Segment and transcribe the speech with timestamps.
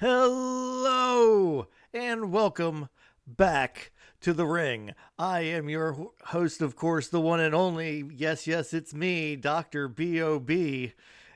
[0.00, 2.88] Hello and welcome
[3.26, 4.94] back to the ring.
[5.18, 8.08] I am your host, of course, the one and only.
[8.14, 9.88] Yes, yes, it's me, Dr.
[9.88, 10.92] B.O.B.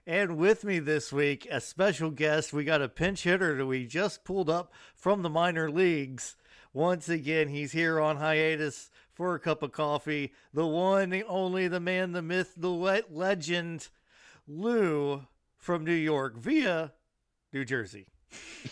[0.06, 2.52] And with me this week, a special guest.
[2.52, 6.36] We got a pinch hitter that we just pulled up from the minor leagues.
[6.72, 10.34] Once again, he's here on hiatus for a cup of coffee.
[10.54, 13.88] The one, the only, the man, the myth, the legend,
[14.46, 15.26] Lou
[15.58, 16.92] from New York via
[17.52, 18.06] New Jersey.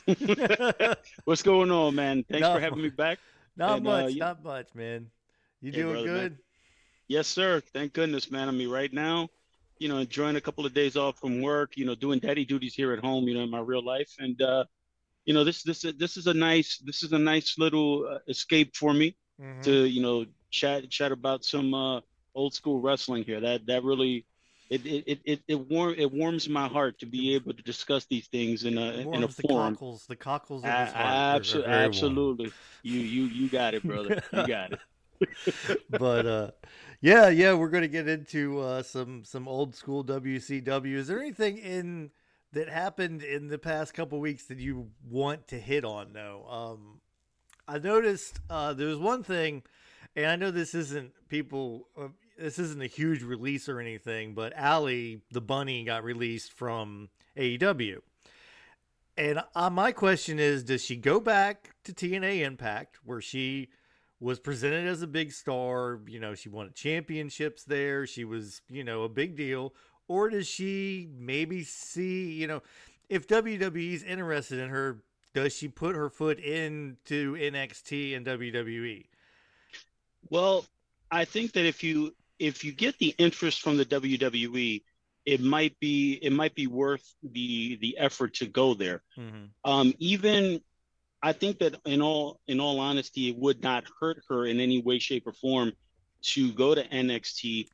[1.24, 2.24] What's going on, man?
[2.24, 3.18] Thanks Not for having me back.
[3.56, 4.18] Not And, uh, much, yeah.
[4.18, 5.10] not much, man.
[5.60, 6.32] You Hey, doing brother, good?
[6.32, 6.38] man.
[7.08, 7.60] Yes, sir.
[7.60, 8.48] Thank goodness, man.
[8.48, 9.28] I mean, right now,
[9.78, 11.76] you know, enjoying a couple of days off from work.
[11.76, 13.28] You know, doing daddy duties here at home.
[13.28, 14.64] You know, in my real life, and uh,
[15.24, 18.76] you know, this this this is a nice this is a nice little uh, escape
[18.76, 19.62] for me Mhm.
[19.64, 22.00] to you know chat chat about some uh,
[22.34, 23.40] old school wrestling here.
[23.40, 24.26] That that really.
[24.70, 28.28] It, it, it, it, warm, it warms my heart to be able to discuss these
[28.28, 29.74] things in a in a the forum.
[29.74, 30.96] cockles, the cockles of his heart.
[30.96, 31.84] are- are abso- very warm.
[31.86, 32.52] absolutely.
[32.84, 34.22] You you you got it, brother.
[34.32, 34.78] You got it.
[35.98, 36.50] but uh
[37.02, 41.58] yeah yeah we're gonna get into uh some some old school wcw is there anything
[41.58, 42.10] in
[42.54, 47.00] that happened in the past couple weeks that you want to hit on though um
[47.68, 49.62] i noticed uh there was one thing
[50.16, 52.08] and i know this isn't people uh,
[52.40, 57.98] this isn't a huge release or anything but Allie the bunny got released from aew
[59.16, 63.68] and uh, my question is does she go back to tna impact where she
[64.20, 66.00] was presented as a big star.
[66.06, 68.06] You know, she won championships there.
[68.06, 69.74] She was, you know, a big deal.
[70.06, 72.62] Or does she maybe see, you know,
[73.08, 75.02] if WWE's interested in her,
[75.34, 78.26] does she put her foot into NXT and?
[78.26, 79.06] WWE?
[80.28, 80.66] Well,
[81.10, 84.82] I think that if you if you get the interest from the WWE,
[85.26, 89.02] it might be it might be worth the the effort to go there.
[89.16, 89.70] Mm-hmm.
[89.70, 90.60] Um, even
[91.22, 94.82] I think that in all in all honesty, it would not hurt her in any
[94.82, 95.72] way, shape, or form
[96.22, 97.68] to go to NXT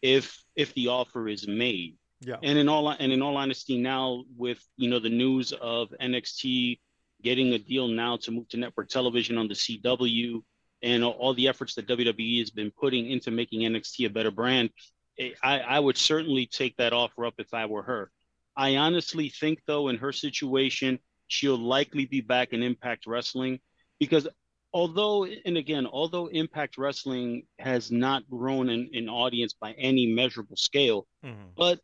[0.00, 1.96] if if the offer is made.
[2.20, 2.36] Yeah.
[2.40, 6.78] And in all and in all honesty, now with you know the news of NXT
[7.22, 10.42] getting a deal now to move to network television on the CW,
[10.82, 14.70] and all, the efforts that WWE has been putting into making NXT a better brand,
[15.18, 18.10] eh, I, I would certainly take that offer up if I were her.
[18.56, 20.98] I honestly think though, in her situation,
[21.28, 23.60] she'll likely be back in Impact Wrestling
[23.98, 24.28] because
[24.72, 30.56] although and again, although Impact Wrestling has not grown in, in audience by any measurable
[30.56, 31.50] scale, Mm-hmm.
[31.56, 31.78] but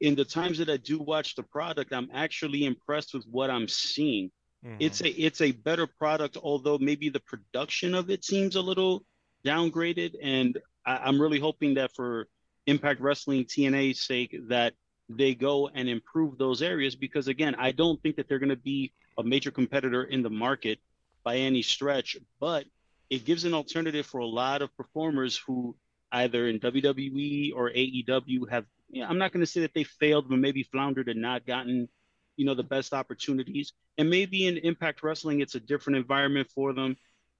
[0.00, 3.68] in the times that I do watch the product, I'm actually impressed with what I'm
[3.68, 4.30] seeing.
[4.64, 4.76] Mm-hmm.
[4.80, 9.04] It's a it's a better product, although maybe the production of it seems a little
[9.44, 10.14] downgraded.
[10.22, 12.28] And I, I'm really hoping that for
[12.66, 14.74] Impact Wrestling TNA's sake, that
[15.08, 18.56] they go and improve those areas because again, I don't think that they're going to
[18.56, 20.78] be a major competitor in the market
[21.24, 22.64] by any stretch, but
[23.10, 25.76] it gives an alternative for a lot of performers who
[26.10, 28.64] either in WWE or AEW have
[28.94, 31.88] yeah, I'm not going to say that they failed, but maybe floundered and not gotten,
[32.36, 33.72] you know, the best opportunities.
[33.98, 36.96] And maybe in Impact Wrestling, it's a different environment for them.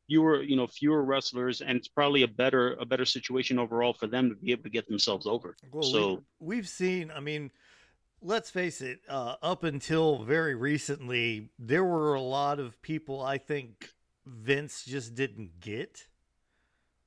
[0.06, 4.06] Fewer, you know, fewer wrestlers, and it's probably a better a better situation overall for
[4.06, 5.56] them to be able to get themselves over.
[5.72, 7.50] Well, so we, we've seen, I mean,
[8.20, 13.38] let's face it, uh, up until very recently, there were a lot of people I
[13.38, 13.88] think
[14.26, 16.06] Vince just didn't get,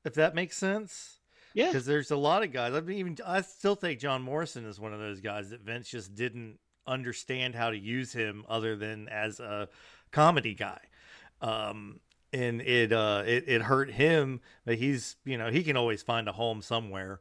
[0.03, 1.19] if that makes sense.
[1.53, 2.73] yeah, Because there's a lot of guys.
[2.73, 5.89] I mean, even I still think John Morrison is one of those guys that Vince
[5.89, 9.69] just didn't understand how to use him other than as a
[10.11, 10.79] comedy guy.
[11.41, 11.99] Um,
[12.33, 16.27] and it uh it, it hurt him, but he's you know, he can always find
[16.27, 17.19] a home somewhere.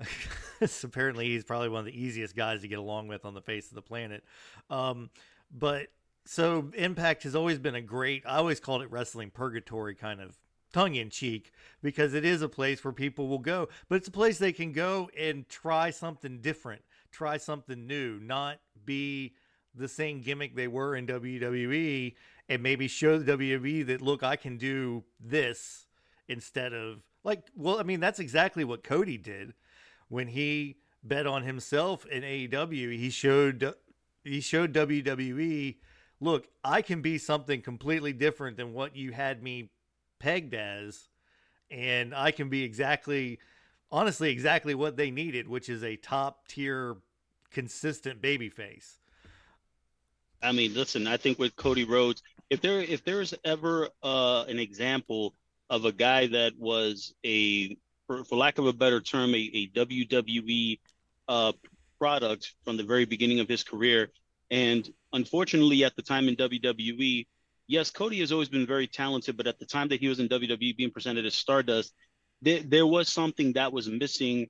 [0.84, 3.68] Apparently he's probably one of the easiest guys to get along with on the face
[3.68, 4.24] of the planet.
[4.70, 5.10] Um,
[5.50, 5.88] but
[6.24, 10.36] so Impact has always been a great I always called it wrestling purgatory kind of
[10.72, 11.52] tongue in cheek
[11.82, 14.72] because it is a place where people will go, but it's a place they can
[14.72, 19.34] go and try something different, try something new, not be
[19.74, 22.14] the same gimmick they were in WWE
[22.48, 25.86] and maybe show the WWE that look, I can do this
[26.28, 29.52] instead of like well, I mean that's exactly what Cody did
[30.08, 32.98] when he bet on himself in AEW.
[32.98, 33.74] He showed
[34.26, 35.76] he showed WWE,
[36.20, 39.70] look, I can be something completely different than what you had me
[40.18, 41.08] pegged as,
[41.70, 43.38] and I can be exactly,
[43.90, 46.96] honestly, exactly what they needed, which is a top tier,
[47.56, 48.98] consistent babyface.
[50.42, 54.58] I mean, listen, I think with Cody Rhodes, if there if there's ever uh, an
[54.58, 55.32] example
[55.70, 57.74] of a guy that was a,
[58.06, 60.78] for, for lack of a better term, a, a WWE
[61.28, 61.52] uh,
[61.98, 64.10] product from the very beginning of his career,
[64.50, 67.26] and unfortunately, at the time in WWE,
[67.68, 70.28] yes, Cody has always been very talented, but at the time that he was in
[70.28, 71.94] WWE being presented as Stardust,
[72.42, 74.46] there, there was something that was missing.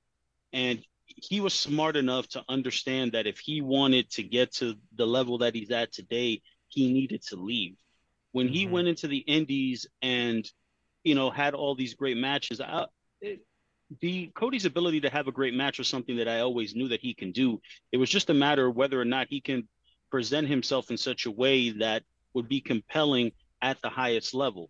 [0.51, 0.83] And
[1.17, 5.39] he was smart enough to understand that if he wanted to get to the level
[5.39, 7.75] that he's at today, he needed to leave.
[8.33, 8.73] When he mm-hmm.
[8.73, 10.49] went into the Indies and,
[11.03, 12.85] you know, had all these great matches, I,
[13.19, 13.39] it,
[13.99, 17.01] the Cody's ability to have a great match was something that I always knew that
[17.01, 17.61] he can do.
[17.91, 19.67] It was just a matter of whether or not he can
[20.11, 22.03] present himself in such a way that
[22.33, 23.31] would be compelling
[23.61, 24.69] at the highest level.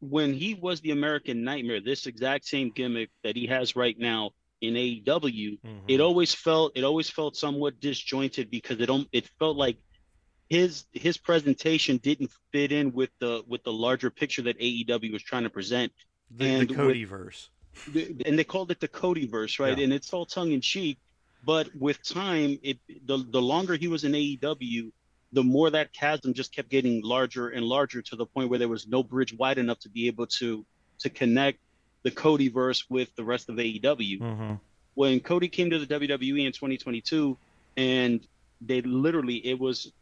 [0.00, 4.32] When he was the American Nightmare, this exact same gimmick that he has right now
[4.62, 5.78] in AEW, mm-hmm.
[5.88, 9.76] it always felt it always felt somewhat disjointed because it don't it felt like
[10.48, 15.22] his his presentation didn't fit in with the with the larger picture that AEW was
[15.22, 15.92] trying to present.
[16.30, 17.50] The, and the Cody verse.
[17.94, 19.76] And they called it the Cody verse, right?
[19.76, 19.84] Yeah.
[19.84, 20.98] And it's all tongue in cheek.
[21.44, 24.92] But with time, it the the longer he was in AEW,
[25.32, 28.68] the more that chasm just kept getting larger and larger to the point where there
[28.68, 30.64] was no bridge wide enough to be able to
[31.00, 31.58] to connect
[32.02, 34.20] the Cody verse with the rest of AEW.
[34.20, 34.54] Mm-hmm.
[34.94, 37.36] When Cody came to the WWE in 2022,
[37.76, 38.20] and
[38.60, 39.92] they literally it was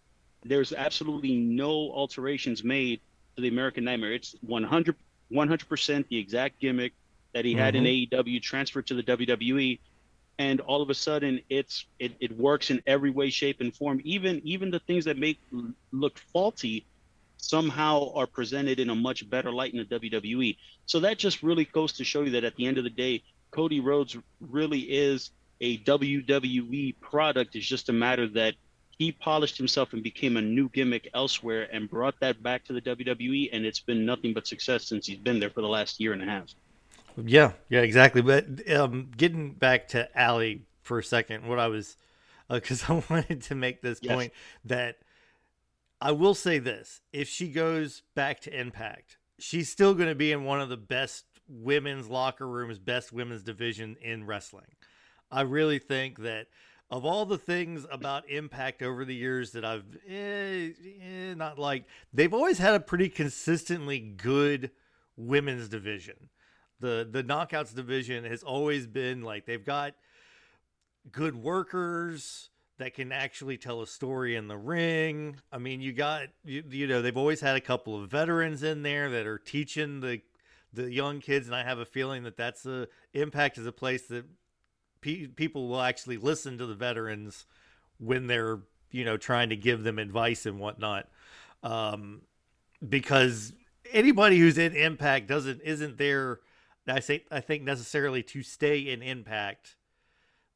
[0.45, 3.01] there's absolutely no alterations made
[3.37, 4.13] to the American Nightmare.
[4.13, 4.97] It's 100
[5.33, 6.93] 100% the exact gimmick
[7.33, 7.61] that he mm-hmm.
[7.61, 8.17] had in mm-hmm.
[8.17, 9.79] AEW transferred to the WWE
[10.41, 14.01] and all of a sudden it's it, it works in every way shape and form
[14.05, 15.39] even even the things that make
[15.93, 16.87] look faulty
[17.41, 20.57] somehow are presented in a much better light in the WWE
[20.87, 23.23] so that just really goes to show you that at the end of the day
[23.51, 28.55] Cody Rhodes really is a WWE product it's just a matter that
[28.99, 32.83] he polished himself and became a new gimmick elsewhere and brought that back to the
[32.83, 36.13] WWE and it's been nothing but success since he's been there for the last year
[36.13, 36.55] and a half
[37.17, 38.23] yeah, yeah, exactly.
[38.23, 41.97] But um, getting back to Allie for a second, what I was,
[42.49, 44.15] because uh, I wanted to make this yes.
[44.15, 44.33] point
[44.65, 44.97] that
[46.01, 50.33] I will say this: if she goes back to Impact, she's still going to be
[50.33, 54.77] in one of the best women's locker rooms, best women's division in wrestling.
[55.31, 56.47] I really think that
[56.91, 60.71] of all the things about Impact over the years that I've eh,
[61.03, 64.71] eh, not liked, they've always had a pretty consistently good
[65.17, 66.31] women's division
[66.81, 69.95] the the knockouts division has always been like they've got
[71.13, 72.50] good workers
[72.81, 75.37] that can actually tell a story in the ring.
[75.53, 78.83] I mean, you got you, you know they've always had a couple of veterans in
[78.83, 80.23] there that are teaching the
[80.73, 84.07] the young kids, and I have a feeling that that's a impact is a place
[84.09, 84.25] that
[85.01, 87.47] pe- people will actually listen to the veterans
[87.99, 88.61] when they're
[88.91, 91.09] you know trying to give them advice and whatnot,
[91.63, 92.23] um,
[92.89, 93.53] because
[93.93, 96.41] anybody who's in impact doesn't isn't there
[96.87, 99.77] I say I think necessarily to stay in Impact.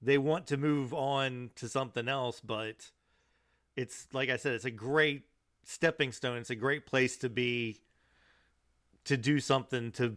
[0.05, 2.91] They want to move on to something else, but
[3.77, 5.23] it's like I said, it's a great
[5.65, 6.39] stepping stone.
[6.39, 7.81] It's a great place to be
[9.05, 10.17] to do something to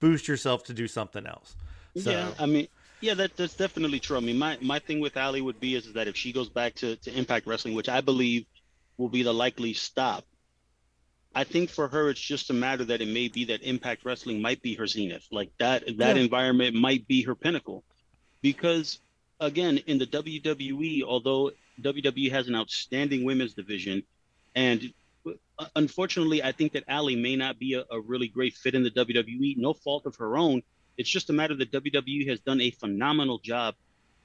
[0.00, 1.56] boost yourself to do something else.
[1.96, 2.68] So, yeah, I mean,
[3.00, 4.16] yeah, that that's definitely true.
[4.16, 6.48] I mean, my my thing with Allie would be is, is that if she goes
[6.48, 8.46] back to to Impact Wrestling, which I believe
[8.96, 10.24] will be the likely stop
[11.34, 14.40] I think for her, it's just a matter that it may be that Impact Wrestling
[14.40, 16.22] might be her zenith, like that that yeah.
[16.22, 17.84] environment might be her pinnacle,
[18.40, 18.98] because
[19.40, 21.50] again, in the WWE, although
[21.80, 24.02] WWE has an outstanding women's division,
[24.54, 24.92] and
[25.76, 28.90] unfortunately, I think that Allie may not be a, a really great fit in the
[28.90, 29.56] WWE.
[29.56, 30.62] No fault of her own.
[30.96, 33.74] It's just a matter that WWE has done a phenomenal job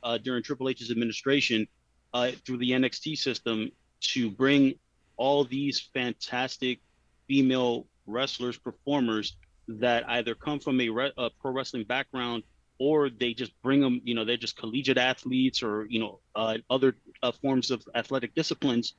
[0.02, 1.68] uh, during Triple H's administration
[2.14, 4.76] uh, through the NXT system to bring
[5.18, 6.80] all these fantastic
[7.28, 9.36] female wrestlers, performers
[9.68, 12.44] that either come from a, re- a, pro wrestling background
[12.80, 16.58] or they just bring them, you know, they're just collegiate athletes or, you know, uh,
[16.70, 18.94] other uh, forms of athletic disciplines.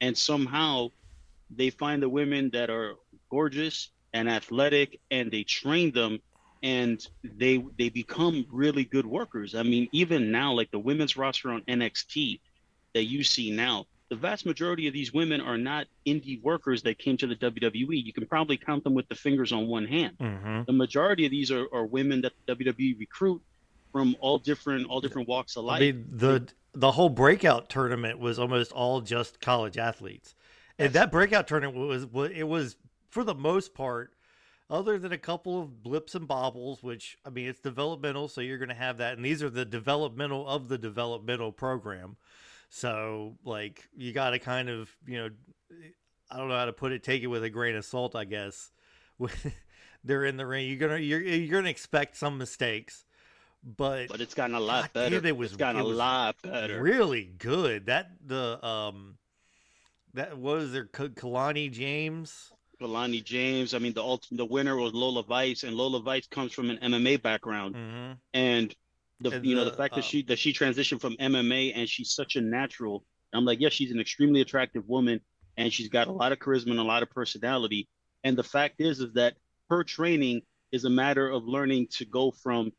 [0.00, 0.88] And somehow
[1.54, 2.94] they find the women that are
[3.30, 6.20] gorgeous and athletic and they train them
[6.62, 9.54] and they they become really good workers.
[9.54, 12.40] I mean, even now, like the women's roster on NXT
[12.94, 16.98] that you see now, the vast majority of these women are not indie workers that
[16.98, 18.04] came to the WWE.
[18.04, 20.18] You can probably count them with the fingers on one hand.
[20.18, 20.62] Mm-hmm.
[20.66, 23.40] The majority of these are, are women that the WWE recruit
[23.92, 25.78] from all different all different walks of life.
[25.78, 30.34] I mean, the the whole breakout tournament was almost all just college athletes,
[30.78, 31.78] and that breakout tournament
[32.12, 32.76] was it was
[33.10, 34.12] for the most part,
[34.68, 38.58] other than a couple of blips and bobbles, which I mean it's developmental, so you're
[38.58, 42.16] going to have that, and these are the developmental of the developmental program.
[42.70, 45.30] So like you got to kind of you know
[46.30, 47.02] I don't know how to put it.
[47.02, 48.70] Take it with a grain of salt, I guess.
[50.04, 53.04] they're in the ring, you're gonna you're you're gonna expect some mistakes,
[53.62, 55.26] but but it's gotten a lot God, better.
[55.26, 56.82] It was it's gotten it a lot better.
[56.82, 57.86] Really good.
[57.86, 59.18] That the um
[60.14, 62.52] that was there Kalani James.
[62.80, 63.74] Kalani James.
[63.74, 66.78] I mean, the ultimate, the winner was Lola Vice, and Lola Vice comes from an
[66.78, 68.12] MMA background, mm-hmm.
[68.32, 68.74] and
[69.20, 71.72] the and you know the, the fact uh, that she that she transitioned from MMA
[71.74, 73.04] and she's such a natural.
[73.32, 75.20] I'm like, yeah, she's an extremely attractive woman,
[75.56, 77.88] and she's got a lot of charisma and a lot of personality.
[78.24, 79.34] And the fact is, is that
[79.68, 82.72] her training is a matter of learning to go from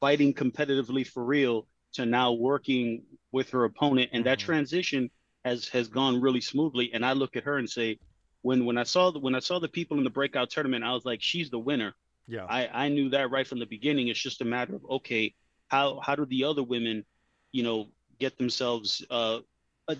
[0.00, 4.30] fighting competitively for real to now working with her opponent, and mm-hmm.
[4.30, 5.10] that transition
[5.44, 6.90] has has gone really smoothly.
[6.92, 7.98] And I look at her and say,
[8.42, 10.92] when when I saw the when I saw the people in the breakout tournament, I
[10.92, 11.94] was like, she's the winner.
[12.26, 14.08] Yeah, I I knew that right from the beginning.
[14.08, 15.34] It's just a matter of okay,
[15.72, 17.04] how how do the other women,
[17.50, 17.88] you know,
[18.20, 19.40] get themselves uh,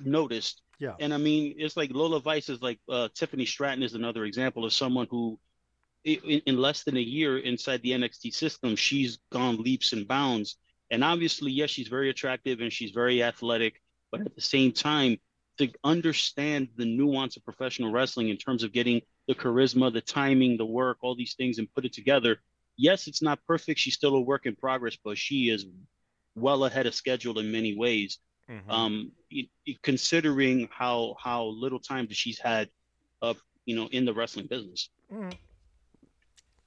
[0.04, 0.62] noticed?
[0.78, 4.24] Yeah, and I mean, it's like Lola Vice is like uh, Tiffany Stratton is another
[4.24, 5.38] example of someone who.
[6.04, 10.56] In, in less than a year inside the NXT system, she's gone leaps and bounds.
[10.90, 15.18] And obviously, yes, she's very attractive and she's very athletic, but at the same time,
[15.58, 20.56] to understand the nuance of professional wrestling in terms of getting the charisma, the timing,
[20.56, 22.40] the work, all these things and put it together.
[22.76, 23.80] Yes, it's not perfect.
[23.80, 25.66] She's still a work in progress, but she is
[26.34, 28.18] well ahead of schedule in many ways.
[28.50, 28.70] Mm-hmm.
[28.70, 32.68] Um, it, it, considering how how little time that she's had,
[33.20, 33.36] up,
[33.66, 34.88] you know, in the wrestling business.
[35.12, 35.34] Mm.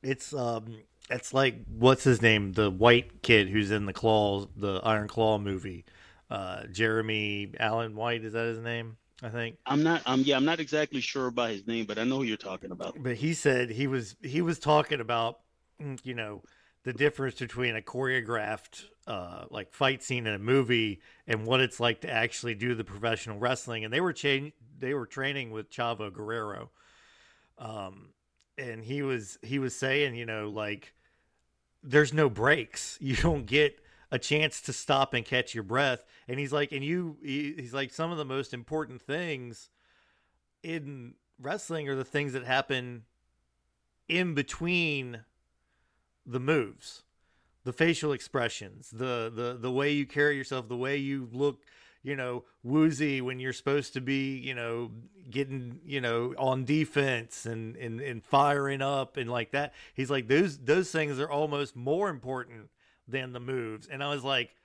[0.02, 0.78] It's um,
[1.10, 5.38] it's like what's his name, the white kid who's in the claw, the Iron Claw
[5.38, 5.86] movie
[6.30, 8.24] uh, Jeremy Allen White.
[8.24, 8.98] Is that his name?
[9.24, 9.58] I think.
[9.66, 10.02] I'm not.
[10.06, 10.22] Um.
[10.26, 13.02] Yeah, I'm not exactly sure about his name, but I know who you're talking about.
[13.02, 15.40] But he said he was he was talking about
[16.04, 16.44] you know
[16.84, 21.80] the difference between a choreographed uh, like fight scene in a movie and what it's
[21.80, 23.84] like to actually do the professional wrestling.
[23.84, 26.70] And they were cha- they were training with Chavo Guerrero,
[27.58, 28.10] um,
[28.58, 30.94] and he was he was saying you know like
[31.84, 32.98] there's no breaks.
[33.06, 33.80] You don't get
[34.12, 36.06] a chance to stop and catch your breath.
[36.28, 39.70] And he's like, and you, he's like, some of the most important things
[40.64, 43.04] in wrestling are the things that happen
[44.08, 45.22] in between
[46.26, 47.04] the moves,
[47.64, 51.62] the facial expressions, the the the way you carry yourself, the way you look,
[52.04, 54.92] you know, woozy when you're supposed to be, you know,
[55.30, 59.74] getting, you know, on defense and and and firing up and like that.
[59.94, 62.70] He's like those those things are almost more important
[63.08, 63.88] than the moves.
[63.88, 64.56] And I was like,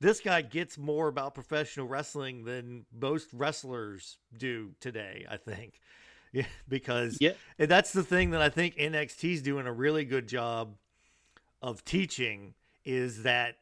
[0.00, 5.80] this guy gets more about professional wrestling than most wrestlers do today, I think.
[6.34, 7.32] Yeah, because yeah.
[7.58, 10.76] and that's the thing that I think NXT's doing a really good job
[11.62, 12.54] of teaching
[12.84, 13.56] is that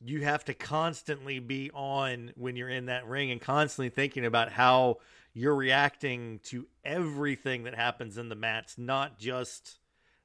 [0.00, 4.52] you have to constantly be on when you're in that ring and constantly thinking about
[4.52, 4.98] how
[5.32, 9.78] you're reacting to everything that happens in the match, not just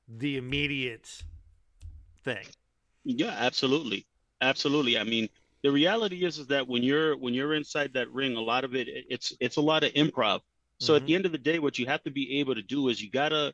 [0.08, 1.24] the immediate
[2.24, 2.46] thing.
[3.06, 4.06] Yeah, absolutely,
[4.41, 4.98] absolutely.
[4.98, 5.29] I mean,
[5.63, 8.75] the reality is is that when you're when you're inside that ring, a lot of
[8.75, 10.41] it it's it's a lot of improv.
[10.79, 11.03] So mm-hmm.
[11.03, 13.01] at the end of the day, what you have to be able to do is
[13.01, 13.53] you gotta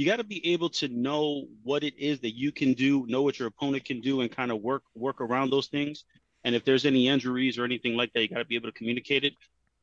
[0.00, 3.38] you gotta be able to know what it is that you can do, know what
[3.38, 6.04] your opponent can do, and kind of work work around those things.
[6.42, 9.24] And if there's any injuries or anything like that, you gotta be able to communicate
[9.24, 9.34] it.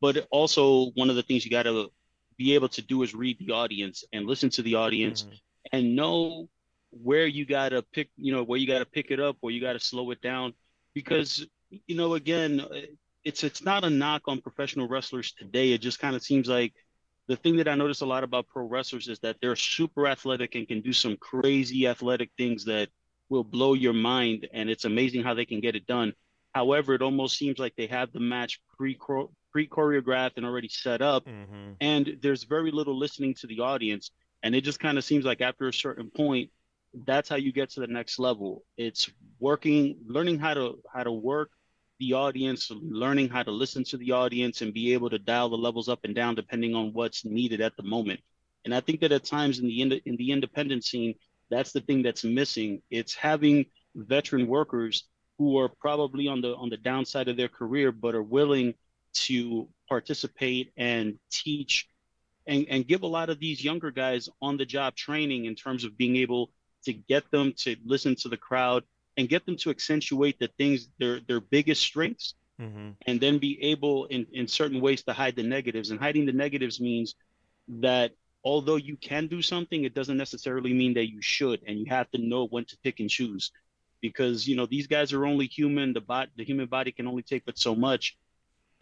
[0.01, 1.91] But also, one of the things you gotta
[2.35, 5.35] be able to do is read the audience and listen to the audience mm-hmm.
[5.71, 6.49] and know
[6.89, 9.79] where you gotta pick, you know, where you gotta pick it up, where you gotta
[9.79, 10.51] slow it down,
[10.95, 12.65] because you know, again,
[13.23, 15.73] it's it's not a knock on professional wrestlers today.
[15.73, 16.73] It just kind of seems like
[17.27, 20.55] the thing that I notice a lot about pro wrestlers is that they're super athletic
[20.55, 22.89] and can do some crazy athletic things that
[23.29, 26.13] will blow your mind, and it's amazing how they can get it done.
[26.53, 28.97] However, it almost seems like they have the match pre
[29.51, 31.73] pre choreographed and already set up, mm-hmm.
[31.81, 34.11] and there's very little listening to the audience.
[34.43, 36.51] And it just kind of seems like after a certain point,
[37.05, 38.63] that's how you get to the next level.
[38.77, 41.51] It's working, learning how to how to work
[41.99, 45.57] the audience, learning how to listen to the audience and be able to dial the
[45.57, 48.19] levels up and down depending on what's needed at the moment.
[48.65, 51.15] And I think that at times in the in, in the independent scene,
[51.49, 52.81] that's the thing that's missing.
[52.89, 55.05] It's having veteran workers
[55.37, 58.73] who are probably on the on the downside of their career but are willing
[59.13, 61.87] to participate and teach
[62.45, 65.83] and, and give a lot of these younger guys on the job training in terms
[65.83, 66.51] of being able
[66.85, 68.83] to get them to listen to the crowd
[69.17, 72.91] and get them to accentuate the things their their biggest strengths mm-hmm.
[73.05, 76.31] and then be able in, in certain ways to hide the negatives and hiding the
[76.31, 77.15] negatives means
[77.67, 78.11] that
[78.43, 82.09] although you can do something it doesn't necessarily mean that you should and you have
[82.11, 83.51] to know when to pick and choose
[84.01, 87.23] because you know these guys are only human the bot the human body can only
[87.23, 88.17] take but so much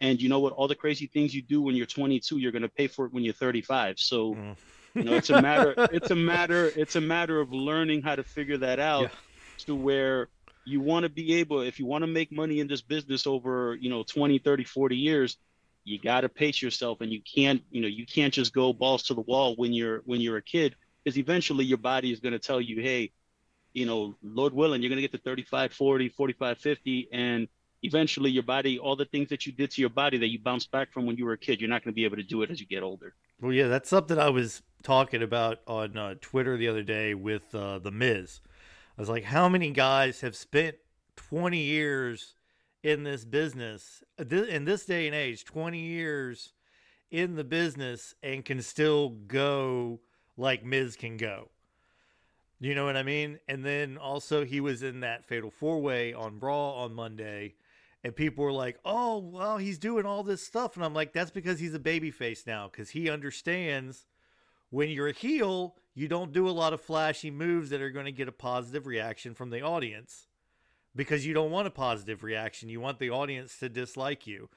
[0.00, 2.62] and you know what all the crazy things you do when you're 22 you're going
[2.62, 4.56] to pay for it when you're 35 so mm.
[4.96, 5.74] You know, it's a matter.
[5.92, 6.72] it's a matter.
[6.74, 9.08] It's a matter of learning how to figure that out yeah.
[9.58, 10.28] To where
[10.64, 13.76] you want to be able if you want to make money in this business over
[13.80, 15.38] you know 20 30 40 years
[15.84, 19.04] you got to pace yourself and you can't you know you can't just go balls
[19.04, 22.32] to the wall when you're when you're a kid because eventually your body is going
[22.32, 23.12] to tell you hey
[23.72, 27.48] you know lord willing you're going to get to 35 40 45 50 and
[27.84, 30.72] eventually your body all the things that you did to your body that you bounced
[30.72, 32.42] back from when you were a kid you're not going to be able to do
[32.42, 33.14] it as you get older.
[33.40, 37.54] Well yeah that's something i was talking about on uh, twitter the other day with
[37.54, 38.40] uh, the miz
[38.96, 40.76] i was like how many guys have spent
[41.16, 42.34] 20 years
[42.82, 46.52] in this business in this day and age 20 years
[47.10, 50.00] in the business and can still go
[50.36, 51.48] like Miz can go.
[52.58, 53.38] You know what I mean?
[53.48, 57.54] And then also he was in that fatal four way on Raw on Monday,
[58.02, 61.30] and people were like, "Oh, well, he's doing all this stuff," and I'm like, "That's
[61.30, 64.06] because he's a babyface now, because he understands
[64.70, 68.06] when you're a heel, you don't do a lot of flashy moves that are going
[68.06, 70.26] to get a positive reaction from the audience
[70.94, 72.68] because you don't want a positive reaction.
[72.68, 74.48] You want the audience to dislike you.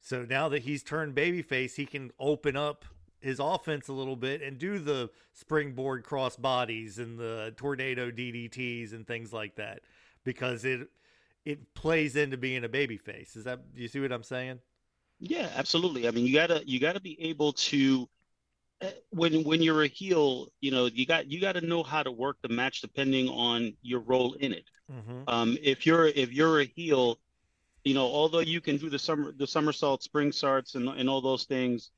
[0.00, 2.84] So now that he's turned babyface, he can open up
[3.20, 8.92] his offense a little bit and do the springboard cross bodies and the tornado DDTs
[8.92, 9.80] and things like that
[10.24, 10.90] because it
[11.46, 13.36] it plays into being a babyface.
[13.36, 14.60] Is that you see what I'm saying?
[15.20, 16.06] Yeah, absolutely.
[16.06, 18.08] I mean, you gotta you gotta be able to
[19.10, 22.10] when when you're a heel, you know, you got you got to know how to
[22.10, 24.64] work the match depending on your role in it.
[24.92, 25.22] Mm-hmm.
[25.28, 27.18] Um, if you're if you're a heel,
[27.84, 31.20] you know, although you can do the summer the somersault, spring starts, and and all
[31.20, 31.90] those things,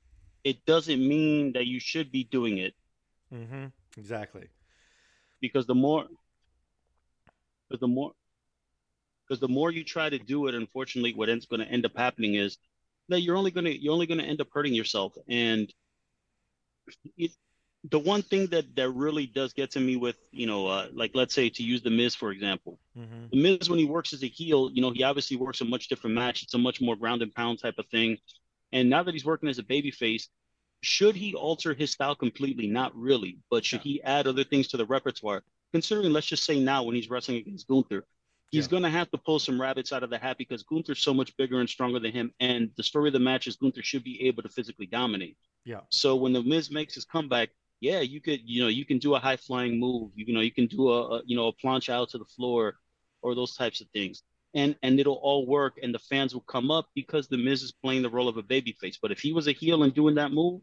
[0.45, 2.75] it doesn't mean that you should be doing it.
[3.33, 3.67] Mm-hmm.
[3.97, 4.49] Exactly.
[5.41, 6.07] Because the more,
[7.69, 8.13] because the more,
[9.27, 11.97] because the more you try to do it, unfortunately, what ends going to end up
[11.97, 12.59] happening is
[13.09, 15.15] that you're only going to you're only going to end up hurting yourself.
[15.29, 15.73] And
[17.17, 17.33] it,
[17.91, 21.13] the one thing that that really does get to me with you know uh, like
[21.15, 23.27] let's say to use the Miz for example, mm-hmm.
[23.31, 25.89] the Miz when he works as a heel, you know he obviously works a much
[25.89, 26.43] different match.
[26.43, 28.19] It's a much more ground and pound type of thing.
[28.73, 30.27] And now that he's working as a babyface,
[30.83, 32.67] should he alter his style completely?
[32.67, 33.93] Not really, but should yeah.
[33.93, 35.43] he add other things to the repertoire?
[35.73, 38.05] Considering, let's just say now when he's wrestling against Gunther,
[38.51, 38.71] he's yeah.
[38.71, 41.37] going to have to pull some rabbits out of the hat because Gunther's so much
[41.37, 42.33] bigger and stronger than him.
[42.41, 45.37] And the story of the match is Gunther should be able to physically dominate.
[45.67, 45.81] Yeah.
[45.91, 47.51] So when the Miz makes his comeback,
[47.81, 50.13] yeah, you could, you know, you can do a high flying move.
[50.15, 52.25] You, you know, you can do a, a, you know, a plancha out to the
[52.25, 52.77] floor
[53.21, 54.23] or those types of things.
[54.55, 57.73] And and it'll all work and the fans will come up because the Miz is
[57.73, 58.97] playing the role of a babyface.
[59.03, 60.63] But if he was a heel and doing that move,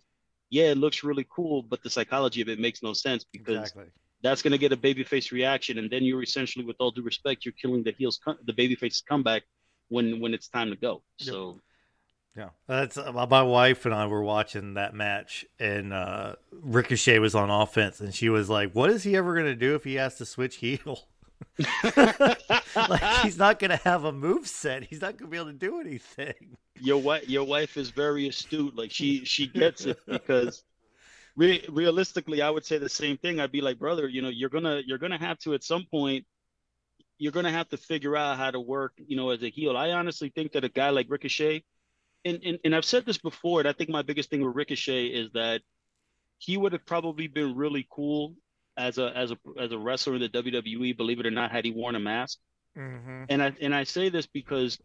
[0.50, 3.86] yeah, it looks really cool, but the psychology of it makes no sense because exactly.
[4.22, 7.44] that's going to get a babyface reaction, and then you're essentially, with all due respect,
[7.44, 9.44] you're killing the heels, the babyface comeback
[9.90, 11.02] when when it's time to go.
[11.20, 11.34] Yep.
[11.34, 11.62] So
[12.36, 17.36] yeah, that's uh, my wife and I were watching that match, and uh, Ricochet was
[17.36, 19.96] on offense, and she was like, "What is he ever going to do if he
[19.96, 21.08] has to switch heel?
[21.96, 24.86] like he's not going to have a move set.
[24.86, 28.28] He's not going to be able to do anything." Your wife, your wife is very
[28.28, 28.76] astute.
[28.76, 30.64] Like she she gets it because
[31.36, 33.40] re- realistically, I would say the same thing.
[33.40, 36.26] I'd be like, brother, you know, you're gonna you're gonna have to at some point
[37.20, 39.78] you're going to have to figure out how to work, you know, as a heel.
[39.78, 41.64] I honestly think that a guy like Ricochet,
[42.26, 45.08] and, and, and I've said this before, and I think my biggest thing with Ricochet
[45.08, 45.62] is that
[46.38, 48.36] he would have probably been really cool
[48.76, 51.66] as a as a as a wrestler in the WWE, believe it or not, had
[51.66, 52.40] he worn a mask.
[52.78, 53.26] Mm-hmm.
[53.30, 54.80] And I and I say this because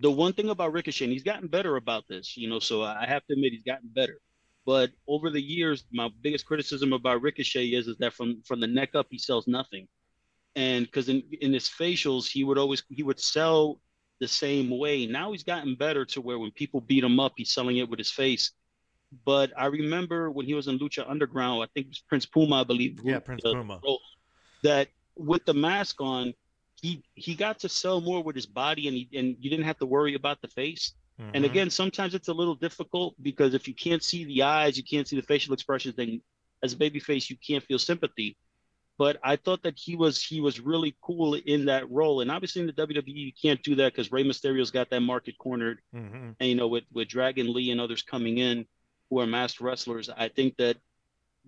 [0.00, 3.06] the one thing about Ricochet, and he's gotten better about this, you know, so I
[3.06, 4.20] have to admit he's gotten better.
[4.64, 8.66] But over the years, my biggest criticism about Ricochet is is that from from the
[8.66, 9.88] neck up, he sells nothing.
[10.56, 13.80] And because in in his facials, he would always he would sell
[14.20, 15.06] the same way.
[15.06, 17.98] Now he's gotten better to where when people beat him up, he's selling it with
[17.98, 18.52] his face.
[19.24, 22.60] But I remember when he was in Lucha Underground, I think it was Prince Puma,
[22.60, 23.00] I believe.
[23.02, 23.80] Yeah, Prince the, Puma.
[24.62, 26.34] That with the mask on,
[26.80, 29.78] he he got to sell more with his body, and he, and you didn't have
[29.78, 30.92] to worry about the face.
[31.20, 31.30] Mm-hmm.
[31.34, 34.84] And again, sometimes it's a little difficult because if you can't see the eyes, you
[34.84, 36.20] can't see the facial expressions, then
[36.62, 38.36] as a baby face, you can't feel sympathy
[38.98, 42.20] but I thought that he was he was really cool in that role.
[42.20, 45.38] And obviously in the WWE you can't do that because Rey Mysterio's got that market
[45.38, 45.78] cornered.
[45.94, 46.30] Mm-hmm.
[46.40, 48.66] And you know, with with Dragon Lee and others coming in
[49.08, 50.76] who are masked wrestlers, I think that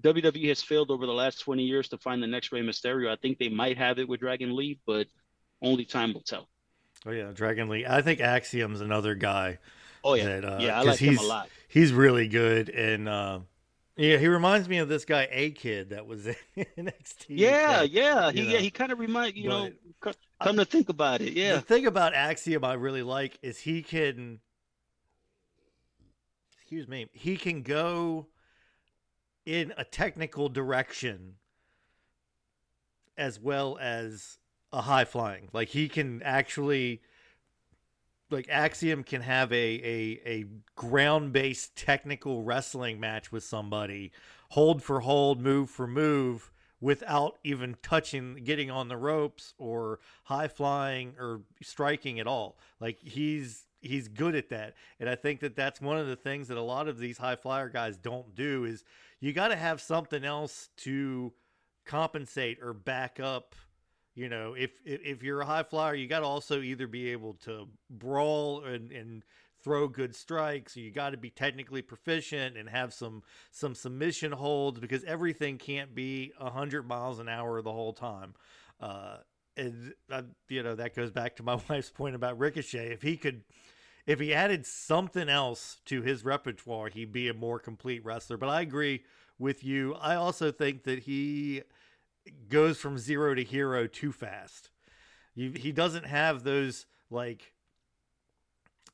[0.01, 3.11] WWE has failed over the last 20 years to find the next Rey Mysterio.
[3.11, 5.09] I think they might have it with Dragon Lee, but
[5.61, 6.49] only time will tell.
[7.05, 7.85] Oh yeah, Dragon Lee.
[7.85, 9.59] I think Axiom's another guy.
[10.05, 11.49] Oh yeah, that, uh, yeah, I like him a lot.
[11.69, 13.41] He's really good, and uh,
[14.01, 17.27] yeah, he reminds me of this guy A Kid that was in NXT.
[17.29, 20.13] Yeah, yeah, he yeah, he kind of remind you but, know.
[20.43, 21.57] Come to think about it, yeah.
[21.57, 24.41] The thing about Axiom I really like is he can.
[26.63, 27.09] Excuse me.
[27.13, 28.29] He can go
[29.45, 31.35] in a technical direction
[33.19, 34.39] as well as
[34.73, 35.49] a high flying.
[35.53, 37.03] Like he can actually
[38.31, 40.45] like Axiom can have a a, a
[40.77, 44.13] ground based technical wrestling match with somebody,
[44.51, 50.49] hold for hold, move for move, without even touching, getting on the ropes or high
[50.49, 52.59] flying or striking at all.
[52.81, 56.49] Like he's he's good at that, and I think that that's one of the things
[56.49, 58.85] that a lot of these high flyer guys don't do is
[59.21, 61.33] you got to have something else to
[61.87, 63.55] compensate or back up
[64.15, 67.35] you know, if if, you're a high flyer, you got to also either be able
[67.45, 69.25] to brawl and, and
[69.63, 70.77] throw good strikes.
[70.77, 75.95] You got to be technically proficient and have some some submission holds because everything can't
[75.95, 78.35] be hundred miles an hour the whole time.
[78.81, 79.19] Uh,
[79.57, 82.93] and uh, you know that goes back to my wife's point about Ricochet.
[82.93, 83.43] If he could,
[84.07, 88.37] if he added something else to his repertoire, he'd be a more complete wrestler.
[88.37, 89.05] But I agree
[89.39, 89.95] with you.
[89.95, 91.63] I also think that he
[92.49, 94.71] goes from zero to hero too fast.
[95.35, 97.53] You, he doesn't have those like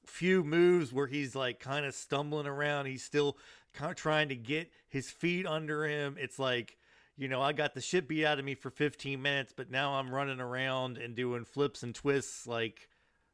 [0.04, 2.86] few moves where he's like kind of stumbling around.
[2.86, 3.36] He's still
[3.74, 6.16] kind of trying to get his feet under him.
[6.18, 6.76] It's like,
[7.16, 9.94] you know, I got the shit beat out of me for 15 minutes, but now
[9.94, 12.88] I'm running around and doing flips and twists like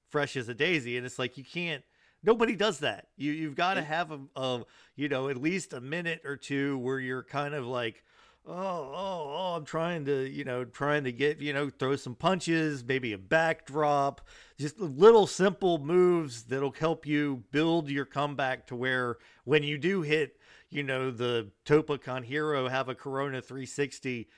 [0.09, 0.97] fresh as a daisy.
[0.97, 1.83] And it's like, you can't,
[2.23, 3.09] nobody does that.
[3.17, 6.79] You, you've got to have a, a, you know, at least a minute or two
[6.79, 8.05] where you're kind of like,
[8.47, 12.15] oh, oh, oh, I'm trying to, you know, trying to get, you know, throw some
[12.15, 14.21] punches, maybe a backdrop,
[14.59, 20.03] just little simple moves that'll help you build your comeback to where when you do
[20.03, 20.39] hit,
[20.71, 24.29] you know, the Tope con Hilo have a Corona 360,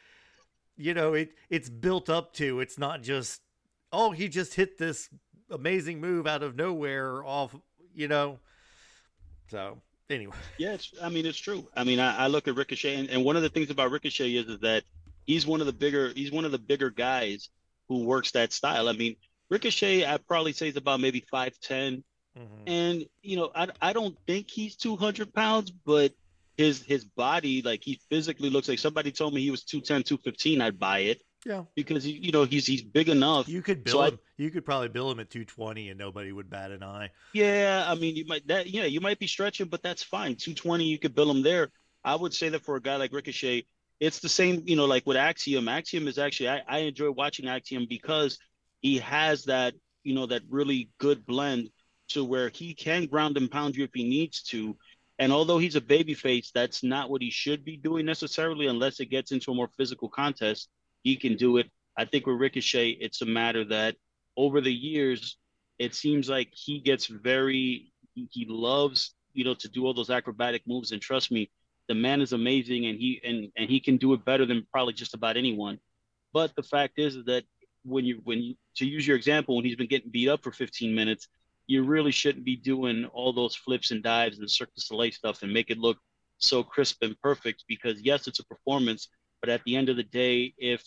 [0.76, 2.60] you know, it it's built up to.
[2.60, 3.40] It's not just,
[3.92, 5.08] oh, he just hit this
[5.50, 7.54] amazing move out of nowhere off,
[7.94, 8.40] you know.
[9.50, 10.36] So anyway.
[10.58, 11.68] Yeah, it's, I mean, it's true.
[11.76, 14.34] I mean, I, I look at Ricochet, and, and, one of the things about Ricochet
[14.34, 14.84] is, is that
[15.24, 17.48] he's one of the bigger, he's one of the bigger guys
[17.88, 18.88] who works that style.
[18.88, 19.16] I mean,
[19.50, 22.02] Ricochet, I'd probably say is about maybe 5'10.
[22.36, 22.44] Mm-hmm.
[22.66, 26.12] And, you know, I, I don't think he's 200 pounds, but
[26.56, 30.60] his his body, like he physically looks like somebody told me he was 210, 215,
[30.60, 31.22] I'd buy it.
[31.44, 33.48] Yeah, because you know he's he's big enough.
[33.48, 34.14] You could bill so him.
[34.14, 37.10] I, you could probably bill him at two twenty, and nobody would bat an eye.
[37.34, 40.36] Yeah, I mean you might that yeah you might be stretching, but that's fine.
[40.36, 41.70] Two twenty, you could bill him there.
[42.02, 43.66] I would say that for a guy like Ricochet,
[44.00, 44.62] it's the same.
[44.64, 45.68] You know, like with Axiom.
[45.68, 48.38] Axiom is actually I, I enjoy watching Axiom because
[48.80, 51.68] he has that you know that really good blend
[52.08, 54.76] to where he can ground and pound you if he needs to.
[55.18, 59.06] And although he's a babyface, that's not what he should be doing necessarily, unless it
[59.06, 60.70] gets into a more physical contest
[61.04, 61.70] he can do it.
[61.96, 63.94] I think with Ricochet, it's a matter that
[64.36, 65.36] over the years,
[65.78, 70.62] it seems like he gets very, he loves, you know, to do all those acrobatic
[70.66, 70.90] moves.
[70.90, 71.50] And trust me,
[71.86, 74.94] the man is amazing and he, and, and he can do it better than probably
[74.94, 75.78] just about anyone.
[76.32, 77.44] But the fact is that
[77.84, 80.50] when you, when you, to use your example, when he's been getting beat up for
[80.50, 81.28] 15 minutes,
[81.66, 85.52] you really shouldn't be doing all those flips and dives and Cirque du stuff and
[85.52, 85.98] make it look
[86.38, 89.08] so crisp and perfect because yes, it's a performance,
[89.44, 90.82] but at the end of the day, if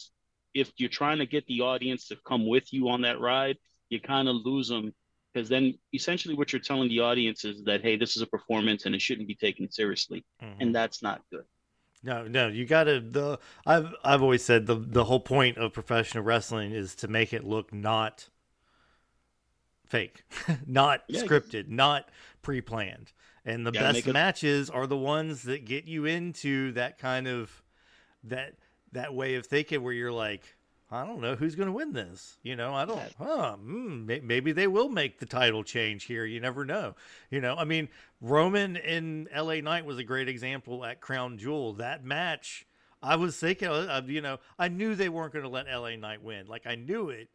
[0.55, 3.55] if you're trying to get the audience to come with you on that ride,
[3.89, 4.95] you kind of lose them
[5.31, 8.87] because then essentially what you're telling the audience is that hey, this is a performance
[8.87, 10.59] and it shouldn't be taken seriously, mm-hmm.
[10.59, 11.43] and that's not good.
[12.01, 15.71] No, no, you got to the I've I've always said the the whole point of
[15.71, 18.27] professional wrestling is to make it look not
[19.85, 20.23] fake,
[20.65, 22.09] not yeah, scripted, not
[22.41, 23.11] pre-planned.
[23.45, 27.61] And the best matches are the ones that get you into that kind of
[28.29, 28.53] that
[28.91, 30.57] that way of thinking where you're like,
[30.89, 32.37] I don't know who's going to win this.
[32.43, 33.01] You know, I don't.
[33.17, 33.57] Huh?
[33.61, 36.25] Mm, maybe they will make the title change here.
[36.25, 36.95] You never know.
[37.29, 37.89] You know, I mean,
[38.21, 39.61] Roman in L.A.
[39.61, 41.73] Knight was a great example at Crown Jewel.
[41.73, 42.65] That match,
[43.03, 43.69] I was thinking,
[44.07, 45.97] you know, I knew they weren't going to let L.A.
[45.97, 46.47] Knight win.
[46.47, 47.27] Like I knew it,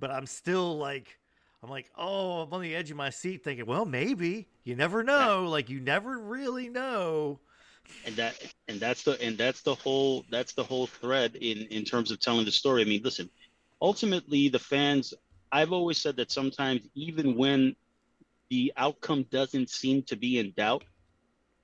[0.00, 1.18] but I'm still like,
[1.62, 4.48] I'm like, oh, I'm on the edge of my seat, thinking, well, maybe.
[4.64, 5.46] You never know.
[5.48, 7.38] Like you never really know
[8.04, 8.34] and that
[8.68, 12.20] and that's the and that's the whole that's the whole thread in in terms of
[12.20, 12.82] telling the story.
[12.82, 13.30] I mean listen
[13.82, 15.12] ultimately the fans
[15.50, 17.74] i've always said that sometimes even when
[18.48, 20.84] the outcome doesn't seem to be in doubt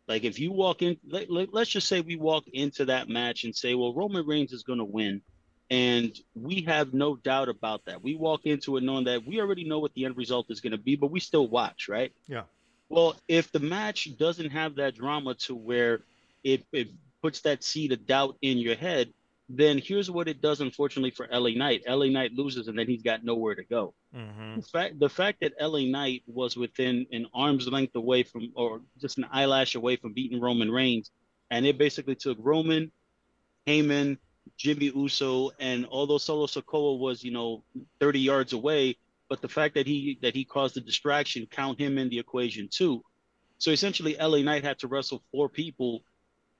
[0.08, 3.44] like if you walk in let, let, let's just say we walk into that match
[3.44, 5.22] and say well roman reigns is going to win.
[5.70, 8.02] And we have no doubt about that.
[8.02, 10.72] We walk into it knowing that we already know what the end result is going
[10.72, 12.10] to be but we still watch right?
[12.26, 12.44] Yeah
[12.88, 16.00] well, if the match doesn't have that drama to where
[16.42, 16.88] it, it
[17.22, 19.12] puts that seed of doubt in your head,
[19.48, 21.82] then here's what it does, unfortunately, for LA Knight.
[21.88, 23.94] LA Knight loses, and then he's got nowhere to go.
[24.14, 24.56] Mm-hmm.
[24.56, 28.82] The fact the fact that LA Knight was within an arm's length away from, or
[29.00, 31.10] just an eyelash away from beating Roman Reigns,
[31.50, 32.92] and it basically took Roman,
[33.66, 34.18] Heyman,
[34.58, 37.62] Jimmy Uso, and although Solo Sikoa was, you know,
[38.00, 38.96] 30 yards away,
[39.28, 42.68] but the fact that he that he caused the distraction, count him in the equation
[42.68, 43.02] too.
[43.58, 46.02] So essentially, LA Knight had to wrestle four people,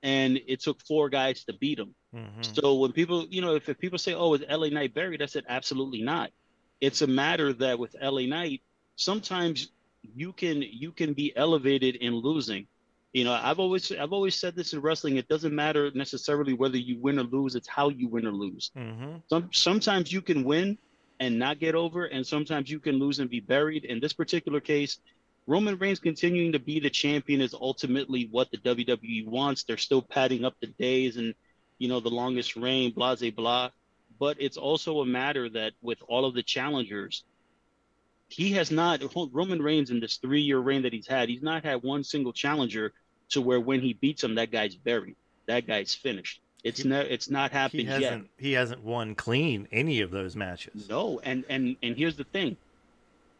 [0.03, 1.95] and it took four guys to beat him.
[2.15, 2.41] Mm-hmm.
[2.41, 5.25] So when people, you know, if, if people say, "Oh, is LA Knight buried?" I
[5.25, 6.31] said, "Absolutely not."
[6.81, 8.61] It's a matter that with LA Knight,
[8.95, 9.71] sometimes
[10.15, 12.67] you can you can be elevated in losing.
[13.13, 15.17] You know, I've always I've always said this in wrestling.
[15.17, 17.55] It doesn't matter necessarily whether you win or lose.
[17.55, 18.71] It's how you win or lose.
[18.77, 19.17] Mm-hmm.
[19.27, 20.77] Some sometimes you can win
[21.19, 23.85] and not get over, and sometimes you can lose and be buried.
[23.85, 24.99] In this particular case,
[25.47, 29.63] Roman Reigns continuing to be the champion is ultimately what the WWE wants.
[29.63, 31.33] They're still padding up the days and
[31.77, 33.69] you know the longest reign, blah blah blah.
[34.19, 37.23] But it's also a matter that with all of the challengers,
[38.27, 39.01] he has not
[39.33, 42.33] Roman Reigns in this three year reign that he's had, he's not had one single
[42.33, 42.93] challenger
[43.29, 45.15] to where when he beats him, that guy's buried,
[45.47, 46.41] that guy's finished.
[46.63, 48.31] It's not it's not happened he hasn't, yet.
[48.37, 50.89] He hasn't won clean any of those matches.
[50.89, 52.57] No, and and and here's the thing.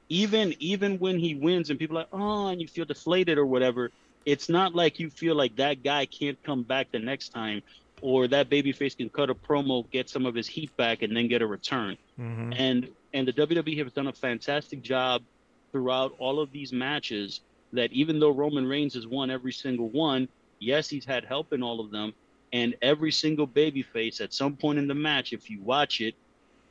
[0.07, 3.45] Even even when he wins and people are like, oh, and you feel deflated or
[3.45, 3.91] whatever,
[4.25, 7.61] it's not like you feel like that guy can't come back the next time
[8.01, 11.27] or that babyface can cut a promo, get some of his heat back, and then
[11.27, 11.97] get a return.
[12.19, 12.53] Mm-hmm.
[12.53, 15.23] And and the WWE has done a fantastic job
[15.71, 17.41] throughout all of these matches.
[17.73, 20.27] That even though Roman Reigns has won every single one,
[20.59, 22.13] yes, he's had help in all of them,
[22.51, 26.15] and every single babyface at some point in the match, if you watch it,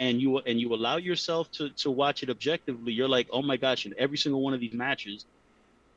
[0.00, 3.56] and you and you allow yourself to to watch it objectively, you're like, oh my
[3.56, 3.86] gosh!
[3.86, 5.24] In every single one of these matches,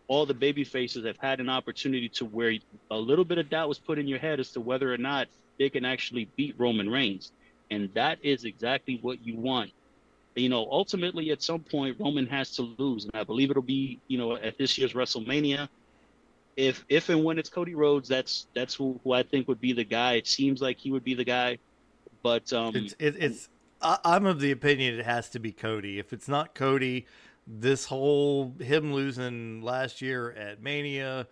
[0.07, 2.53] all the baby faces have had an opportunity to where
[2.89, 5.27] a little bit of doubt was put in your head as to whether or not
[5.57, 7.31] they can actually beat Roman Reigns.
[7.69, 9.71] And that is exactly what you want.
[10.35, 13.05] You know, ultimately at some point Roman has to lose.
[13.05, 15.69] And I believe it'll be, you know, at this year's WrestleMania.
[16.57, 19.73] If if and when it's Cody Rhodes, that's that's who, who I think would be
[19.73, 20.13] the guy.
[20.13, 21.57] It seems like he would be the guy.
[22.23, 23.49] But um it's it, it's
[23.81, 25.97] I'm of the opinion it has to be Cody.
[25.97, 27.07] If it's not Cody,
[27.47, 31.27] this whole him losing last year at Mania,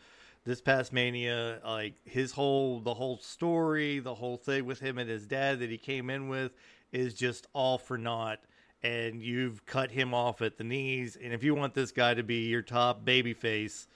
[0.45, 5.09] this past Mania, like his whole the whole story, the whole thing with him and
[5.09, 6.51] his dad that he came in with
[6.91, 8.39] is just all for naught.
[8.81, 11.17] And you've cut him off at the knees.
[11.21, 13.87] And if you want this guy to be your top baby face,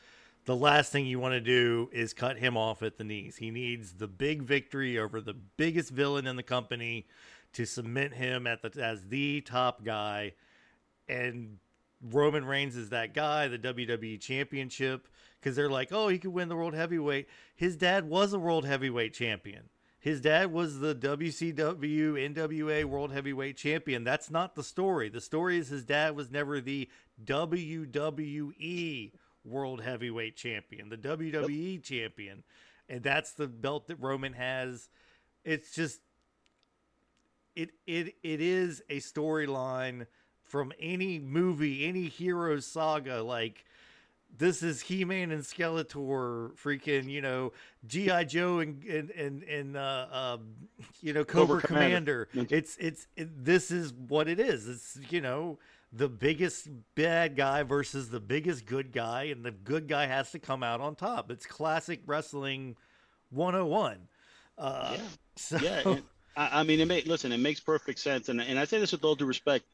[0.45, 3.38] the last thing you want to do is cut him off at the knees.
[3.38, 7.08] He needs the big victory over the biggest villain in the company
[7.53, 10.34] to cement him at the as the top guy
[11.08, 11.58] and
[12.12, 15.08] Roman Reigns is that guy, the WWE Championship,
[15.39, 17.27] because they're like, oh, he could win the World Heavyweight.
[17.56, 19.69] His dad was a World Heavyweight Champion.
[19.99, 24.03] His dad was the WCW NWA World Heavyweight Champion.
[24.03, 25.08] That's not the story.
[25.08, 26.89] The story is his dad was never the
[27.23, 29.12] WWE
[29.45, 31.84] World Heavyweight Champion, the WWE yep.
[31.84, 32.43] Champion.
[32.89, 34.89] And that's the belt that Roman has.
[35.43, 35.99] It's just
[37.56, 40.08] it it it is a storyline
[40.43, 43.23] from any movie, any hero saga.
[43.23, 43.65] Like
[44.38, 47.53] this is He Man and Skeletor, freaking you know
[47.86, 50.38] GI Joe and and and, and uh, uh,
[51.01, 52.25] you know Cobra, Cobra Commander.
[52.25, 52.56] Commander.
[52.56, 54.67] It's it's it, this is what it is.
[54.67, 55.60] It's you know
[55.95, 60.39] the biggest bad guy versus the biggest good guy, and the good guy has to
[60.39, 61.29] come out on top.
[61.32, 62.75] It's classic wrestling
[63.29, 63.97] 101.
[64.58, 65.01] Uh, yeah,
[65.36, 65.58] so...
[65.58, 65.97] yeah.
[66.36, 67.32] I, I mean, it may listen.
[67.32, 69.65] It makes perfect sense, and and I say this with all due respect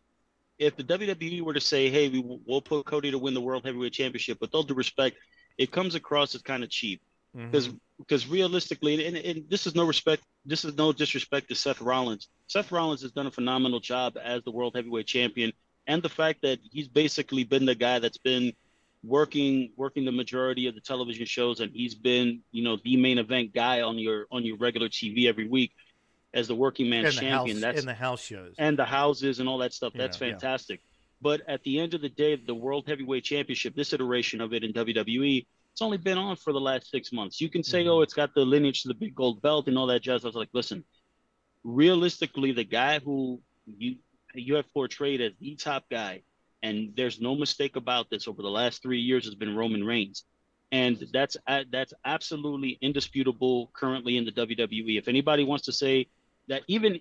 [0.59, 3.65] if the WWE were to say, "Hey, we, will put Cody to win the World
[3.65, 5.17] Heavyweight Championship," with all due respect,
[5.57, 7.01] it comes across as kind of cheap
[7.33, 7.77] because mm-hmm.
[7.97, 12.27] because realistically, and, and, this is no respect, this is no disrespect to Seth Rollins.
[12.47, 15.53] Seth Rollins has done a phenomenal job as the World Heavyweight Champion,
[15.87, 18.53] and the fact that he's basically been the guy that's been
[19.03, 23.17] working working the majority of the television shows, and he's been you know the main
[23.17, 25.71] event guy on your on your regular TV every week
[26.33, 27.57] as the working man champion.
[27.57, 29.93] House, that's in the house shows and the houses and all that stuff.
[29.95, 30.79] That's yeah, fantastic.
[30.79, 30.85] Yeah.
[31.21, 34.63] But at the end of the day, the World Heavyweight Championship, this iteration of it
[34.63, 37.41] in WWE, it's only been on for the last six months.
[37.41, 37.89] You can say, mm-hmm.
[37.89, 40.23] oh, it's got the lineage to the big gold belt and all that jazz.
[40.23, 40.85] I was like, listen,
[41.63, 43.97] realistically, the guy who you
[44.33, 46.21] you have portrayed as the top guy,
[46.61, 50.25] and there's no mistake about this over the last three years has been Roman Reigns
[50.71, 54.97] and that's uh, that's absolutely indisputable currently in the WWE.
[54.97, 56.07] If anybody wants to say
[56.47, 56.99] that even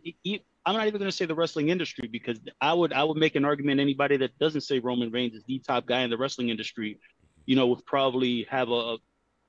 [0.65, 3.37] I'm not even going to say the wrestling industry because I would I would make
[3.37, 6.49] an argument anybody that doesn't say Roman Reigns is the top guy in the wrestling
[6.49, 6.99] industry,
[7.47, 8.97] you know, would probably have a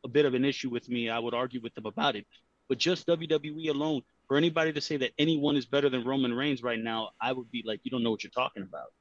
[0.04, 1.10] a bit of an issue with me.
[1.10, 2.26] I would argue with them about it.
[2.68, 6.63] But just WWE alone, for anybody to say that anyone is better than Roman Reigns
[6.63, 8.94] right now, I would be like, you don't know what you're talking about.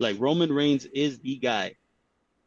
[0.00, 1.76] Like Roman Reigns is the guy.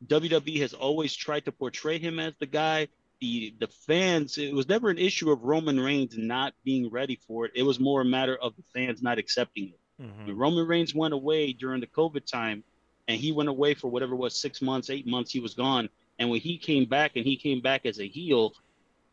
[0.08, 2.90] WWE has always tried to portray him as the guy
[3.22, 7.46] the the fans it was never an issue of Roman Reigns not being ready for
[7.46, 7.54] it.
[7.56, 10.04] It was more a matter of the fans not accepting it.
[10.04, 10.28] Mm-hmm.
[10.28, 12.64] When Roman Reigns went away during the COVID time,
[13.08, 15.32] and he went away for whatever it was six months, eight months.
[15.32, 18.54] He was gone, and when he came back, and he came back as a heel,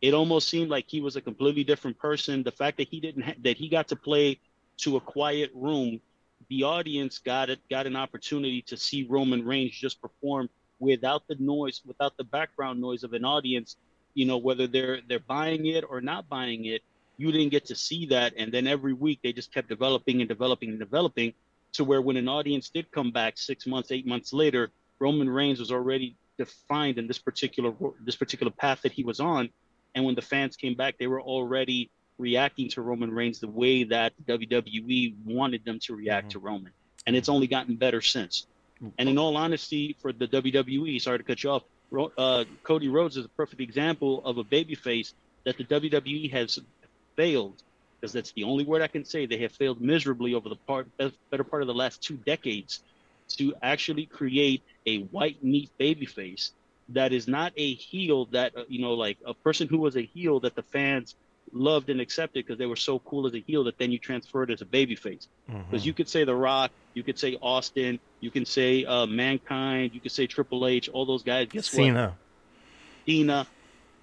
[0.03, 2.43] it almost seemed like he was a completely different person.
[2.43, 4.37] The fact that he didn't ha- that he got to play
[4.79, 6.01] to a quiet room,
[6.49, 11.37] the audience got it got an opportunity to see Roman Reigns just perform without the
[11.39, 13.77] noise, without the background noise of an audience.
[14.13, 16.81] You know whether they're they're buying it or not buying it.
[17.15, 20.27] You didn't get to see that, and then every week they just kept developing and
[20.27, 21.31] developing and developing,
[21.73, 25.59] to where when an audience did come back six months, eight months later, Roman Reigns
[25.61, 29.49] was already defined in this particular this particular path that he was on
[29.95, 33.83] and when the fans came back, they were already reacting to Roman Reigns the way
[33.85, 36.39] that WWE wanted them to react mm-hmm.
[36.39, 36.71] to Roman.
[37.05, 38.47] And it's only gotten better since.
[38.97, 41.63] And in all honesty, for the WWE, sorry to cut you off,
[42.17, 45.13] uh, Cody Rhodes is a perfect example of a babyface
[45.45, 46.59] that the WWE has
[47.15, 47.61] failed,
[47.99, 49.25] because that's the only word I can say.
[49.25, 52.81] They have failed miserably over the part, better part of the last two decades
[53.37, 56.51] to actually create a white meat babyface
[56.89, 60.01] that is not a heel that uh, you know like a person who was a
[60.01, 61.15] heel that the fans
[61.53, 64.51] loved and accepted because they were so cool as a heel that then you transferred
[64.51, 65.27] as a babyface.
[65.45, 65.77] Because mm-hmm.
[65.79, 69.99] you could say The Rock, you could say Austin, you can say uh, Mankind, you
[69.99, 71.47] could say Triple H, all those guys.
[71.49, 72.03] Guess Cena.
[72.03, 72.13] what?
[73.05, 73.47] Cena.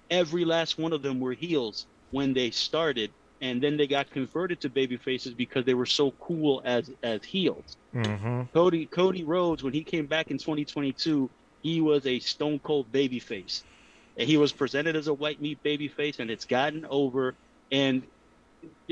[0.09, 4.59] Every last one of them were heels when they started, and then they got converted
[4.61, 7.77] to baby faces because they were so cool as as heels.
[7.95, 8.43] Mm-hmm.
[8.53, 11.29] Cody Cody Rhodes, when he came back in 2022,
[11.61, 13.63] he was a stone cold baby face.
[14.17, 17.33] And he was presented as a white meat baby face, and it's gotten over.
[17.71, 18.03] And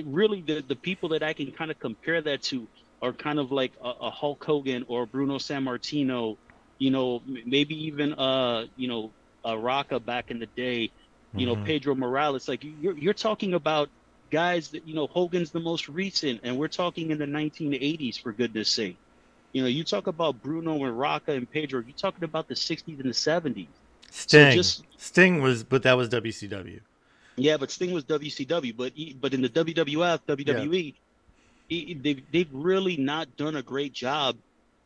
[0.01, 2.67] really, the, the people that I can kind of compare that to
[3.01, 6.37] are kind of like a, a Hulk Hogan or Bruno Sammartino,
[6.77, 9.11] you know, maybe even, uh, you know,
[9.43, 10.91] a Rocca back in the day,
[11.33, 11.59] you mm-hmm.
[11.59, 12.47] know, Pedro Morales.
[12.47, 13.89] Like you're, you're talking about
[14.31, 18.31] guys that, you know, Hogan's the most recent, and we're talking in the 1980s, for
[18.31, 18.97] goodness sake.
[19.51, 21.81] You know, you talk about Bruno and Rocca and Pedro.
[21.81, 23.67] You're talking about the '60s and the '70s.
[24.11, 24.51] Sting.
[24.51, 26.79] So just, Sting was, but that was WCW.
[27.35, 28.75] Yeah, but Sting was WCW.
[28.75, 30.93] But but in the WWF, WWE,
[31.69, 31.95] yeah.
[32.01, 34.35] they've they've really not done a great job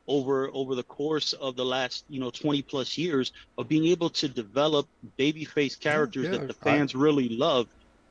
[0.08, 4.10] over over the course of the last you know 20 plus years of being able
[4.10, 7.68] to develop babyface characters yeah, yeah, that the fans I, really love.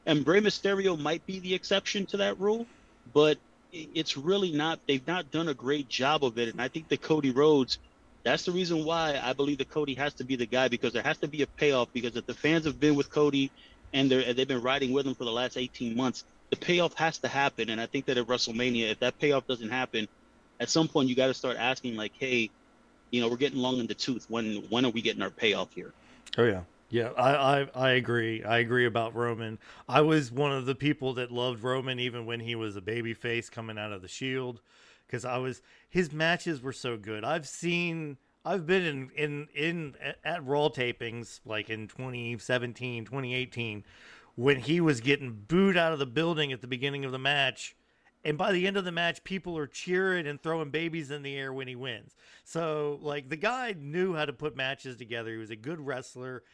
[0.06, 2.66] And Rey Mysterio might be the exception to that rule,
[3.12, 3.38] but
[3.72, 6.48] it's really not they've not done a great job of it.
[6.48, 7.78] And i think the cody rhodes
[8.24, 11.02] that's the reason why i believe that cody has to be the guy because there
[11.02, 13.50] has to be a payoff because if the fans have been with cody
[13.92, 17.16] and they're they've been riding with him for the last 18 months the payoff has
[17.18, 17.70] to happen.
[17.70, 20.06] And i think that at wrestlemania if that payoff doesn't happen
[20.60, 22.50] at some point you got to start asking like hey
[23.10, 24.26] you know we're getting long in the tooth.
[24.28, 25.92] When when are we getting our payoff here?
[26.36, 28.44] Oh yeah yeah, I, I, I agree.
[28.44, 29.58] I agree about Roman.
[29.88, 33.14] I was one of the people that loved Roman even when he was a baby
[33.14, 34.60] face coming out of the Shield,
[35.06, 37.24] because I was his matches were so good.
[37.24, 43.84] I've seen, I've been in in in at Raw tapings like in 2017, 2018,
[44.34, 47.74] when he was getting booed out of the building at the beginning of the match.
[48.22, 51.34] And by the end of the match, people are cheering and throwing babies in the
[51.34, 52.14] air when he wins.
[52.44, 55.32] So, like, the guy knew how to put matches together.
[55.32, 56.44] He was a good wrestler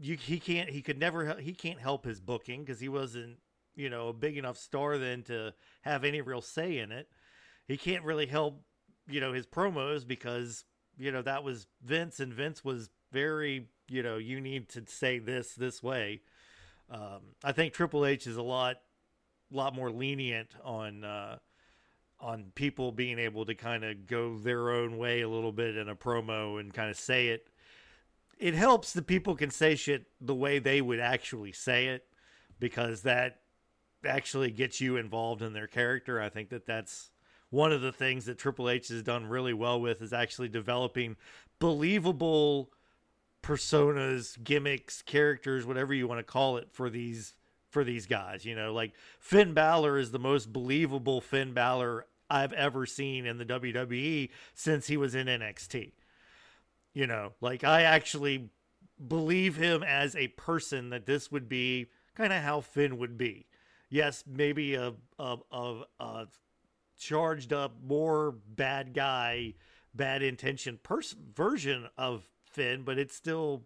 [0.00, 3.36] you he can't he could never he can't help his booking because he wasn't
[3.76, 7.08] you know a big enough star then to have any real say in it.
[7.68, 8.62] He can't really help
[9.08, 10.64] you know his promos because
[10.98, 15.18] you know that was Vince and Vince was very you know you need to say
[15.18, 16.22] this this way.
[16.90, 18.76] Um, I think Triple H is a lot
[19.52, 21.38] lot more lenient on uh,
[22.20, 25.88] on people being able to kind of go their own way a little bit in
[25.88, 27.49] a promo and kind of say it
[28.40, 32.06] it helps that people can say shit the way they would actually say it
[32.58, 33.40] because that
[34.04, 36.20] actually gets you involved in their character.
[36.20, 37.10] I think that that's
[37.50, 41.16] one of the things that Triple H has done really well with is actually developing
[41.58, 42.70] believable
[43.42, 47.34] personas, gimmicks, characters, whatever you want to call it for these
[47.68, 48.46] for these guys.
[48.46, 53.36] You know, like Finn Balor is the most believable Finn Balor I've ever seen in
[53.36, 55.92] the WWE since he was in NXT.
[56.92, 58.50] You know, like I actually
[59.06, 63.46] believe him as a person that this would be kind of how Finn would be.
[63.88, 66.26] Yes, maybe a a, a, a
[66.98, 69.54] charged up more bad guy,
[69.94, 73.62] bad intention person version of Finn, but it's still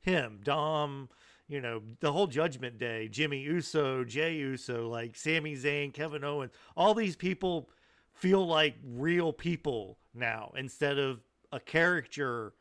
[0.00, 0.40] him.
[0.42, 1.08] Dom,
[1.48, 6.52] you know, the whole Judgment Day, Jimmy Uso, Jay Uso, like Sami Zayn, Kevin Owens,
[6.76, 7.68] all these people
[8.12, 11.20] feel like real people now instead of
[11.52, 12.54] a character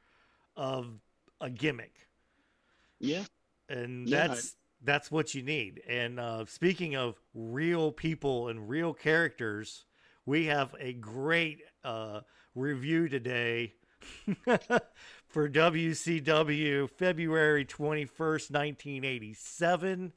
[0.55, 0.99] of
[1.39, 2.07] a gimmick.
[2.99, 3.23] Yeah.
[3.69, 4.27] And yeah.
[4.27, 5.81] that's that's what you need.
[5.87, 9.85] And uh, speaking of real people and real characters,
[10.25, 12.21] we have a great uh,
[12.55, 13.73] review today
[15.27, 20.11] for WCW February 21st, 1987.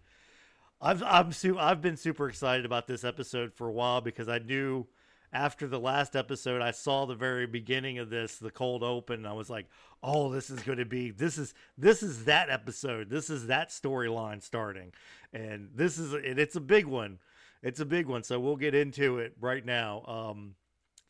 [0.80, 4.38] I've I'm su- I've been super excited about this episode for a while because I
[4.38, 4.86] knew
[5.34, 9.26] after the last episode I saw the very beginning of this, the cold open, and
[9.26, 9.66] I was like,
[10.02, 13.10] "Oh, this is going to be this is this is that episode.
[13.10, 14.92] This is that storyline starting."
[15.32, 17.18] And this is and it's a big one.
[17.62, 20.04] It's a big one, so we'll get into it right now.
[20.06, 20.54] Um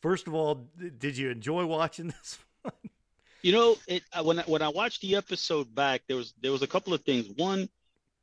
[0.00, 0.68] first of all,
[0.98, 2.72] did you enjoy watching this one?
[3.42, 6.50] You know, it uh, when I, when I watched the episode back, there was there
[6.50, 7.28] was a couple of things.
[7.36, 7.68] One,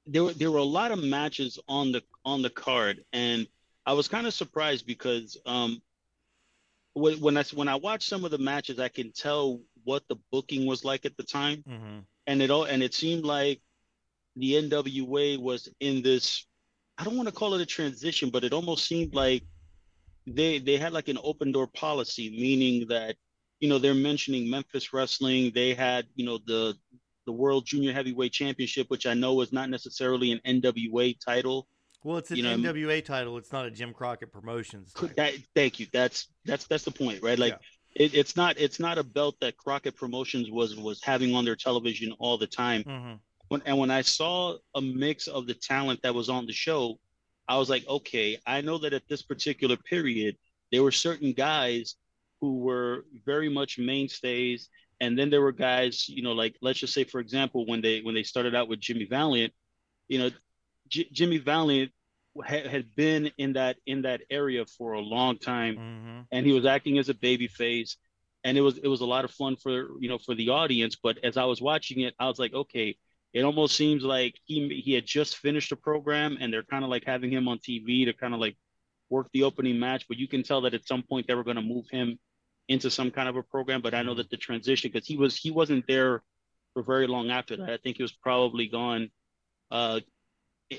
[0.08, 3.48] there were there were a lot of matches on the on the card, and
[3.86, 5.80] I was kind of surprised because um,
[6.94, 10.18] when when I when I watched some of the matches, I can tell what the
[10.32, 12.00] booking was like at the time, mm-hmm.
[12.28, 13.62] and it all and it seemed like
[14.36, 16.46] the NWA was in this.
[16.98, 19.44] I don't want to call it a transition, but it almost seemed like
[20.28, 23.16] they they had like an open door policy, meaning that
[23.62, 25.52] you know, they're mentioning Memphis Wrestling.
[25.54, 26.76] They had, you know, the
[27.28, 31.68] the World Junior Heavyweight Championship, which I know is not necessarily an NWA title.
[32.04, 33.38] Well, it's an you know, NWA title.
[33.38, 34.94] It's not a Jim Crockett Promotions.
[35.18, 35.88] That, thank you.
[35.94, 37.38] That's that's that's the point, right?
[37.38, 37.58] Like,
[37.96, 38.06] yeah.
[38.06, 41.56] it, it's not it's not a belt that Crockett Promotions was was having on their
[41.56, 42.84] television all the time.
[42.84, 43.14] Mm-hmm.
[43.50, 47.00] When and when I saw a mix of the talent that was on the show,
[47.48, 50.38] I was like, okay, I know that at this particular period,
[50.72, 51.96] there were certain guys
[52.40, 54.70] who were very much mainstays.
[55.00, 58.02] And then there were guys, you know, like let's just say, for example, when they
[58.02, 59.54] when they started out with Jimmy Valiant,
[60.08, 60.30] you know,
[60.92, 61.92] J- Jimmy Valiant
[62.38, 66.20] ha- had been in that in that area for a long time, mm-hmm.
[66.32, 67.98] and he was acting as a baby face,
[68.44, 70.98] and it was it was a lot of fun for you know for the audience.
[71.02, 72.98] But as I was watching it, I was like, okay,
[73.34, 76.90] it almost seems like he he had just finished a program, and they're kind of
[76.90, 78.58] like having him on TV to kind of like
[79.10, 81.58] work the opening match, but you can tell that at some point they were going
[81.58, 82.18] to move him
[82.70, 83.82] into some kind of a program.
[83.82, 86.24] But I know that the transition because he was he wasn't there
[86.74, 87.70] for very long after that.
[87.70, 89.12] I think he was probably gone
[89.70, 90.00] uh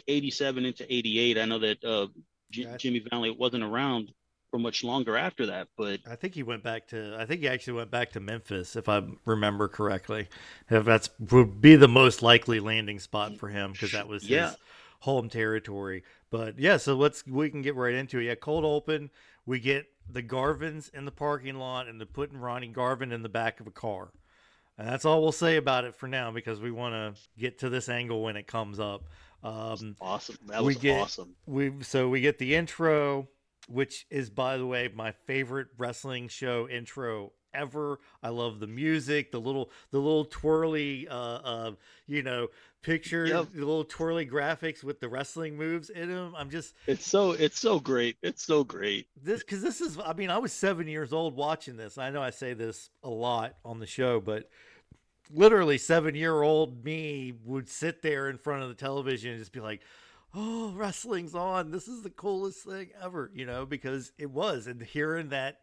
[0.06, 1.38] 87 into 88.
[1.38, 2.06] I know that uh
[2.50, 4.12] J- Jimmy Valiant wasn't around
[4.50, 7.48] for much longer after that, but I think he went back to I think he
[7.48, 10.28] actually went back to Memphis if I remember correctly.
[10.70, 14.50] If that's would be the most likely landing spot for him because that was yeah.
[14.50, 14.56] his
[15.00, 16.04] home territory.
[16.30, 18.24] But yeah, so let's we can get right into it.
[18.24, 19.10] Yeah, cold open.
[19.46, 23.28] We get the Garvins in the parking lot and they're putting Ronnie Garvin in the
[23.28, 24.12] back of a car.
[24.78, 27.68] And that's all we'll say about it for now because we want to get to
[27.68, 29.04] this angle when it comes up.
[29.42, 30.38] Um, awesome.
[30.46, 31.34] That was get, awesome.
[31.46, 33.28] We so we get the intro,
[33.68, 37.98] which is by the way my favorite wrestling show intro ever.
[38.22, 41.72] I love the music, the little the little twirly uh, uh
[42.06, 42.48] you know
[42.82, 43.48] picture, yep.
[43.52, 46.34] the little twirly graphics with the wrestling moves in them.
[46.36, 48.16] I'm just it's so it's so great.
[48.22, 49.08] It's so great.
[49.20, 51.98] This because this is I mean I was seven years old watching this.
[51.98, 54.48] I know I say this a lot on the show, but
[55.32, 59.52] literally seven year old me would sit there in front of the television and just
[59.52, 59.82] be like
[60.34, 64.82] oh wrestling's on this is the coolest thing ever you know because it was and
[64.82, 65.58] hearing that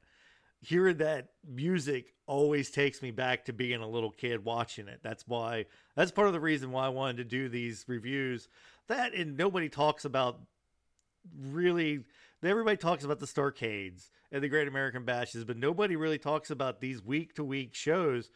[0.61, 4.99] hearing that music always takes me back to being a little kid watching it.
[5.01, 5.65] That's why
[5.95, 8.47] that's part of the reason why I wanted to do these reviews.
[8.88, 10.39] That and nobody talks about
[11.38, 12.03] really
[12.43, 16.82] everybody talks about the Starcades and the Great American Bashes, but nobody really talks about
[16.82, 18.30] these week to week shows,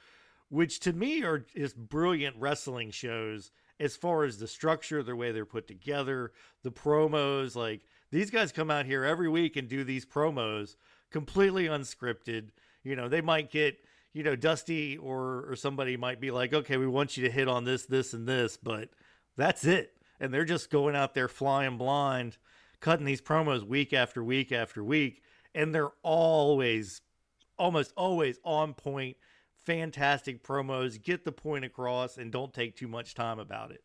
[0.54, 3.50] which to me are just brilliant wrestling shows
[3.80, 6.32] as far as the structure, the way they're put together,
[6.62, 7.56] the promos.
[7.56, 7.82] Like
[8.12, 10.76] these guys come out here every week and do these promos
[11.10, 12.50] completely unscripted.
[12.84, 13.80] You know, they might get,
[14.14, 17.48] you know, Dusty or or somebody might be like, "Okay, we want you to hit
[17.48, 18.90] on this, this and this," but
[19.36, 19.98] that's it.
[20.20, 22.38] And they're just going out there flying blind,
[22.80, 25.24] cutting these promos week after week after week,
[25.56, 27.02] and they're always
[27.58, 29.18] almost always on point,
[29.66, 33.84] fantastic promos, get the point across and don't take too much time about it.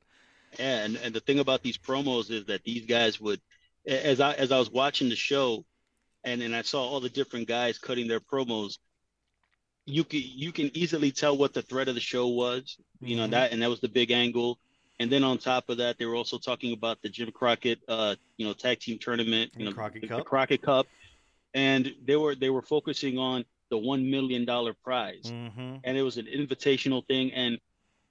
[0.58, 3.40] Yeah, and, and the thing about these promos is that these guys would
[3.86, 5.64] as I as I was watching the show,
[6.24, 8.78] and then I saw all the different guys cutting their promos.
[9.86, 13.16] You can you can easily tell what the thread of the show was, you mm-hmm.
[13.16, 14.58] know that, and that was the big angle.
[15.00, 18.16] And then on top of that, they were also talking about the Jim Crockett, uh,
[18.36, 20.18] you know, tag team tournament, you know, Crockett the, Cup.
[20.18, 20.86] the Crockett Cup,
[21.54, 25.76] and they were they were focusing on the one million dollar prize, mm-hmm.
[25.84, 27.32] and it was an invitational thing.
[27.32, 27.58] And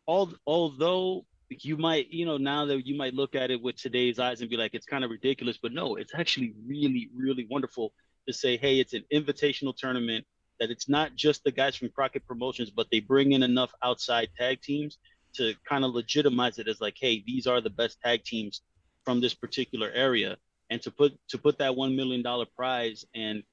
[0.05, 4.20] all although you might, you know, now that you might look at it with today's
[4.20, 7.93] eyes and be like, it's kind of ridiculous, but no, it's actually really, really wonderful
[8.28, 10.26] to say, hey, it's an invitational tournament,
[10.60, 14.30] that it's not just the guys from Crockett Promotions, but they bring in enough outside
[14.38, 14.97] tag teams
[15.36, 18.62] to kind of legitimize it as like, hey, these are the best tag teams
[19.05, 20.38] from this particular area.
[20.70, 23.43] And to put to put that one million dollar prize and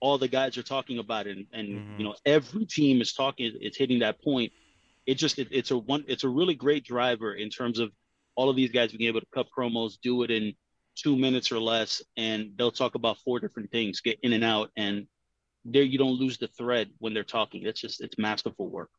[0.00, 1.98] all the guys are talking about it, and, and Mhm.
[1.98, 4.52] you know every team is talking, it's hitting that point.
[5.06, 7.92] It just it, it's a one, it's a really great driver in terms of
[8.36, 10.54] all of these guys being able to cut promos, do it in
[10.96, 14.70] two minutes or less, and they'll talk about four different things, get in and out,
[14.76, 15.06] and
[15.64, 17.62] there you don't lose the thread when they're talking.
[17.64, 18.90] It's just it's masterful work.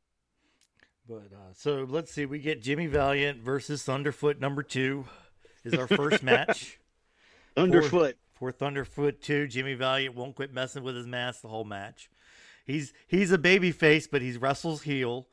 [1.07, 2.25] But uh, so let's see.
[2.25, 5.05] We get Jimmy Valiant versus Thunderfoot number two
[5.63, 6.79] is our first match
[7.55, 8.17] Underfoot.
[8.35, 9.47] For Thunderfoot two.
[9.47, 12.09] Jimmy Valiant won't quit messing with his mask the whole match.
[12.65, 15.27] He's he's a baby face, but he's wrestles heel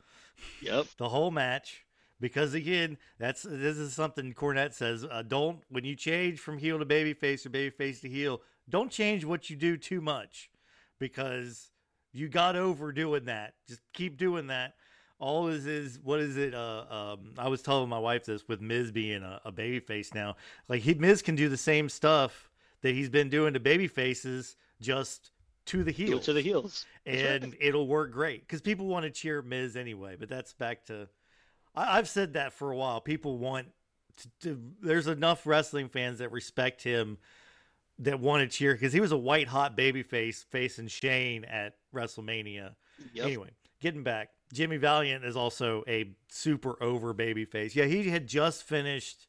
[0.63, 0.87] Yep.
[0.97, 1.85] the whole match
[2.21, 5.05] because again, that's this is something Cornette says.
[5.05, 8.41] Uh, don't when you change from heel to baby face or baby face to heel,
[8.69, 10.51] don't change what you do too much
[10.99, 11.71] because
[12.13, 13.55] you got over doing that.
[13.69, 14.75] Just keep doing that.
[15.19, 16.55] All is is what is it?
[16.55, 16.85] Uh,
[17.19, 20.37] um, I was telling my wife this with Miz being a, a baby face now.
[20.69, 22.51] Like he Miz can do the same stuff
[22.83, 25.31] that he's been doing to baby faces, just
[25.67, 26.85] to the Do heel to the heels.
[27.05, 27.43] That's right.
[27.43, 30.17] and it'll work great because people want to cheer Miz anyway.
[30.19, 31.09] But that's back to
[31.75, 33.01] I, I've said that for a while.
[33.01, 33.69] People want
[34.19, 34.61] to, to.
[34.81, 37.19] There's enough wrestling fans that respect him
[38.01, 41.75] that want to cheer because he was a white hot baby face facing Shane at
[41.95, 42.75] WrestleMania.
[43.15, 43.27] Yep.
[43.27, 47.75] Anyway, getting back, Jimmy Valiant is also a super over baby face.
[47.77, 49.29] Yeah, he had just finished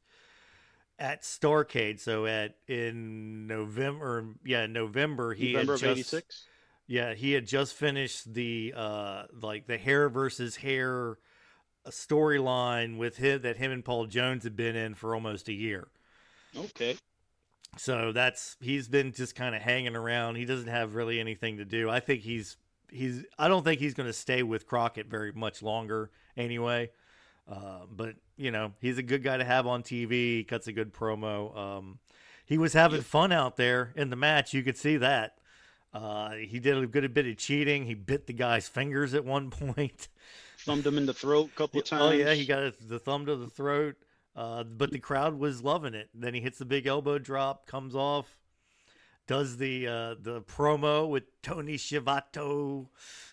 [1.04, 6.45] at Starcade, so at in November, yeah, November he November had of just '86.
[6.88, 11.18] yeah, he had just finished the uh like the hair versus hair
[11.86, 15.54] uh, storyline with him that him and Paul Jones had been in for almost a
[15.54, 15.89] year.
[16.58, 16.95] Okay.
[17.78, 20.36] So that's he's been just kind of hanging around.
[20.36, 21.89] He doesn't have really anything to do.
[21.89, 22.56] I think he's
[22.89, 26.91] he's I don't think he's going to stay with Crockett very much longer anyway.
[27.45, 30.11] Uh, but you know he's a good guy to have on TV.
[30.11, 31.55] He cuts a good promo.
[31.57, 31.99] Um,
[32.45, 34.53] he was having fun out there in the match.
[34.53, 35.38] You could see that.
[35.93, 37.86] Uh, he did a good bit of cheating.
[37.86, 40.07] He bit the guy's fingers at one point.
[40.59, 42.01] Thumbed him in the throat a couple of times.
[42.01, 43.95] Oh yeah, he got the thumb to the throat.
[44.36, 46.09] Uh, but the crowd was loving it.
[46.13, 48.36] Then he hits the big elbow drop, comes off,
[49.27, 52.88] does the uh, the promo with Tony Schiavone.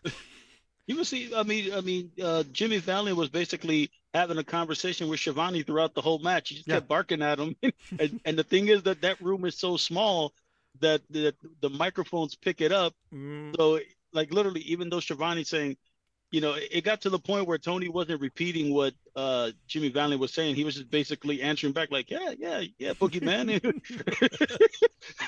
[0.91, 1.32] You will see.
[1.32, 5.95] I mean, I mean, uh, Jimmy Valiant was basically having a conversation with Schiavone throughout
[5.95, 6.49] the whole match.
[6.49, 6.74] He just Yeah.
[6.78, 7.55] kept barking at him,
[8.01, 10.34] and, and the thing is that that room is so small
[10.80, 12.93] that the the microphones pick it up.
[13.14, 13.78] Mm, So,
[14.12, 15.76] like literally, even though Schiavone's saying,
[16.32, 19.91] you know, it, it got to the point where Tony wasn't repeating what uh, Jimmy
[19.91, 20.57] Valiant was saying.
[20.57, 23.61] He was just basically answering back, like, "Yeah, yeah, yeah, Boogeyman."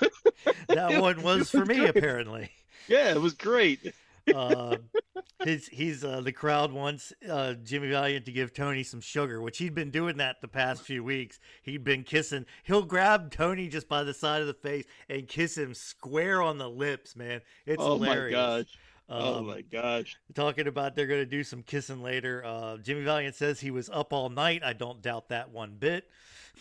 [0.72, 2.50] that one was for me apparently.
[2.88, 3.94] yeah, it was great.
[4.30, 4.76] Uh,
[5.44, 9.58] his he's uh, the crowd wants uh, Jimmy Valiant to give Tony some sugar, which
[9.58, 11.38] he'd been doing that the past few weeks.
[11.62, 12.46] He'd been kissing.
[12.64, 16.58] He'll grab Tony just by the side of the face and kiss him square on
[16.58, 17.16] the lips.
[17.16, 18.36] Man, it's oh hilarious.
[18.36, 18.78] my gosh!
[19.08, 20.16] oh Um, my gosh!
[20.34, 22.42] talking about they're going to do some kissing later.
[22.44, 24.62] Uh, Jimmy Valiant says he was up all night.
[24.64, 26.08] I don't doubt that one bit.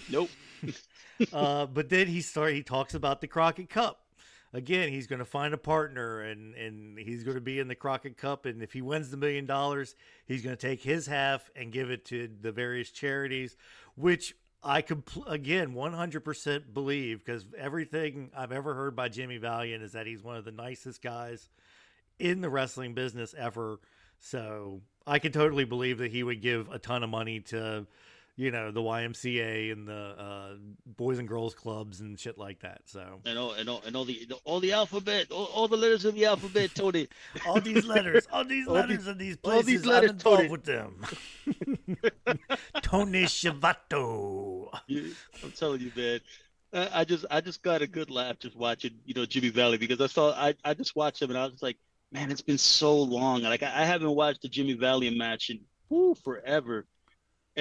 [0.09, 0.29] Nope.
[1.33, 4.00] uh, but then he start he talks about the Crockett Cup.
[4.53, 7.75] Again, he's going to find a partner and and he's going to be in the
[7.75, 8.45] Crockett Cup.
[8.45, 9.95] And if he wins the million dollars,
[10.25, 13.55] he's going to take his half and give it to the various charities,
[13.95, 19.93] which I could again 100% believe because everything I've ever heard by Jimmy Valiant is
[19.93, 21.49] that he's one of the nicest guys
[22.19, 23.79] in the wrestling business ever.
[24.19, 27.87] So I could totally believe that he would give a ton of money to,
[28.37, 30.53] you know, the YMCA and the uh,
[30.85, 32.81] Boys and Girls Clubs and shit like that.
[32.85, 36.05] So and all and all and all the all the alphabet, all, all the letters
[36.05, 37.07] of the alphabet, Tony.
[37.47, 40.11] all these letters, all these All letters these- and these all places, these I'm letters,
[40.11, 40.49] involved Tony.
[40.49, 41.05] with them.
[42.81, 43.75] Tony Schiavone.
[44.87, 46.19] You- I'm telling you, man.
[46.73, 49.81] I I just I just got a good laugh just watching you know Jimmy Valiant
[49.81, 51.77] because I saw I, I just watched him and I was like,
[52.13, 53.41] man, it's been so long.
[53.41, 55.59] Like I, I haven't watched the Jimmy Valiant match in
[55.89, 56.85] whoo forever.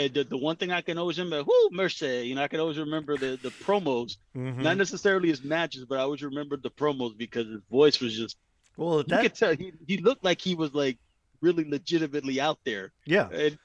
[0.05, 2.61] And the, the one thing I can always remember, whoo, Mercy, you know, I can
[2.61, 4.61] always remember the the promos, Mhm.
[4.61, 8.37] not necessarily his matches, but I always remember the promos because his voice was just
[8.77, 10.99] Well, you that could tell he, he looked like he was like
[11.43, 12.93] really legitimately out there.
[13.05, 13.59] yeah, And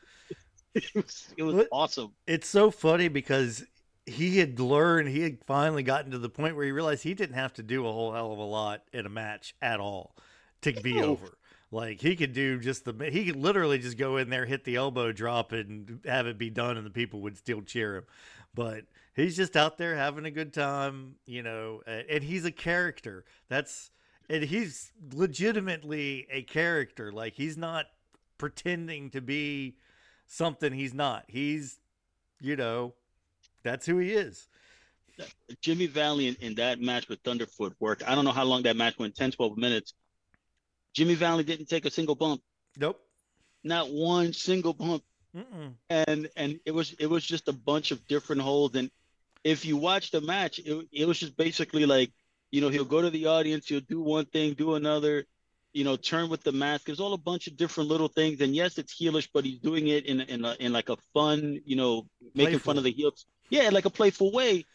[0.75, 2.15] it was it was awesome.
[2.27, 3.65] it's so funny because
[4.05, 7.36] he had learned he had finally gotten to the point where he realized he didn't
[7.36, 10.15] have to do a whole hell of a lot in a match at all
[10.61, 11.03] to be No.
[11.03, 11.38] over
[11.76, 14.78] like he could do just the he could literally just go in there hit the
[14.78, 18.03] elbow drop and have it be done and the people would still cheer him
[18.55, 23.26] but he's just out there having a good time you know and he's a character
[23.49, 23.91] that's
[24.30, 27.88] and he's legitimately a character like he's not
[28.38, 29.76] pretending to be
[30.26, 31.80] something he's not he's
[32.39, 32.93] you know
[33.65, 34.47] that's who he is.
[35.59, 38.07] Jimmy Valiant in that match with Thunderfoot worked.
[38.07, 39.93] I don't know how long that match went 10, 12 minutes.
[40.96, 42.41] Jimmy Valiant didn't take a single bump.
[42.78, 43.00] Nope.
[43.64, 45.04] Not one single bump.
[45.36, 45.74] Mm-mm.
[45.89, 48.76] And and it was it was just a bunch of different holds.
[48.78, 48.89] And
[49.43, 52.12] if you watch the match, it, it was just basically like,
[52.52, 55.26] you know, he'll go to the audience, he'll do one thing, do another,
[55.74, 56.86] you know, turn with the mask.
[56.86, 58.39] There's all a bunch of different little things.
[58.39, 61.60] And yes, it's heelish, but he's doing it in in a, in like a fun,
[61.66, 62.60] you know, making Playful.
[62.60, 63.26] fun of the heels.
[63.50, 64.66] Yeah, like a playful way.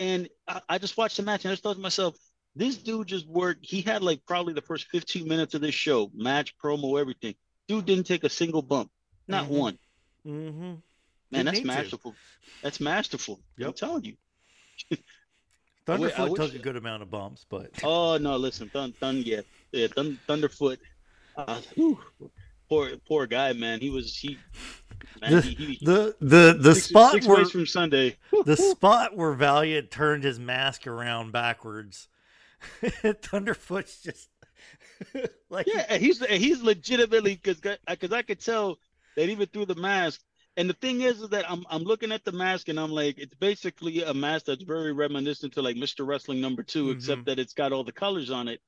[0.00, 2.16] And I, I just watched the match and I just thought to myself,
[2.56, 3.64] this dude just worked.
[3.64, 7.34] He had like probably the first 15 minutes of this show, match, promo, everything.
[7.68, 8.90] Dude didn't take a single bump,
[9.28, 9.48] not Mhm.
[9.48, 9.78] one.
[10.26, 10.60] Mm-hmm.
[10.60, 10.82] Man,
[11.32, 11.66] Didn't that's need to.
[11.68, 12.14] masterful.
[12.62, 13.40] That's masterful.
[13.64, 14.16] I'm telling you.
[15.86, 18.92] Thunderfoot wi- I took wish- a good amount of bumps, but Oh no, listen, Thun,
[18.92, 19.40] Thun, yeah,
[19.72, 20.78] yeah, Thun, Thunderfoot.
[21.36, 21.98] Uh, whew,
[22.68, 23.80] poor, poor guy, man.
[23.80, 24.36] He was he.
[25.22, 28.16] Man, The- he, he, the the the six, spot six where from Sunday.
[28.44, 32.08] the spot where Valiant turned his mask around backwards,
[32.82, 34.28] Thunderfoot's just
[35.50, 38.78] like Yeah, he's he's legitimately because because I could tell
[39.16, 40.20] that even through the mask.
[40.56, 43.18] And the thing is, is that I'm I'm looking at the mask and I'm like,
[43.18, 46.04] it's basically a mask that's very reminiscent to like Mr.
[46.06, 46.90] Wrestling number 2 Mhm.
[46.90, 48.60] except that it's got all the colors on it.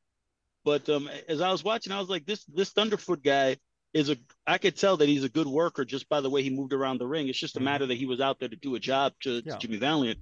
[0.65, 3.57] But um, as I was watching, I was like, this this Thunderfoot guy
[3.95, 4.17] is a.
[4.47, 6.99] I could tell that he's a good worker just by the way he moved around
[6.99, 7.29] the ring.
[7.29, 7.65] It's just a Mhm.
[7.65, 10.21] matter that he was out there to do a job to, to Jimmy Valiant.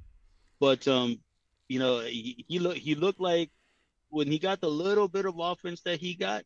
[0.61, 1.19] But um,
[1.69, 3.51] you know, he, he looked he looked like
[4.11, 6.45] when he got the little bit of offense that he got,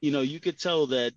[0.00, 1.12] you know, you could tell that,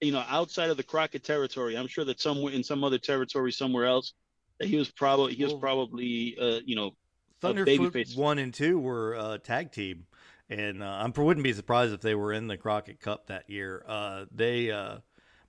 [0.00, 3.52] you know, outside of the Crockett territory, I'm sure that somewhere in some other territory
[3.52, 4.14] somewhere else,
[4.58, 6.96] that he was probably he was probably uh, you know,
[7.40, 10.06] Thunderfoot one and two were uh, tag team,
[10.50, 13.84] and uh, I wouldn't be surprised if they were in the Crockett Cup that year.
[13.86, 14.98] Uh, they, uh,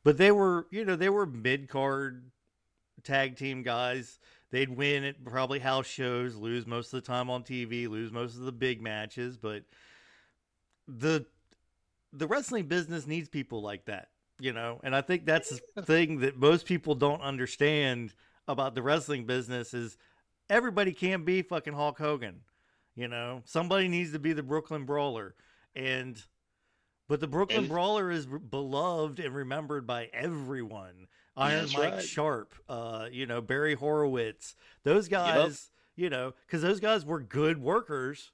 [0.03, 2.29] but they were, you know, they were mid card
[3.03, 4.19] tag team guys.
[4.51, 8.35] They'd win at probably house shows, lose most of the time on TV, lose most
[8.35, 9.63] of the big matches, but
[10.87, 11.25] the
[12.11, 14.79] the wrestling business needs people like that, you know.
[14.83, 18.13] And I think that's the thing that most people don't understand
[18.47, 19.95] about the wrestling business is
[20.49, 22.41] everybody can't be fucking Hulk Hogan.
[22.95, 25.35] You know, somebody needs to be the Brooklyn Brawler,
[25.75, 26.21] and
[27.07, 31.07] but the Brooklyn And- Brawler is beloved and remembered by everyone.
[31.39, 32.03] Iron That's Mike right.
[32.03, 37.61] Sharpe, uh, you know Barry Horowitz, those guys, you know, because those guys were good
[37.61, 38.31] workers.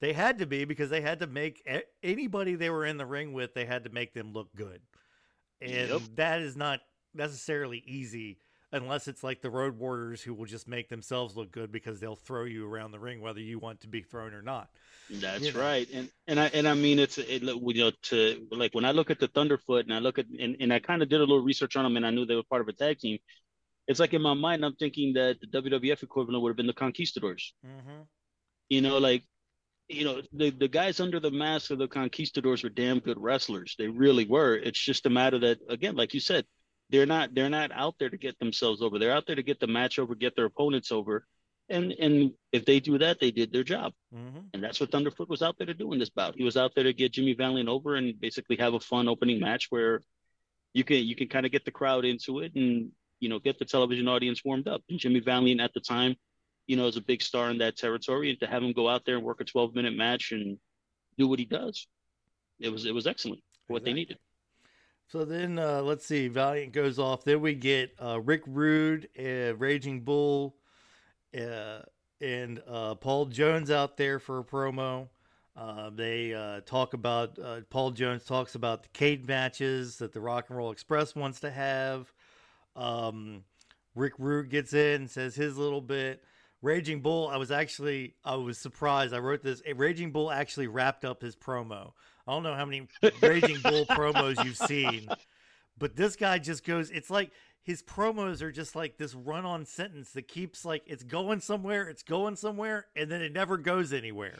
[0.00, 1.66] They had to be because they had to make
[2.02, 3.54] anybody they were in the ring with.
[3.54, 4.80] They had to make them look good,
[5.60, 6.00] and Yep.
[6.16, 6.80] that is not
[7.14, 8.38] necessarily easy
[8.72, 12.16] unless it's like the road warriors who will just make themselves look good because they'll
[12.16, 14.68] throw you around the ring whether you want to be thrown or not.
[15.10, 15.60] That's you know.
[15.60, 18.92] right, and and I and I mean it's it, you know to like when I
[18.92, 21.24] look at the Thunderfoot and I look at and, and I kind of did a
[21.24, 23.18] little research on them and I knew they were part of a tag team.
[23.88, 26.72] It's like in my mind I'm thinking that the WWF equivalent would have been the
[26.72, 27.54] Conquistadors.
[27.66, 28.02] Mm-hmm.
[28.68, 29.24] You know, like
[29.88, 33.74] you know the the guys under the mask of the Conquistadors were damn good wrestlers.
[33.76, 34.54] They really were.
[34.54, 36.44] It's just a matter that again, like you said,
[36.90, 38.98] they're not they're not out there to get themselves over.
[38.98, 41.26] They're out there to get the match over, get their opponents over.
[41.68, 43.92] And and if they do that, they did their job.
[44.14, 44.40] Mm-hmm.
[44.52, 46.34] And that's what Thunderfoot was out there to do in this bout.
[46.36, 49.40] He was out there to get Jimmy Valiant over and basically have a fun opening
[49.40, 50.00] match where
[50.74, 53.58] you can you can kind of get the crowd into it and you know get
[53.58, 54.82] the television audience warmed up.
[54.90, 56.16] And Jimmy Valiant at the time,
[56.66, 59.04] you know, is a big star in that territory, and to have him go out
[59.04, 60.58] there and work a 12 minute match and
[61.16, 61.86] do what he does,
[62.58, 64.18] it was it was excellent what they needed.
[65.10, 67.24] So then uh, let's see, Valiant goes off.
[67.24, 70.54] Then we get uh, Rick Rude, uh, Raging Bull,
[71.36, 71.80] uh,
[72.20, 75.08] and uh, Paul Jones out there for a promo.
[75.56, 77.38] Uh, they talk about
[77.70, 81.50] Paul Jones talks about the cage matches that the Rock and Roll Express wants to
[81.50, 82.12] have.
[82.76, 83.42] Um,
[83.96, 86.22] Rick Rude gets in and says his little bit.
[86.62, 89.12] Raging Bull, I was actually I was surprised.
[89.12, 89.60] I wrote this.
[89.74, 91.94] Raging Bull actually wrapped up his promo.
[92.26, 92.86] I don't know how many
[93.22, 95.08] Raging Bull promos you've seen,
[95.78, 96.90] but this guy just goes.
[96.90, 101.40] It's like his promos are just like this run-on sentence that keeps like it's going
[101.40, 104.38] somewhere, it's going somewhere, and then it never goes anywhere.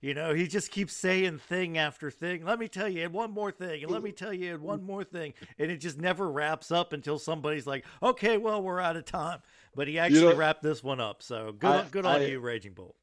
[0.00, 2.44] You know, he just keeps saying thing after thing.
[2.44, 4.82] Let me tell you, and one more thing, and let me tell you, and one
[4.82, 8.96] more thing, and it just never wraps up until somebody's like, "Okay, well, we're out
[8.96, 9.40] of time."
[9.76, 12.40] But he actually know- wrapped this one up, so good, I- good on I- you,
[12.40, 12.96] Raging Bull.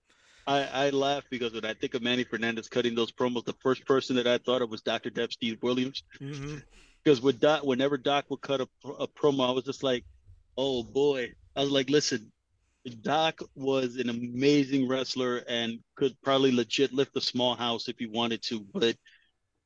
[0.50, 3.86] I, I laugh because when I think of Manny Fernandez cutting those promos, the first
[3.86, 5.10] person that I thought of was Dr.
[5.10, 6.04] Death Steve Williams.
[6.20, 6.58] hmm
[7.04, 8.68] because with Doc, whenever Doc would cut a,
[9.00, 10.04] a promo, I was just like,
[10.58, 11.32] oh boy.
[11.56, 12.32] I was like, listen,
[13.02, 18.06] Doc was an amazing wrestler and could probably legit lift a small house if he
[18.06, 18.96] wanted to, but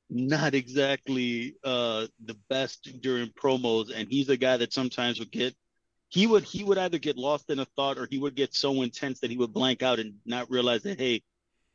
[0.10, 3.92] not exactly uh, the best during promos.
[3.94, 5.56] And he's a guy that sometimes would get
[6.14, 8.84] he would he would either get lost in a thought or he would get so
[8.84, 11.24] intense that he would blank out and not realize that hey,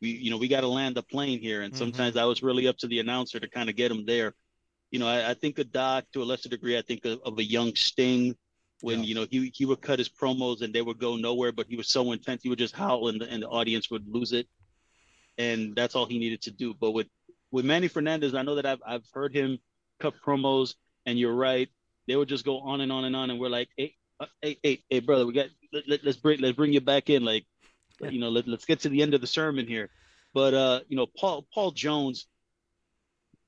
[0.00, 1.62] we you know we got to land the plane here.
[1.62, 2.20] And sometimes mm-hmm.
[2.20, 4.36] I was really up to the announcer to kind of get him there.
[4.92, 6.78] You know, I, I think of Doc to a lesser degree.
[6.78, 8.36] I think of, of a young Sting
[8.80, 9.06] when yeah.
[9.06, 11.74] you know he he would cut his promos and they would go nowhere, but he
[11.74, 14.46] was so intense he would just howl and the, and the audience would lose it,
[15.36, 16.74] and that's all he needed to do.
[16.74, 17.08] But with
[17.50, 19.58] with Manny Fernandez, I know that I've I've heard him
[19.98, 20.76] cut promos,
[21.06, 21.68] and you're right,
[22.06, 24.58] they would just go on and on and on, and we're like, hey, uh, hey,
[24.62, 25.46] hey, hey, brother, we got
[25.86, 27.44] let, let's bring let's bring you back in, like,
[28.00, 29.90] you know, let, let's get to the end of the sermon here.
[30.34, 32.26] But uh, you know, Paul Paul Jones.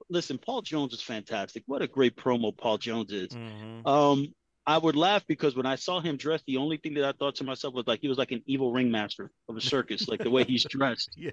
[0.09, 1.63] Listen, Paul Jones is fantastic.
[1.67, 3.29] What a great promo Paul Jones is.
[3.29, 3.87] Mm-hmm.
[3.87, 4.35] Um,
[4.67, 7.37] I would laugh because when I saw him dressed, the only thing that I thought
[7.37, 10.31] to myself was like he was like an evil ringmaster of a circus, like the
[10.31, 11.11] way he's dressed.
[11.17, 11.31] Yeah.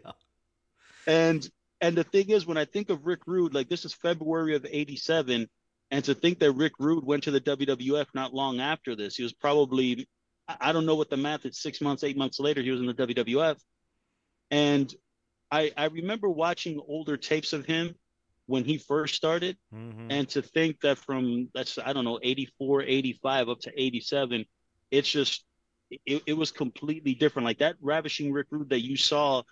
[1.08, 1.50] And
[1.82, 4.66] and the thing is, when I think of Rick Rude, like this is February of
[4.66, 5.50] '87,
[5.92, 9.24] and to think that Rick Rude went to the WWF not long after this, he
[9.24, 10.08] was probably
[10.48, 11.60] I don't know what the math is.
[11.60, 13.58] Six months, eight months later, he was in the WWF,
[14.52, 14.94] and
[15.52, 17.96] I I remember watching older tapes of him
[18.48, 20.10] when he first started mm-hmm.
[20.10, 24.46] and to think that from that's i don't know 84 85 up to 87
[24.90, 25.46] it's just
[26.06, 29.44] it, it was completely different like that ravishing rick rude that you saw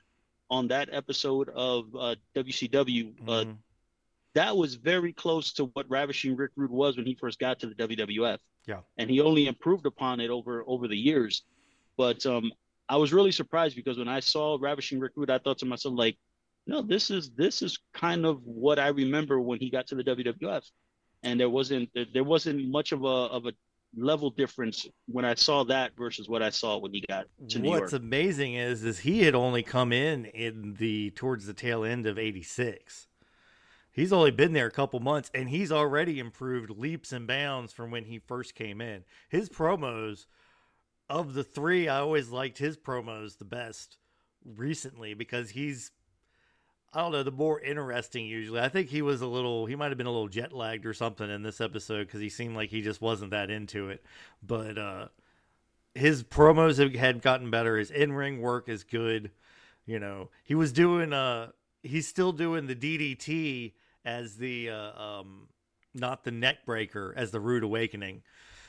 [0.49, 3.51] on that episode of uh, wcw uh, mm-hmm.
[4.35, 7.67] That was very close to what ravishing rick rude was when he first got to
[7.67, 11.43] the wwf yeah and he only improved upon it over over the years
[11.97, 12.51] but um
[12.87, 15.95] i was really surprised because when i saw ravishing rick rude i thought to myself
[15.97, 16.17] like
[16.67, 20.03] no, this is this is kind of what I remember when he got to the
[20.03, 20.63] WWF,
[21.23, 23.53] and there wasn't there wasn't much of a of a
[23.97, 27.69] level difference when I saw that versus what I saw when he got to New
[27.69, 28.01] What's York.
[28.01, 32.17] amazing is is he had only come in in the towards the tail end of
[32.17, 33.07] '86.
[33.95, 37.91] He's only been there a couple months, and he's already improved leaps and bounds from
[37.91, 39.05] when he first came in.
[39.29, 40.25] His promos
[41.09, 43.97] of the three, I always liked his promos the best
[44.43, 45.91] recently because he's
[46.93, 48.61] I don't know, the more interesting usually.
[48.61, 50.93] I think he was a little, he might have been a little jet lagged or
[50.93, 54.01] something in this episode because he seemed like he just wasn't that into it.
[54.41, 55.07] But uh,
[55.93, 57.77] his promos have had gotten better.
[57.77, 59.31] His in ring work is good.
[59.85, 61.49] You know, he was doing, uh,
[61.83, 63.73] he's still doing the DDT
[64.05, 65.47] as the, uh, um,
[65.93, 68.21] not the neck breaker, as the Rude Awakening.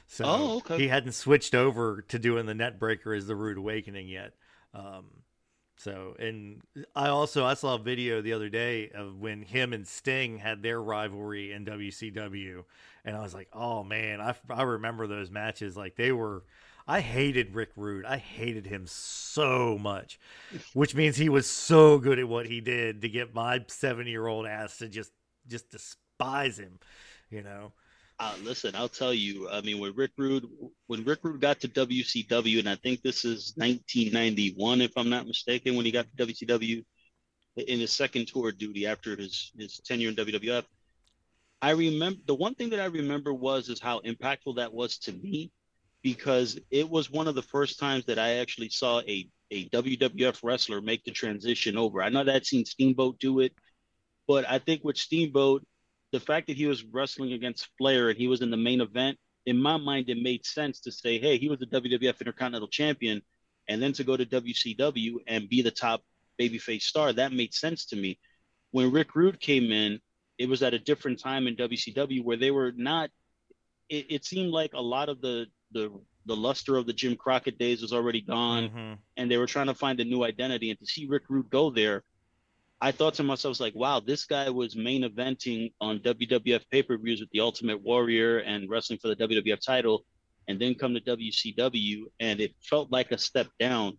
[0.09, 0.79] So oh, okay.
[0.79, 4.35] he hadn't switched over to doing the neck breaker as the Rude Awakening yet.
[4.73, 5.07] Um,
[5.79, 6.63] so, and
[6.95, 10.63] I also I saw a video the other day of when him and Sting had
[10.63, 12.65] their rivalry in WCW,
[13.05, 15.77] and I was like, oh man, I I remember those matches.
[15.77, 16.45] Like they were,
[16.87, 18.07] I hated Rick Rude.
[18.07, 20.19] I hated him so much,
[20.73, 24.27] which means he was so good at what he did to get my seven year
[24.27, 25.13] old ass to just
[25.49, 26.79] just despise him,
[27.31, 27.73] you know.
[28.19, 29.49] Uh, listen, I'll tell you.
[29.51, 30.47] I mean, when Rick Rude,
[30.87, 35.27] when Rick Rude got to WCW, and I think this is 1991, if I'm not
[35.27, 36.83] mistaken, when he got to WCW
[37.57, 40.65] in his second tour duty after his his tenure in WWF.
[41.61, 45.13] I remember the one thing that I remember was is how impactful that was to
[45.13, 45.51] me,
[46.03, 50.41] because it was one of the first times that I actually saw a a WWF
[50.43, 52.03] wrestler make the transition over.
[52.03, 53.53] I know that I'd seen Steamboat do it,
[54.27, 55.65] but I think with Steamboat
[56.13, 59.19] the fact that he was wrestling against Flair and he was in the main event,
[59.45, 63.23] in my mind, it made sense to say, hey, he was the WWF Intercontinental Champion,
[63.69, 66.03] and then to go to WCW and be the top
[66.41, 67.13] babyface star.
[67.13, 68.19] That made sense to me.
[68.71, 70.01] When Rick Rude came in,
[70.39, 73.11] it was at a different time in WCW where they were not.
[73.89, 75.93] It, it seemed like a lot of the the
[76.27, 78.93] the luster of the Jim Crockett days was already gone, mm-hmm.
[79.17, 80.71] and they were trying to find a new identity.
[80.71, 82.03] And to see Rick Rude go there
[82.81, 86.99] I thought to myself, like, wow, this guy was main eventing on WWF pay per
[86.99, 90.05] views with the Ultimate Warrior and wrestling for the WWF title,
[90.47, 93.97] and then come to WCW, and it felt like a step down,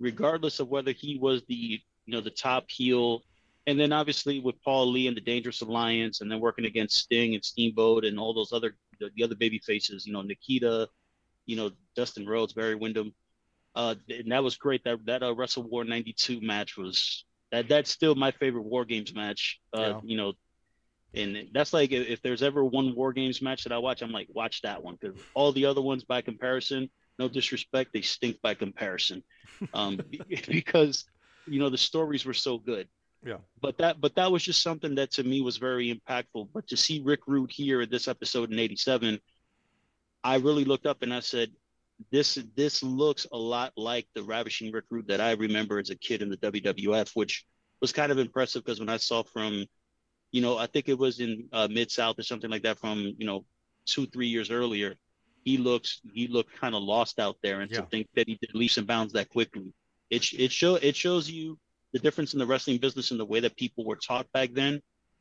[0.00, 1.78] regardless of whether he was the you
[2.12, 3.22] know the top heel,
[3.68, 7.34] and then obviously with Paul Lee and the Dangerous Alliance, and then working against Sting
[7.34, 10.88] and Steamboat and all those other the, the other baby faces, you know Nikita,
[11.46, 13.14] you know Dustin Rhodes, Barry Windham.
[13.76, 14.82] Uh, and that was great.
[14.82, 19.14] That that uh, Wrestle War '92 match was that that's still my favorite War Games
[19.14, 19.60] match.
[19.72, 20.00] Uh, yeah.
[20.04, 20.32] You know,
[21.14, 24.28] and that's like if there's ever one War Games match that I watch, I'm like,
[24.32, 28.54] watch that one because all the other ones, by comparison, no disrespect, they stink by
[28.54, 29.22] comparison,
[29.72, 30.00] um,
[30.48, 31.04] because
[31.46, 32.88] you know the stories were so good.
[33.24, 33.38] Yeah.
[33.60, 36.48] But that but that was just something that to me was very impactful.
[36.52, 39.20] But to see Rick Rude here at this episode in '87,
[40.22, 41.50] I really looked up and I said,
[42.10, 45.96] this this looks a lot like the ravishing Rick Rude that I remember as a
[45.96, 47.44] kid in the WWF, which
[47.80, 49.64] was kind of impressive because when I saw from,
[50.32, 53.14] you know, I think it was in uh, Mid South or something like that from
[53.18, 53.44] you know
[53.86, 54.94] two three years earlier,
[55.44, 57.80] he looks he looked kind of lost out there, and Yeah.
[57.80, 59.72] to think that he did leaps and bounds that quickly,
[60.10, 61.58] it it show it shows you
[61.92, 64.80] the difference in the wrestling business and the way that people were taught back then.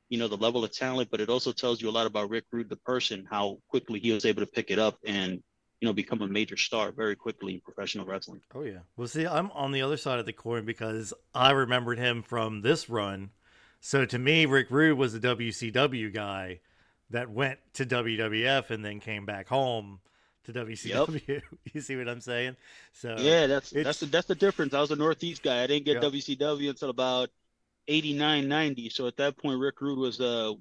[0.09, 2.45] You know the level of talent, but it also tells you a lot about Rick
[2.51, 5.41] Rude, the person, how quickly he was able to pick it up and
[5.81, 8.41] you know become a major star very quickly in professional wrestling.
[8.53, 8.79] Oh yeah.
[8.97, 12.61] Well, see, I'm on the other side of the coin because I remembered him from
[12.61, 13.31] this run.
[13.79, 16.59] So to me, Rick Rude was a WCW guy
[17.11, 19.99] that went to WWF and then came back home
[20.45, 21.41] to WCW.
[21.73, 22.55] you see what I'm saying?
[22.93, 24.73] So Yeah, that's that's the that's the difference.
[24.73, 25.63] I was a Northeast guy.
[25.63, 26.09] I didn't get Yeah.
[26.09, 27.29] WCW until about
[27.87, 28.89] 89, 90.
[28.89, 30.53] So at that point, Rick Rude was uh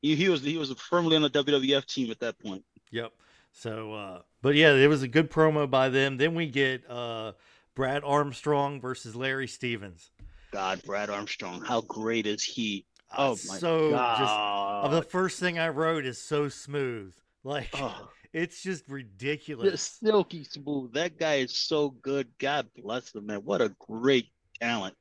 [0.00, 2.64] he, he was he was firmly on the WWF team at that point.
[2.90, 3.12] Yep.
[3.52, 6.18] So, uh, but yeah, it was a good promo by them.
[6.18, 7.32] Then we get uh,
[7.74, 10.10] Brad Armstrong versus Larry Stevens.
[10.52, 12.84] God, Brad Armstrong, how great is he?
[13.10, 14.92] Uh, Oh my so just God!
[14.92, 17.14] the first thing I wrote is so smooth.
[17.42, 19.98] Like oh, it's just the ridiculous.
[20.02, 20.92] silky smooth.
[20.92, 22.28] That guy is so good.
[22.38, 23.38] God bless him, man.
[23.38, 24.28] What a great
[24.60, 24.94] talent.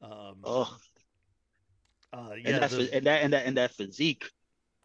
[0.00, 0.76] Um, Oh,
[2.12, 4.30] uh, and, yeah, that, the- and that and that and that physique.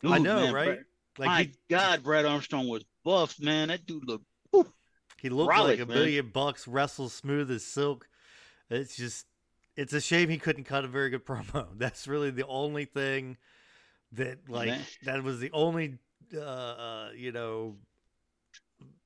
[0.03, 0.65] I know, man, right?
[0.65, 0.85] Brad-
[1.17, 3.69] like my he, God, Brad Armstrong was buff, man.
[3.69, 4.25] That dude looked.
[5.21, 5.95] he looked like a man.
[5.95, 8.09] billion bucks, wrestles smooth as silk.
[8.69, 9.27] It's just,
[9.77, 11.67] it's a shame he couldn't cut a very good promo.
[11.77, 13.37] That's really the only thing
[14.11, 14.81] that, like, Man.
[15.03, 15.99] that was the only,
[16.35, 17.75] uh, uh, you know,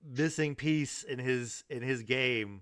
[0.04, 2.62] missing piece in his in his game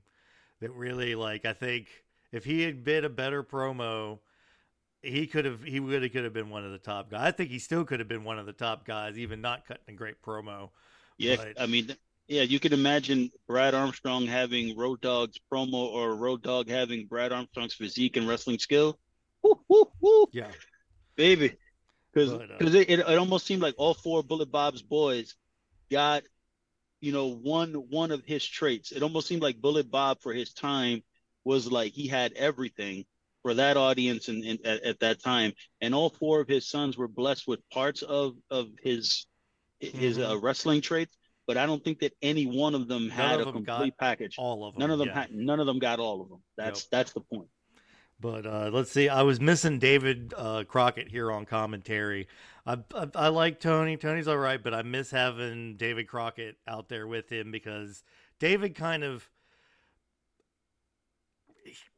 [0.59, 1.87] that really, like, I think
[2.33, 4.19] if he had been a better promo.
[5.03, 5.61] He could have.
[5.61, 7.21] He really could have been one of the top guys.
[7.21, 9.83] I think he still could have been one of the top guys, even not cutting
[9.87, 10.71] a great promo.
[11.17, 11.95] Yeah, But- I mean,
[12.27, 17.31] yeah, you can imagine Brad Armstrong having Road Dog's promo or Road Dog having Brad
[17.31, 18.99] Armstrong's physique and wrestling skill.
[19.41, 20.51] Woo, woo, woo, Yeah,
[21.15, 21.55] baby.
[22.13, 25.35] Because But, uh, it, it, it almost seemed like all four Bullet Bob's boys
[25.89, 26.23] got,
[26.99, 28.91] you know, one one of his traits.
[28.91, 31.03] It almost seemed like Bullet Bob for his time
[31.43, 33.05] was like he had everything
[33.43, 35.53] for that audience and, and at, at that time.
[35.79, 39.25] And all four of his sons were blessed with parts of of his
[39.79, 41.15] his uh, wrestling traits,
[41.45, 44.35] but I don't think that any one of them had of a them complete package.
[44.37, 44.81] all of them.
[44.81, 45.21] None of them yeah.
[45.21, 46.39] had none of them got all of them.
[46.57, 47.47] That's that's the point.
[48.19, 49.09] But uh, let's see.
[49.09, 52.27] I was missing David uh, Crockett here on commentary.
[52.65, 53.95] I, I I like Tony.
[53.95, 58.03] Tony's all right, but I miss having David Crockett out there with him because
[58.39, 59.29] David kind of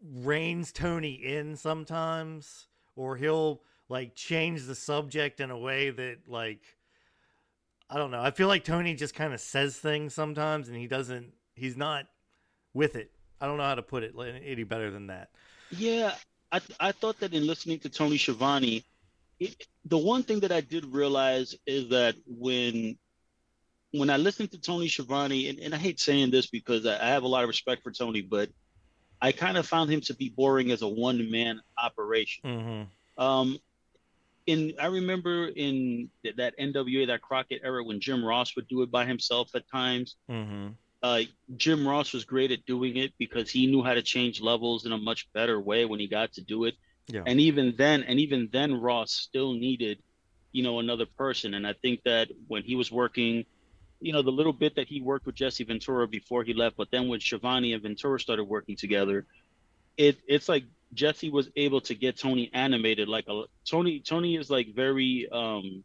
[0.03, 6.61] reins Tony in sometimes, or he'll like change the subject in a way that like
[7.89, 8.21] I don't know.
[8.21, 11.33] I feel like Tony just kind of says things sometimes, and he doesn't.
[11.55, 12.05] He's not
[12.73, 13.11] with it.
[13.41, 14.13] I don't know how to put it
[14.45, 15.29] any better than that.
[15.71, 16.13] Yeah,
[16.51, 18.83] I I thought that in listening to Tony Schiavone,
[19.39, 22.97] it, the one thing that I did realize is that when
[23.91, 27.09] when I listened to Tony Schiavone, and, and I hate saying this because I, I
[27.09, 28.49] have a lot of respect for Tony, but
[29.21, 32.43] I kind of found him to be boring as a one man operation.
[32.45, 33.23] Mm-hmm.
[33.23, 33.57] Um,
[34.49, 38.81] in I remember in th- that NWA that Crockett era when Jim Ross would do
[38.81, 40.15] it by himself at times.
[40.29, 40.69] Mm-hmm.
[41.01, 41.21] Uh,
[41.55, 44.91] Jim Ross was great at doing it because he knew how to change levels in
[44.91, 46.75] a much better way when he got to do it.
[47.07, 47.23] Yeah.
[47.25, 49.99] And even then, and even then, Ross still needed,
[50.51, 51.53] you know, another person.
[51.53, 53.45] And I think that when he was working,
[54.01, 56.91] you know, the little bit that he worked with Jesse Ventura before he left, but
[56.91, 59.25] then when Schiavone and Ventura started working together,
[59.95, 63.07] it it's like Jesse was able to get Tony animated.
[63.07, 65.83] Like a Tony, Tony is like very um,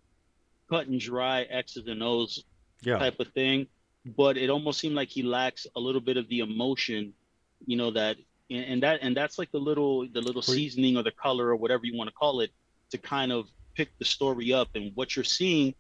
[0.71, 2.43] cut and dry X's and O's
[2.83, 2.99] Yeah.
[2.99, 3.67] type of thing,
[4.05, 7.15] but it almost seemed like he lacks a little bit of the emotion,
[7.67, 8.17] you know that
[8.51, 11.57] and and that and that's like the little the little seasoning or the color or
[11.57, 12.51] whatever you want to call it
[12.91, 13.47] to kind of
[13.77, 15.75] pick the story up and what you're seeing,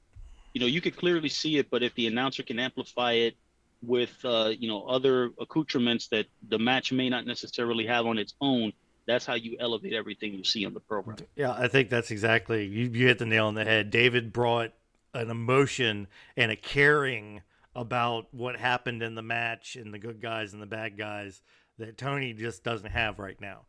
[0.52, 3.36] you know, you could clearly see it, but if the announcer can amplify it
[3.82, 8.34] with uh, you know other accoutrements that the match may not necessarily have on its
[8.40, 8.72] own,
[9.06, 11.18] that's how you elevate everything you see on the program.
[11.36, 13.90] Yeah, I think that's exactly you, you hit the nail on the head.
[13.90, 14.72] David brought
[15.12, 17.42] an emotion and a caring
[17.76, 21.42] about what happened in the match and the good guys and the bad guys
[21.78, 23.62] that Tony just doesn't have right now.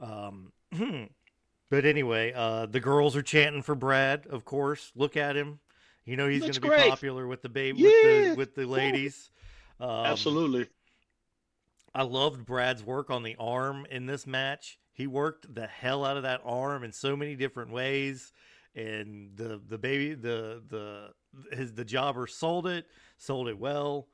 [0.00, 0.52] Um,
[1.70, 4.92] but anyway, uh, the girls are chanting for Brad, of course.
[4.94, 5.60] Look at him.
[6.04, 6.88] You know he's going to be great.
[6.88, 7.88] popular with the baby Yeah.
[7.90, 9.30] with the with the ladies.
[9.80, 10.68] Um, Absolutely.
[11.98, 14.78] I loved Brad's work on the arm in this match.
[14.92, 18.32] He worked the hell out of that arm in so many different ways,
[18.76, 21.10] and the the baby the the
[21.56, 22.86] his the jobber sold it,
[23.16, 24.06] sold it well.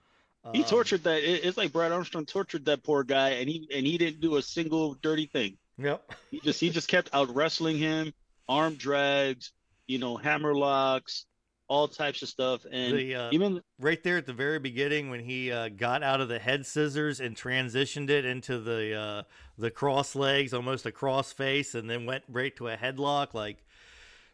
[0.54, 1.22] He Um, tortured that.
[1.22, 4.36] it- It's like Brad Armstrong tortured that poor guy, and he and he didn't do
[4.36, 5.58] a single dirty thing.
[5.76, 6.10] Yep.
[6.30, 8.14] He just he just kept out wrestling him,
[8.48, 9.52] arm drags,
[9.86, 11.26] you know, hammer locks,
[11.68, 15.20] all types of stuff, and The, uh, even right there at the very beginning when
[15.20, 19.22] he uh, got out of the head scissors and transitioned it into the uh,
[19.56, 23.34] the cross legs, almost a cross face, and then went right to a headlock.
[23.34, 23.64] Like,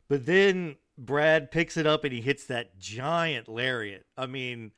[0.09, 4.07] but then Brad picks it up and he hits that giant lariat.
[4.17, 4.73] I mean,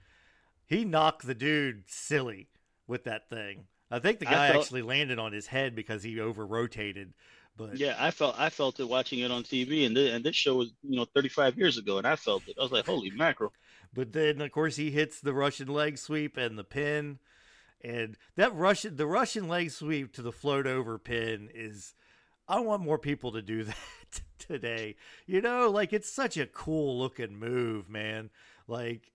[0.66, 2.48] he knocked the dude silly
[2.86, 3.64] with that thing.
[3.90, 7.12] I think the guy felt- actually landed on his head because he over rotated.
[7.56, 10.36] But yeah, I felt I felt it watching it on TV, and this, and this
[10.36, 12.56] show was you know 35 years ago, and I felt it.
[12.58, 13.52] I was like, holy mackerel!
[13.94, 17.18] But then, of course, he hits the Russian leg sweep and the pin,
[17.82, 21.94] and that Russian the Russian leg sweep to the float over pin is.
[22.48, 23.76] I want more people to do that
[24.38, 24.96] today.
[25.26, 28.30] You know, like it's such a cool looking move, man.
[28.66, 29.11] Like,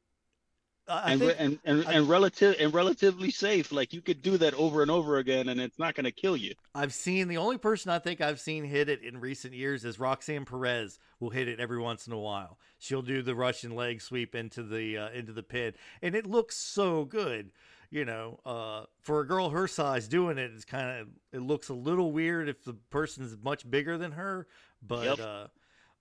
[0.87, 3.71] and, think and and I- and relative and relatively safe.
[3.71, 6.37] Like you could do that over and over again, and it's not going to kill
[6.37, 6.53] you.
[6.73, 9.99] I've seen the only person I think I've seen hit it in recent years is
[9.99, 10.99] Roxanne Perez.
[11.19, 12.57] Will hit it every once in a while.
[12.79, 16.55] She'll do the Russian leg sweep into the uh, into the pin, and it looks
[16.57, 17.51] so good.
[17.89, 21.69] You know, uh, for a girl her size doing it, it's kind of it looks
[21.69, 24.45] a little weird if the person's much bigger than her.
[24.85, 25.19] But Yep.
[25.21, 25.47] uh,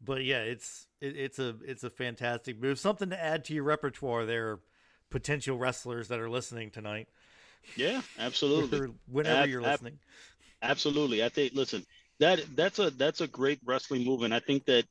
[0.04, 2.78] but yeah, it's it, it's a it's a fantastic move.
[2.80, 4.58] Something to add to your repertoire there,
[5.10, 7.08] potential wrestlers that are listening tonight,
[7.76, 8.92] Yeah, absolutely.
[9.06, 9.98] whenever Ab- you're ab- listening.
[10.62, 11.22] Absolutely.
[11.24, 11.84] I think listen,
[12.18, 14.84] that that's a that's a great wrestling move and I think that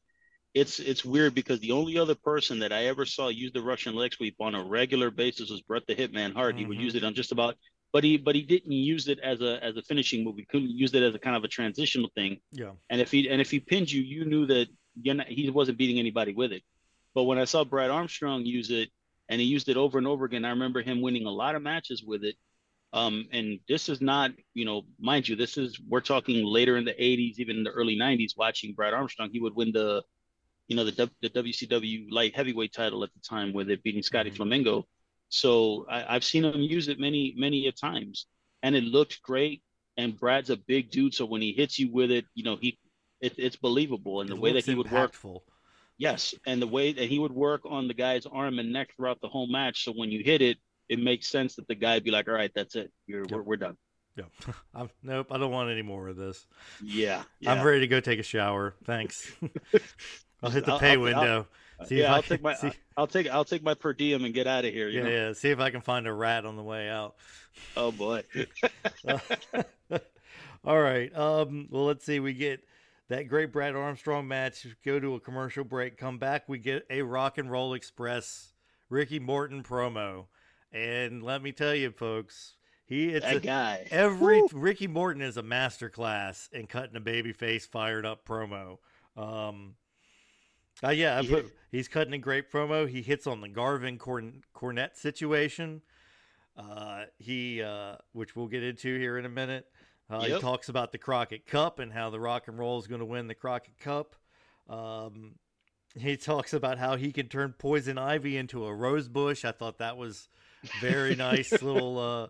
[0.54, 3.96] it's it's weird because the only other person that I ever saw use the Russian
[3.96, 6.56] leg sweep on a regular basis was Bret the Hitman Hart.
[6.56, 6.82] He would Mhm.
[6.84, 7.56] use it on just about
[7.92, 10.36] but he but he didn't use it as a as a finishing move.
[10.38, 12.40] He couldn't use it as a kind of a transitional thing.
[12.52, 12.72] Yeah.
[12.90, 14.68] And if he and if he pinned you, you knew that
[15.02, 16.64] you're not, he wasn't beating anybody with it.
[17.14, 18.90] But when I saw Brad Armstrong use it
[19.30, 21.62] and he used it over and over again, I remember him winning a lot of
[21.62, 22.36] matches with it.
[22.94, 26.86] Um, and this is not, you know, mind you, this is we're talking later in
[26.86, 28.38] the 80s, even in the early 90s.
[28.38, 30.04] Watching Brad Armstrong, he would win the,
[30.68, 34.32] you know, the the WCW light heavyweight title at the time with it beating Scotty
[34.32, 34.38] Mhm.
[34.38, 34.88] Flamingo.
[35.30, 38.28] So I, I've seen him use it many, many a times,
[38.64, 39.62] and it looked great.
[39.98, 42.78] And Brad's a big dude, so when he hits you with it, you know, he
[43.22, 44.22] it, it's believable.
[44.22, 45.42] And the way that he would work, impactful.
[45.98, 49.22] Yes, and the way that he would work on the guy's arm and neck throughout
[49.22, 49.84] the whole match.
[49.86, 50.58] So when you hit it,
[50.90, 52.92] it makes sense that the guy be like, "All right, that's it.
[53.08, 53.32] You're, Yep.
[53.32, 53.78] we're, we're done."
[54.18, 54.26] Yeah.
[54.74, 56.46] I'm, nope, I don't want any more of this.
[56.84, 57.52] Yeah, yeah.
[57.54, 58.76] I'm ready to go take a shower.
[58.86, 59.32] Thanks.
[60.44, 61.48] I'll hit the I'll- pay I'll- window.
[61.88, 64.24] see if yeah, I'll can take my see- I'll take I'll take my per diem
[64.26, 64.88] and get out of here.
[64.90, 65.10] You yeah, know?
[65.28, 65.34] yeah.
[65.34, 67.16] See if I can find a rat on the way out.
[67.76, 68.24] Oh boy.
[70.64, 71.16] All right.
[71.16, 72.20] Um, well, let's see.
[72.20, 72.62] We get
[73.10, 74.68] that great Brad Armstrong match.
[74.84, 75.98] Go to a commercial break.
[75.98, 76.48] Come back.
[76.48, 78.54] We get a Rock and Roll Express
[78.90, 80.26] Ricky Morton promo,
[80.72, 83.88] and let me tell you, folks, he it's that a, guy.
[83.90, 84.50] Every Woo.
[84.54, 88.78] Ricky Morton is a master class in cutting a babyface fired up promo.
[89.18, 89.76] Um,
[90.84, 92.88] uh, yeah, I He put, hit- he's cutting a great promo.
[92.88, 95.82] He hits on the Garvin Corn, Cornette situation.
[96.58, 99.66] Uh, he, uh, which we'll get into here in a minute.
[100.10, 103.00] Uh, He talks about the Crockett Cup and how the Rock and Roll is going
[103.00, 104.16] to win the Crockett Cup.
[104.70, 105.36] Um,
[105.98, 109.46] he talks about how he can turn poison ivy into a rose bush.
[109.46, 110.28] I thought that was
[110.82, 112.28] very nice little uh,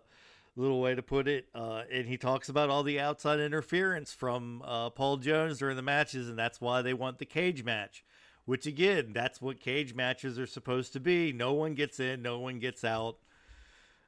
[0.54, 1.46] little way to put it.
[1.54, 5.82] Uh, and he talks about all the outside interference from uh, Paul Jones during the
[5.82, 8.04] matches, and that's why they want the cage match.
[8.44, 11.32] Which again, that's what cage matches are supposed to be.
[11.32, 13.16] No one gets in, no one gets out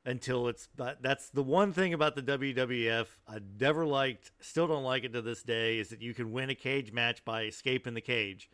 [0.05, 0.69] until it's.
[0.77, 5.13] But that's the one thing about the WWF I never liked, still don't like it
[5.15, 8.51] to this day, is that you can win a cage match by escaping the cage,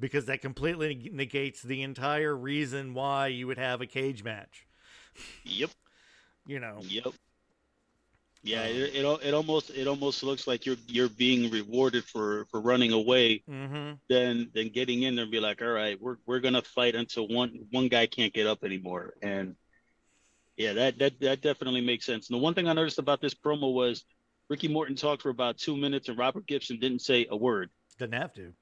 [0.00, 4.66] because that completely negates the entire reason why you would have a cage match.
[5.44, 5.70] Yep.
[6.46, 6.86] You know.
[6.88, 7.14] Yep.
[8.42, 12.46] Yeah, Um, it, it it almost it almost looks like you're you're being rewarded for
[12.46, 13.94] for running away Mm-hmm.
[14.08, 17.28] than than getting in there and be like, all right, we're we're gonna fight until
[17.28, 19.14] one one guy can't get up anymore.
[19.22, 19.56] And
[20.58, 22.28] yeah, that that that definitely makes sense.
[22.28, 24.04] And the one thing I noticed about this promo was
[24.50, 27.70] Ricky Morton talked for about two minutes and Robert Gibson didn't say a word.
[27.98, 28.52] Doesn't have to.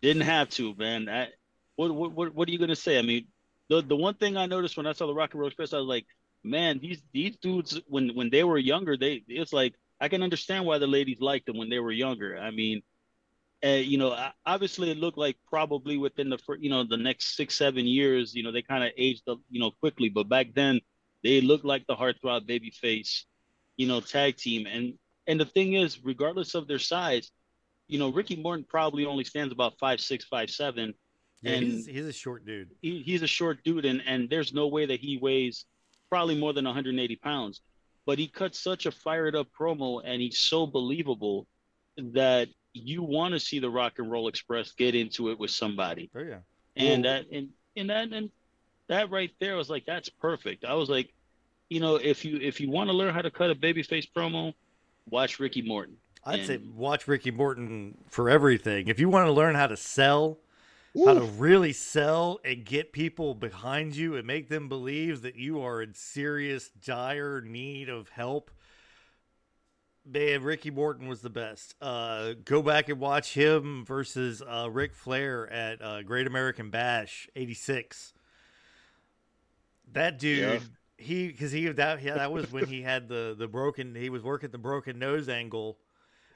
[0.00, 1.08] Didn't have to, man.
[1.10, 1.28] I,
[1.76, 2.98] what what what what are you gonna say?
[2.98, 3.26] I mean,
[3.68, 5.78] the the one thing I noticed when I saw the Rock and Roll Express, I
[5.78, 6.06] was like,
[6.42, 10.64] man, these these dudes when when they were younger, they it's like I can understand
[10.64, 12.38] why the ladies liked them when they were younger.
[12.38, 12.82] I mean,
[13.64, 17.54] uh, you know, obviously it looked like probably within the you know the next six
[17.54, 20.08] seven years, you know, they kind of aged up, you know, quickly.
[20.08, 20.80] But back then,
[21.22, 23.24] they look like the heartthrob babyface,
[23.76, 24.66] you know, tag team.
[24.66, 24.94] And
[25.26, 27.30] and the thing is, regardless of their size,
[27.88, 30.94] you know, Ricky Morton probably only stands about five six, five seven.
[31.42, 32.70] Yeah, And- he's, he's a short dude.
[32.80, 35.64] He, he's a short dude, and and there's no way that he weighs
[36.08, 37.60] probably more than 180 pounds.
[38.04, 41.46] But he cuts such a fired up promo, and he's so believable
[41.96, 46.10] that you want to see the Rock and Roll Express get into it with somebody.
[46.16, 46.38] Oh yeah.
[46.76, 48.30] And Well- that and and that and
[48.92, 50.64] that right there was like that's perfect.
[50.64, 51.12] I was like,
[51.68, 54.54] you know, if you if you want to learn how to cut a babyface promo,
[55.10, 55.96] watch Ricky Morton.
[56.24, 58.88] I'd and, say watch Ricky Morton for everything.
[58.88, 60.38] If you want to learn how to sell,
[60.96, 61.06] Oof.
[61.06, 65.62] how to really sell and get people behind you and make them believe that you
[65.62, 68.50] are in serious, dire need of help.
[70.04, 71.74] Man, Ricky Morton was the best.
[71.80, 77.28] Uh, go back and watch him versus uh, Ric Flair at uh, Great American Bash
[77.34, 78.12] '86.
[79.92, 80.58] That dude, yeah.
[80.96, 83.94] he because he that yeah, that was when he had the the broken.
[83.94, 85.78] He was working the broken nose angle,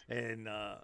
[0.09, 0.77] and uh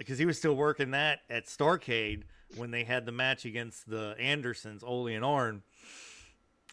[0.00, 2.22] because he was still working that at Starcade
[2.56, 5.62] when they had the match against the Andersons, Ole and Arn.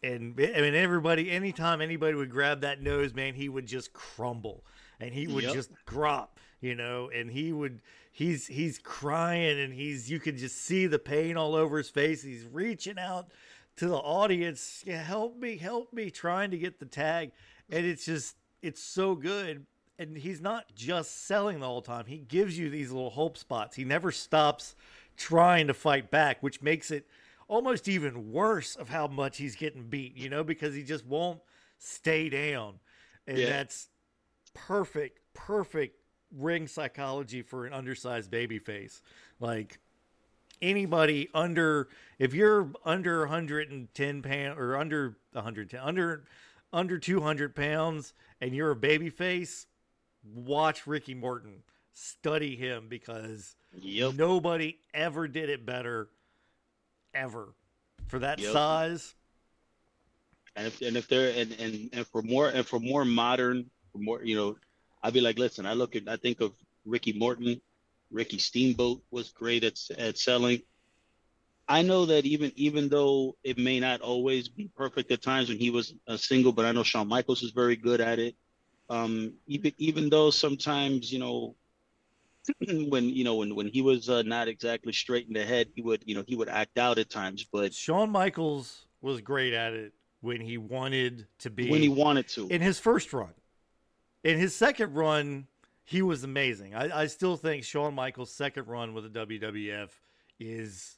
[0.01, 4.63] And I mean, everybody, anytime anybody would grab that nose, man, he would just crumble
[4.99, 5.53] and he would yep.
[5.53, 7.81] just drop, you know, and he would,
[8.11, 12.21] he's, he's crying and he's, you could just see the pain all over his face.
[12.23, 13.31] He's reaching out
[13.77, 17.31] to the audience, yeah, help me, help me, trying to get the tag.
[17.69, 19.65] And it's just, it's so good.
[19.99, 22.05] And he's not just selling the whole time.
[22.05, 23.75] He gives you these little hope spots.
[23.75, 24.75] He never stops
[25.15, 27.07] trying to fight back, which makes it
[27.47, 31.39] almost even worse of how much he's getting beat, you know, because he just won't
[31.79, 32.75] stay down.
[33.25, 33.49] And yeah.
[33.49, 33.89] that's
[34.53, 35.99] perfect, perfect
[36.35, 39.01] ring psychology for an undersized baby face.
[39.39, 39.79] Like
[40.61, 41.87] anybody under
[42.19, 46.23] if you're under 110 pounds or under 110 under
[46.73, 49.67] under 200 pounds and you're a baby face,
[50.23, 51.63] watch Ricky Morton.
[51.93, 54.15] Study him because Yep.
[54.15, 56.09] Nobody ever did it better,
[57.13, 57.53] ever,
[58.07, 58.53] for that yep.
[58.53, 59.15] size.
[60.55, 63.99] And if and if they're and, and and for more and for more modern, for
[63.99, 64.57] more you know,
[65.03, 66.53] I'd be like, listen, I look at I think of
[66.85, 67.61] Ricky Morton,
[68.11, 70.61] Ricky Steamboat was great at at selling.
[71.67, 75.57] I know that even even though it may not always be perfect at times when
[75.57, 78.35] he was a single, but I know Shawn Michaels is very good at it.
[78.89, 81.55] Um, even even though sometimes you know
[82.87, 85.81] when you know when when he was uh, not exactly straight in the head, he
[85.81, 87.45] would you know he would act out at times.
[87.51, 92.29] But Shawn Michaels was great at it when he wanted to be when he wanted
[92.29, 93.33] to in his first run.
[94.23, 95.47] In his second run,
[95.87, 96.75] he was amazing.
[96.75, 99.87] I, I still think Shawn Michaels' second run with the WWF
[100.37, 100.97] is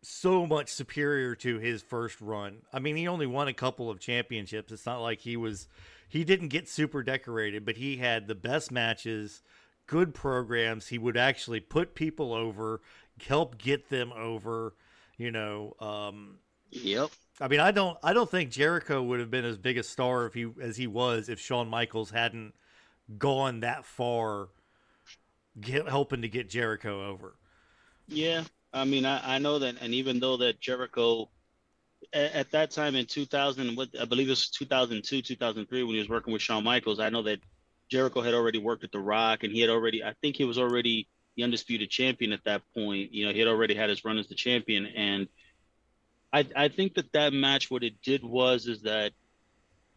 [0.00, 2.58] so much superior to his first run.
[2.72, 4.70] I mean, he only won a couple of championships.
[4.70, 5.66] It's not like he was
[6.08, 9.42] he didn't get super decorated, but he had the best matches
[9.88, 10.86] good programs.
[10.86, 12.82] He would actually put people over,
[13.26, 14.74] help get them over.
[15.18, 15.74] You know.
[15.80, 16.38] Um,
[16.70, 17.10] yep.
[17.40, 20.26] I mean, I don't, I don't think Jericho would have been as big a star
[20.26, 22.54] if he as he was if Shawn Michaels hadn't
[23.18, 24.48] gone that far,
[25.60, 27.34] get, helping to get Jericho over.
[28.08, 31.28] Yeah, I mean, I, I know that, and even though that Jericho
[32.12, 35.98] at, at that time in 2000, what I believe it was 2002, 2003, when he
[35.98, 37.40] was working with Shawn Michaels, I know that
[37.90, 40.58] Jericho had already worked at The Rock, and he had already, I think he was
[40.58, 43.12] already the undisputed champion at that point.
[43.12, 45.28] You know, he had already had his run as the champion, and
[46.32, 49.12] I, I think that that match, what it did was, is that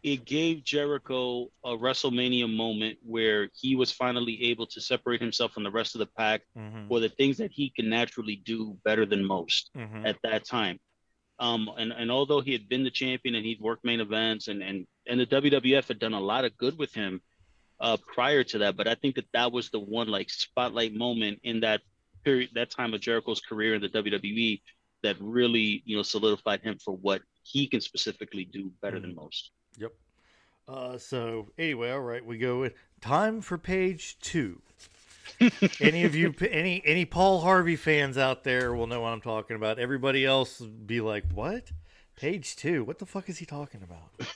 [0.04, 5.62] it gave Jericho a WrestleMania moment where he was finally able to separate himself from
[5.62, 6.88] the rest of the pack mm-hmm.
[6.88, 10.04] for the things that he can naturally do better than most mm-hmm.
[10.04, 10.78] at that time.
[11.38, 14.62] Um, and, and although he had been the champion and he'd worked main events and,
[14.62, 17.22] and, and the WWF had done a lot of good with him,
[17.80, 21.40] uh, prior to that, but I think that that was the one like spotlight moment
[21.44, 21.80] in that
[22.24, 24.60] period, that time of Jericho's career in the WWE
[25.02, 29.06] that really, you know, solidified him for what he can specifically do better mm-hmm.
[29.06, 29.50] than most.
[30.66, 34.60] Uh, so anyway, all right, we go with time for page two.
[35.80, 39.56] any of you, any any Paul Harvey fans out there will know what I'm talking
[39.56, 39.78] about.
[39.78, 41.72] Everybody else be like, "What?
[42.16, 42.84] Page two?
[42.84, 44.28] What the fuck is he talking about?"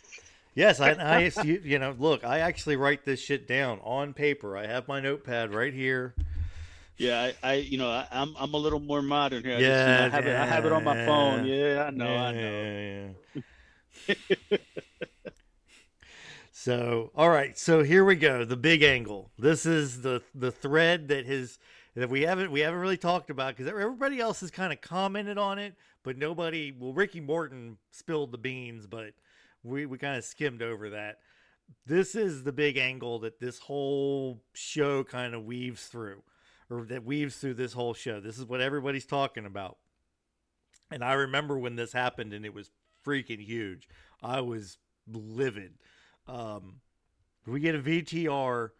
[0.54, 4.56] Yes, I, I you, you know, look, I actually write this shit down on paper.
[4.56, 6.14] I have my notepad right here.
[6.96, 9.56] Yeah, I, I you know, I, am I'm, I'm a little more modern here.
[9.56, 11.46] I yeah, just, you know, I have yeah, it, I have it on my phone.
[11.46, 13.14] Yeah, I know, yeah, I know.
[14.08, 14.56] Yeah,
[16.68, 18.44] so, all right, so here we go.
[18.44, 19.30] The big angle.
[19.38, 21.58] This is the the thread that has
[21.96, 25.38] that we haven't we haven't really talked about because everybody else has kind of commented
[25.38, 26.74] on it, but nobody.
[26.78, 29.14] Well, Ricky Morton spilled the beans, but
[29.64, 31.20] we, we kind of skimmed over that.
[31.86, 36.22] This is the big angle that this whole show kind of weaves through,
[36.68, 38.20] or that weaves through this whole show.
[38.20, 39.78] This is what everybody's talking about.
[40.90, 42.70] And I remember when this happened and it was
[43.06, 43.88] freaking huge.
[44.22, 44.76] I was
[45.10, 45.72] livid.
[46.28, 46.80] Um,
[47.46, 48.70] we get a VTR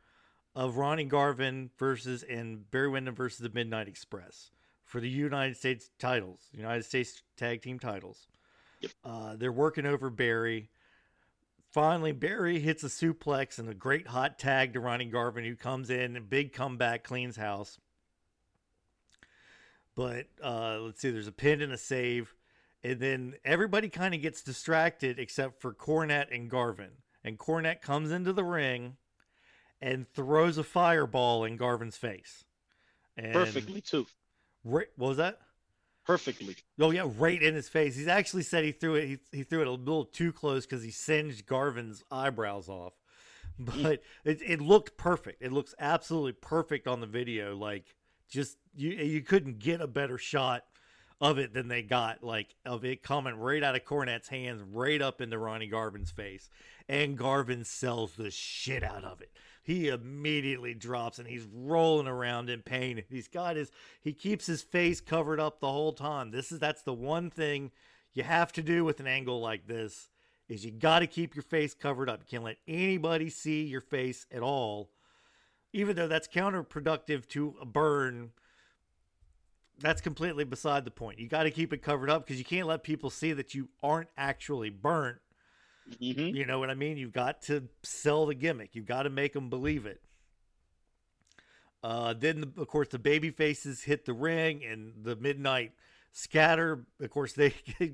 [0.54, 4.50] of Ronnie Garvin versus and Barry Windham versus the Midnight Express
[4.84, 8.26] for the United States titles, United States tag team titles.
[8.80, 8.90] Yep.
[9.04, 10.70] Uh, they're working over Barry.
[11.70, 15.90] Finally, Barry hits a suplex and a great hot tag to Ronnie Garvin, who comes
[15.90, 17.78] in and big comeback, cleans house.
[19.94, 22.34] But uh, let's see, there's a pin and a save.
[22.82, 26.90] And then everybody kind of gets distracted except for Cornette and Garvin.
[27.28, 28.96] And Cornette comes into the ring
[29.82, 32.44] and throws a fireball in Garvin's face.
[33.18, 34.06] And Perfectly too.
[34.64, 35.38] Right, what was that?
[36.06, 36.56] Perfectly.
[36.80, 37.96] Oh yeah, right in his face.
[37.96, 39.06] He's actually said he threw it.
[39.06, 42.94] He, he threw it a little too close because he singed Garvin's eyebrows off.
[43.60, 43.82] Mm.
[43.82, 45.42] But it, it looked perfect.
[45.42, 47.56] It looks absolutely perfect on the video.
[47.56, 47.96] Like
[48.30, 50.62] just you you couldn't get a better shot
[51.20, 52.22] of it than they got.
[52.22, 56.48] Like of it coming right out of Cornette's hands, right up into Ronnie Garvin's face,
[56.88, 59.30] and Garvin sells the shit out of it.
[59.62, 63.02] He immediately drops and he's rolling around in pain.
[63.10, 63.70] He's got his
[64.00, 66.30] he keeps his face covered up the whole time.
[66.30, 67.70] This is that's the one thing
[68.14, 70.08] you have to do with an angle like this
[70.48, 72.20] is you got to keep your face covered up.
[72.20, 74.90] You can't let anybody see your face at all.
[75.74, 78.30] Even though that's counterproductive to a burn,
[79.80, 81.18] that's completely beside the point.
[81.18, 83.68] You got to keep it covered up because you can't let people see that you
[83.82, 85.18] aren't actually burnt.
[86.00, 86.96] hmm You know what I mean?
[86.98, 88.74] You've got to sell the gimmick.
[88.74, 90.00] You've got to make them believe it.
[91.82, 95.72] Uh, then, of course, the baby faces hit the ring and the midnight
[96.12, 96.84] scatter.
[97.00, 97.50] Of course, they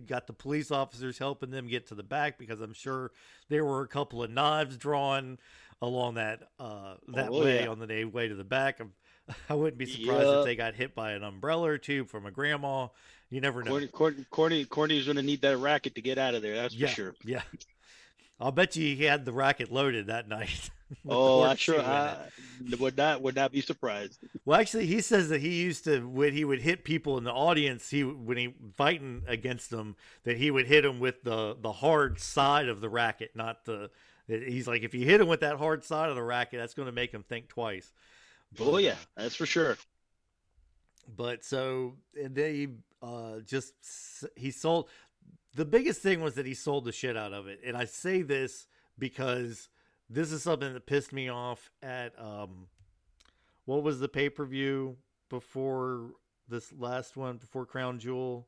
[0.07, 3.13] got the police officers helping them get to the back because I'm sure
[3.49, 5.39] there were a couple of knives drawn
[5.83, 7.67] along that uh, that Oh, way yeah.
[7.67, 8.81] on the day way to the back.
[8.81, 8.93] I'm,
[9.49, 10.39] I wouldn't be surprised Yeah.
[10.41, 12.89] if they got hit by an umbrella or two from a grandma.
[13.31, 13.71] You never know.
[13.71, 16.55] Corny, Corny, Corny, Corny's going to need that racket to get out of there.
[16.55, 17.15] That's yeah, for sure.
[17.25, 17.43] yeah.
[18.39, 20.71] I'll bet you he had the racket loaded that night.
[21.09, 21.81] Oh, I sure.
[21.81, 22.15] I
[22.79, 24.19] would not would not be surprised.
[24.45, 27.33] Well, actually, he says that he used to when he would hit people in the
[27.33, 31.73] audience, he when he fighting against them, that he would hit them with the the
[31.73, 33.91] hard side of the racket, not the.
[34.29, 36.87] He's like, if you hit him with that hard side of the racket, that's going
[36.87, 37.91] to make him think twice.
[38.61, 39.77] Oh yeah, that's for sure.
[41.17, 42.69] But so they
[43.03, 43.75] uh, just
[44.37, 44.89] he sold.
[45.55, 48.23] The biggest thing was that he sold the shit out of it, and I say
[48.23, 48.67] this
[48.99, 49.69] because
[50.09, 52.69] this is something that pissed me off at um,
[53.65, 54.97] what was the pay per view
[55.29, 56.11] before
[56.49, 58.47] this last one before Crown Jewel?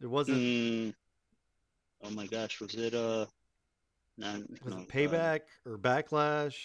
[0.00, 0.38] It wasn't.
[0.38, 0.94] Mm.
[2.02, 3.26] Oh my gosh, was it uh?
[4.16, 6.56] No, was no, it Payback or Backlash?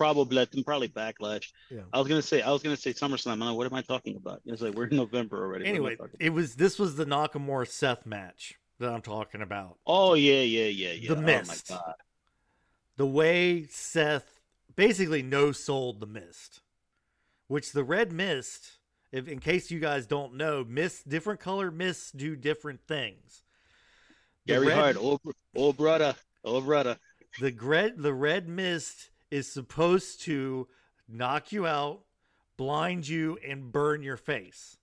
[0.00, 1.48] Probably probably backlash.
[1.70, 1.80] Yeah.
[1.92, 3.32] I was gonna say I was gonna say SummerSlam.
[3.32, 4.40] I'm like, what am I talking about?
[4.46, 5.64] It's like we're in November already.
[5.64, 9.42] What am I Anyway, it was this was the Nakamura Seth match that I'm talking
[9.42, 9.76] about.
[9.86, 11.14] Oh yeah, yeah, yeah, yeah.
[11.14, 11.70] The Mist.
[11.70, 11.94] Oh my god.
[12.96, 14.40] the way Seth
[14.74, 16.60] basically no sold the mist,
[17.48, 18.78] which the red mist,
[19.12, 23.42] if in case you guys don't know, mist different color mists do different things.
[24.46, 25.20] The Gary red, Hart, old,
[25.54, 26.96] old brother, old brother.
[27.38, 30.68] the red the red mist is supposed to
[31.08, 32.02] knock you out,
[32.56, 34.76] blind you, and burn your face.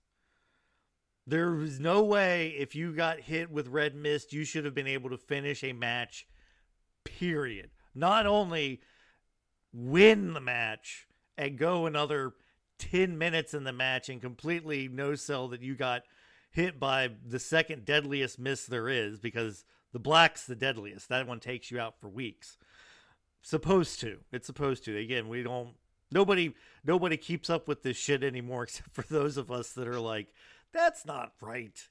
[1.26, 4.86] There is no way if you got hit with red mist, you should have been
[4.86, 6.26] able to finish a match.
[7.04, 7.70] Period.
[7.94, 8.80] Not only
[9.72, 11.06] win the match
[11.36, 12.32] and go another
[12.78, 16.02] 10 minutes in the match and completely no sell that you got
[16.50, 21.08] hit by the second deadliest mist there is because the black's the deadliest.
[21.08, 22.56] That one takes you out for weeks.
[23.42, 24.18] Supposed to.
[24.32, 24.96] It's supposed to.
[24.96, 25.74] Again, we don't
[26.10, 26.54] nobody
[26.84, 30.28] nobody keeps up with this shit anymore except for those of us that are like
[30.72, 31.88] that's not right.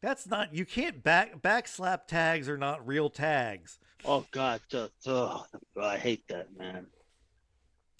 [0.00, 3.78] That's not you can't back backslap tags are not real tags.
[4.04, 5.44] Oh god, uh, oh,
[5.80, 6.86] I hate that man.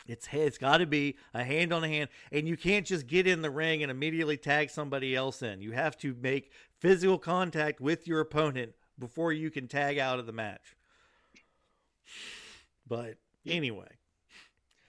[0.06, 3.26] It's it's got to be a hand on a hand, and you can't just get
[3.26, 5.60] in the ring and immediately tag somebody else in.
[5.60, 10.26] You have to make physical contact with your opponent before you can tag out of
[10.26, 10.76] the match.
[12.89, 13.16] But
[13.47, 13.89] anyway,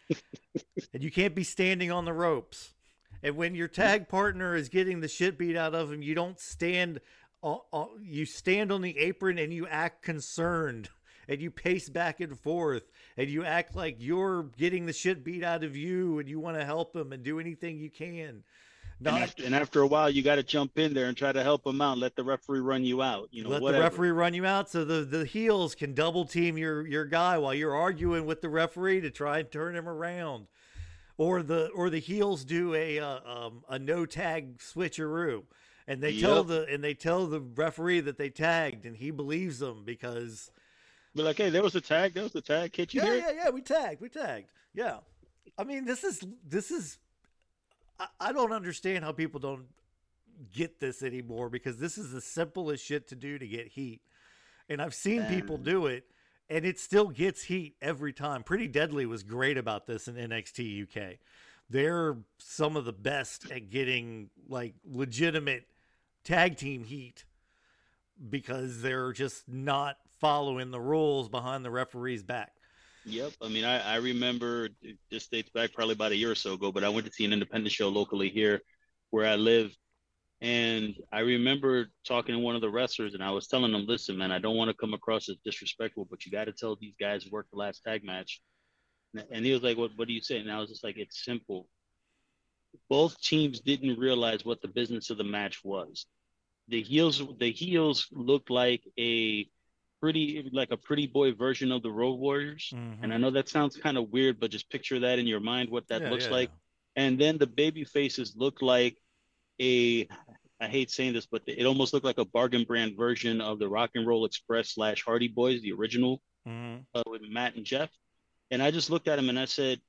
[0.94, 2.74] and you can't be standing on the ropes.
[3.22, 6.40] And when your tag partner is getting the shit beat out of him, you don't
[6.40, 7.02] stand.
[7.44, 10.90] Uh, uh, you stand on the apron and you act concerned,
[11.28, 12.84] and you pace back and forth,
[13.18, 16.58] and you act like you're getting the shit beat out of you, and you want
[16.58, 18.44] to help him and do anything you can.
[19.00, 21.42] And after, and after a while, you got to jump in there and try to
[21.42, 21.98] help him out.
[21.98, 23.30] Let the referee run you out.
[23.32, 23.84] You know, let whatever.
[23.84, 27.38] the referee run you out, so the the heels can double team your your guy
[27.38, 30.48] while you're arguing with the referee to try and turn him around,
[31.18, 35.44] or the or the heels do a uh, um, a no tag switcheroo,
[35.88, 39.60] and they tell the and they tell the referee that they tagged, and he believes
[39.60, 40.52] them because
[41.16, 42.14] Be like, hey, there was a tag.
[42.14, 42.74] There was a tag.
[42.74, 43.16] Can't you yeah hear?
[43.16, 43.22] it?
[43.22, 44.98] yeah yeah we tagged we tagged yeah,
[45.58, 46.98] I mean this is this is
[48.00, 49.66] I, I don't understand how people don't
[50.54, 54.02] get this anymore because this is the simplest shit to do to get heat.
[54.70, 56.06] And I've seen people do it
[56.50, 58.44] and it still gets heat every time.
[58.44, 61.18] Pretty Deadly was great about this in NXT UK.
[61.70, 65.66] They're some of the best at getting like legitimate
[66.24, 67.26] tag team heat
[68.30, 72.54] because they're just not following the rules behind the referee's back.
[73.10, 73.34] Yep.
[73.42, 74.70] I mean, I, I remember
[75.10, 77.26] this dates back probably about a year or so ago, but I went to see
[77.26, 78.62] an independent show locally here
[79.10, 79.76] where I live.
[80.42, 84.18] And I remember talking to one of the wrestlers and I was telling them, listen,
[84.18, 86.94] man, I don't want to come across as disrespectful, but you got to tell these
[87.00, 88.42] guys worked the last tag match.
[89.32, 90.38] And he was like, what, what do you say?
[90.38, 91.68] And I was just like, it's simple.
[92.90, 96.06] Both teams didn't realize what the business of the match was.
[96.68, 99.50] The heels, the heels looked like a
[100.02, 102.72] pretty like a pretty boy version of the Road Warriors.
[102.74, 103.04] Mm-hmm.
[103.04, 105.70] And I know that sounds kind of weird, but just picture that in your mind
[105.70, 106.50] what that yeah, looks yeah, like.
[106.96, 107.04] Yeah.
[107.04, 108.98] And then the baby faces look like
[109.62, 110.08] a
[110.62, 113.70] I hate saying this, but it almost looked like a bargain brand version of the
[113.70, 116.82] Rock and Roll Express slash Hardy Boys, the original mm-hmm.
[116.94, 117.90] uh, with Matt and Jeff.
[118.52, 119.80] And I just looked at him and I said,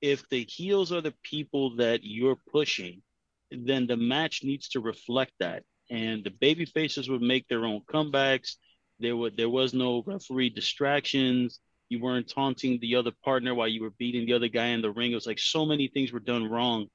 [0.00, 3.02] if the heels are the people that you're pushing,
[3.50, 5.64] then the match needs to reflect that.
[5.90, 8.56] And the baby faces would make their own comebacks
[9.00, 11.60] there were there was no referee distractions.
[11.88, 14.90] You weren't taunting the other partner while you were beating the other guy in the
[14.90, 15.12] ring.
[15.12, 16.86] It was like so many things were done wrong.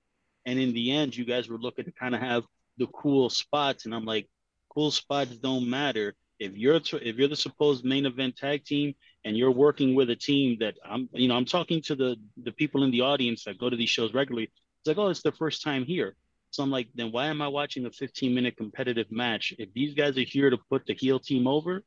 [0.46, 2.44] And in the end, you guys were looking to kind of have
[2.78, 3.86] the cool spots.
[3.86, 4.28] And I'm like,
[4.70, 6.16] cool spots don't matter.
[6.40, 10.16] If you're if you're the supposed main event tag team and you're working with a
[10.16, 13.58] team that I'm, you know, I'm talking to the the people in the audience that
[13.58, 14.46] go to these shows regularly.
[14.46, 16.16] It's like, oh, it's their first time here.
[16.54, 19.56] So I'm like, then why am I watching a 15 minute competitive match?
[19.58, 21.84] If these guys are here to put the heel team over,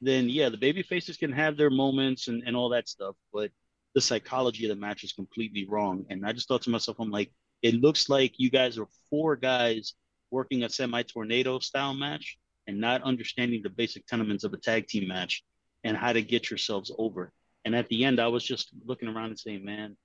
[0.00, 3.50] then yeah, the baby faces can have their moments and, and all that stuff, but
[3.94, 6.04] the psychology of the match is completely wrong.
[6.10, 7.30] And I just thought to myself, I'm like,
[7.62, 9.94] it looks like you guys are four guys
[10.30, 14.86] working a semi tornado style match and not understanding the basic tenements of a tag
[14.86, 15.42] team match
[15.84, 17.32] and how to get yourselves over.
[17.64, 19.96] And at the end, I was just looking around and saying, man,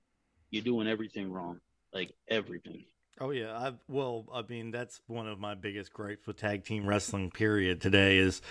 [0.50, 1.58] you're doing everything wrong,
[1.92, 2.84] like everything.
[3.18, 6.86] Oh yeah, I well, I mean that's one of my biggest gripes with tag team
[6.86, 7.30] wrestling.
[7.30, 7.80] Period.
[7.80, 8.42] Today is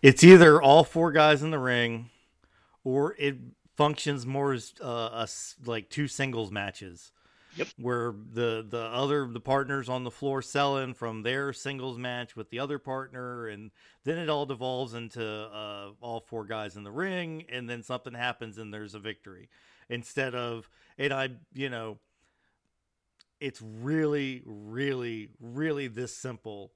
[0.00, 2.08] it's either all four guys in the ring,
[2.84, 3.36] or it
[3.76, 5.28] functions more as uh, a,
[5.66, 7.12] like two singles matches.
[7.56, 7.68] Yep.
[7.78, 12.48] Where the the other the partners on the floor selling from their singles match with
[12.48, 13.70] the other partner, and
[14.04, 18.14] then it all devolves into uh, all four guys in the ring, and then something
[18.14, 19.50] happens and there's a victory
[19.90, 20.68] instead of
[20.98, 21.98] and I you know
[23.44, 26.72] it's really, really, really this simple,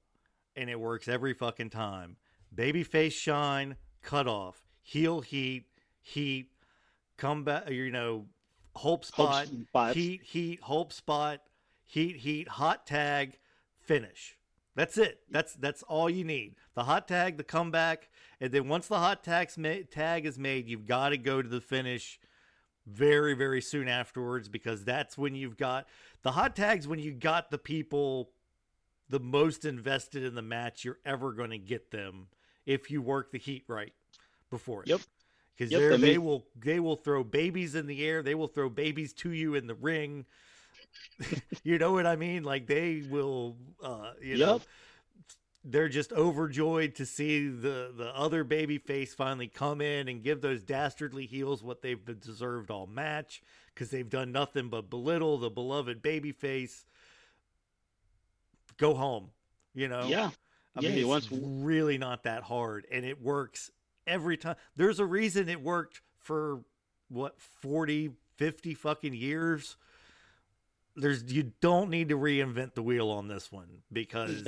[0.55, 2.17] and it works every fucking time.
[2.55, 5.65] Babyface shine, cut off, heel heat,
[5.99, 6.51] heat,
[7.17, 7.71] come back.
[7.71, 8.27] You know,
[8.75, 11.41] hope spot, hope heat, heat, hope spot,
[11.85, 13.39] heat, heat, hot tag,
[13.79, 14.37] finish.
[14.75, 15.21] That's it.
[15.31, 16.53] That's that's all you need.
[16.75, 18.09] The hot tag, the comeback,
[18.39, 21.49] and then once the hot tag's ma- tag is made, you've got to go to
[21.49, 22.18] the finish
[22.91, 25.87] very very soon afterwards because that's when you've got
[26.23, 28.31] the hot tags when you got the people
[29.09, 32.27] the most invested in the match you're ever going to get them
[32.65, 33.93] if you work the heat right
[34.49, 34.89] before it.
[34.89, 35.01] Yep.
[35.57, 38.23] Because yep, they will they will throw babies in the air.
[38.23, 40.25] They will throw babies to you in the ring.
[41.63, 42.43] you know what I mean?
[42.43, 44.47] Like they will, uh, you yep.
[44.47, 44.61] know,
[45.63, 50.41] they're just overjoyed to see the the other baby face finally come in and give
[50.41, 53.41] those dastardly heels what they've deserved all match
[53.73, 56.85] because they've done nothing but belittle the beloved baby face.
[58.77, 59.31] Go home,
[59.73, 60.05] you know.
[60.07, 60.29] Yeah,
[60.75, 61.27] I yeah, mean, it's wants...
[61.31, 63.69] really not that hard, and it works
[64.07, 64.55] every time.
[64.77, 66.61] There's a reason it worked for
[67.09, 69.75] what 40, 50 fucking years.
[70.95, 74.43] There's you don't need to reinvent the wheel on this one because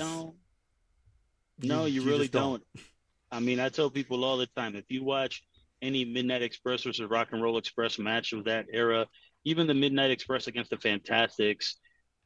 [1.63, 2.63] no, you, you really don't.
[2.75, 2.85] don't.
[3.31, 5.43] I mean, I tell people all the time if you watch
[5.81, 9.07] any Midnight Express versus Rock and Roll Express match of that era,
[9.45, 11.77] even the Midnight Express against the Fantastics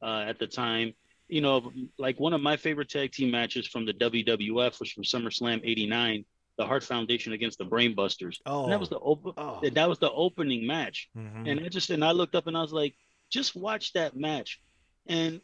[0.02, 0.94] uh, at the time,
[1.28, 5.04] you know, like one of my favorite tag team matches from the WWF was from
[5.04, 6.26] SummerSlam '89,
[6.58, 8.38] the Hart Foundation against the Brainbusters.
[8.46, 9.34] Oh, and that was the open.
[9.38, 9.62] Oh.
[9.74, 11.48] That was the opening match, mm-hmm.
[11.48, 12.96] and I just and I looked up and I was like,
[13.32, 14.60] just watch that match,
[15.08, 15.42] and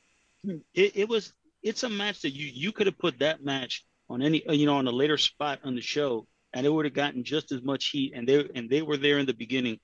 [0.73, 4.21] it, it was it's a match that you you could have put that match on
[4.21, 6.93] any uh, you know on a later spot on the show and it would have
[6.93, 9.79] gotten just as much heat and they and they were there in the beginning.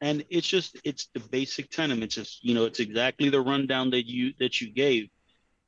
[0.00, 4.06] And it's just it's the basic tenement just you know it's exactly the rundown that
[4.06, 5.08] you that you gave.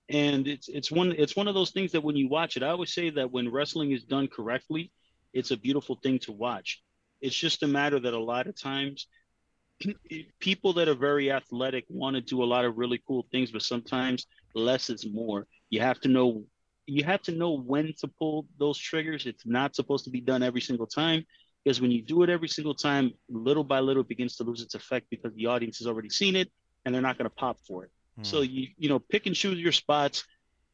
[0.08, 2.68] And it's it's one it's one of those things that when you watch it i
[2.68, 4.90] always say that when wrestling is done correctly
[5.32, 6.82] it's a beautiful thing to watch.
[7.20, 9.06] It's just a matter that a lot of times
[10.40, 13.62] people that are very athletic want to do a lot of really cool things, but
[13.62, 15.46] sometimes less is more.
[15.70, 16.44] You have to know
[16.86, 19.26] you have to know when to pull those triggers.
[19.26, 21.24] It's not supposed to be done every single time
[21.64, 24.60] because when you do it every single time, little by little, it begins to lose
[24.60, 26.50] its effect because the audience has already seen it
[26.84, 27.90] and they're not going to pop for it.
[28.16, 28.24] Hmm.
[28.24, 30.24] So you you know pick and choose your spots,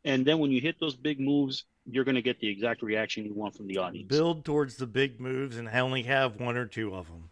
[0.05, 3.25] and then when you hit those big moves, you're going to get the exact reaction
[3.25, 4.09] you want from the audience.
[4.09, 7.29] Build towards the big moves and only have one or two of them.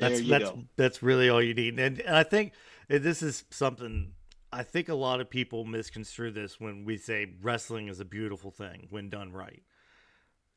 [0.00, 0.64] That's that's go.
[0.76, 1.78] that's really all you need.
[1.78, 2.52] And, and I think
[2.88, 4.12] this is something
[4.52, 8.50] I think a lot of people misconstrue this when we say wrestling is a beautiful
[8.50, 9.62] thing when done right.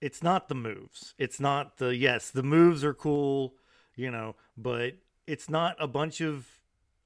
[0.02, 1.14] It's not the moves.
[1.18, 3.56] It's not the yes, the moves are cool,
[3.96, 4.96] you know, but
[5.28, 6.48] it's not a bunch of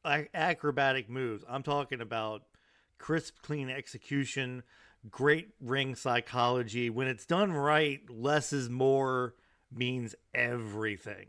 [0.06, 1.44] acrobatic moves.
[1.48, 2.44] I'm talking about
[2.98, 4.64] crisp, clean execution,
[5.12, 6.90] great ring psychology.
[6.90, 9.36] When it's done right, less is more
[9.72, 11.28] means everything.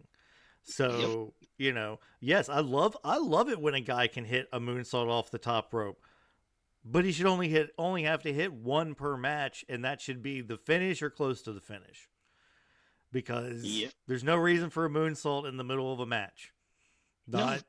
[0.69, 1.49] So, yep.
[1.57, 5.09] you know, yes, I love I love it when a guy can hit a moonsault
[5.09, 6.01] off the top rope.
[6.85, 10.23] But he should only hit only have to hit one per match and that should
[10.23, 12.09] be the finish or close to the finish.
[13.11, 13.93] Because yep.
[14.07, 16.53] there's no reason for a moonsault in the middle of a match.
[17.27, 17.65] Not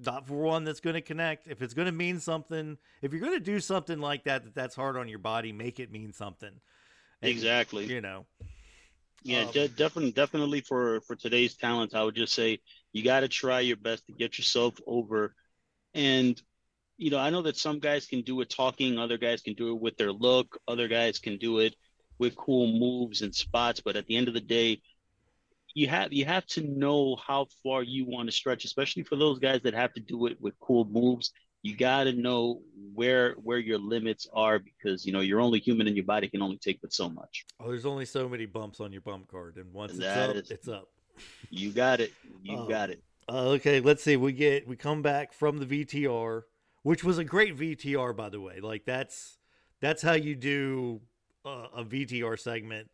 [0.00, 0.12] no.
[0.12, 1.46] not for one that's going to connect.
[1.46, 4.54] If it's going to mean something, if you're going to do something like that that
[4.54, 6.60] that's hard on your body, make it mean something.
[7.22, 7.86] And, exactly.
[7.86, 8.26] You know.
[9.22, 12.60] Yeah, um, de- definitely, definitely for for today's talents, I would just say
[12.92, 15.34] you got to try your best to get yourself over.
[15.94, 16.40] And
[16.98, 19.70] you know, I know that some guys can do it talking, other guys can do
[19.74, 21.74] it with their look, other guys can do it
[22.18, 23.80] with cool moves and spots.
[23.84, 24.80] But at the end of the day,
[25.74, 29.38] you have you have to know how far you want to stretch, especially for those
[29.38, 31.32] guys that have to do it with cool moves
[31.66, 32.60] you got to know
[32.94, 36.40] where where your limits are because you know you're only human and your body can
[36.40, 37.44] only take but so much.
[37.58, 40.36] Oh, there's only so many bumps on your bump card, and once and it's up,
[40.36, 40.88] is, it's up.
[41.50, 42.12] You got it.
[42.42, 43.02] You uh, got it.
[43.28, 44.16] Uh, okay, let's see.
[44.16, 46.42] We get we come back from the VTR,
[46.84, 48.60] which was a great VTR by the way.
[48.60, 49.36] Like that's
[49.80, 51.00] that's how you do
[51.44, 52.90] a, a VTR segment.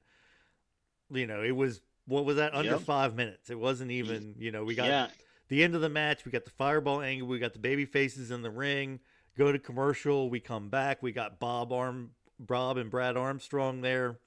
[1.10, 2.80] You know, it was what was that under yep.
[2.80, 3.50] five minutes?
[3.50, 4.34] It wasn't even.
[4.38, 4.86] You know, we got.
[4.86, 5.08] Yeah
[5.52, 8.30] the end of the match, we got the fireball angle, we got the baby faces
[8.30, 8.98] in the ring.
[9.36, 11.02] Go to commercial, we come back.
[11.02, 14.18] We got Bob Arm, Bob and Brad Armstrong there.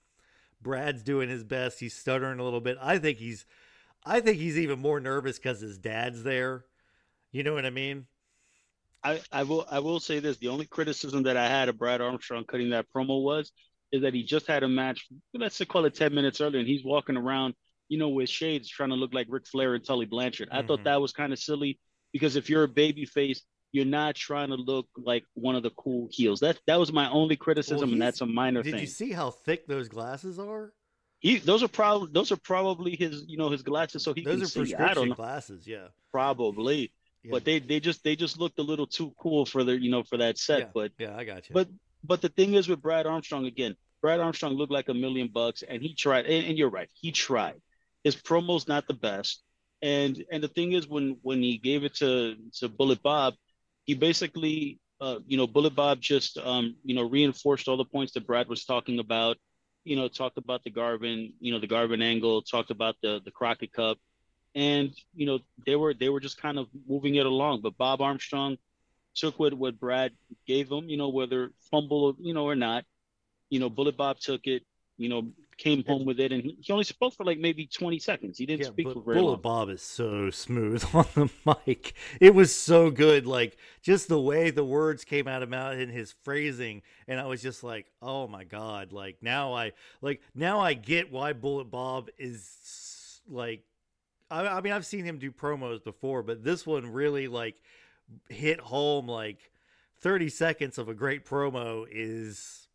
[0.61, 1.79] Brad's doing his best.
[1.79, 2.77] He's stuttering a little bit.
[2.79, 3.47] I think he's,
[4.05, 6.65] I think he's even more nervous because his dad's there.
[7.31, 8.05] You know what I mean?
[9.03, 12.01] I, I will I will say this: the only criticism that I had of Brad
[12.01, 13.51] Armstrong cutting that promo was
[13.91, 15.07] is that he just had a match.
[15.33, 17.55] Let's call it ten minutes earlier, and he's walking around
[17.87, 20.49] you know, with shades trying to look like Ric Flair and Tully Blanchard.
[20.51, 20.67] I mm-hmm.
[20.67, 21.79] thought that was kind of silly
[22.11, 23.41] because if you're a baby face,
[23.71, 26.39] you're not trying to look like one of the cool heels.
[26.39, 28.79] That that was my only criticism, well, and that's a minor did thing.
[28.79, 30.71] Did you see how thick those glasses are?
[31.19, 34.35] He, those are probably those are probably his you know his glasses so he those
[34.35, 34.59] can are see.
[34.61, 35.15] prescription I don't know.
[35.15, 35.87] glasses, yeah.
[36.11, 36.93] Probably.
[37.23, 37.31] Yeah.
[37.31, 40.03] But they, they just they just looked a little too cool for the you know
[40.03, 40.59] for that set.
[40.59, 40.65] Yeah.
[40.73, 41.53] But yeah, I got you.
[41.53, 41.67] But
[42.03, 45.63] but the thing is with Brad Armstrong again, Brad Armstrong looked like a million bucks,
[45.67, 46.27] and he tried.
[46.27, 47.59] And, and you're right, he tried
[48.05, 49.43] his promo's not the best.
[49.83, 53.35] And and the thing is, when when he gave it to to Bullet Bob,
[53.85, 58.13] he basically, uh, you know, Bullet Bob just, um, you know, reinforced all the points
[58.13, 59.37] that Brad was talking about.
[59.85, 63.31] You know, talked about the Garvin, you know, the Garvin angle, talked about the the
[63.31, 63.99] Crockett Cup,
[64.55, 67.61] and you know, they were they were just kind of moving it along.
[67.61, 68.57] But Bob Armstrong
[69.15, 70.13] took what what Brad
[70.47, 72.85] gave him, you know, whether fumble, you know, or not.
[73.49, 74.63] You know, Bullet Bob took it.
[74.97, 78.37] You know, came home with it, and he, only spoke for like maybe twenty seconds.
[78.37, 79.41] He didn't yeah, speak for very Bullet long.
[79.41, 81.93] Bob is so smooth on the mic.
[82.19, 85.91] It was so good, like just the way the words came out of mouth and
[85.91, 88.91] his phrasing, and I was just like, oh my god!
[88.91, 89.71] Like now I
[90.01, 93.63] like now I get why Bullet Bob is like.
[94.31, 97.55] I, I mean, I've seen him do promos before, but this one really like
[98.27, 99.07] hit home.
[99.07, 99.51] Like
[100.01, 102.67] thirty seconds of a great promo is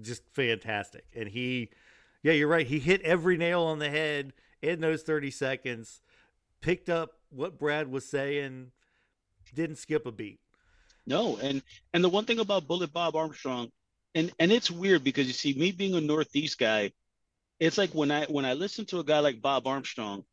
[0.00, 1.70] just fantastic, and he
[2.22, 2.66] yeah, you're right.
[2.66, 6.00] He hit every nail on the head in those 30 seconds,
[6.60, 8.70] picked up what Brad was saying,
[9.54, 10.38] didn't skip a beat.
[11.04, 11.62] No, and
[11.92, 13.70] and the one thing about Bullet Bob Armstrong,
[14.14, 16.92] and and it's weird because you see me being a Northeast guy,
[17.58, 20.24] it's like when I when I listen to a guy like Bob Armstrong,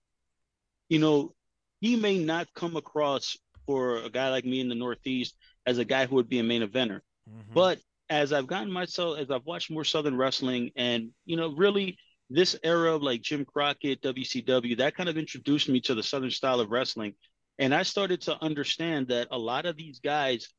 [0.88, 1.34] you know,
[1.82, 3.36] he may not come across
[3.66, 5.36] for a guy like me in the Northeast
[5.66, 7.54] as a guy who would be a main eventer, mm-hmm.
[7.54, 7.80] but
[8.10, 11.98] as I've gotten myself, as I've watched more Southern wrestling, and you know, really
[12.30, 16.32] this era of like Jim Crockett, WCW, that kind of introduced me to the Southern
[16.32, 17.14] style of wrestling,
[17.60, 20.50] and I started to understand that a lot of these guys,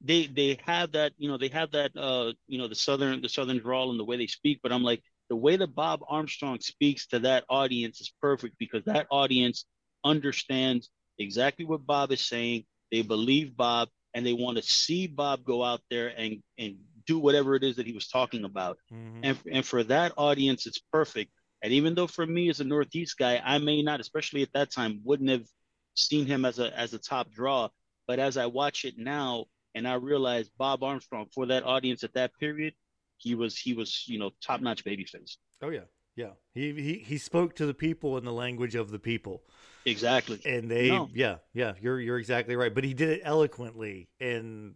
[0.00, 3.28] they they have that, you know, they have that, uh, you know, the Southern the
[3.28, 6.60] Southern drawl and the way they speak, but I'm like the way that Bob Armstrong
[6.60, 9.64] speaks to that audience is perfect because that audience
[10.04, 12.64] understands exactly what Bob is saying.
[12.92, 16.76] They believe Bob and they want to see Bob go out there and and
[17.06, 18.78] do whatever it is that he was talking about.
[18.92, 19.20] Mm-hmm.
[19.22, 21.32] And and for that audience, it's perfect.
[21.62, 24.70] And even though for me as a Northeast guy, I may not, especially at that
[24.70, 25.46] time, wouldn't have
[25.94, 27.68] seen him as a as a top draw.
[28.06, 32.14] But as I watch it now, and I realize Bob Armstrong for that audience at
[32.14, 32.74] that period,
[33.16, 35.36] he was he was you know top notch babyface.
[35.62, 35.86] Oh yeah,
[36.16, 36.32] yeah.
[36.52, 39.42] He he he spoke to the people in the language of the people.
[39.86, 40.40] Exactly.
[40.44, 41.10] And they no.
[41.14, 42.74] yeah yeah you're you're exactly right.
[42.74, 44.74] But he did it eloquently and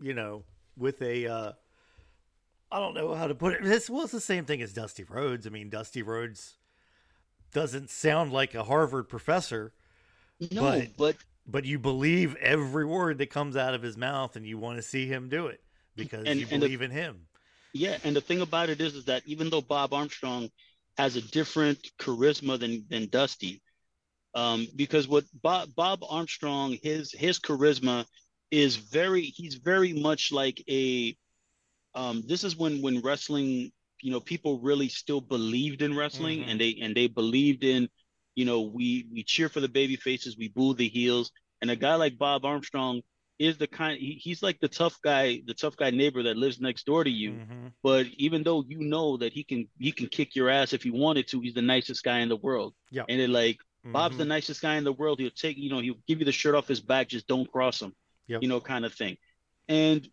[0.00, 0.44] you know
[0.76, 1.52] with a uh
[2.72, 3.62] I don't know how to put it.
[3.62, 5.46] This it's the same thing as Dusty Rhodes.
[5.46, 6.56] I mean, Dusty Rhodes
[7.52, 9.74] doesn't sound like a Harvard professor.
[10.50, 11.16] No, but, but
[11.46, 14.82] but you believe every word that comes out of his mouth, and you want to
[14.82, 15.60] see him do it
[15.94, 17.26] because and, you and believe the, in him.
[17.74, 20.50] Yeah, and the thing about it is, is that even though Bob Armstrong
[20.96, 23.60] has a different charisma than than Dusty,
[24.34, 28.04] um, because what Bob Bob Armstrong his his charisma
[28.50, 31.16] is very he's very much like a
[31.94, 36.50] um, this is when when wrestling you know people really still believed in wrestling mm-hmm.
[36.50, 37.88] and they and they believed in
[38.34, 41.30] you know we we cheer for the baby faces we boo the heels
[41.60, 43.02] and a guy like Bob Armstrong
[43.38, 46.60] is the kind he, he's like the tough guy the tough guy neighbor that lives
[46.60, 47.66] next door to you mm-hmm.
[47.82, 50.90] but even though you know that he can he can kick your ass if he
[50.90, 53.92] wanted to he's the nicest guy in the world yeah and it like mm-hmm.
[53.92, 56.32] bob's the nicest guy in the world he'll take you know he'll give you the
[56.32, 57.94] shirt off his back just don't cross him
[58.26, 58.42] yep.
[58.42, 59.16] you know kind of thing
[59.68, 60.08] and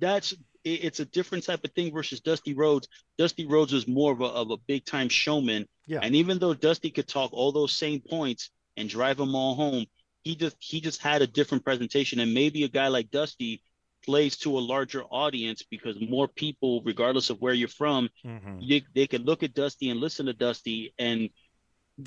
[0.00, 0.34] that's
[0.64, 2.88] it's a different type of thing versus Dusty Rhodes.
[3.16, 5.66] Dusty Rhodes was more of a, of a big time showman.
[5.86, 6.00] Yeah.
[6.02, 9.86] And even though Dusty could talk all those same points and drive them all home,
[10.28, 13.62] he just he just had a different presentation and maybe a guy like dusty
[14.04, 18.58] plays to a larger audience because more people regardless of where you're from mm-hmm.
[18.60, 21.30] you, they can look at dusty and listen to dusty and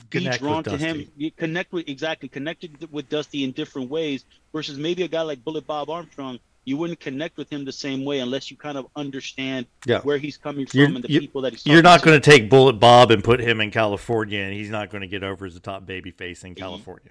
[0.09, 4.25] be connect drawn to him you connect with exactly connected with dusty in different ways
[4.53, 8.05] versus maybe a guy like bullet bob armstrong you wouldn't connect with him the same
[8.05, 9.99] way unless you kind of understand yeah.
[10.01, 11.65] where he's coming from you're, and the people that he's.
[11.65, 14.91] You're not going to take Bullet Bob and put him in California, and he's not
[14.91, 17.09] going to get over as a top baby face in California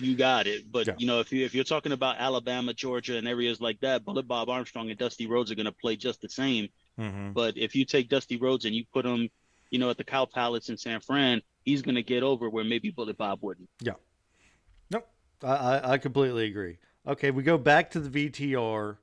[0.00, 0.70] you got it.
[0.70, 0.94] But yeah.
[0.98, 4.26] you know, if you if you're talking about Alabama, Georgia, and areas like that, Bullet
[4.26, 6.68] Bob Armstrong and Dusty Rhodes are going to play just the same.
[6.98, 7.32] Mm-hmm.
[7.32, 9.30] But if you take Dusty Rhodes and you put him,
[9.70, 12.64] you know, at the Cow Palace in San Fran, he's going to get over where
[12.64, 13.68] maybe Bullet Bob wouldn't.
[13.80, 13.94] Yeah.
[14.90, 15.08] Nope.
[15.42, 16.78] I, I completely agree.
[17.06, 18.98] Okay, we go back to the VTR.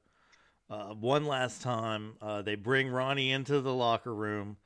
[0.70, 4.58] Uh, one last time, uh, they bring Ronnie into the locker room,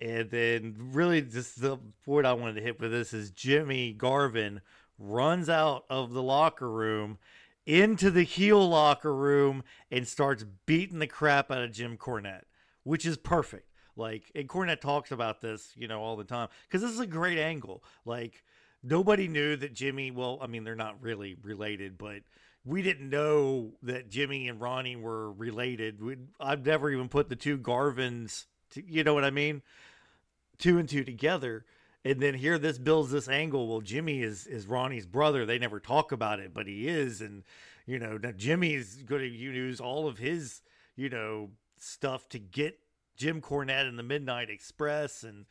[0.00, 4.60] and then really just the point I wanted to hit with this is Jimmy Garvin
[4.98, 7.18] runs out of the locker room
[7.66, 12.44] into the heel locker room and starts beating the crap out of Jim Cornette,
[12.84, 13.68] which is perfect.
[13.96, 17.06] Like, and Cornette talks about this, you know, all the time because this is a
[17.06, 17.82] great angle.
[18.04, 18.42] Like,
[18.82, 22.22] nobody knew that Jimmy, well, I mean, they're not really related, but
[22.64, 26.02] we didn't know that Jimmy and Ronnie were related.
[26.02, 29.62] we I've never even put the two Garvins, to, you know what I mean?
[30.58, 31.64] Two and two together
[32.04, 35.80] and then here this builds this angle well jimmy is is ronnie's brother they never
[35.80, 37.44] talk about it but he is and
[37.86, 40.62] you know now jimmy's going to use all of his
[40.96, 42.78] you know stuff to get
[43.16, 45.46] jim cornette in the midnight express and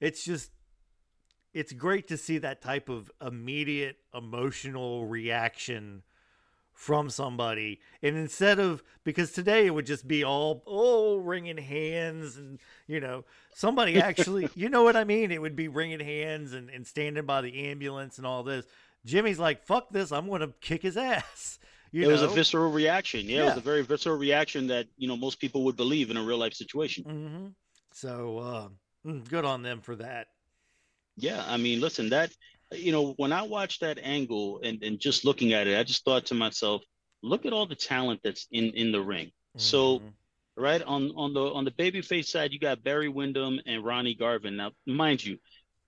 [0.00, 0.50] it's just
[1.54, 6.02] it's great to see that type of immediate emotional reaction
[6.72, 7.80] from somebody.
[8.02, 13.00] And instead of because today it would just be all oh wringing hands and you
[13.00, 13.24] know
[13.54, 15.30] somebody actually you know what i mean?
[15.30, 18.66] It would be wringing hands and, and standing by the ambulance and all this.
[19.04, 21.58] Jimmy's like fuck this i'm gonna kick his ass
[21.92, 22.12] you it know?
[22.12, 25.16] was a visceral reaction yeah, yeah, it was a very visceral reaction that you know
[25.16, 27.46] most people would believe in a real life situation mm-hmm.
[27.92, 28.68] so uh,
[29.06, 30.26] mm, good on them for that
[31.16, 32.32] yeah i mean listen that
[32.74, 36.04] you know, when I watched that angle and, and just looking at it, I just
[36.04, 36.82] thought to myself,
[37.22, 39.26] look at all the talent that's in in the ring.
[39.26, 39.58] Mm-hmm.
[39.58, 40.02] So,
[40.56, 44.56] right on on the on the babyface side, you got Barry Windham and Ronnie Garvin.
[44.56, 45.38] Now, mind you,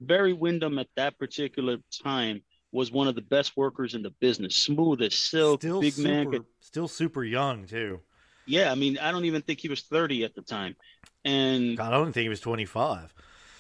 [0.01, 2.43] Barry Windham at that particular time
[2.74, 6.09] was one of the best workers in the business, smooth as silk, still big super,
[6.09, 8.01] man, could, still super young too.
[8.46, 10.76] Yeah, I mean, I don't even think he was thirty at the time,
[11.24, 13.14] and God, I don't think he was twenty five.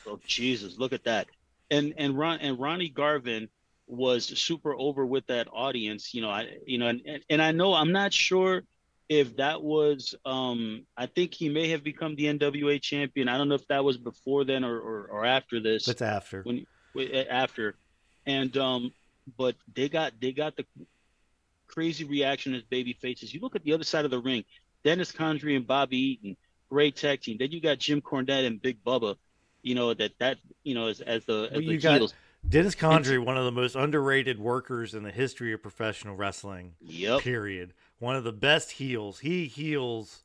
[0.06, 1.28] Oh Jesus, look at that!
[1.70, 3.48] and and Ron and Ronnie Garvin
[3.86, 6.14] was super over with that audience.
[6.14, 8.62] You know, I you know, and and I know I'm not sure
[9.08, 13.28] if that was um I think he may have become the NWA champion.
[13.28, 15.88] I don't know if that was before then or or, or after this.
[15.88, 16.42] It's after.
[16.42, 16.66] When
[17.28, 17.76] after.
[18.26, 18.92] And um
[19.36, 20.64] but they got they got the
[21.66, 23.32] crazy reaction as baby faces.
[23.32, 24.44] You look at the other side of the ring,
[24.82, 26.36] Dennis Condrey and Bobby Eaton,
[26.68, 27.36] great tag team.
[27.38, 29.16] Then you got Jim Cornette and Big Bubba
[29.64, 32.14] you know that that you know as as the as well, the got,
[32.46, 36.74] Dennis Condrey, one of the most underrated workers in the history of professional wrestling.
[36.82, 37.22] Yep.
[37.22, 37.72] Period.
[37.98, 39.20] One of the best heels.
[39.20, 40.24] He heals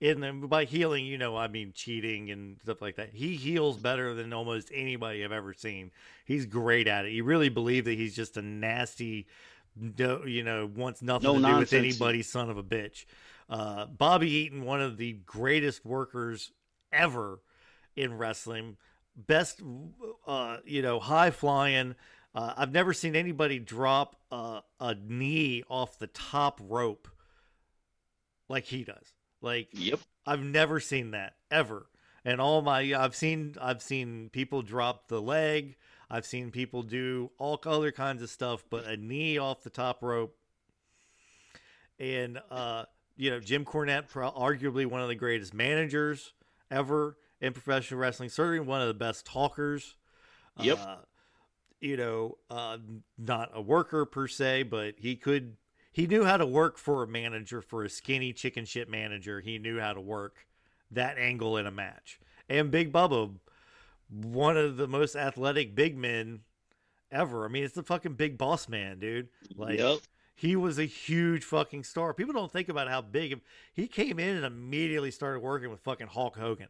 [0.00, 3.10] in the by healing, you know, I mean cheating and stuff like that.
[3.12, 5.90] He heals better than almost anybody I've ever seen.
[6.24, 7.12] He's great at it.
[7.12, 9.26] You really believe that he's just a nasty,
[9.96, 11.70] you know, wants nothing no to nonsense.
[11.70, 13.06] do with anybody, son of a bitch.
[13.50, 16.52] Uh, Bobby Eaton, one of the greatest workers
[16.92, 17.40] ever
[17.96, 18.76] in wrestling,
[19.16, 19.62] best,
[20.26, 21.96] uh, you know, high flying.
[22.34, 27.08] Uh, I've never seen anybody drop a, a knee off the top rope
[28.48, 29.14] like he does.
[29.40, 31.86] Like, yep, I've never seen that ever.
[32.24, 35.76] And all my, I've seen, I've seen people drop the leg.
[36.10, 40.02] I've seen people do all other kinds of stuff, but a knee off the top
[40.02, 40.36] rope.
[41.98, 42.84] And uh,
[43.16, 46.32] you know, Jim Cornette, arguably one of the greatest managers
[46.70, 49.96] ever in professional wrestling, certainly one of the best talkers.
[50.60, 50.78] Yep.
[50.80, 50.96] Uh,
[51.80, 52.78] you know, uh,
[53.16, 55.56] not a worker per se, but he could
[55.90, 59.40] he knew how to work for a manager, for a skinny chicken shit manager.
[59.40, 60.46] He knew how to work
[60.90, 62.20] that angle in a match.
[62.48, 63.30] And Big Bubba,
[64.10, 66.40] one of the most athletic big men
[67.10, 67.44] ever.
[67.44, 69.28] I mean, it's the fucking big boss man, dude.
[69.56, 69.98] Like, yep.
[70.34, 72.14] he was a huge fucking star.
[72.14, 73.40] People don't think about how big
[73.72, 76.68] he came in and immediately started working with fucking Hulk Hogan.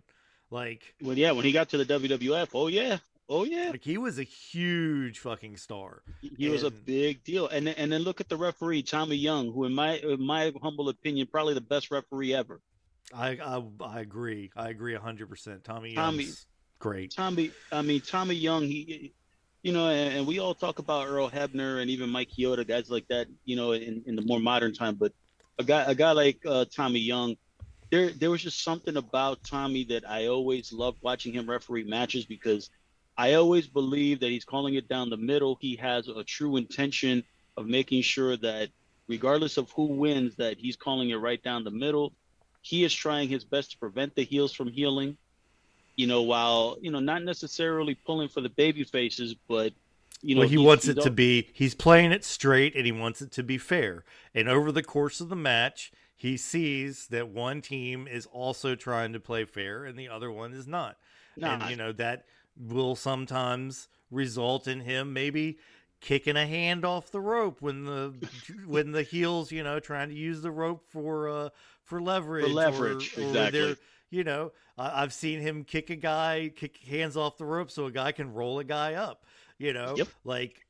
[0.50, 2.98] Like, well, yeah, when he got to the WWF, oh yeah,
[3.30, 6.02] Oh yeah, like he was a huge fucking star.
[6.22, 6.52] He and...
[6.52, 9.74] was a big deal, and and then look at the referee Tommy Young, who in
[9.74, 12.60] my in my humble opinion, probably the best referee ever.
[13.14, 14.50] I I, I agree.
[14.56, 15.64] I agree hundred percent.
[15.64, 16.28] Tommy Tommy
[16.78, 17.12] great.
[17.14, 19.12] Tommy, I mean Tommy Young, he,
[19.62, 22.90] you know, and, and, we all talk about Earl Hebner and even Mike Chioda, guys
[22.90, 24.94] like that, you know, in, in the more modern time.
[24.94, 25.12] But
[25.58, 27.36] a guy a guy like uh, Tommy Young,
[27.90, 32.24] there there was just something about Tommy that I always loved watching him referee matches
[32.24, 32.70] because
[33.18, 35.58] I always believe that he's calling it down the middle.
[35.60, 37.24] He has a true intention
[37.56, 38.68] of making sure that
[39.08, 42.12] regardless of who wins, that he's calling it right down the middle.
[42.62, 45.16] He is trying his best to prevent the heels from healing,
[45.96, 49.72] you know, while, you know, not necessarily pulling for the baby faces, but
[50.22, 53.20] you know, well, he wants it to be he's playing it straight and he wants
[53.20, 54.04] it to be fair.
[54.34, 59.12] And over the course of the match, he sees that one team is also trying
[59.12, 60.96] to play fair and the other one is not.
[61.36, 61.54] Nah.
[61.54, 62.24] And you know that
[62.58, 65.58] will sometimes result in him maybe
[66.00, 68.14] kicking a hand off the rope when the
[68.66, 71.48] when the heels you know trying to use the rope for uh
[71.82, 73.76] for leverage for leverage or, exactly.
[74.10, 77.90] you know i've seen him kick a guy kick hands off the rope so a
[77.90, 79.24] guy can roll a guy up
[79.58, 80.08] you know yep.
[80.24, 80.64] like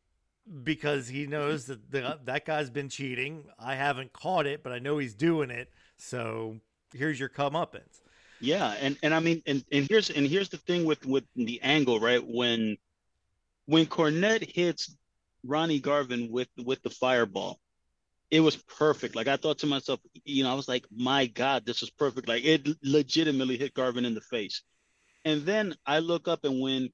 [0.62, 3.44] because he knows that the, that guy's been cheating.
[3.58, 5.70] I haven't caught it but i know he's doing it.
[5.96, 6.60] So
[6.94, 8.00] here's your comeuppance
[8.40, 11.60] yeah, and and I mean, and and here's and here's the thing with with the
[11.62, 12.22] angle, right?
[12.24, 12.76] When
[13.66, 14.96] when Cornette hits
[15.44, 17.58] Ronnie Garvin with with the fireball,
[18.30, 19.16] it was perfect.
[19.16, 22.28] Like I thought to myself, you know, I was like, my God, this is perfect.
[22.28, 24.62] Like it legitimately hit Garvin in the face.
[25.24, 26.90] And then I look up and when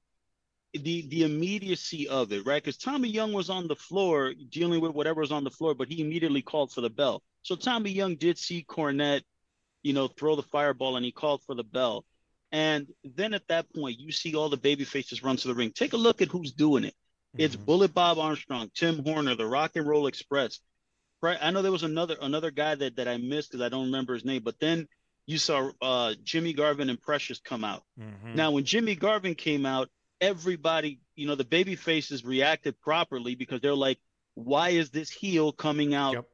[0.73, 2.61] the the immediacy of it, right?
[2.61, 5.87] Because Tommy Young was on the floor dealing with whatever was on the floor, but
[5.87, 7.21] he immediately called for the bell.
[7.43, 9.21] So Tommy Young did see Cornette
[9.85, 12.05] you know, throw the fireball and he called for the bell.
[12.51, 15.71] And then at that point, you see all the baby faces run to the ring.
[15.71, 16.95] Take a look at who's doing it.
[17.35, 17.41] Mm-hmm.
[17.41, 20.59] It's Bullet Bob Armstrong, Tim Horner, the Rock and Roll Express.
[21.21, 21.37] Right.
[21.39, 24.15] I know there was another another guy that, that I missed because I don't remember
[24.15, 24.87] his name, but then
[25.27, 27.83] you saw uh, Jimmy Garvin and Precious come out.
[27.99, 28.35] Mm-hmm.
[28.35, 29.89] Now, when Jimmy Garvin came out,
[30.19, 33.99] everybody, you know, the baby faces reacted properly because they're like,
[34.33, 36.25] why is this heel coming out yep.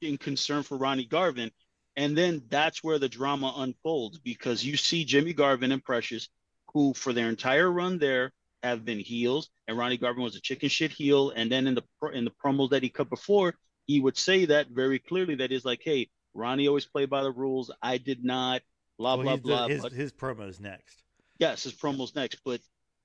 [0.00, 1.50] in concern for Ronnie Garvin?
[1.96, 6.28] And then that's where the drama unfolds because you see Jimmy Garvin and Precious,
[6.72, 10.68] who for their entire run there have been heels, and Ronnie Garvin was a chicken
[10.68, 11.30] shit heel.
[11.30, 13.54] And then in the in the promos that he cut before,
[13.86, 15.34] he would say that very clearly.
[15.36, 17.70] That is like, hey, Ronnie always played by the rules.
[17.82, 18.62] I did not.
[18.98, 19.68] Blah well, blah blah.
[19.68, 21.02] His, but, his promos next.
[21.38, 22.40] Yes, his promos next.
[22.44, 22.60] But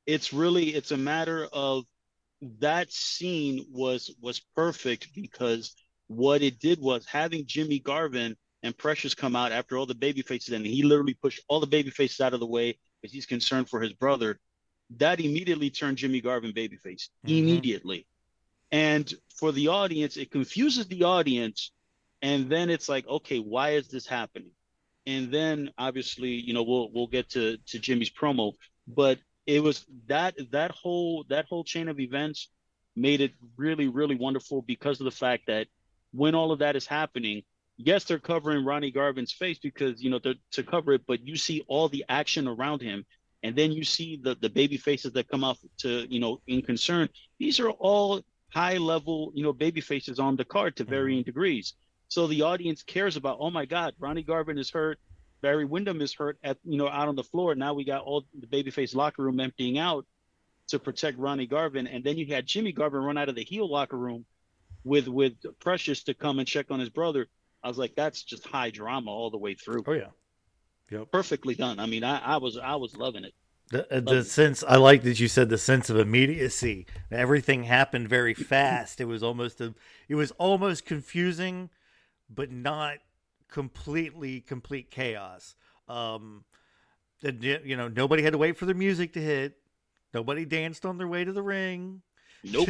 [0.06, 1.86] it's really it's a matter of
[2.60, 5.76] that scene was was perfect because
[6.08, 8.36] what it did was having Jimmy Garvin
[8.66, 11.68] and Precious come out after all the baby faces, and he literally pushed all the
[11.68, 14.40] baby faces out of the way because he's concerned for his brother.
[14.98, 17.30] That immediately turned Jimmy Garvin babyface mm-hmm.
[17.30, 18.08] immediately,
[18.72, 21.72] and for the audience, it confuses the audience,
[22.24, 24.52] and then it's like, okay, why is this happening?
[25.06, 28.54] And then obviously, you know, we'll we'll get to to Jimmy's promo,
[28.88, 32.50] but it was that that whole that whole chain of events
[32.96, 35.68] made it really really wonderful because of the fact that
[36.14, 37.44] when all of that is happening
[37.78, 41.36] yes, they're covering Ronnie Garvin's face because you know they're to cover it, but you
[41.36, 43.06] see all the action around him,
[43.44, 46.62] and then you see the the baby faces that come out to you know in
[46.62, 47.10] concern.
[47.40, 48.22] These are all
[48.54, 50.90] high level you know baby faces on the card to Mhm.
[50.90, 51.74] varying degrees.
[52.08, 53.38] So the audience cares about.
[53.40, 55.00] Oh my God, Ronnie Garvin is hurt.
[55.42, 57.56] Barry Windham is hurt at you know out on the floor.
[57.56, 60.06] Now we got all the babyface locker room emptying out
[60.70, 63.70] to protect Ronnie Garvin, and then you had Jimmy Garvin run out of the heel
[63.70, 64.26] locker room
[64.84, 67.28] with with Precious to come and check on his brother.
[67.66, 69.84] I was like, that's just high drama all the way through.
[69.88, 70.12] Oh yeah.
[70.92, 71.12] Yep.
[71.12, 71.80] Perfectly done.
[71.80, 73.34] I mean, I, I was I was loving it.
[73.72, 74.26] The, uh, Love the it.
[74.26, 76.86] sense I like that you said the sense of immediacy.
[77.12, 79.02] Everything happened very fast.
[79.02, 79.74] It was almost a,
[80.08, 81.72] it was almost confusing,
[82.30, 82.98] but not
[83.50, 85.56] completely complete chaos.
[85.88, 86.46] Um,
[87.24, 89.58] you know, nobody had to wait for their music to hit.
[90.14, 92.04] Nobody danced on their way to the ring.
[92.44, 92.70] Nope.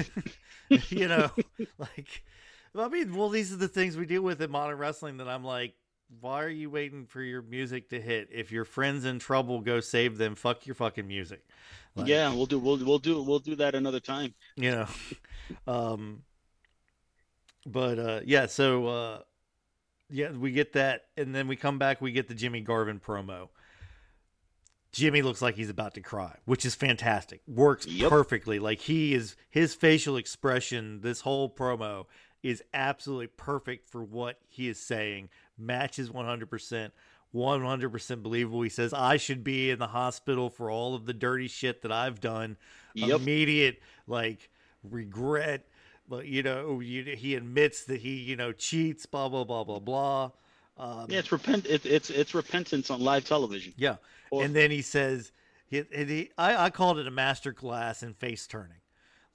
[0.89, 1.29] you know,
[1.77, 2.23] like,
[2.77, 5.43] I mean, well, these are the things we deal with in modern wrestling that I'm
[5.43, 5.73] like,
[6.19, 8.29] why are you waiting for your music to hit?
[8.31, 10.35] If your friend's in trouble, go save them.
[10.35, 11.43] Fuck your fucking music.
[11.95, 14.33] Like, yeah, we'll do we'll we'll do we'll do that another time.
[14.57, 14.87] you know
[15.67, 16.23] um
[17.65, 19.19] but uh yeah so uh
[20.09, 23.47] yeah we get that and then we come back we get the jimmy garvin promo
[24.91, 28.09] jimmy looks like he's about to cry which is fantastic works Yep.
[28.09, 32.05] perfectly like he is his facial expression this whole promo
[32.45, 35.29] is absolutely perfect for what he is saying.
[35.57, 36.91] Matches 100%
[37.33, 38.61] 100% believable.
[38.61, 41.91] He says i should be in the hospital for all of the dirty shit that
[41.91, 42.55] i've done.
[42.93, 43.19] Yep.
[43.21, 44.49] immediate like
[44.83, 45.65] regret
[46.07, 49.79] but you know you, he admits that he you know cheats blah blah blah blah
[49.79, 50.31] blah.
[50.77, 53.73] Um, Yeah, it's repent it, it's it's repentance on live television.
[53.75, 53.95] yeah.
[54.29, 55.31] Or- and then he says
[55.67, 58.77] he, he I, I called it a master class in face turning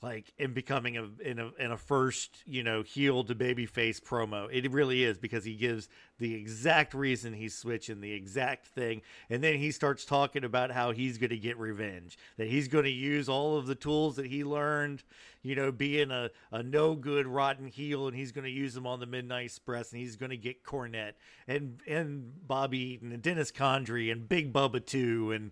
[0.02, 4.00] like in becoming a in a in a first you know heel to baby face
[4.00, 4.48] promo.
[4.50, 9.02] It really is because he gives the exact reason he's switching the exact thing.
[9.28, 12.84] And then he starts talking about how he's going to get revenge that he's going
[12.84, 15.02] to use all of the tools that he learned
[15.42, 18.86] you know being a, a no good rotten heel and he's going to use them
[18.86, 21.12] on the midnight express and he's going to get cornette
[21.48, 25.50] and and bobby eaton and dennis condrey and big bubba too and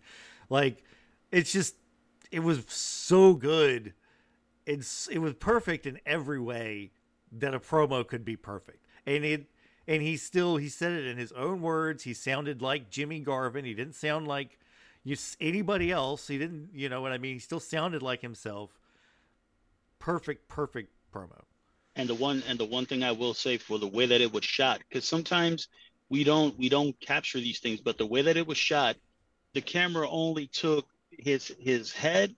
[0.50, 0.84] like
[1.30, 1.74] it's just
[2.30, 3.94] it was so good
[4.68, 6.90] it's it was perfect in every way
[7.32, 8.84] that a promo could be perfect.
[9.06, 9.46] And it
[9.86, 12.04] and he still he said it in his own words.
[12.04, 13.64] He sounded like jimmy garvin.
[13.64, 14.58] He didn't sound like
[15.04, 16.28] you anybody else.
[16.28, 17.34] He didn't you know what i mean?
[17.34, 18.78] He still sounded like himself.
[19.98, 21.42] Perfect perfect promo.
[21.96, 24.32] And the one and the one thing I will say for the way that it
[24.32, 25.68] was shot, because sometimes
[26.10, 28.96] we don't we don't capture these things, but the way that it was shot,
[29.54, 32.36] the camera only took his his head.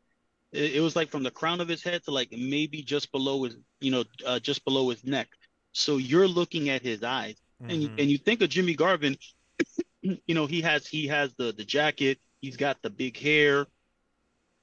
[0.52, 3.44] It, it was like from the crown of his head to like maybe just below
[3.44, 5.28] his you know uh, just below his neck.
[5.72, 7.36] So you're looking at his eyes,
[7.68, 9.16] and you, and you think of Jimmy Garvin,
[10.02, 13.66] you know he has he has the the jacket, he's got the big hair,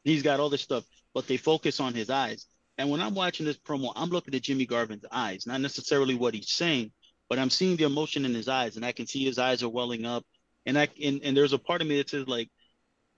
[0.03, 0.83] he's got all this stuff,
[1.13, 2.45] but they focus on his eyes.
[2.77, 6.33] And when I'm watching this promo, I'm looking at Jimmy Garvin's eyes, not necessarily what
[6.35, 6.91] he's saying,
[7.29, 9.69] but I'm seeing the emotion in his eyes, and I can see his eyes are
[9.69, 10.25] welling up.
[10.65, 12.49] And I and, and there's a part of me that says like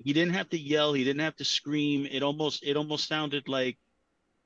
[0.03, 2.07] he didn't have to yell, he didn't have to scream.
[2.09, 3.77] It almost it almost sounded like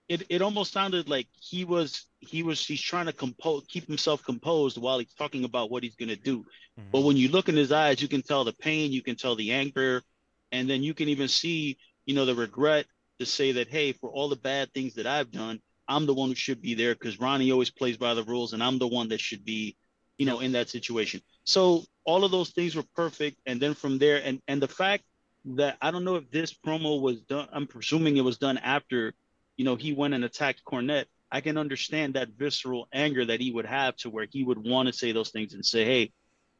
[0.09, 4.23] it it almost sounded like he was he was he's trying to compose keep himself
[4.23, 6.45] composed while he's talking about what he's gonna do.
[6.79, 6.91] Mhm.
[6.91, 9.35] But when you look in his eyes, you can tell the pain, you can tell
[9.35, 10.03] the anger,
[10.51, 12.85] and then you can even see, you know, the regret
[13.19, 16.29] to say that, hey, for all the bad things that I've done, I'm the one
[16.29, 19.09] who should be there because Ronnie always plays by the rules, and I'm the one
[19.09, 19.75] that should be,
[20.17, 21.21] you know, in that situation.
[21.43, 25.03] So all of those things were perfect, and then from there, and and the fact
[25.45, 29.13] that I don't know if this promo was done, I'm presuming it was done after,
[29.57, 31.05] you know, he went and attacked Cornette.
[31.31, 34.87] I can understand that visceral anger that he would have to where he would want
[34.87, 36.11] to say those things and say, hey,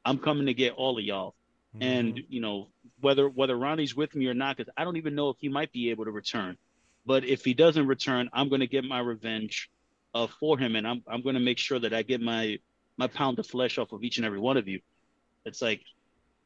[0.04, 1.36] I'm coming to get all of y'all
[1.82, 2.26] and Mhm.
[2.30, 5.38] you know whether whether Ronnie's with me or not, because I don't even know if
[5.40, 6.58] he might be able to return.
[7.06, 9.70] But if he doesn't return, I'm going to get my revenge
[10.14, 12.60] uh, for him, and I'm I'm going to make sure that I get my
[12.98, 14.80] my pound of flesh off of each and every one of you.
[15.46, 15.82] It's like,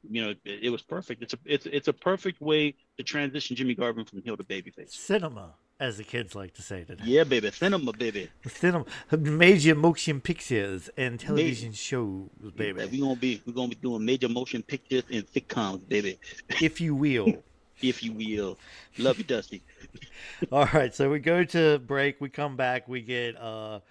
[0.10, 1.22] you know, it, it was perfect.
[1.24, 4.92] It's a it's it's a perfect way to transition Jimmy Garvin from heel to babyface.
[4.92, 8.30] cinema as the kids like to say today Yeah, baby, cinema, baby.
[8.48, 8.86] cinema
[9.20, 14.04] major motion pictures and television shows baby Yeah, we gonna be we gonna be doing
[14.04, 16.20] major motion pictures and sitcoms, baby,
[16.62, 17.44] if you will
[17.82, 18.58] if you will.
[18.98, 19.62] Love you, Dusty.
[20.52, 22.20] All right, so we go to break.
[22.20, 22.88] We come back.
[22.88, 23.82] We get uh,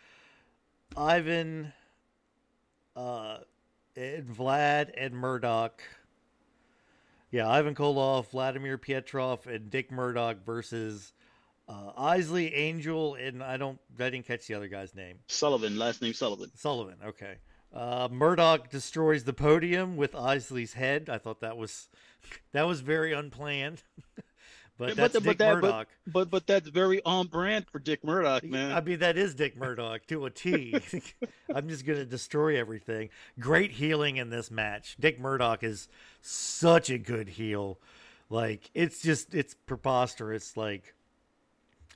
[0.96, 1.72] Ivan,
[2.96, 3.38] uh,
[3.96, 5.82] and Vlad and Murdoch.
[7.36, 11.12] Yeah, Ivan Koloff, Vladimir Pietrov, and Dick Murdoch versus
[11.68, 15.18] uh, Isley Angel, and I don't, I didn't catch the other guy's name.
[15.26, 16.50] Sullivan, last name Sullivan.
[16.54, 16.96] Sullivan.
[17.04, 17.34] Okay.
[17.74, 21.10] Uh, Murdoch destroys the podium with Isley's head.
[21.10, 21.90] I thought that was
[22.52, 23.82] that was very unplanned.
[24.78, 25.88] but that's but, Dick that, Murdoch.
[26.06, 28.72] But, but but that's very on brand for Dick Murdoch, man.
[28.72, 30.78] I mean, that is Dick Murdoch to a T.
[31.54, 33.08] I'm just gonna destroy everything.
[33.40, 34.96] Great healing in this match.
[35.00, 35.88] Dick Murdoch is
[36.20, 37.78] such a good heel.
[38.28, 40.56] Like it's just it's preposterous.
[40.56, 40.94] Like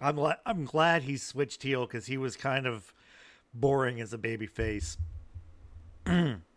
[0.00, 2.94] I'm I'm glad he switched heel because he was kind of
[3.52, 4.96] boring as a baby face.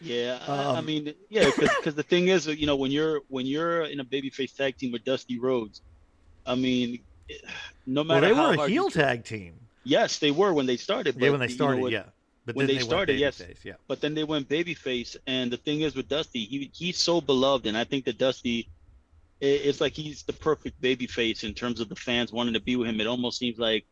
[0.00, 3.46] Yeah, I, I um, mean, yeah, because the thing is, you know, when you're when
[3.46, 5.80] you're in a babyface tag team with Dusty Rhodes,
[6.44, 7.00] I mean,
[7.86, 9.54] no Well, matter they how were a heel tag team.
[9.84, 11.16] Yes, they were when they started.
[11.16, 12.04] Yeah, when they you know, started, yeah.
[12.44, 13.40] But when they went started, yes.
[13.40, 13.72] babyface, yeah.
[13.88, 17.66] But then they went babyface, and the thing is with Dusty, he he's so beloved,
[17.66, 18.68] and I think that Dusty,
[19.42, 22.76] i- it's like he's the perfect babyface in terms of the fans wanting to be
[22.76, 23.00] with him.
[23.00, 23.86] It almost seems like,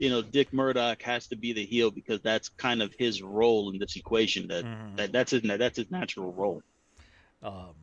[0.00, 3.70] you know, Dick Murdoch has to be the heel because that's kind of his role
[3.70, 4.48] in this equation.
[4.48, 4.96] That, Mhm.
[4.96, 6.62] that that's his that's his natural role.
[7.42, 7.74] Um,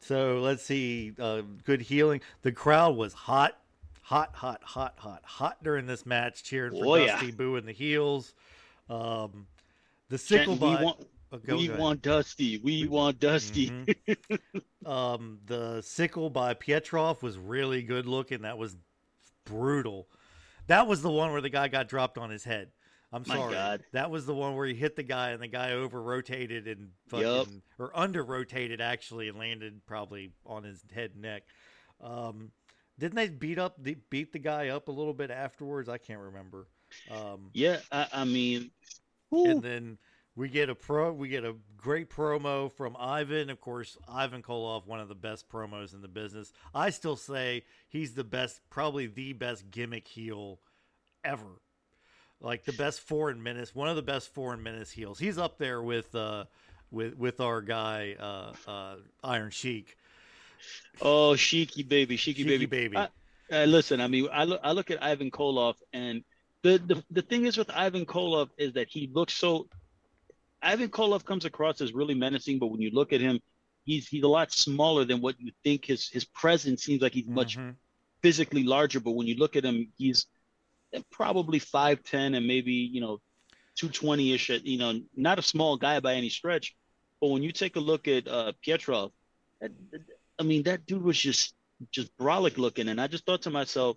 [0.00, 1.12] so let's see.
[1.18, 2.20] Uh, good healing.
[2.42, 3.58] The crowd was hot,
[4.02, 7.12] hot, hot, hot, hot, hot during this match, cheering for Oh, yeah.
[7.16, 8.34] Dusty, booing the heels.
[8.88, 9.46] Um,
[10.08, 12.58] the sickle Chanting, we by want oh, go- we go want Dusty.
[12.58, 13.70] We want Dusty.
[13.70, 14.40] Mhm.
[14.86, 18.42] um, the sickle by Pietrov was really good looking.
[18.42, 18.76] That was
[19.44, 20.06] brutal.
[20.68, 22.70] That was the one where the guy got dropped on his head.
[23.12, 23.54] I'm My sorry.
[23.54, 23.82] God.
[23.92, 26.90] That was the one where he hit the guy and the guy over rotated and
[27.08, 27.46] fucking Yup.
[27.78, 31.42] or under rotated actually and landed probably on his head and neck.
[32.02, 32.52] Um,
[32.98, 35.88] didn't they beat up the beat the guy up a little bit afterwards?
[35.88, 36.66] I can't remember.
[37.10, 38.70] Um, Yeah, I, I mean,
[39.32, 39.98] and then
[40.38, 43.50] we get a pro we get a great promo from Ivan.
[43.50, 46.52] Of course, Ivan Koloff, one of the best promos in the business.
[46.72, 50.60] I still say he's the best, probably the best gimmick heel
[51.24, 51.60] ever.
[52.40, 55.18] Like the best foreign menace, one of the best foreign menace heels.
[55.18, 56.44] He's up there with uh
[56.92, 59.96] with with our guy uh uh Iron Sheik.
[61.02, 62.66] oh, Sheiky baby, Sheiky, Sheiky baby.
[62.66, 62.96] baby.
[62.96, 63.08] I,
[63.50, 66.22] uh, listen, I mean, I look, I look at Ivan Koloff, and
[66.62, 69.66] the, the the thing is with Ivan Koloff is that he looks so.
[70.62, 73.40] Ivan Koloff comes across as really menacing, but when you look at him,
[73.84, 75.84] he's he's a lot smaller than what you think.
[75.86, 77.76] His his presence seems like he's much Mhm.
[78.22, 80.26] physically larger, but when you look at him, he's
[81.10, 83.20] probably five ten and maybe you know
[83.76, 84.48] two twenty ish.
[84.50, 86.74] You know, not a small guy by any stretch.
[87.20, 89.12] But when you take a look at uh, Pietrov,
[89.60, 89.72] that,
[90.38, 91.54] I mean, that dude was just
[91.92, 93.96] just brolic looking, and I just thought to myself,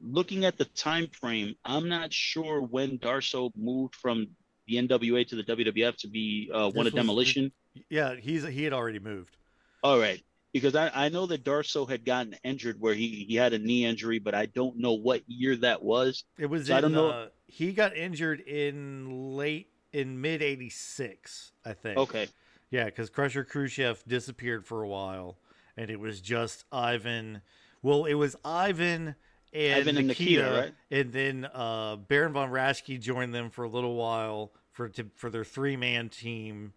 [0.00, 4.28] looking at the time frame, I'm not sure when Darsow moved from
[4.68, 7.50] the NWA to the WWF to be uh, one of Demolition.
[7.88, 9.36] Yeah, he's he had already moved.
[9.82, 10.22] All right.
[10.52, 13.84] Because I, I know that Darsow had gotten injured where he, he had a knee
[13.84, 16.24] injury, but I don't know what year that was.
[16.38, 21.52] It was So I don't know- Uh, he got injured in late in mid '86,
[21.64, 21.98] I think.
[21.98, 22.28] Okay.
[22.70, 25.38] Yeah, because Krusher Khrushchev disappeared for a while,
[25.76, 27.40] and it was just Ivan.
[27.82, 29.14] Well, it was Ivan
[29.52, 30.74] and Ivan and Nikita, Nikita, right?
[30.90, 35.30] and then uh, Baron von Raschke joined them for a little while for to, for
[35.30, 36.72] their three man team,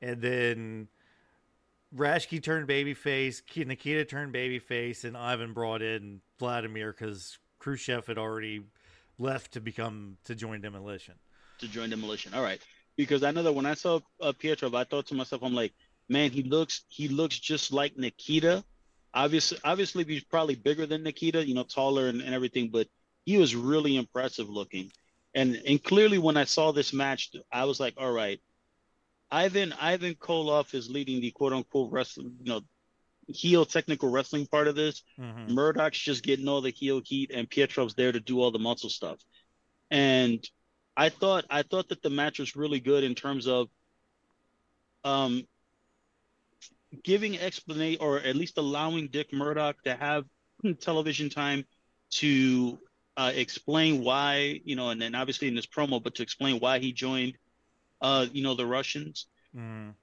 [0.00, 0.88] and then
[1.94, 8.18] Raschke turned babyface, Ki- Nikita turned babyface, and Ivan brought in Vladimir because Khrushchev had
[8.18, 8.62] already
[9.18, 11.14] left to become to join Demolition.
[11.58, 12.32] to join demolition.
[12.32, 12.60] All right,
[12.96, 15.72] because I know that when I saw uh, Pietrov, I thought to myself, I'm like,
[16.08, 18.64] man, he looks he looks just like Nikita.
[19.14, 22.88] Obviously, obviously he's probably bigger than Nikita, you know, taller and, and everything, but
[23.24, 24.90] he was really impressive looking.
[25.34, 28.40] And and clearly when I saw this match, I was like, all right,
[29.30, 32.60] Ivan Ivan Koloff is leading the quote unquote wrestling, you know,
[33.28, 35.02] heel technical wrestling part of this.
[35.18, 35.50] Mhm.
[35.50, 38.90] Murdoch's just getting all the heel heat, and Pietrov's there to do all the muscle
[38.90, 39.18] stuff.
[39.90, 40.44] And
[40.96, 43.68] I thought I thought that the match was really good in terms of
[45.04, 45.46] um
[47.04, 50.24] giving explanation or at least allowing Dick Murdoch to have
[50.80, 51.64] television time
[52.10, 52.78] to
[53.16, 56.78] uh, explain why, you know, and then obviously in this promo, but to explain why
[56.78, 57.34] he joined
[58.02, 59.94] uh, you know, the Russians Mhm.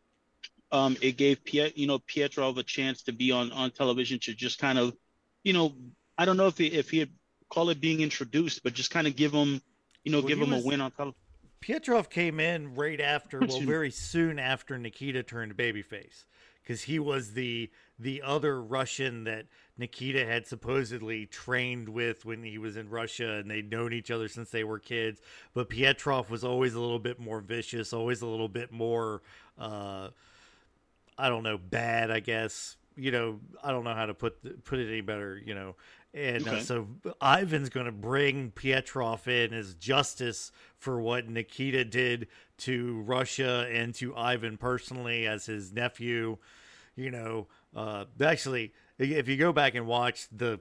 [0.71, 4.33] um, it gave Piet, you know, Pietrov a chance to be on on television to
[4.33, 4.95] just kind of,
[5.43, 5.75] you know,
[6.17, 7.11] I don't know if he if he'd
[7.49, 9.61] call it being introduced, but just kind of give him,
[10.03, 11.21] you know, Well, give him was- a win on television.
[11.59, 16.25] Pietrov came in right after, well, very soon after Nikita turned babyface,
[16.67, 19.45] because he was the the other Russian that
[19.77, 24.27] Nikita had supposedly trained with when he was in Russia, and they'd known each other
[24.27, 25.21] since they were kids.
[25.53, 29.21] But Pietrov was always a little bit more vicious, always a little bit more,
[29.57, 30.09] uh,
[31.17, 32.11] I don't know, bad.
[32.11, 35.41] I guess you know, I don't know how to put th- put it any better.
[35.43, 35.75] You know,
[36.13, 36.87] and uh, so
[37.21, 42.27] Ivan's going to bring Pietrov in as justice for what Nikita did
[42.59, 46.37] to Russia and to Ivan personally as his nephew.
[46.97, 50.59] You know, uh, actually, if you go back and watch the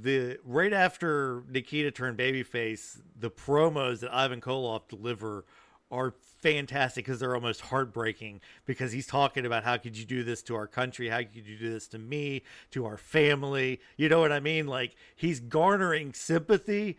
[0.00, 5.44] the right after Nikita turned babyface, the promos that Ivan Koloff deliver
[5.90, 10.42] are fantastic because they're almost heartbreaking because he's talking about how could you do this
[10.42, 11.08] to our country?
[11.08, 12.42] How could you do this to me
[12.72, 13.80] to our family?
[13.96, 14.66] You know what i mean?
[14.66, 16.96] Like he's garnering sympathy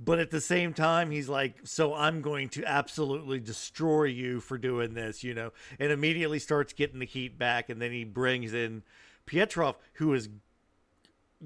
[0.00, 4.56] but at the same time he's like so i'm going to absolutely destroy you for
[4.56, 8.54] doing this you know and immediately starts getting the heat back and then he brings
[8.54, 8.82] in
[9.26, 10.28] pietrov who is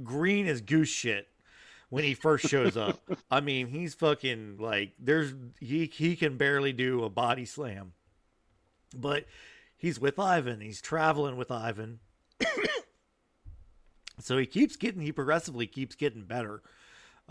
[0.02, 1.28] green as goose shit
[1.92, 3.02] when he first shows up.
[3.30, 7.92] I mean he's fucking like there's he he can barely do a body slam.
[8.96, 9.26] But
[9.76, 10.60] he's with ivan.
[10.60, 12.00] He's traveling with ivan.
[14.20, 16.62] So he keeps getting he progressively keeps getting better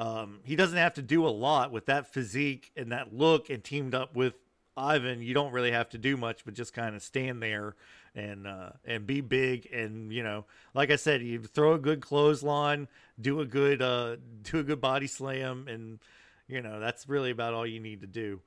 [0.01, 3.63] um, he doesn't have to do a lot with that physique and that look, and
[3.63, 4.33] teamed up with
[4.75, 7.75] Ivan, you don't really have to do much, but just kind of stand there
[8.15, 9.71] and uh, and be big.
[9.71, 12.87] And you know, like I said, you throw a good clothesline,
[13.21, 15.99] do a good uh, do a good body slam, and
[16.47, 18.41] you know that's really about all you need to do.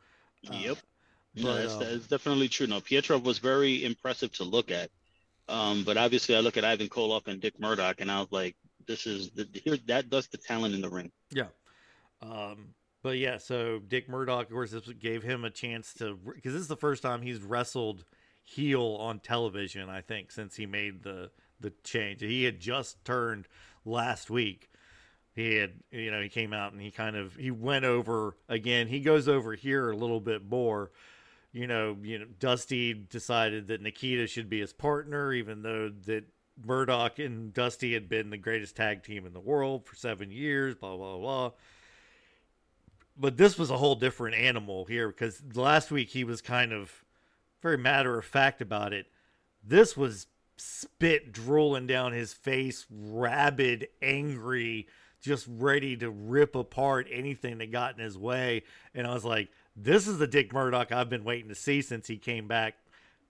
[0.51, 0.79] Uh, yep,
[1.37, 2.67] no, that's, um, that's definitely true.
[2.67, 4.91] No, Pietro was very impressive to look at.
[5.49, 8.57] Um, but obviously, I look at Ivan Koloff and Dick Murdoch, and I was like,
[8.87, 11.11] this is the here that does the talent in the ring.
[11.31, 11.49] Yeah.
[12.23, 16.55] Um, but yeah, so Dick Murdoch, of course, this gave him a chance to because
[16.55, 18.05] this is the first time he's wrestled
[18.43, 21.31] heel on television, I think, since he made the
[21.61, 22.21] the change.
[22.21, 23.47] He had just turned
[23.85, 24.71] last week.
[25.35, 28.87] He had, you know, he came out and he kind of he went over again.
[28.87, 30.91] He goes over here a little bit more.
[31.53, 36.25] You know, you know, Dusty decided that Nikita should be his partner, even though that
[36.63, 40.75] Murdoch and Dusty had been the greatest tag team in the world for seven years,
[40.75, 41.51] blah, blah, blah.
[43.17, 47.05] But this was a whole different animal here because last week he was kind of
[47.63, 49.07] very matter of fact about it.
[49.63, 50.27] This was
[50.57, 54.87] spit drooling down his face, rabid, angry,
[55.21, 58.63] just ready to rip apart anything that got in his way.
[58.95, 62.07] And I was like, this is the Dick Murdoch I've been waiting to see since
[62.07, 62.75] he came back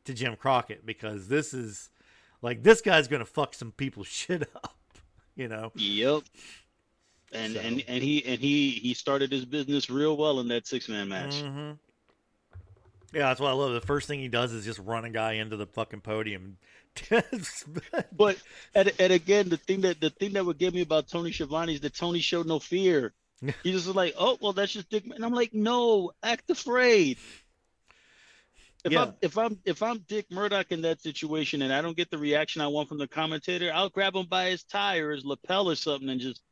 [0.05, 1.91] to Jim Crockett because this is
[2.45, 4.77] like this guy's gonna fuck some people's shit up,
[5.35, 5.73] you know.
[5.75, 6.23] Yep.
[7.33, 7.61] And so.
[7.61, 11.09] and and he and he he started his business real well in that six man
[11.09, 11.43] match.
[11.43, 11.73] Mm-hmm.
[13.15, 13.73] Yeah, that's what I love.
[13.73, 16.59] The first thing he does is just run a guy into the fucking podium.
[18.13, 18.37] but
[18.75, 21.75] and, and again, the thing that the thing that would get me about Tony Schiavone
[21.75, 23.15] is that Tony showed no fear.
[23.63, 27.19] He just was like, "Oh, well, that's just Dick." And I'm like, "No, act afraid."
[28.85, 29.03] If yeah.
[29.03, 32.19] I'm if I'm if I'm Dick Murdoch in that situation and I don't get the
[32.19, 35.71] reaction I want from the commentator, I'll grab him by his tie or his lapel
[35.71, 36.43] or something and just,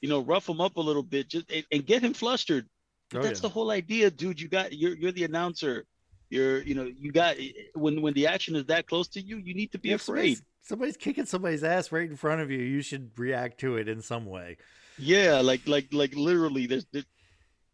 [0.00, 2.66] you know, rough him up a little bit, just and, and get him flustered.
[3.12, 3.42] Oh, that's yeah.
[3.42, 4.40] the whole idea, dude.
[4.40, 5.84] You got you're you're the announcer.
[6.28, 7.36] You're you know you got
[7.74, 10.36] when when the action is that close to you, you need to be afraid.
[10.36, 12.58] Somebody's, somebody's kicking somebody's ass right in front of you.
[12.58, 14.58] You should react to it in some way.
[14.96, 17.06] Yeah, like like like literally, there's, there's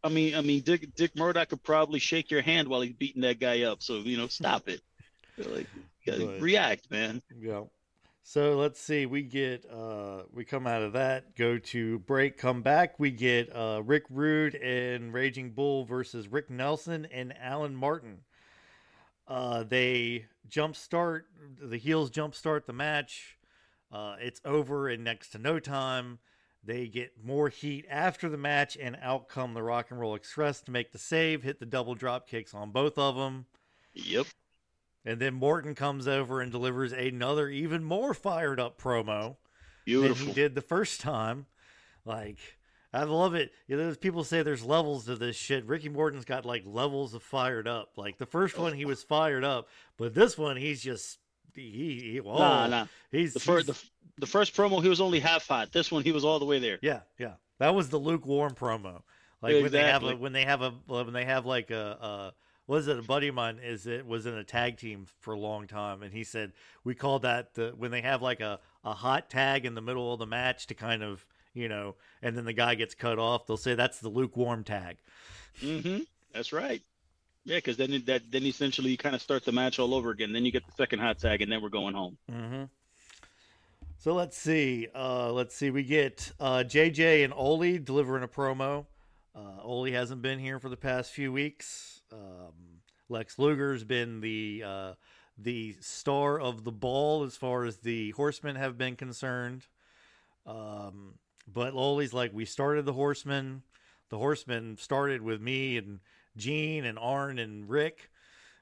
[0.05, 3.23] I mean, I mean, Dick Dick Murdoch could probably shake your hand while he's beating
[3.23, 3.83] that guy up.
[3.83, 4.81] So you know, stop it.
[5.39, 5.67] like,
[6.41, 7.23] react, man.
[7.39, 7.63] Yeah.
[8.29, 9.07] So let's see.
[9.07, 12.99] We get uh we come out of that, go to break, come back.
[12.99, 18.23] We get uh Rick Rude and Raging Bull versus Rick Nelson and Alan Martin.
[19.29, 21.27] Uh they jump start
[21.63, 23.39] the heels jump start the match.
[23.93, 26.19] Uh it's over in next to no time.
[26.67, 30.61] They get more heat after the match, and out come the Rock and Roll Express
[30.63, 33.47] to make the save, hit the double drop kicks on both of them.
[33.95, 34.27] Yep.
[35.05, 39.37] And then Morton comes over and delivers another, even more fired up promo
[39.85, 40.17] Beautiful.
[40.17, 41.47] than he did the first time.
[42.05, 42.39] Like,
[42.93, 43.53] I love it.
[43.69, 45.65] You know, people say there's levels to this shit.
[45.67, 47.93] Ricky Morton's got like levels of fired up.
[47.97, 51.19] Like the first one, he was fired up, but this one, he's just
[51.55, 52.01] he.
[52.13, 52.87] he whoa, nah, oh, nah.
[53.13, 53.69] He's the first.
[53.69, 53.81] The,
[54.19, 55.73] the first promo he was only half hot.
[55.73, 56.79] This one he was all the way there.
[56.83, 57.35] Yeah, yeah.
[57.59, 59.03] That was the lukewarm promo.
[59.43, 59.63] Like exactly.
[59.63, 62.35] when they have a when they have a when they have like a, a
[62.67, 65.39] was it a buddy of mine is it was in a tag team for a
[65.39, 66.53] long time and he said
[66.85, 70.13] we call that the when they have like a, a hot tag in the middle
[70.13, 71.25] of the match to kind of
[71.55, 74.97] you know and then the guy gets cut off they'll say that's the lukewarm tag
[75.61, 75.99] mm-hmm
[76.33, 76.83] that's right
[77.45, 80.33] yeah because then that then essentially you kind of start the match all over again
[80.33, 82.65] then you get the second hot tag and then we're going home mm-hmm
[83.99, 84.89] so let's see.
[84.95, 85.71] Uh, let's see.
[85.71, 88.87] We get uh, JJ and Ole delivering a promo.
[89.35, 92.03] Uh, Ole hasn't been here for the past few weeks.
[92.13, 94.93] Um, Lex Luger's been the uh,
[95.39, 99.67] the star of the ball as far as the Horsemen have been concerned.
[100.47, 101.15] Um,
[101.53, 103.63] but Ole's like, we started the Horsemen.
[104.09, 106.01] The Horsemen started with me and
[106.37, 108.11] Gene and Arn and Rick.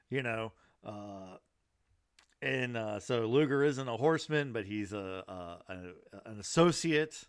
[0.09, 0.51] you know.
[0.83, 1.37] Uh,
[2.45, 7.23] and uh, so Luger isn't a horseman, but he's a, a, a an associate.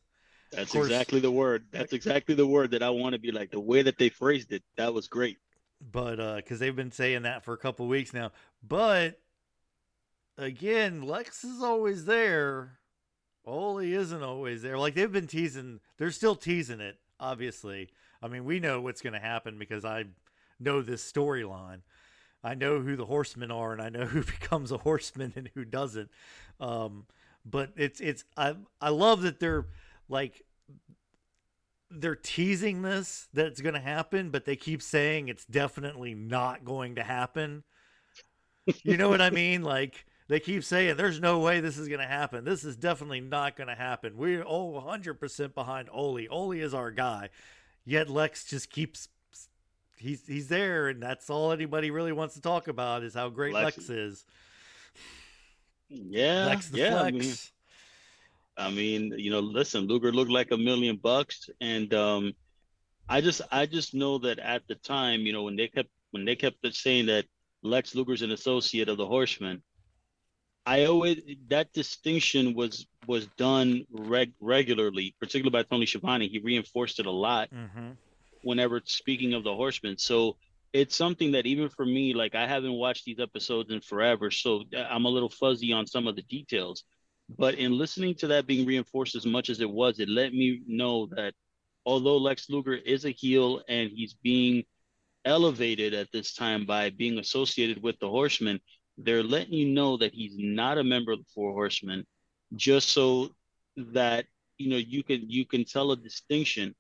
[0.53, 1.65] That's course, exactly the word.
[1.73, 3.51] That's exactly the word that I want to be like.
[3.51, 5.39] The way that they phrased it, that was great.
[5.81, 8.33] But because uh, they've been saying that for a couple weeks now,
[8.63, 9.19] but
[10.37, 12.79] again, Lex is always there.
[13.47, 14.79] Ole isn't always there.
[14.79, 16.99] Like they've been teasing, they're still teasing it.
[17.19, 17.89] Obviously,
[18.23, 20.05] I mean, we know what's going to happen because I
[20.61, 21.81] know this storyline.
[22.45, 25.65] I know who the horsemen are, and I know who becomes a horseman and who
[25.65, 26.11] doesn't.
[26.61, 27.07] Um,
[27.45, 29.67] but it's it's I I love that they're
[30.09, 30.43] like
[31.91, 36.65] they're teasing this that it's going to happen, but they keep saying it's definitely not
[36.65, 37.63] going to happen.
[38.83, 39.63] You know what I mean?
[39.63, 42.45] Like they keep saying there's no way this is going to happen.
[42.45, 44.17] This is definitely not going to happen.
[44.17, 46.27] We're oh 100% behind Ole.
[46.29, 47.31] Ole is our guy.
[47.85, 49.09] Yet Lex just keeps
[49.97, 53.55] he's he's there and that's all anybody really wants to talk about is how great
[53.55, 54.25] Lex, Lex is.
[55.89, 56.47] Yeah.
[56.47, 57.35] Lex yeah, I mean,
[58.57, 62.35] I mean, you know, listen, Luger looked like a million bucks and um
[63.09, 66.25] I just I just know that at the time, you know, when they kept when
[66.25, 67.25] they kept saying that
[67.63, 69.63] Lex Luger's an associate of the Horsemen,
[70.65, 76.29] I always that distinction was was done reg- regularly, particularly by Tony Schiavone.
[76.29, 77.91] He reinforced it a lot mm-hmm.
[78.47, 79.99] Whenever speaking of the Horsemen.
[79.99, 80.37] So
[80.73, 84.63] it's something that even for me, like I haven't watched these episodes in forever, so
[84.77, 86.85] I'm a little fuzzy on some of the details.
[87.29, 90.63] But in listening to that being reinforced as much as it was, it let me
[90.69, 91.35] know that
[91.85, 94.63] although Lex Luger is a heel and he's being
[95.25, 98.61] elevated at this time by being associated with the Horsemen,
[98.97, 102.07] they're letting you know that he's not a member of the Four Horsemen,
[102.55, 103.31] just so
[103.77, 106.77] that you know you can you can tell a distinction.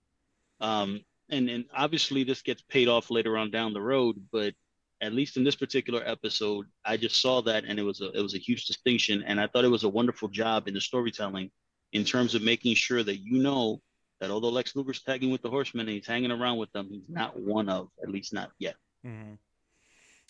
[0.60, 1.00] Um,
[1.30, 4.54] and and obviously this gets paid off later on down the road, but
[5.02, 8.22] at least in this particular episode, I just saw that and it was a it
[8.22, 11.50] was a huge distinction, and I thought it was a wonderful job in the storytelling
[11.92, 13.80] in terms of making sure that you know
[14.20, 17.08] that although Lex Luger's tagging with the Horsemen and he's hanging around with them, he's
[17.08, 18.76] not one of, at least not yet.
[19.06, 19.34] Mm-hmm.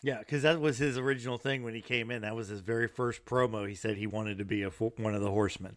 [0.03, 2.23] Yeah, because that was his original thing when he came in.
[2.23, 3.69] That was his very first promo.
[3.69, 5.77] He said he wanted to be a one of the horsemen.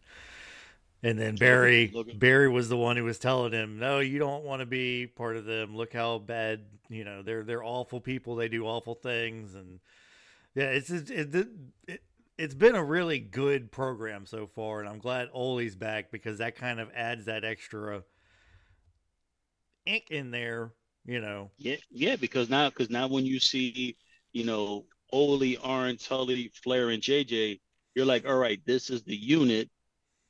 [1.01, 4.59] And then Barry Barry was the one who was telling him, "No, you don't want
[4.59, 5.75] to be part of them.
[5.75, 8.35] Look how bad, you know, they're they're awful people.
[8.35, 9.79] They do awful things." And
[10.55, 11.47] yeah, it's it, it,
[11.87, 12.03] it
[12.37, 16.55] it's been a really good program so far, and I'm glad Ole's back because that
[16.55, 18.03] kind of adds that extra
[19.85, 20.73] ink in there,
[21.05, 21.51] you know.
[21.57, 23.95] Yeah, yeah, because now because now when you see
[24.33, 27.59] you know, Ole, Arn, Tully, Flair, and JJ,
[27.95, 29.69] you're like, all right, this is the unit.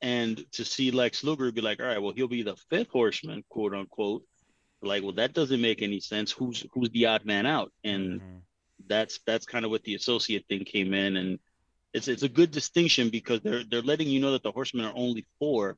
[0.02, 3.44] And to see Lex Luger be like, all right, well, he'll be the fifth horseman,
[3.48, 4.24] quote unquote.
[4.82, 6.32] Like, well, that doesn't make any sense.
[6.32, 7.70] Who's who's the odd man out?
[7.84, 8.36] And mm-hmm.
[8.86, 11.16] that's that's kind of what the associate thing came in.
[11.16, 11.38] And
[11.92, 14.92] it's it's a good distinction because they're they're letting you know that the horsemen are
[14.94, 15.76] only four,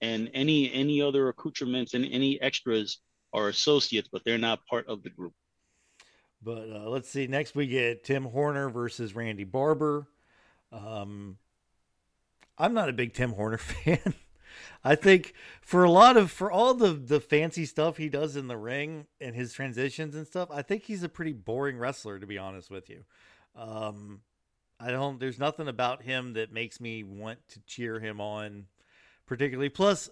[0.00, 3.00] and any any other accoutrements and any extras
[3.34, 5.34] are associates, but they're not part of the group.
[6.42, 7.26] But uh, let's see.
[7.26, 10.06] Next, we get Tim Horner versus Randy Barber.
[10.72, 11.36] Um,
[12.58, 14.14] I'm not a big Tim Horner fan.
[14.84, 18.48] I think for a lot of for all the the fancy stuff he does in
[18.48, 22.26] the ring and his transitions and stuff, I think he's a pretty boring wrestler to
[22.26, 23.04] be honest with you.
[23.54, 24.20] Um,
[24.80, 25.20] I don't.
[25.20, 28.66] There's nothing about him that makes me want to cheer him on,
[29.26, 29.68] particularly.
[29.68, 30.10] Plus,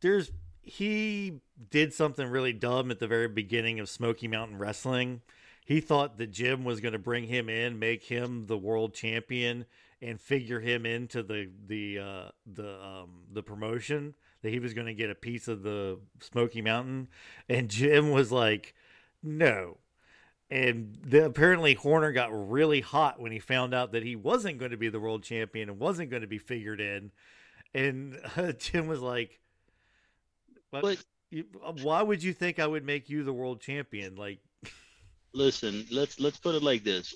[0.00, 0.30] there's
[0.62, 1.40] he
[1.70, 5.22] did something really dumb at the very beginning of Smoky Mountain Wrestling
[5.64, 9.64] he thought that Jim was going to bring him in, make him the world champion,
[10.02, 14.88] and figure him into the the uh, the um, the promotion that he was going
[14.88, 17.08] to get a piece of the Smoky Mountain,
[17.48, 18.74] and Jim was like,
[19.22, 19.78] "No."
[20.50, 24.72] And the, apparently Horner got really hot when he found out that he wasn't going
[24.72, 27.12] to be the world champion and wasn't going to be figured in,
[27.72, 29.40] and uh, Jim was like,
[30.70, 30.98] "But
[31.82, 34.16] why would you think I would make you the world champion?
[34.16, 34.40] Like
[35.32, 37.14] listen, let's let's put it like this.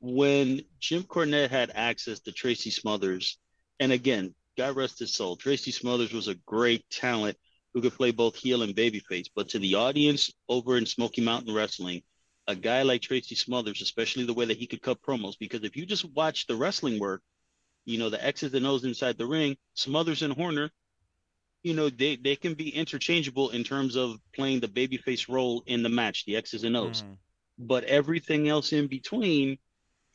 [0.00, 3.38] When Jim Cornette had access to Tracy Smothers,
[3.80, 7.36] and again, God rest his soul, Tracy Smothers was a great talent
[7.74, 9.26] who could play both heel and babyface.
[9.34, 12.02] But to the audience over in Smoky Mountain Wrestling,
[12.46, 15.76] a guy like Tracy Smothers, especially the way that he could cut promos, because if
[15.76, 17.22] you just watch the wrestling work,
[17.84, 20.70] you know, the X's and O's inside the ring, Smothers and Horner,
[21.62, 25.82] you know, they, they can be interchangeable in terms of playing the babyface role in
[25.82, 27.02] the match, the X's and O's.
[27.02, 27.16] Mm.
[27.58, 29.58] But everything else in between,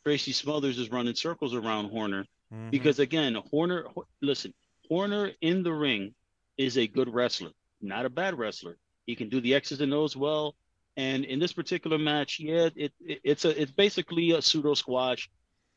[0.03, 2.69] Tracy Smothers is running circles around Horner mm-hmm.
[2.69, 3.85] because again, Horner.
[4.21, 4.53] Listen,
[4.87, 6.13] Horner in the ring
[6.57, 7.51] is a good wrestler,
[7.81, 8.77] not a bad wrestler.
[9.05, 10.55] He can do the X's and O's well.
[10.97, 15.29] And in this particular match, yeah, it, it it's a it's basically a pseudo squash.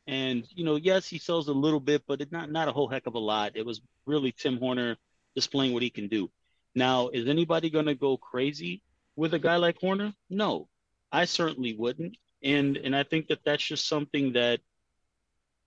[0.06, 2.88] And you know, yes, he sells a little bit, but it's not not a whole
[2.88, 3.52] heck of a lot.
[3.55, 4.96] It was really Tim Horner
[5.34, 6.30] displaying what he can do.
[6.74, 8.82] Now, is anybody going to go crazy
[9.16, 10.12] with a guy like Horner?
[10.28, 10.68] No,
[11.12, 12.16] I certainly wouldn't.
[12.44, 14.60] And and I think that that's just something that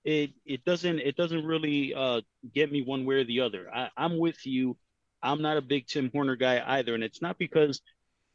[0.03, 2.21] it it doesn't it doesn't really uh,
[2.53, 3.67] get me one way or the other.
[3.73, 4.77] I, I'm with you.
[5.21, 7.81] I'm not a big Tim Horner guy either, and it's not because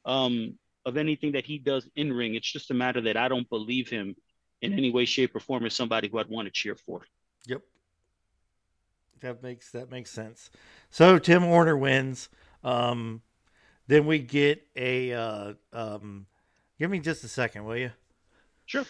[0.05, 2.35] um, of anything that he does in ring.
[2.35, 4.17] It's just a matter that I don't believe him
[4.61, 7.03] in any way, shape, or form as somebody who I'd want to cheer for.
[7.47, 7.63] Yep,
[9.21, 10.51] that makes that makes sense.
[10.91, 12.29] So Tim Horner wins.
[12.63, 13.23] Um,
[13.87, 15.13] then we get a.
[15.13, 16.27] Uh, um,
[16.79, 17.93] give me just a second, will you?
[18.67, 18.85] Sure.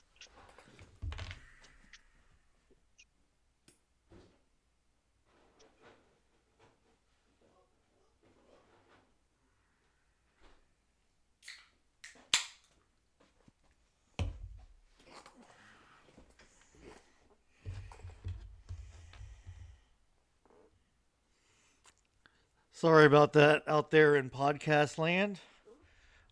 [22.83, 25.39] Sorry about that out there in podcast land.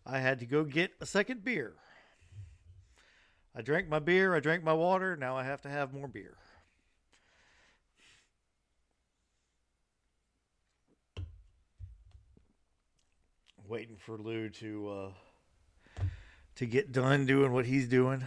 [0.05, 1.75] I had to go get a second beer.
[3.55, 6.37] I drank my beer, I drank my water, now I have to have more beer.
[13.67, 16.03] Waiting for Lou to uh
[16.55, 18.23] to get done doing what he's doing.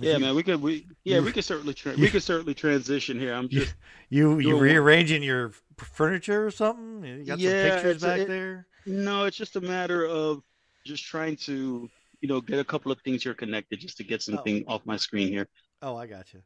[0.00, 3.32] Yeah, man, we could we yeah we could certainly tra- we could certainly transition here.
[3.32, 3.74] I'm just
[4.08, 7.04] you you rearranging your furniture or something.
[7.04, 8.66] You got yeah, some pictures back it, there.
[8.86, 10.42] No, it's just a matter of
[10.84, 11.88] just trying to
[12.24, 14.76] you know get a couple of things here connected just to get something oh.
[14.76, 15.46] off my screen here.
[15.82, 16.40] Oh, I got you.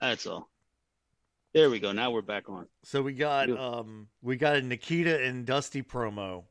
[0.00, 0.48] That's all.
[1.52, 1.90] There we go.
[1.90, 2.68] Now we're back on.
[2.84, 6.44] So we got um we got a Nikita and Dusty promo.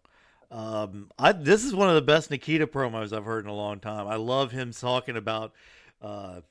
[0.52, 3.80] Um, I this is one of the best Nikita promos I've heard in a long
[3.80, 4.06] time.
[4.06, 5.54] I love him talking about
[6.02, 6.42] uh,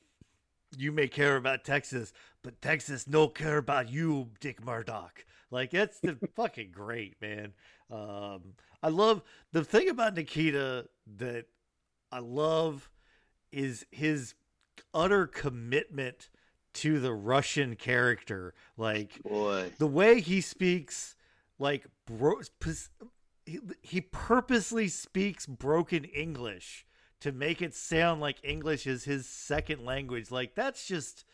[0.78, 5.22] you may care about Texas, but Texas no care about you, Dick Murdoch.
[5.50, 7.52] Like it's the fucking great, man.
[7.90, 9.20] Um, I love
[9.52, 10.86] the thing about Nikita
[11.18, 11.44] that
[12.12, 12.90] I love
[13.52, 14.34] is his
[14.92, 16.28] utter commitment
[16.72, 18.54] to the Russian character.
[18.76, 19.72] Like Boy.
[19.78, 21.16] the way he speaks,
[21.58, 22.40] like bro,
[23.46, 26.86] he, he purposely speaks broken English
[27.20, 30.30] to make it sound like English is his second language.
[30.30, 31.24] Like that's just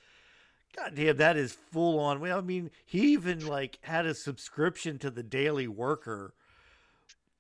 [0.77, 2.21] God damn, that is full on.
[2.21, 6.35] Well, I mean, he even like had a subscription to the Daily Worker,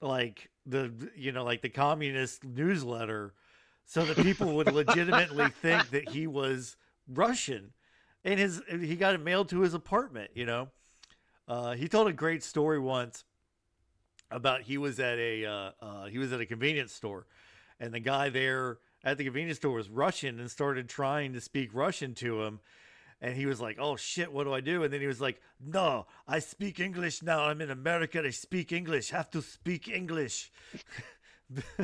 [0.00, 3.34] like the you know like the communist newsletter,
[3.84, 6.76] so that people would legitimately think that he was
[7.08, 7.72] Russian,
[8.24, 10.30] and his he got it mailed to his apartment.
[10.34, 10.68] You know,
[11.48, 13.24] uh, he told a great story once
[14.30, 17.26] about he was at a uh, uh, he was at a convenience store
[17.80, 21.70] and the guy there at the convenience store was Russian and started trying to speak
[21.72, 22.60] Russian to him.
[23.20, 25.40] And he was like, "Oh shit, what do I do?" And then he was like,
[25.58, 27.44] "No, I speak English now.
[27.44, 28.22] I'm in America.
[28.24, 29.10] I speak English.
[29.10, 30.52] Have to speak English."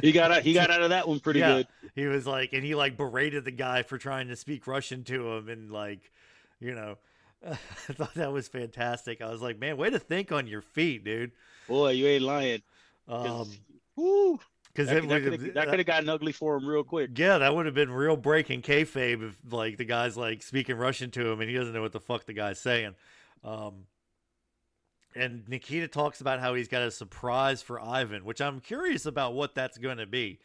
[0.00, 1.68] he got out, he got out of that one pretty yeah, good.
[1.94, 5.32] He was like, and he like berated the guy for trying to speak Russian to
[5.32, 6.10] him, and like,
[6.60, 6.98] you know,
[7.48, 7.54] I
[7.92, 9.20] thought that was fantastic.
[9.20, 11.32] I was like, man, way to think on your feet, dude.
[11.68, 12.62] Boy, you ain't lying.
[13.08, 13.48] Um,
[13.96, 14.40] woo,
[14.74, 17.10] because that, that could have gotten ugly for him real quick.
[17.16, 21.10] Yeah, that would have been real breaking kayfabe if like the guy's like speaking Russian
[21.12, 22.94] to him and he doesn't know what the fuck the guy's saying.
[23.44, 23.86] Um,
[25.14, 29.34] and Nikita talks about how he's got a surprise for Ivan, which I'm curious about
[29.34, 30.38] what that's going to be.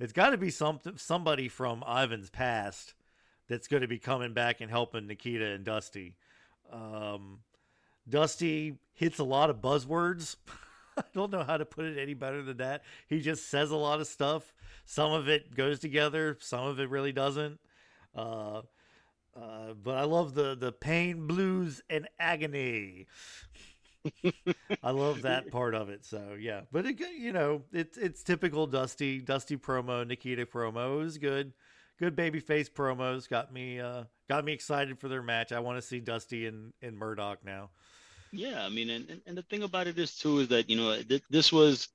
[0.00, 2.94] It's got to be something somebody from Ivan's past
[3.48, 6.16] that's going to be coming back and helping Nikita and Dusty.
[6.72, 7.40] Um,
[8.08, 10.36] Dusty hits a lot of buzzwords.
[10.98, 12.82] I don't know how to put it any better than that.
[13.08, 14.54] He just says a lot of stuff.
[14.86, 17.58] Some of it goes together, some of it really doesn't.
[18.14, 18.62] Uh,
[19.36, 23.06] uh, but I love the the pain, blues, and agony.
[24.82, 26.04] I love that part of it.
[26.04, 30.94] So yeah, but it, you know, it's it's typical Dusty Dusty promo, Nikita promo.
[31.00, 31.52] It was good,
[31.98, 33.28] good babyface promos.
[33.28, 35.52] Got me uh, got me excited for their match.
[35.52, 37.70] I want to see Dusty and and Murdoch now.
[38.36, 41.00] Yeah, I mean, and, and the thing about it is too is that you know
[41.02, 41.88] th- this was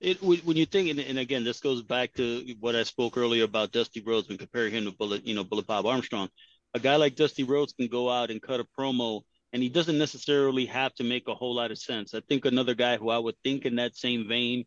[0.00, 3.44] it when you think and, and, again this goes back to what I spoke earlier
[3.44, 6.28] about Dusty Rhodes and comparing him to Bullet you know Bullet Bob Armstrong.
[6.74, 9.22] A guy like Dusty Rhodes can go out and cut a promo
[9.52, 12.14] and he doesn't necessarily have to make a whole lot of sense.
[12.14, 14.64] I think another guy who I would think in that same vein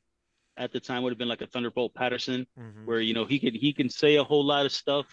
[0.57, 2.85] at the time would have been like a Thunderbolt Patterson, mm-hmm.
[2.85, 5.05] where you know he could he can say a whole lot of stuff,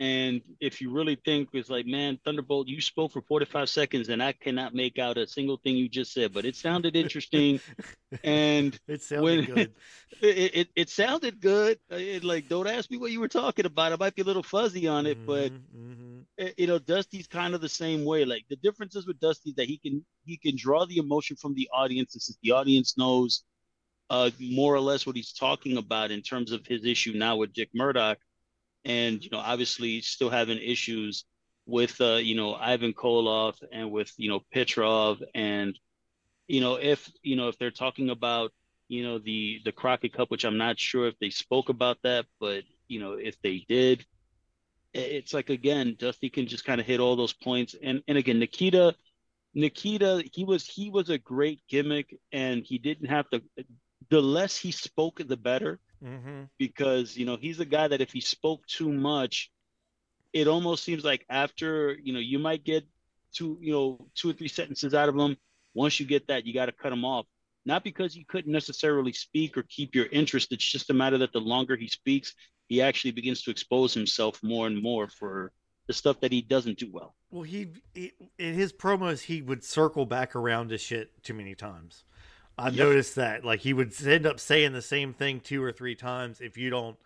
[0.00, 4.22] And if you really think it's like, man, Thunderbolt, you spoke for 45 seconds and
[4.22, 7.60] I cannot make out a single thing you just said, but it sounded interesting.
[8.24, 9.72] and it sounded when, good.
[10.20, 11.78] It, it, it sounded good.
[11.90, 13.92] It, like, don't ask me what you were talking about.
[13.92, 16.46] I might be a little fuzzy on it, mm-hmm, but mm-hmm.
[16.56, 18.24] you know, Dusty's kind of the same way.
[18.24, 21.54] Like the difference is with Dusty that he can he can draw the emotion from
[21.54, 23.42] the audience, since the audience knows
[24.10, 27.52] uh, more or less what he's talking about in terms of his issue now with
[27.52, 28.18] Dick Murdoch
[28.84, 31.24] and you know obviously still having issues
[31.66, 35.78] with uh, you know Ivan Koloff and with you know Petrov and
[36.48, 38.52] you know if you know if they're talking about
[38.88, 42.26] you know the the Crockett Cup, which I'm not sure if they spoke about that,
[42.40, 44.04] but you know if they did,
[44.92, 48.38] it's like again Dusty can just kind of hit all those points and and again
[48.38, 48.94] Nikita.
[49.54, 53.42] Nikita, he was he was a great gimmick, and he didn't have to.
[54.08, 56.42] The less he spoke, the better mm-hmm.
[56.58, 59.50] because you know he's a guy that if he spoke too much,
[60.32, 62.86] it almost seems like after you know you might get
[63.32, 65.36] two you know two or three sentences out of him.
[65.74, 67.26] Once you get that, you got to cut him off.
[67.64, 70.52] Not because he couldn't necessarily speak or keep your interest.
[70.52, 72.34] It's just a matter that the longer he speaks,
[72.68, 75.52] he actually begins to expose himself more and more for
[75.86, 77.14] the stuff that he doesn't do well.
[77.30, 81.54] Well, he, he in his promos he would circle back around to shit too many
[81.54, 82.04] times.
[82.58, 82.74] I yep.
[82.74, 86.40] noticed that like he would end up saying the same thing two or three times
[86.40, 86.96] if you don't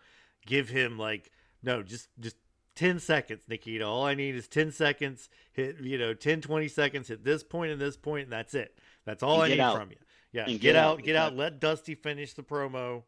[0.45, 1.31] give him like
[1.63, 2.35] no just just
[2.75, 3.85] 10 seconds Nikita.
[3.85, 7.71] All I need is 10 seconds hit you know 10 20 seconds hit this point
[7.71, 8.77] and this point and that's it.
[9.05, 9.77] That's all and I need out.
[9.77, 9.97] from you.
[10.31, 11.35] Yeah get, get out, out get out.
[11.35, 13.03] Let Dusty finish the promo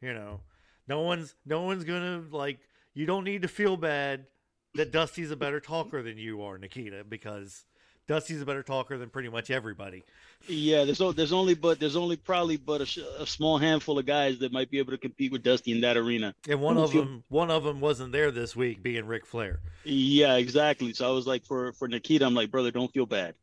[0.00, 0.40] you know.
[0.88, 2.58] No one's no one's gonna like
[2.94, 4.26] you don't need to feel bad
[4.74, 7.64] that Dusty's a better talker than you are Nikita because
[8.06, 10.04] Dusty's a better talker than pretty much everybody.
[10.46, 14.06] Yeah, there's no, there's only but there's only probably but a, a, small handful of
[14.06, 16.34] guys that might be able to compete with Dusty in that arena.
[16.48, 17.04] And one of feel...
[17.04, 19.60] them, one of them wasn't there this week, being Ric Flair.
[19.84, 20.92] Yeah, exactly.
[20.92, 23.34] So I was like, for for Nikita, I'm like, brother, don't feel bad.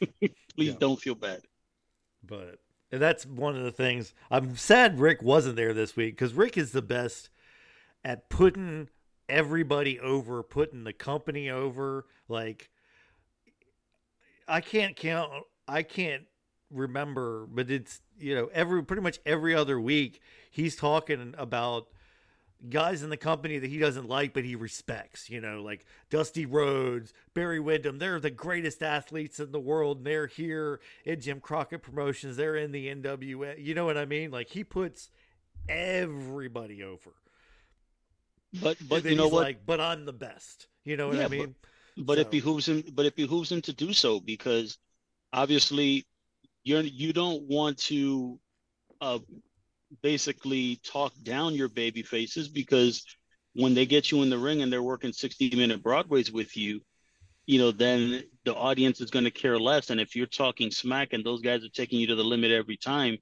[0.20, 0.74] Please yeah.
[0.78, 1.42] don't feel bad.
[2.24, 2.58] But
[2.90, 6.56] and that's one of the things I'm sad Ric wasn't there this week because Ric
[6.56, 7.28] is the best
[8.04, 8.88] at putting
[9.28, 12.70] everybody over, putting the company over, like
[14.48, 15.32] I can't count.
[15.68, 16.24] I can't
[16.70, 20.20] remember, but it's you know every pretty much every other week
[20.50, 21.88] he's talking about
[22.70, 25.28] guys in the company that he doesn't like but he respects.
[25.28, 27.98] You know, like Dusty Rhodes, Barry Windham.
[27.98, 29.98] They're the greatest athletes in the world.
[29.98, 32.36] And they're here in Jim Crockett Promotions.
[32.36, 33.62] They're in the NWA.
[33.62, 34.30] You know what I mean?
[34.30, 35.10] Like he puts
[35.68, 37.10] everybody over.
[38.62, 39.42] But but you know what?
[39.42, 40.68] Like, but I'm the best.
[40.84, 41.54] You know what yeah, I mean?
[41.60, 42.20] But- but so.
[42.20, 44.78] it behooves him but it behooves him to do so because
[45.32, 46.06] obviously
[46.64, 48.38] you're you don't want to
[49.00, 49.18] uh,
[50.02, 53.04] basically talk down your baby faces because
[53.54, 56.80] when they get you in the ring and they're working 60 minute broadways with you
[57.46, 61.12] you know then the audience is going to care less and if you're talking smack
[61.12, 63.16] and those guys are taking you to the limit every time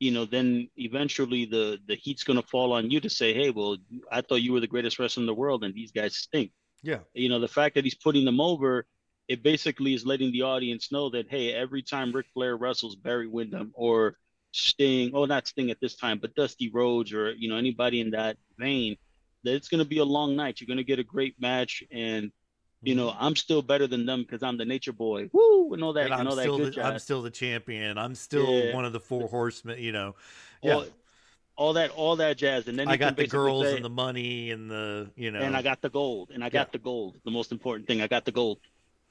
[0.00, 3.50] you know then eventually the the heat's going to fall on you to say hey
[3.50, 3.76] well
[4.10, 6.50] i thought you were the greatest wrestler in the world and these guys stink
[6.82, 6.98] yeah.
[7.14, 8.86] You know, the fact that he's putting them over,
[9.28, 13.28] it basically is letting the audience know that, hey, every time Ric Flair wrestles Barry
[13.28, 14.16] Windham or
[14.50, 18.10] Sting, oh, not Sting at this time, but Dusty Rhodes or, you know, anybody in
[18.10, 18.96] that vein,
[19.44, 20.60] that it's going to be a long night.
[20.60, 21.82] You're going to get a great match.
[21.90, 22.30] And,
[22.82, 23.24] you know, mm-hmm.
[23.24, 25.30] I'm still better than them because I'm the nature boy.
[25.32, 25.72] Woo!
[25.72, 26.06] And all that.
[26.06, 27.96] And I'm, still that the, I'm still the champion.
[27.96, 28.74] I'm still yeah.
[28.74, 30.16] one of the four horsemen, you know.
[30.62, 30.74] Yeah.
[30.74, 30.84] All,
[31.56, 32.68] all that all that jazz.
[32.68, 35.40] And then i got the girls say, and the money and the you know.
[35.40, 36.72] And i got the gold and i got yeah.
[36.72, 38.58] the gold the most important thing i got the gold.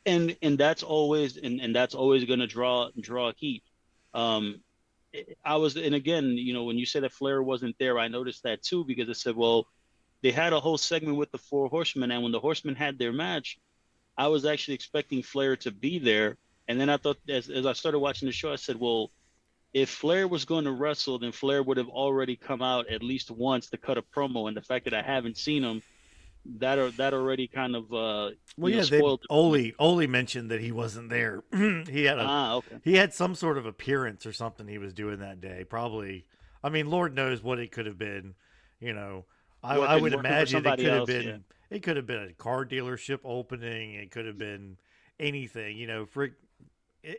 [0.05, 3.63] And and that's always and, and that's always going to draw draw heat.
[4.13, 4.61] Um
[5.43, 8.43] i was and again you know when you said that flair wasn't there i noticed
[8.43, 9.67] that too because i said well
[10.21, 13.11] they had a whole segment with the four horsemen and when the horsemen had their
[13.11, 13.59] match
[14.17, 16.37] i was actually expecting flair to be there.
[16.67, 19.11] And then i thought as, as i started watching the show i said well
[19.73, 23.31] if Flair was going to wrestle, then Flair would have already come out at least
[23.31, 24.47] once to cut a promo.
[24.47, 25.81] And the fact that I haven't seen him,
[26.57, 30.59] that are that already kind of uh well yeah know, they Ole Ole mentioned that
[30.59, 31.43] he wasn't there.
[31.53, 32.79] he had a ah, okay.
[32.83, 35.63] he had some sort of appearance or something he was doing that day.
[35.63, 36.25] Probably
[36.63, 38.33] I mean, Lord knows what it could have been.
[38.79, 39.25] You know,
[39.63, 41.37] I, I would imagine it could else, have been yeah.
[41.69, 43.93] it could have been a car dealership opening.
[43.93, 44.77] It could have been
[45.19, 45.77] anything.
[45.77, 46.29] You know, for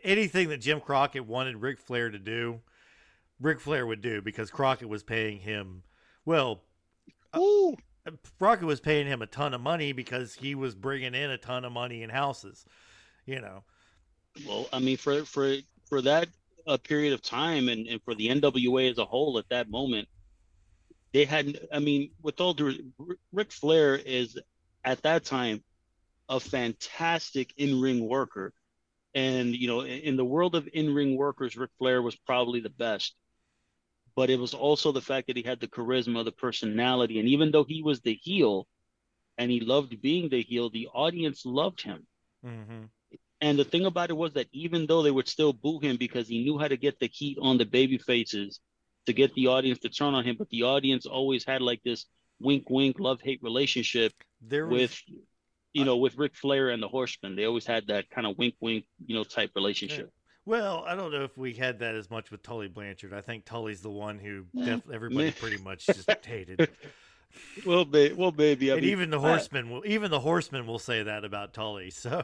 [0.03, 2.61] anything that Jim Crockett wanted Ric Flair to do,
[3.39, 5.83] Ric Flair would do because Crockett was paying him.
[6.25, 6.61] Well,
[7.33, 7.75] uh, Ooh.
[8.37, 11.63] Crockett was paying him a ton of money because he was bringing in a ton
[11.63, 12.65] of money in houses.
[13.25, 13.63] You know.
[14.47, 15.55] Well, I mean, for for
[15.87, 16.27] for that
[16.67, 20.07] a period of time, and, and for the NWA as a whole at that moment,
[21.13, 21.59] they had.
[21.71, 22.91] I mean, with all due,
[23.31, 24.37] Ric Flair is
[24.83, 25.63] at that time
[26.29, 28.53] a fantastic in-ring worker.
[29.15, 33.15] And you know, in the world of in-ring workers, Ric Flair was probably the best.
[34.15, 37.51] But it was also the fact that he had the charisma, the personality, and even
[37.51, 38.67] though he was the heel,
[39.37, 42.05] and he loved being the heel, the audience loved him.
[42.45, 42.83] Mm-hmm.
[43.41, 46.27] And the thing about it was that even though they would still boo him because
[46.27, 48.59] he knew how to get the heat on the baby faces
[49.05, 52.05] to get the audience to turn on him, but the audience always had like this
[52.39, 55.01] wink wink love hate relationship there was, with
[55.73, 57.35] you know with Ric Flair and the Horsemen.
[57.35, 60.11] They always had that kind of wink wink you know type relationship.
[60.45, 63.13] Well, I don't know if we had that as much with Tully Blanchard.
[63.13, 66.69] I think Tully's the one who def- everybody pretty much just hated.
[67.65, 68.69] well, ba- well, baby.
[68.69, 71.91] I and mean, even the horsemen will even the horsemen will say that about Tully.
[71.91, 72.23] So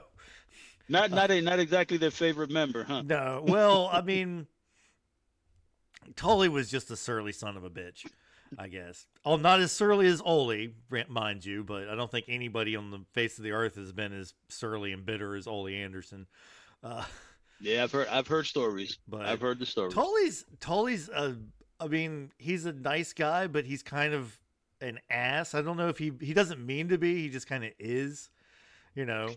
[0.90, 3.04] not not a, not exactly their favorite member, huh?
[3.06, 3.44] No.
[3.48, 4.48] Well, I mean,
[6.16, 8.06] Tully was just a surly son of a bitch,
[8.58, 9.06] I guess.
[9.24, 10.70] Oh, not as surly as Ole,
[11.08, 14.14] mind you, but I don't think anybody on the face of the earth has been
[14.14, 16.28] as surly and bitter as Ole Anderson.
[16.84, 17.04] Uh,
[17.60, 19.94] yeah, I've heard I've heard stories, but I've heard the stories.
[19.94, 21.36] Tully's Tully's a,
[21.80, 24.40] I mean, he's a nice guy, but he's kind of
[24.82, 25.54] an ass.
[25.54, 27.22] I don't know if he he doesn't mean to be.
[27.22, 28.30] He just kind of is,
[28.96, 29.30] you know.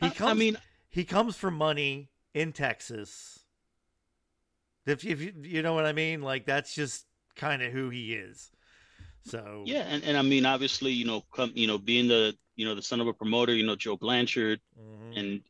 [0.00, 0.30] He comes.
[0.30, 3.40] I mean, he comes for money in Texas.
[4.86, 8.14] If, if you, you know what I mean, like that's just kind of who he
[8.14, 8.50] is.
[9.26, 12.66] So yeah, and, and I mean, obviously, you know, come, you know, being the you
[12.66, 15.18] know the son of a promoter, you know, Joe Blanchard, mm-hmm.
[15.18, 15.40] and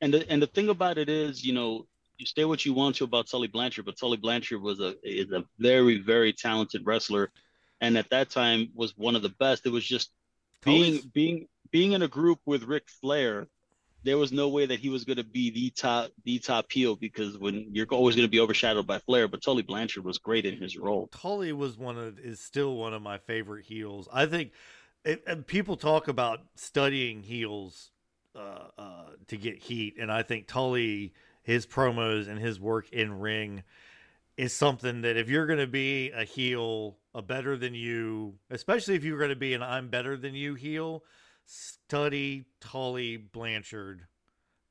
[0.00, 2.96] and the and the thing about it is, you know, you say what you want
[2.96, 7.30] to about Tully Blanchard, but Tully Blanchard was a is a very very talented wrestler,
[7.80, 9.66] and at that time was one of the best.
[9.66, 10.10] It was just
[10.64, 13.48] being being being in a group with Ric Flair
[14.04, 16.94] there was no way that he was going to be the top the top heel
[16.94, 19.26] because when you're always going to be overshadowed by Flair.
[19.28, 21.08] But Tully Blanchard was great in his role.
[21.08, 24.08] Tully was one of is still one of my favorite heels.
[24.12, 24.52] I think
[25.04, 27.90] it, people talk about studying heels
[28.36, 33.18] uh, uh, to get heat, and I think Tully his promos and his work in
[33.18, 33.62] ring
[34.36, 38.96] is something that if you're going to be a heel, a better than you, especially
[38.96, 41.04] if you're going to be an I'm better than you heel
[41.44, 44.06] study Tully Blanchard,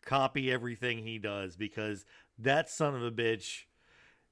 [0.06, 2.06] copy everything he does because
[2.38, 3.64] that son of a bitch,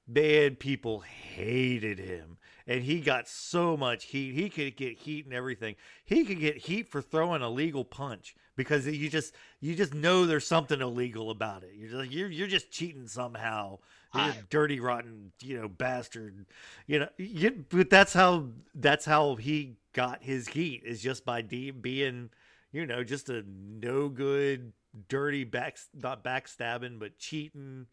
[0.06, 2.38] bad people hated him.
[2.66, 4.34] And he got so much heat.
[4.34, 5.74] He could get heat and everything.
[6.04, 10.26] He could get heat for throwing a legal punch because you just you just know
[10.26, 11.72] there's something illegal about it.
[11.74, 13.78] You're just, you're you're just cheating somehow.
[14.14, 16.46] You're dirty, rotten, you know, bastard.
[16.86, 21.42] You know, you, but that's how that's how he got his heat is just by
[21.42, 22.30] de- being,
[22.72, 24.72] you know, just a no good,
[25.08, 27.86] dirty back not backstabbing but cheating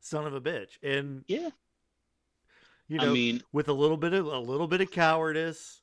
[0.00, 0.78] son of a bitch.
[0.82, 1.50] And yeah,
[2.88, 5.82] you know, I mean, with a little bit of a little bit of cowardice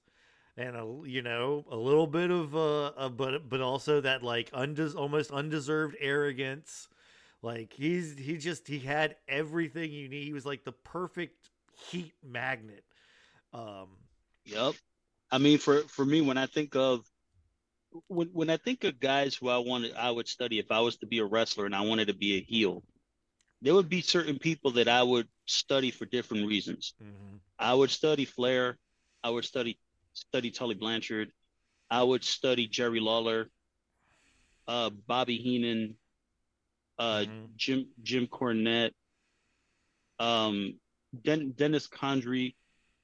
[0.58, 4.50] and a you know a little bit of uh, uh but but also that like
[4.54, 6.88] undes- almost undeserved arrogance
[7.44, 11.50] like he's he just he had everything you need he was like the perfect
[11.90, 12.84] heat magnet
[13.54, 13.90] um
[14.46, 14.74] yep
[15.34, 17.04] I mean, for for me, when I think of
[18.08, 20.98] when when I think of guys who I wanted, I would study if I was
[20.98, 22.84] to be a wrestler and I wanted to be a heel.
[23.60, 26.94] There would be certain people that I would study for different reasons.
[27.02, 27.38] Mm-hmm.
[27.58, 28.78] I would study Flair.
[29.24, 29.80] I would study
[30.14, 31.32] study Tully Blanchard.
[31.90, 33.50] I would study Jerry Lawler,
[34.68, 35.96] uh, Bobby Heenan,
[37.00, 37.46] uh, mm-hmm.
[37.56, 38.92] Jim Jim Cornette,
[40.20, 40.76] um,
[41.24, 42.56] Den- Dennis Condrey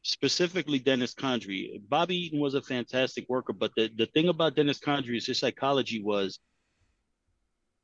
[0.02, 1.82] specifically Dennis Condrey.
[1.88, 5.40] Bobby Eaton was a fantastic worker, but the, the thing about Dennis Condrey is his
[5.40, 6.40] psychology was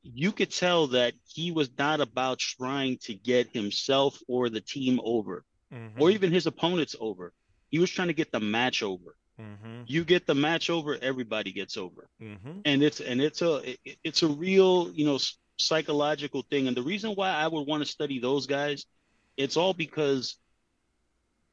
[0.02, 5.00] you could tell that he was not about trying to get himself or the team
[5.02, 6.00] over mm-hmm.
[6.00, 7.32] or even his opponents over.
[7.70, 9.16] He was trying to get the match over.
[9.40, 9.82] Mm-hmm.
[9.86, 12.08] You get the match over, everybody gets over.
[12.22, 12.60] Mm-hmm.
[12.64, 15.18] And it's and it's a it, it's a real, you know,
[15.58, 16.68] psychological thing.
[16.68, 18.86] And the reason why I would want to study those guys,
[19.36, 20.36] it's all because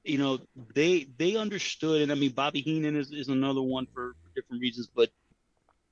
[0.04, 0.40] you know,
[0.76, 4.62] they they understood, and I mean, Bobby Heenan is, is another one for, for different
[4.62, 5.10] reasons, but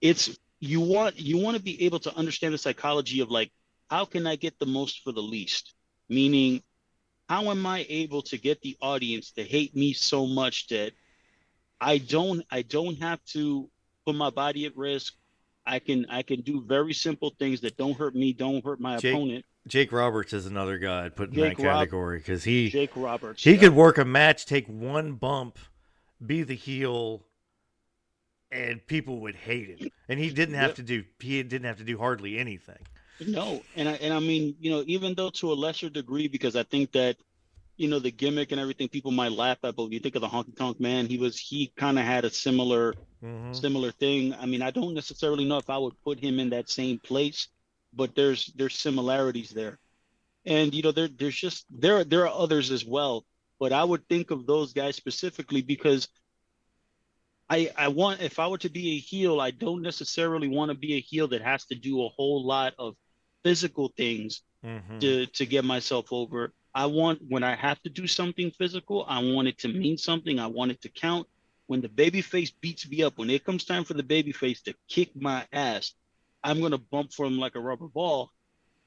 [0.02, 3.52] it's you want you want to be able to understand the psychology of like,
[3.90, 5.74] how can I get the most for the least?
[6.10, 6.62] Meaning,
[7.30, 10.92] how am I able to get the audience to hate me so much that
[11.80, 13.70] I don't I don't have to
[14.06, 15.14] put my body at risk.
[15.72, 18.98] I can I can do very simple things that don't hurt me, don't hurt my
[18.98, 19.45] Jake, opponent.
[19.65, 23.41] Jake Roberts is another guy I'd put in Jake that category because he Jake Roberts
[23.41, 23.60] he yeah.
[23.60, 25.57] could work a match, take one bump,
[26.23, 27.26] be the heel,
[28.52, 29.89] and people would hate him.
[30.10, 30.76] And he didn't have yep.
[30.76, 32.80] to do he didn't have to do hardly anything.
[33.26, 36.57] No, and I, and I mean you know even though to a lesser degree because
[36.57, 37.15] I think that
[37.77, 40.27] you know the gimmick and everything people might laugh at, but you think of the
[40.27, 42.93] honky tonk man, he was he kind of had a similar
[43.23, 43.53] mm-hmm.
[43.53, 44.34] similar thing.
[44.34, 47.48] I mean, I don't necessarily know if I would put him in that same place,
[47.93, 49.80] but there's there's similarities there.
[50.45, 53.26] And you know, there there's just there there are others as well,
[53.60, 56.07] but I would think of those guys specifically because
[57.49, 60.77] I I want if I were to be a heel, I don't necessarily want to
[60.77, 62.95] be a heel that has to do a whole lot of
[63.43, 64.99] physical things mm-hmm.
[64.99, 66.53] to to get myself over.
[66.73, 70.39] I want when I have to do something physical, I want it to mean something.
[70.39, 71.27] I want it to count.
[71.72, 74.61] When the baby face beats me up, when it comes time for the baby face
[74.64, 75.93] to kick my ass,
[76.43, 78.30] I'm gonna bump for him like a rubber ball.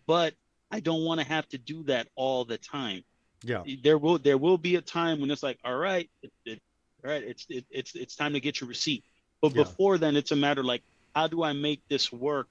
[0.06, 0.34] But
[0.70, 3.02] I don't want to have to do that all the time.
[3.42, 3.62] Yeah.
[3.82, 6.60] There will there will be a time when it's like, all right, it, it,
[7.02, 9.02] all right, it's it, it's it's time to get your receipt.
[9.40, 9.62] But yeah.
[9.62, 10.82] before then, it's a matter like,
[11.14, 12.48] how do I make this work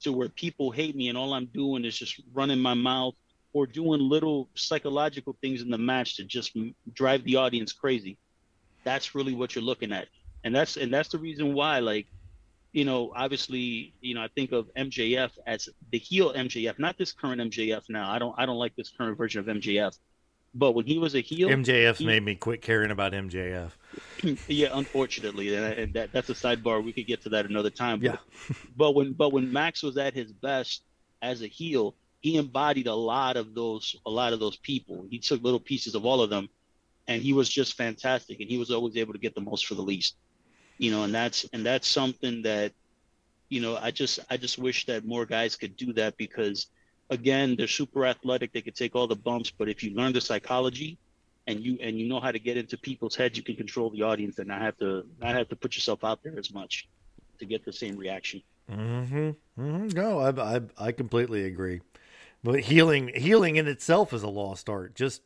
[0.00, 3.14] to where people hate me and all I'm doing is just running my mouth
[3.52, 6.56] or doing little psychological things in the match to just
[6.92, 8.18] drive the audience crazy.
[8.86, 10.06] That's really what you're looking at,
[10.44, 12.06] and that's and that's the reason why, like,
[12.72, 17.10] you know, obviously, you know, I think of MJF as the heel MJF, not this
[17.10, 18.08] current MJF now.
[18.08, 19.98] I don't I don't like this current version of MJF.
[20.54, 23.72] But when he was a heel, MJF he, made me quit caring about MJF.
[24.48, 26.82] yeah, unfortunately, and that, that's a sidebar.
[26.82, 27.98] We could get to that another time.
[27.98, 28.54] But, yeah.
[28.76, 30.82] but when but when Max was at his best
[31.20, 35.06] as a heel, he embodied a lot of those a lot of those people.
[35.10, 36.48] He took little pieces of all of them,
[37.08, 38.40] and he was just fantastic.
[38.40, 40.16] And he was always able to get the most for the least.
[40.78, 42.72] You know, and that's and that's something that,
[43.48, 46.66] you know, I just I just wish that more guys could do that because
[47.10, 48.52] again, they're super athletic.
[48.52, 50.98] They could take all the bumps, but if you learn the psychology
[51.46, 54.02] and you and you know how to get into people's heads, you can control the
[54.02, 56.88] audience and not have to not have to put yourself out there as much
[57.38, 58.42] to get the same reaction.
[58.70, 59.30] Mm-hmm.
[59.58, 59.86] mm-hmm.
[59.88, 61.80] No, I, I I completely agree.
[62.42, 64.94] But heeling heeling in itself is a lost art.
[64.94, 65.22] Just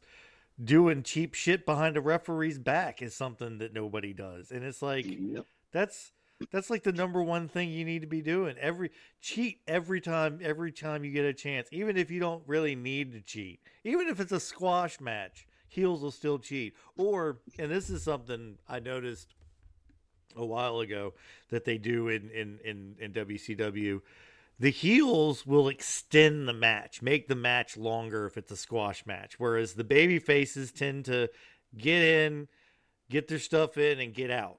[0.62, 5.06] doing cheap shit behind a referee's back is something that nobody does, and it's like
[5.08, 5.46] yep.
[5.72, 6.12] that's
[6.50, 8.56] that's like the number one thing you need to be doing.
[8.58, 11.68] Every cheat every time every time you get a chance.
[11.70, 13.60] Even if you don't really need to cheat.
[13.84, 16.74] Even if it's a squash match, heels will still cheat.
[16.96, 19.34] Or and this is something I noticed
[20.36, 21.14] a while ago
[21.50, 24.00] that they do in in in, in WCW.
[24.60, 29.40] The heels will extend the match, make the match longer if it's a squash match,
[29.40, 31.30] whereas the baby faces tend to
[31.76, 32.46] get in,
[33.08, 34.58] get their stuff in, and get out.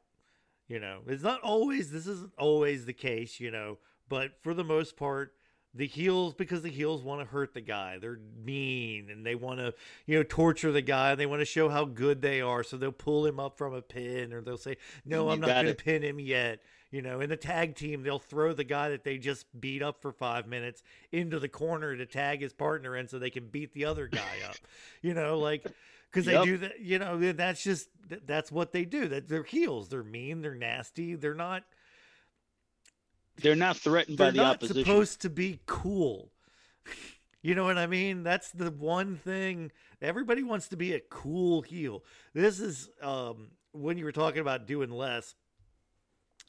[0.68, 3.78] You know, it's not always, this isn't always the case, you know,
[4.10, 5.34] but for the most part,
[5.74, 7.98] the heels because the heels want to hurt the guy.
[8.00, 9.74] They're mean and they want to,
[10.06, 11.16] you know, torture the guy.
[11.16, 12.64] They want to show how good they are.
[12.64, 15.68] So they'll pull him up from a pin or they'll say, No, I'm not going
[15.68, 16.60] to pin him yet.
[16.92, 20.02] You know, in the tag team, they'll throw the guy that they just beat up
[20.02, 23.74] for five minutes into the corner to tag his partner in so they can beat
[23.74, 24.58] the other guy up.
[25.02, 25.66] You know, like
[26.12, 26.42] because yep.
[26.42, 26.80] they do that.
[26.82, 27.88] You know, that's just
[28.26, 29.08] that's what they do.
[29.08, 29.88] That they're heels.
[29.90, 30.42] They're mean.
[30.42, 31.16] They're nasty.
[31.16, 31.64] They're not.
[33.42, 34.84] They're not threatened they're by the not opposition.
[34.84, 36.30] Supposed to be cool.
[37.44, 38.22] You know what I mean?
[38.22, 42.04] That's the one thing everybody wants to be a cool heel.
[42.36, 45.34] This is um, when you were talking about doing less.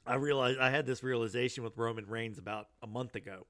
[0.07, 3.47] I realized I had this realization with Roman Reigns about a month ago.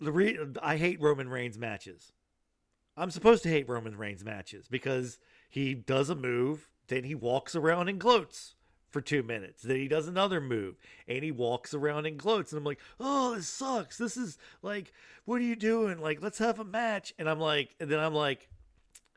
[0.00, 2.12] The re- I hate Roman Reigns matches.
[2.96, 5.18] I'm supposed to hate Roman Reigns matches because
[5.48, 8.54] he does a move, then he walks around and gloats
[8.90, 9.62] for two minutes.
[9.62, 10.76] Then he does another move
[11.06, 12.52] and he walks around and gloats.
[12.52, 13.98] And I'm like, oh, this sucks.
[13.98, 14.92] This is like,
[15.24, 16.00] what are you doing?
[16.00, 17.14] Like, let's have a match.
[17.18, 18.48] And I'm like, and then I'm like,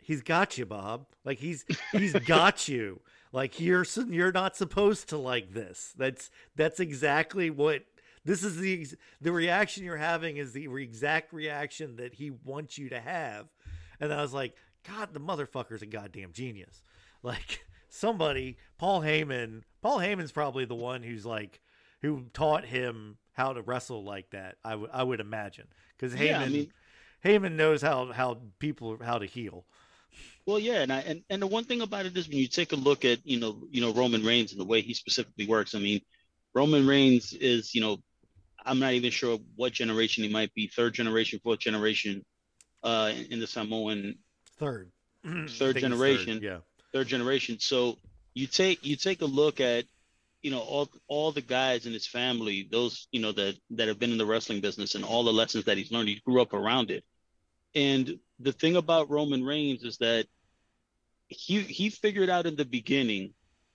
[0.01, 1.05] he's got you, Bob.
[1.23, 2.99] Like he's he's got you.
[3.32, 5.94] Like you're you're not supposed to like this.
[5.98, 7.84] That's that's exactly what
[8.26, 8.88] this is the
[9.22, 13.48] the reaction you're having is the exact reaction that he wants you to have
[14.02, 14.56] and I was like,
[14.86, 16.82] God, the motherfucker's a goddamn genius.
[17.22, 21.62] Like somebody, Paul Heyman, Paul Heyman's probably the one who's like,
[22.02, 24.58] who taught him how to wrestle like that.
[24.66, 26.74] I would, I would imagine, because Heyman, yeah, I mean,
[27.24, 29.66] Heyman knows how how people how to heel.
[30.45, 32.72] Well, yeah, and I and, and the one thing about it is when you take
[32.72, 35.76] a look at you know you know Roman Reigns and the way he specifically works.
[35.76, 36.01] I mean,
[36.53, 37.97] Roman Reigns is you know
[38.65, 42.26] I'm not even sure what generation he might be, third generation, fourth generation
[42.84, 44.15] uh, in the Samoan
[44.59, 44.91] third
[45.49, 46.35] third generation.
[46.35, 46.57] Third, yeah,
[46.93, 47.59] third generation.
[47.59, 47.97] So
[48.34, 49.85] you take you take a look at
[50.41, 53.99] you know all all the guys in his family, those you know that that have
[53.99, 56.09] been in the wrestling business and all the lessons that he's learned.
[56.09, 57.03] He grew up around it.
[57.73, 60.27] And the thing about Roman Reigns is that
[61.27, 63.34] he he figured out in the beginning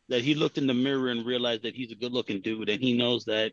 [0.08, 2.82] that he looked in the mirror and realized that he's a good looking dude and
[2.82, 3.52] he knows that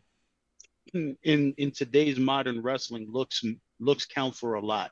[0.92, 1.16] in
[1.56, 3.44] in today's modern wrestling looks
[3.80, 4.90] looks count for a lot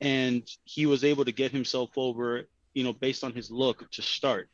[0.00, 2.42] and he was able to get himself over,
[2.74, 4.48] you know, based on his look to start.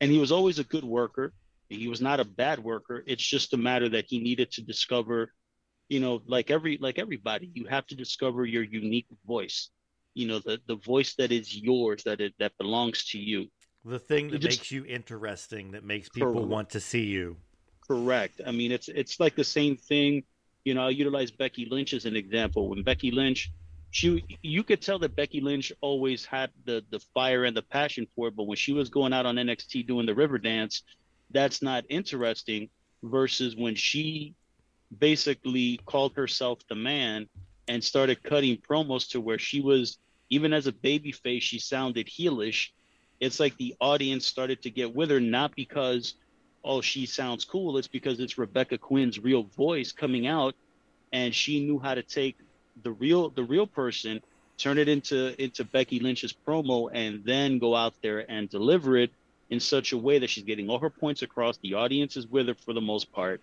[0.00, 1.32] And he was always a good worker.
[1.68, 3.02] He was not a bad worker.
[3.06, 5.32] It's just a matter that he needed to discover,
[5.88, 9.70] you know, like every like everybody, you have to discover your unique voice.
[10.14, 13.48] You know, the the voice that is yours, that it that belongs to you.
[13.84, 16.48] The thing that just, makes you interesting, that makes people correct.
[16.48, 17.36] want to see you.
[17.86, 18.40] Correct.
[18.46, 20.22] I mean, it's it's like the same thing.
[20.64, 22.68] You know, I'll utilize Becky Lynch as an example.
[22.68, 23.50] When Becky Lynch,
[23.90, 28.06] she you could tell that Becky Lynch always had the the fire and the passion
[28.14, 30.82] for it, but when she was going out on NXT doing the river dance,
[31.30, 32.68] that's not interesting
[33.02, 34.34] versus when she
[34.98, 37.28] basically called herself the man
[37.68, 39.98] and started cutting promos to where she was
[40.32, 42.70] even as a baby face she sounded heelish.
[43.20, 46.14] It's like the audience started to get with her not because
[46.64, 47.78] oh she sounds cool.
[47.78, 50.54] It's because it's rebecca quin's real voice coming out
[51.12, 52.36] and she knew how to take
[52.82, 54.22] the real the real person
[54.56, 59.10] turn it into into becky lynch's promo and then go out there and deliver it
[59.52, 61.58] in such a way that she's getting all her points across.
[61.58, 63.42] The audience is with her for the most part,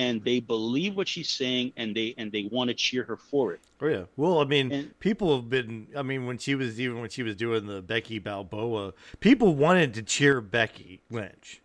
[0.00, 3.52] and they believe what she's saying, and they and they want to cheer her for
[3.52, 3.60] it.
[3.82, 4.04] Oh yeah.
[4.16, 5.88] Well, I mean, and, people have been.
[5.94, 9.92] I mean, when she was even when she was doing the Becky Balboa, people wanted
[9.94, 11.60] to cheer Becky Lynch.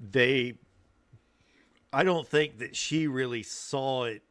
[0.00, 0.54] They,
[1.92, 4.22] I don't think that she really saw it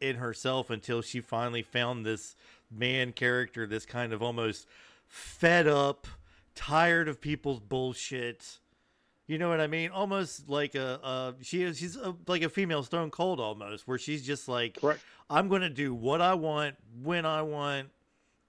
[0.00, 2.36] in herself until she finally found this
[2.70, 4.66] man character, this kind of almost
[5.08, 6.06] fed up
[6.54, 8.60] tired of people's bullshit.
[9.28, 9.90] You know what I mean?
[9.90, 13.98] Almost like a, a she is she's a, like a female Stone Cold almost, where
[13.98, 15.00] she's just like, Correct.
[15.28, 17.90] I'm going to do what I want when I want,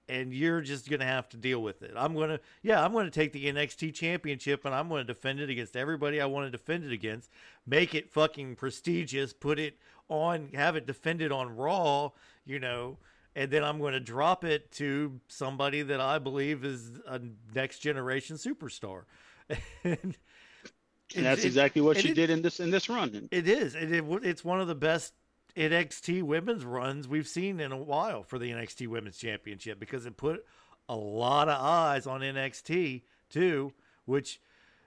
[0.08, 1.92] and you're just going to have to deal with it.
[1.94, 5.12] I'm going to, yeah, I'm going to take the NXT Championship and I'm going to
[5.12, 7.28] defend it against everybody I want to defend it against,
[7.66, 9.76] make it fucking prestigious, put it
[10.08, 12.12] on, have it defended on Raw,
[12.46, 12.96] you know,
[13.36, 17.20] and then I'm going to drop it to somebody that I believe is a
[17.54, 19.02] next generation superstar.
[19.84, 20.16] and,
[21.16, 23.28] and that's it, exactly what she it, did in this in this run.
[23.30, 23.74] It is.
[23.74, 25.12] It, it's one of the best
[25.56, 30.16] NXT women's runs we've seen in a while for the NXT Women's Championship because it
[30.16, 30.44] put
[30.88, 33.72] a lot of eyes on NXT too,
[34.04, 34.40] which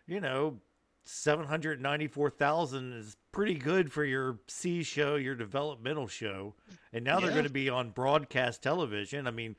[0.07, 0.59] you know
[1.05, 6.53] 794,000 is pretty good for your C show, your developmental show.
[6.93, 7.25] And now yeah.
[7.25, 9.27] they're going to be on broadcast television.
[9.27, 9.55] I mean,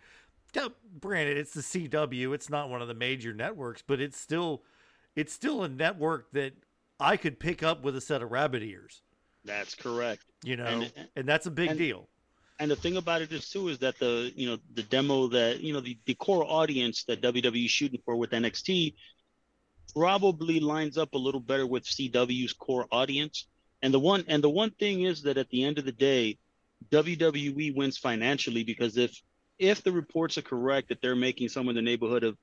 [1.00, 4.62] granted, it's the CW, it's not one of the major networks, but it's still
[5.16, 6.54] it's still a network that
[7.00, 9.02] I could pick up with a set of rabbit ears.
[9.44, 10.24] That's correct.
[10.42, 12.08] You know, and, and that's a big and, deal.
[12.58, 15.60] And the thing about it is too is that the you know the demo that
[15.60, 18.94] you know the, the core audience that WWE is shooting for with NXT
[19.94, 23.46] probably lines up a little better with CW's core audience.
[23.82, 26.38] And the one and the one thing is that at the end of the day,
[26.90, 29.20] WWE wins financially because if
[29.58, 32.36] if the reports are correct that they're making somewhere in the neighborhood of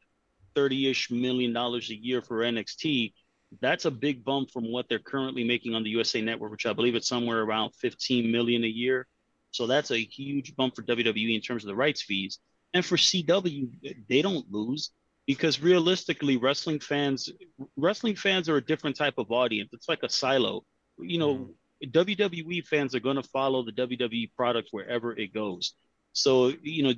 [0.55, 3.13] 30-ish million dollars a year for NXT,
[3.59, 6.73] that's a big bump from what they're currently making on the USA network, which I
[6.73, 9.07] believe it's somewhere around 15 million a year.
[9.51, 12.39] So that's a huge bump for WWE in terms of the rights fees.
[12.73, 14.91] And for CW, they don't lose
[15.27, 17.29] because realistically wrestling fans
[17.77, 20.63] wrestling fans are a different type of audience it's like a silo
[20.99, 21.49] you know
[21.83, 21.91] mm.
[21.91, 25.73] wwe fans are going to follow the wwe product wherever it goes
[26.13, 26.93] so you know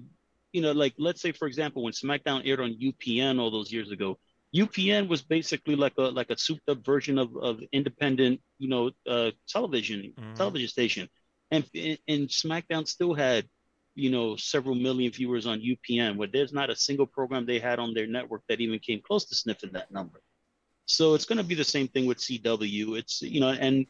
[0.54, 3.92] you know like let's say for example when smackdown aired on upn all those years
[3.92, 4.18] ago
[4.56, 8.92] upn was basically like a like a souped up version of, of independent you know
[9.08, 10.36] uh, television mm.
[10.36, 11.10] television station
[11.52, 11.66] and
[12.08, 13.48] and smackdown still had
[13.96, 17.80] you know several million viewers on UPN, where there's not a single program they had
[17.80, 20.22] on their network that even came close to sniffing that number.
[20.86, 22.98] So it's going to be the same thing with CW.
[22.98, 23.86] It's you know, and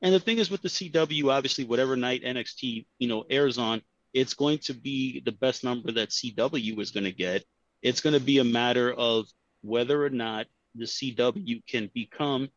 [0.00, 3.82] and the thing is with the CW, obviously, whatever night NXT you know airs on,
[4.18, 7.44] it's going to be the best number that CW is going to get.
[7.82, 9.26] It's going to be a matter of
[9.62, 12.48] whether or not the CW can become,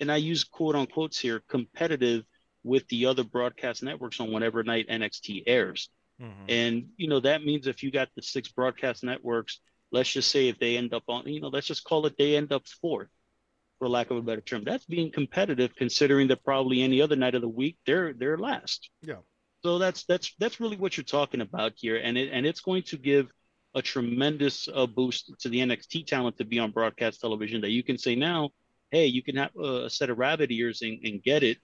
[0.00, 2.24] and I use quote unquotes here, competitive
[2.64, 5.88] with the other broadcast networks on whatever night NXT airs.
[6.20, 6.44] Mm-hmm.
[6.48, 9.60] And you know that means if you got the six broadcast networks,
[9.92, 12.36] let's just say if they end up on, you know, let's just call it they
[12.36, 13.08] end up fourth,
[13.78, 14.64] for lack of a better term.
[14.64, 18.90] That's being competitive, considering that probably any other night of the week they're they're last.
[19.02, 19.22] Yeah.
[19.66, 22.84] So that's that's that's really what you're talking about here, and it and it's going
[22.84, 23.26] to give
[23.74, 27.62] a tremendous uh, boost to the NXT talent to be on broadcast television.
[27.62, 28.50] That you can say now,
[28.92, 31.58] hey, you can have a set of rabbit ears and, and get it.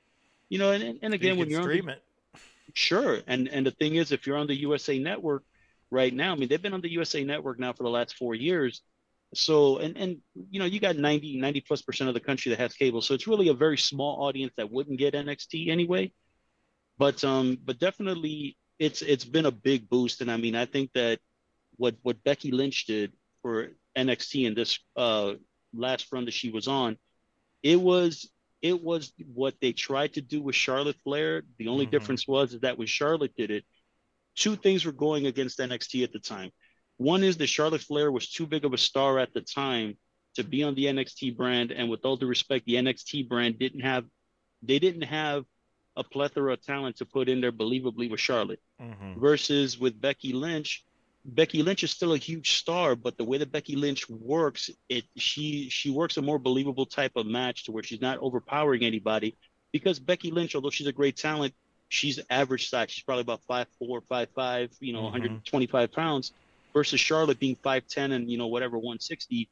[0.48, 2.42] You know, and, and again, you when you're stream on the, it
[2.74, 3.20] Sure.
[3.28, 5.44] And and the thing is, if you're on the USA Network
[5.92, 8.34] right now, I mean, they've been on the USA Network now for the last four
[8.34, 8.82] years.
[9.32, 10.16] So and and
[10.50, 13.00] you know, you got 90 90 plus percent of the country that has cable.
[13.00, 16.12] So it's really a very small audience that wouldn't get NXT anyway.
[17.02, 20.20] But um, but definitely it's it's been a big boost.
[20.20, 21.18] And I mean, I think that
[21.76, 25.32] what what Becky Lynch did for NXT in this uh
[25.74, 26.96] last run that she was on,
[27.64, 31.42] it was it was what they tried to do with Charlotte Flair.
[31.58, 31.90] The only mm-hmm.
[31.90, 33.64] difference was is that when Charlotte did it,
[34.36, 36.52] two things were going against NXT at the time.
[36.98, 39.98] One is that Charlotte Flair was too big of a star at the time
[40.36, 43.80] to be on the NXT brand, and with all due respect, the NXT brand didn't
[43.80, 44.04] have
[44.62, 45.44] they didn't have
[45.96, 48.60] a plethora of talent to put in there believably with Charlotte.
[48.80, 49.20] Mm-hmm.
[49.20, 50.84] Versus with Becky Lynch,
[51.24, 55.04] Becky Lynch is still a huge star, but the way that Becky Lynch works, it
[55.16, 59.36] she she works a more believable type of match to where she's not overpowering anybody.
[59.72, 61.54] Because Becky Lynch, although she's a great talent,
[61.88, 62.90] she's average size.
[62.90, 65.12] She's probably about five four, five five, you know, mm-hmm.
[65.12, 66.32] 125 pounds,
[66.72, 69.48] versus Charlotte being five ten and you know whatever 160.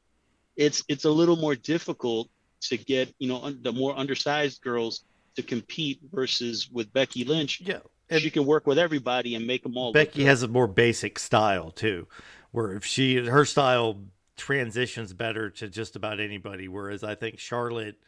[0.57, 2.29] It's it's a little more difficult
[2.63, 5.03] to get you know the more undersized girls
[5.35, 7.61] to compete versus with Becky Lynch.
[7.61, 7.79] Yeah.
[8.09, 9.93] And she can work with everybody and make them all.
[9.93, 12.07] Becky has a more basic style too,
[12.51, 14.01] where if she her style
[14.41, 16.67] transitions better to just about anybody.
[16.67, 17.99] Whereas I think Charlotte,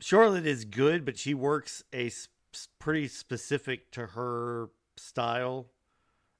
[0.00, 2.10] Charlotte is good, but she works a
[2.78, 5.66] pretty specific to her style.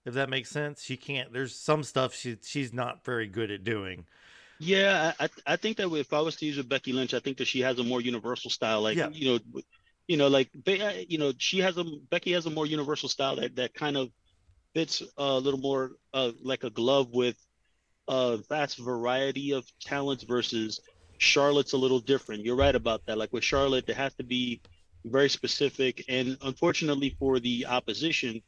[0.05, 1.33] If that makes sense, she can't.
[1.33, 4.07] There's some stuff she she's not very good at doing.
[4.65, 7.39] Yeah, I I think that if I was to use a Becky Lynch, I think
[7.39, 8.83] that she has a more universal style.
[8.83, 9.09] Like yeah.
[9.11, 9.63] you know,
[10.07, 13.35] you know, like uh, you know, she has a Becky has a more universal style
[13.37, 14.11] that that kind of
[14.73, 17.37] fits a little more uh, like a glove with
[18.07, 20.79] a vast variety of talents versus
[21.19, 22.45] Charlotte's a little different.
[22.45, 23.19] You're right about that.
[23.19, 24.61] Like with Charlotte, it has to be
[25.05, 28.41] very specific, and unfortunately for the opposition,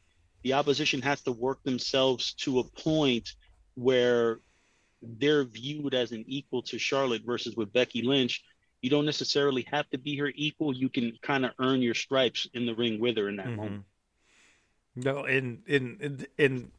[0.43, 3.33] the opposition has to work themselves to a point
[3.73, 4.39] where
[5.19, 8.43] they're viewed as an equal to Charlotte versus with Becky Lynch.
[8.81, 10.75] You don't necessarily have to be her equal.
[10.75, 13.55] You can kind of earn your stripes in the ring with her in that mm-hmm.
[13.55, 13.83] moment.
[14.95, 16.71] No, in, in in in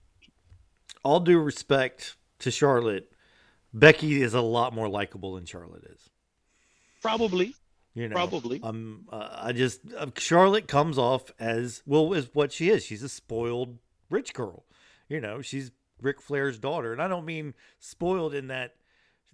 [1.02, 3.12] all due respect to Charlotte,
[3.72, 6.10] Becky is a lot more likable than Charlotte is.
[7.02, 7.54] Probably.
[7.94, 8.60] You know, probably.
[8.62, 12.84] Um, uh, I just uh, Charlotte comes off as well as what she is.
[12.84, 13.78] She's a spoiled
[14.10, 14.64] rich girl.
[15.08, 16.92] You know, she's Ric Flair's daughter.
[16.92, 18.74] And I don't mean spoiled in that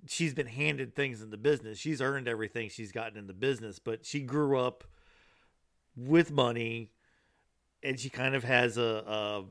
[0.06, 1.78] she's been handed things in the business.
[1.78, 4.84] She's earned everything she's gotten in the business, but she grew up
[5.96, 6.90] with money
[7.82, 9.44] and she kind of has a, a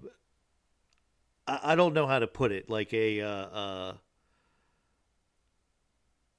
[1.48, 3.94] I, don't know how to put it, like a, uh, uh,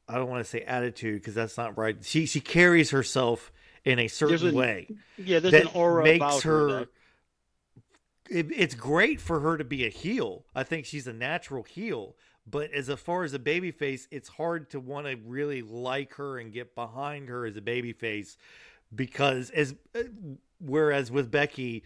[0.08, 1.96] I don't want to say attitude because that's not right.
[2.02, 3.52] She she carries herself
[3.84, 4.88] in a certain way.
[5.18, 6.88] Yeah, there's an aura makes her, her
[8.32, 10.44] it, it's great for her to be a heel.
[10.54, 12.16] I think she's a natural heel.
[12.50, 16.38] But as far as a baby face, it's hard to want to really like her
[16.38, 18.36] and get behind her as a baby face
[18.94, 20.02] because as uh,
[20.58, 21.84] whereas with Becky,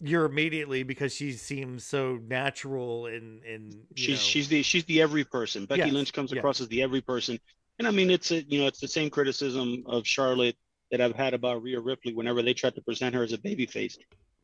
[0.00, 4.22] you're immediately because she seems so natural and and she's know.
[4.22, 5.64] she's the she's the every person.
[5.66, 5.92] Becky yes.
[5.92, 6.62] Lynch comes across yes.
[6.62, 7.38] as the every person,
[7.78, 10.56] and I mean it's a you know it's the same criticism of Charlotte
[10.90, 13.64] that I've had about Rhea Ripley whenever they tried to present her as a baby
[13.64, 13.96] face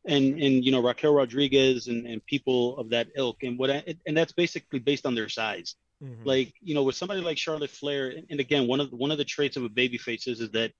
[0.05, 3.95] and and you know Raquel Rodriguez and, and people of that ilk and what I,
[4.05, 5.75] and that's basically based on their size.
[6.03, 6.23] Mm-hmm.
[6.23, 9.17] Like you know with somebody like Charlotte Flair and again one of the, one of
[9.17, 10.71] the traits of a baby face is, is that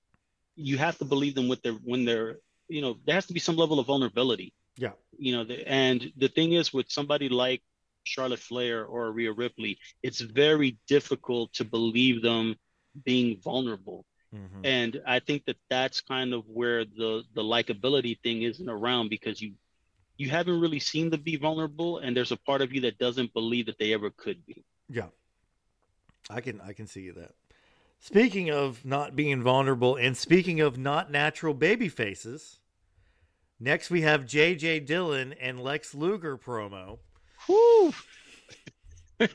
[0.56, 3.40] you have to believe them with their when they're you know there has to be
[3.40, 4.52] some level of vulnerability.
[4.76, 4.92] Yeah.
[5.18, 7.62] You know the, and the thing is with somebody like
[8.04, 12.56] Charlotte Flair or Rhea Ripley, it's very difficult to believe them
[13.04, 14.64] being vulnerable Mm-hmm.
[14.64, 19.42] And I think that that's kind of where the the likability thing isn't around because
[19.42, 19.54] you
[20.16, 23.32] you haven't really seen them be vulnerable, and there's a part of you that doesn't
[23.32, 24.62] believe that they ever could be.
[24.88, 25.06] Yeah,
[26.28, 27.34] I can I can see that.
[27.98, 32.60] Speaking of not being vulnerable, and speaking of not natural baby faces,
[33.58, 34.80] next we have J.J.
[34.80, 36.98] Dillon and Lex Luger promo.
[37.48, 37.92] Whoo!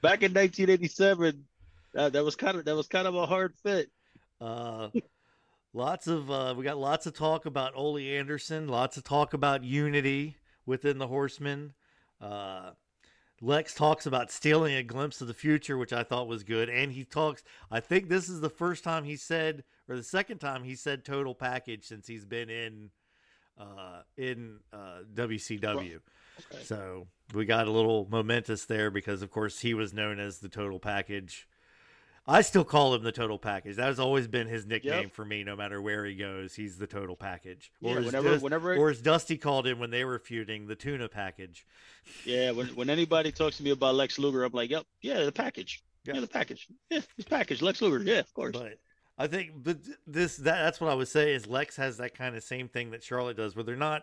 [0.00, 1.44] Back in 1987,
[1.94, 3.90] that, that was kind of that was kind of a hard fit.
[4.40, 4.88] Uh,
[5.72, 9.64] lots of uh, we got lots of talk about Ole Anderson, lots of talk about
[9.64, 11.74] unity within the Horsemen.
[12.20, 12.70] Uh,
[13.40, 16.92] Lex talks about stealing a glimpse of the future, which I thought was good, and
[16.92, 17.42] he talks.
[17.70, 21.04] I think this is the first time he said, or the second time he said
[21.04, 22.90] total package since he's been in
[23.58, 26.00] uh, in uh, WCW.
[26.52, 26.62] Okay.
[26.64, 30.48] So we got a little momentous there because, of course, he was known as the
[30.48, 31.48] total package
[32.26, 33.76] I still call him the total package.
[33.76, 35.12] That has always been his nickname yep.
[35.12, 35.42] for me.
[35.42, 37.72] No matter where he goes, he's the total package.
[37.82, 40.76] Or yeah, whenever, Dust, whenever, or as Dusty called him when they were feuding, the
[40.76, 41.66] tuna package.
[42.24, 45.32] Yeah, when when anybody talks to me about Lex Luger, I'm like, yep, yeah, the
[45.32, 45.82] package.
[46.04, 46.68] Yeah, yeah the package.
[46.90, 48.04] Yeah, his package, Lex Luger.
[48.04, 48.52] Yeah, of course.
[48.52, 48.78] But
[49.18, 52.36] I think, but this that that's what I would say is Lex has that kind
[52.36, 54.02] of same thing that Charlotte does, where they're not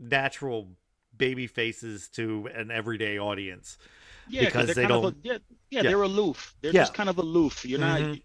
[0.00, 0.70] natural
[1.16, 3.78] baby faces to an everyday audience
[4.28, 5.04] Yeah, because they kind don't.
[5.04, 5.38] Of a, yeah, yeah,
[5.70, 5.82] Yeah.
[5.82, 6.54] they're aloof.
[6.60, 6.82] They're Yeah.
[6.82, 7.64] just kind of aloof.
[7.64, 8.00] You're not.
[8.00, 8.22] Mhm.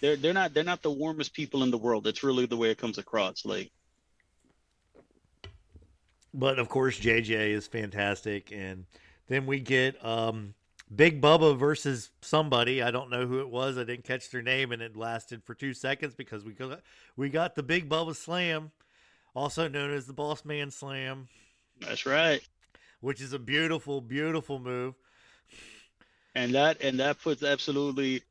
[0.00, 2.04] They're they're not they're not the warmest people in the world.
[2.04, 3.44] That's really the way it comes across.
[3.44, 3.70] Like
[6.34, 8.84] But of course, JJ is fantastic, and
[9.28, 10.54] then we get um,
[10.94, 12.82] Big Bubba versus somebody.
[12.82, 13.78] I don't know who it was.
[13.78, 16.82] I didn't catch their name, and it lasted for two seconds because we got
[17.16, 18.70] we got the Big Bubba Slam,
[19.34, 21.28] also known as the Boss Man Slam,
[21.80, 22.46] that's right.
[23.00, 24.94] which is a beautiful, beautiful move.
[26.36, 28.22] And that and that puts absolutely,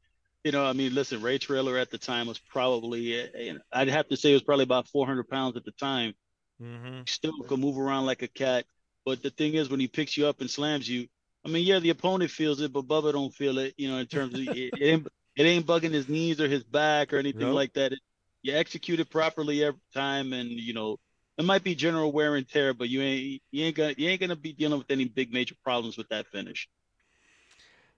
[0.43, 3.87] you know, I mean, listen, Ray Traylor at the time was probably, you know, I'd
[3.87, 6.13] have to say it was probably about 400 pounds at the time.
[6.61, 7.01] mm-hmm.
[7.07, 8.65] Still could move around like a cat.
[9.05, 11.07] But the thing is, when he picks you up and slams you,
[11.43, 13.73] I mean, yeah, the opponent feels it, but Bubba don't feel it.
[13.77, 16.63] You know, in terms of it, it ain't it ain't bugging his knees or his
[16.63, 17.55] back or anything Nope.
[17.55, 17.91] like that.
[17.93, 17.99] It,
[18.43, 20.97] you execute it properly every time, and you know,
[21.39, 24.21] it might be general wear and tear, but you ain't you ain't gonna you ain't
[24.21, 26.69] gonna be dealing with any big major problems with that finish.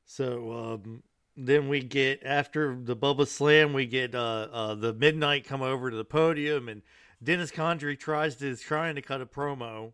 [0.08, 1.04] So um,
[1.36, 5.92] then we get after the Bubba Slam, we get uh, uh, the Midnight come over
[5.92, 6.82] to the podium, and
[7.22, 9.92] Dennis Condrey tries to is trying to cut a promo.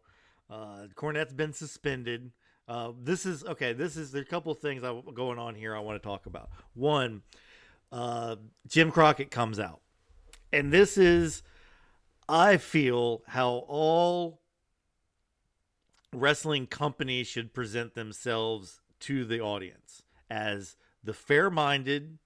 [0.49, 2.31] Uh, Cornette's been suspended.
[2.67, 3.73] Uh, this is okay.
[3.73, 5.75] This is there are a couple things I, going on here.
[5.75, 6.51] I want to talk about.
[6.75, 7.23] One,
[7.91, 8.35] uh,
[8.67, 9.81] Jim Crockett comes out,
[10.53, 11.41] and this is,
[12.29, 14.41] I feel how all
[16.13, 22.17] wrestling companies should present themselves to the audience as the fair-minded,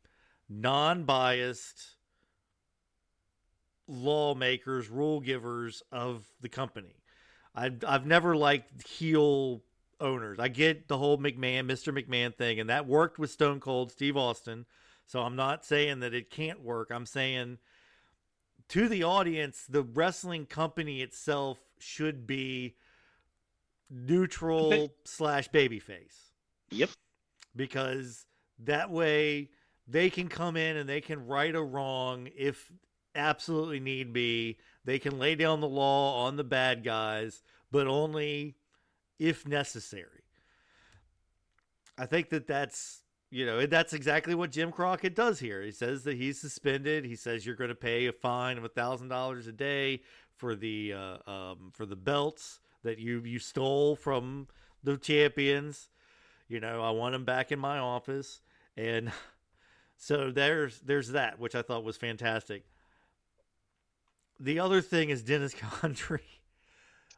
[0.47, 1.95] non-biased
[3.87, 7.01] lawmakers, rule givers of the company.
[7.55, 9.63] I've I've never liked heel
[9.99, 10.37] owners.
[10.39, 11.91] I get the whole McMahon, Mr.
[11.91, 14.65] McMahon thing, and that worked with Stone Cold Steve Austin.
[15.07, 16.91] So I'm not saying that it can't work.
[16.91, 17.57] I'm saying
[18.69, 22.75] to the audience, the wrestling company itself should be
[23.89, 26.26] neutral slash babyface
[26.71, 26.89] Yep.
[27.55, 28.25] because
[28.59, 29.49] that way
[29.87, 32.71] they can come in and they can right a wrong if
[33.15, 34.57] absolutely need be.
[34.85, 38.55] They can lay down the law on the bad guys, but only
[39.19, 40.23] if necessary.
[41.97, 45.61] I think that that's you know that's exactly what Jim Crockett does here.
[45.61, 47.05] He says that he's suspended.
[47.05, 50.01] He says you're going to pay a fine of a thousand dollars a day
[50.35, 54.47] for the uh, um, for the belts that you you stole from
[54.83, 55.89] the champions.
[56.47, 58.41] You know, I want him back in my office,
[58.75, 59.11] and
[59.97, 62.63] so there's there's that, which I thought was fantastic.
[64.39, 66.19] The other thing is Dennis Condrey.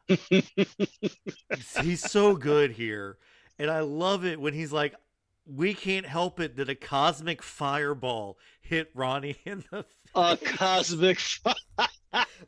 [1.82, 3.18] he's so good here,
[3.58, 4.94] and I love it when he's like,
[5.46, 9.84] "We can't help it that a cosmic fireball hit Ronnie in the
[10.16, 11.20] A face." cosmic.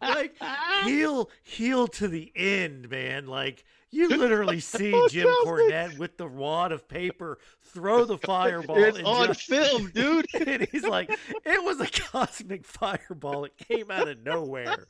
[0.00, 0.34] like
[0.82, 3.26] heel heel to the end, man.
[3.28, 8.98] Like you literally see Jim Cornette with the wad of paper throw the fireball It's
[9.00, 10.26] on just- film, dude.
[10.46, 11.10] and he's like,
[11.44, 13.44] it was a cosmic fireball.
[13.44, 14.86] It came out of nowhere.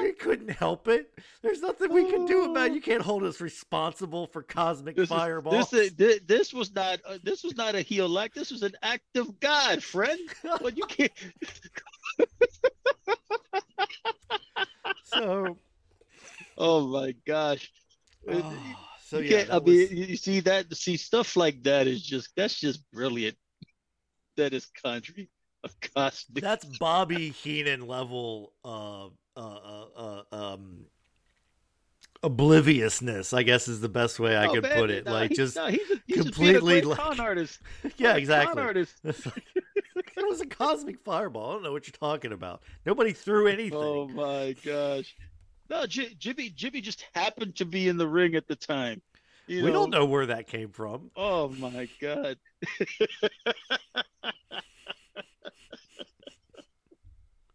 [0.00, 1.10] We couldn't help it.
[1.42, 2.74] There's nothing we can do about it.
[2.74, 5.70] You can't hold us responsible for cosmic This is- fireballs.
[5.70, 8.34] This, is, this this was not uh, this was not a heel act.
[8.34, 10.20] This was an act of God, friend.
[10.60, 11.12] But you can't.
[15.04, 15.56] so,
[16.58, 17.70] Oh my gosh.
[18.26, 19.40] It- oh, so you yeah.
[19.50, 20.74] I that mean, you see that?
[20.74, 23.36] See stuff like that is just that's just brilliant.
[24.38, 25.28] That is Condrey.
[25.64, 26.42] A cosmic.
[26.42, 30.22] that's Bobby Heenan level uh, uh, uh, uh,
[30.54, 30.86] um,
[32.22, 33.32] obliviousness.
[33.32, 35.04] I guess is the best way I Oh, could man, put it.
[35.06, 37.20] no, like he- just no, he's a, he's completely, just being a great like- con
[37.28, 37.60] artist.
[37.96, 38.54] yeah, Like, exactly.
[38.54, 38.94] Con artist.
[39.04, 41.50] It was a cosmic fireball.
[41.50, 42.62] I don't know what you're talking about.
[42.86, 43.74] Nobody threw anything.
[43.78, 45.14] Oh my gosh.
[45.72, 49.00] No, J- Jimmy Jimmy just happened to be in the ring at the time.
[49.46, 51.10] You we don't know where that came from.
[51.16, 52.36] Oh my god.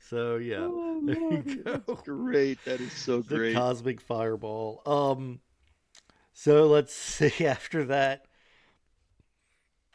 [0.10, 1.80] So yeah, Oh, there you go.
[2.06, 2.64] great.
[2.64, 3.54] That is so the great.
[3.56, 4.82] cosmic fireball.
[4.86, 5.42] Um,
[6.34, 7.46] so let's see.
[7.46, 8.26] After that,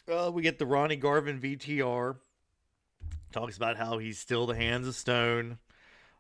[0.07, 2.17] uh, we get the Ronnie Garvin VTR.
[3.33, 5.59] Talks about how he's still the hands of stone.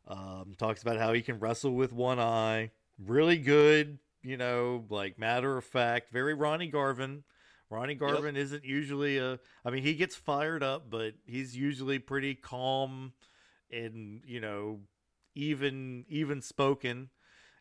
[0.08, 2.70] Um, talks about how he can wrestle with one eye.
[2.98, 6.12] Really good, you know, like matter of fact.
[6.12, 7.24] Very Ronnie Garvin.
[7.70, 9.38] Ronnie Garvin isn't usually a.
[9.64, 13.12] I mean, he gets fired up, but he's usually pretty calm
[13.72, 14.80] and you know
[15.34, 17.08] even even spoken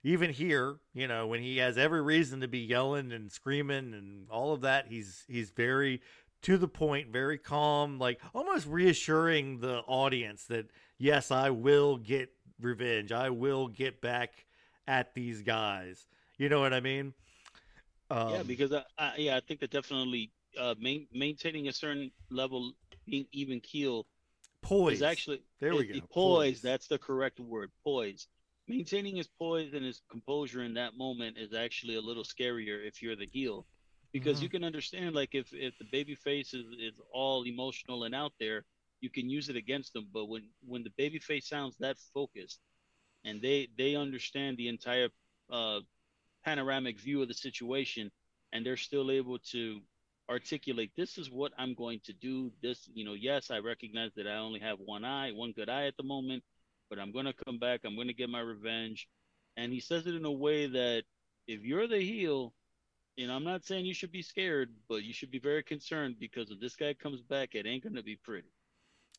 [0.03, 4.27] even here you know when he has every reason to be yelling and screaming and
[4.29, 6.01] all of that he's he's very
[6.41, 10.65] to the point very calm like almost reassuring the audience that
[11.01, 12.31] yes i will get
[12.61, 14.45] revenge i will get back
[14.87, 16.07] at these guys
[16.37, 17.13] you know what i mean
[18.11, 22.11] um, yeah, because I, I yeah, I think that definitely uh, main, maintaining a certain
[22.29, 22.73] level,
[23.07, 24.05] being even keel,
[24.61, 24.95] Poise.
[24.97, 25.95] is actually there we go.
[25.97, 26.61] it- Poise.
[26.61, 27.71] That's the correct word.
[27.83, 28.27] Poise.
[28.67, 33.01] Maintaining his poise and his composure in that moment is actually a little scarier if
[33.01, 33.65] you're the heel,
[34.13, 34.43] because Mhm.
[34.43, 38.33] you can understand like if if the baby face is is all emotional and out
[38.39, 38.65] there,
[39.01, 40.07] you can use it against them.
[40.13, 42.59] But when when the baby face sounds that focused,
[43.25, 45.09] and they they understand the entire
[45.51, 45.79] uh,
[46.45, 48.11] panoramic view of the situation,
[48.53, 49.81] and they're still able to
[50.29, 52.51] articulate this is what I'm going to do.
[52.61, 55.87] This, you know, yes, I recognize that I only have one eye, one good eye
[55.87, 56.43] at the moment,
[56.89, 57.81] but I'm going to come back.
[57.83, 59.07] I'm going to get my revenge.
[59.57, 61.03] And he says it in a way that
[61.47, 62.53] if you're the heel,
[63.17, 66.15] you know, I'm not saying you should be scared, but you should be very concerned
[66.19, 68.47] because if this guy comes back, it ain't going to be pretty.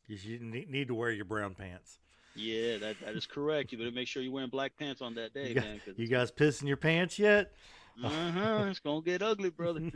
[0.06, 1.98] You need to wear your brown pants.
[2.34, 3.72] Yeah, that, that is correct.
[3.72, 5.81] You better make sure you're wearing black pants on that day, You got- man.
[5.97, 7.52] You guys pissing your pants yet?
[8.05, 9.90] uh-huh, it's going to get ugly, brother.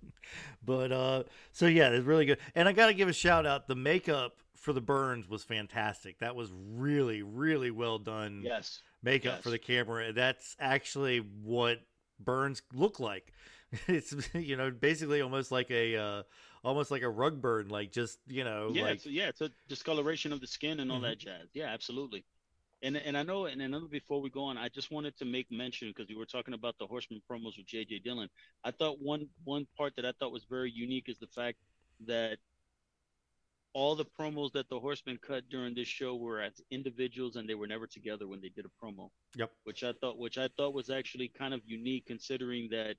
[0.64, 3.74] but uh so yeah it's really good and i gotta give a shout out the
[3.74, 8.80] makeup for the burns was fantastic that was really really well done yes.
[9.02, 11.78] makeup for the camera that's actually what
[12.18, 13.32] burns look like
[13.86, 16.22] it's you know basically almost like a uh
[16.66, 19.50] almost like a rug burn like just you know yeah, like it's, yeah, it's a
[19.68, 21.02] discoloration of the skin and all Mhm.
[21.10, 21.48] that jazz.
[21.54, 22.24] Yeah, absolutely.
[22.82, 25.50] And and I know, and another before we go on, I just wanted to make
[25.50, 28.28] mention because you were talking about the Horseman promos with JJ Dillon.
[28.64, 31.58] I thought one one part that I thought was very unique is the fact
[32.06, 32.38] that
[33.72, 37.54] all the promos that the Horsemen cut during this show were as individuals and they
[37.54, 39.10] were never together when they did a promo.
[39.36, 39.52] Yep.
[39.64, 42.96] Which I thought, which I thought was actually kind of unique considering that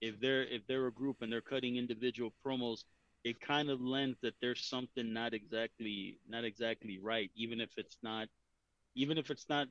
[0.00, 2.84] if they're if they're a group and they're cutting individual promos,
[3.24, 7.96] it kind of lends that there's something not exactly not exactly right, even if it's
[8.02, 8.28] not
[8.94, 9.68] even if it's not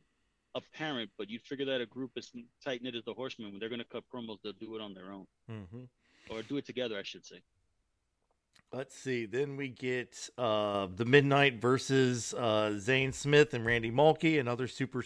[0.56, 2.32] apparent, but you'd figure that a group as
[2.64, 4.94] tight knit as the Horsemen, when they're going to cut promos, they'll do it on
[4.94, 5.84] their own mm-hmm.
[6.30, 7.42] or do it together, I should say.
[8.74, 9.26] Let's see.
[9.26, 15.04] Then we get uh, the Midnight versus uh, Zane Smith and Randy Mulkey, another super.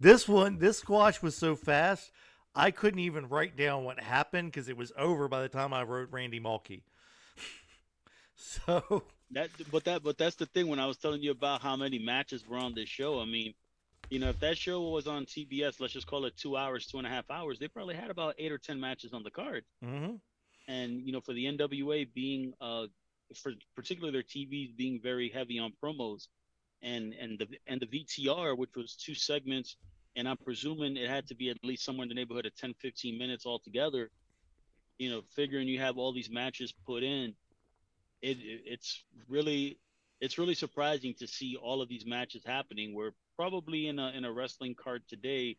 [0.00, 2.10] This one, this squash was so fast,
[2.56, 5.84] I couldn't even write down what happened because it was over by the time I
[5.84, 6.82] wrote Randy Mulkey.
[8.66, 10.68] so That, but that, but that's the thing.
[10.68, 13.54] When I was telling you about how many matches were on this show, I mean,
[14.10, 16.98] you know, if that show was on TBS, let's just call it two hours, two
[16.98, 19.64] and a half hours, they probably had about eight or ten matches on the card.
[19.82, 20.20] mhm.
[20.68, 22.86] And you know, for the NWA being, uh,
[23.42, 26.28] for particularly their TVs being very heavy on promos,
[26.82, 29.76] and and the and the VTR, which was two segments,
[30.16, 32.74] and I'm presuming it had to be at least somewhere in the neighborhood of 10,
[32.74, 34.10] 15 minutes altogether.
[34.98, 37.34] You know, figuring you have all these matches put in,
[38.24, 39.78] it, it it's really
[40.20, 42.94] it's really surprising to see all of these matches happening.
[42.94, 45.56] Where probably in a in a wrestling card today,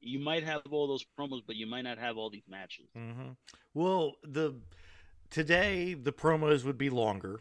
[0.00, 2.86] you might have all those promos, but you might not have all these matches.
[2.94, 3.30] hmm
[3.74, 4.54] Well, the
[5.30, 7.40] today the promos would be longer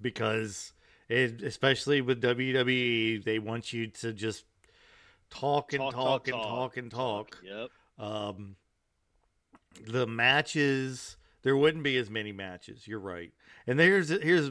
[0.00, 0.72] because,
[1.08, 4.44] it, especially with WWE, they want you to just
[5.30, 7.38] talk and talk, Talk, talk, and talk, talk and talk.
[7.44, 7.70] Yep.
[7.98, 8.56] Um,
[9.86, 11.16] the matches
[11.46, 12.88] there wouldn't be as many matches.
[12.88, 13.30] You're right,
[13.68, 14.50] and there's here's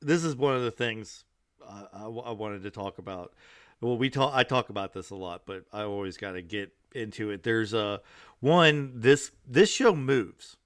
[0.00, 1.22] this is one of the things
[1.64, 3.32] I, I, I wanted to talk about.
[3.80, 6.72] Well, we talk I talk about this a lot, but I always got to get
[6.96, 7.44] into it.
[7.44, 8.00] There's a
[8.40, 10.56] one this this show moves.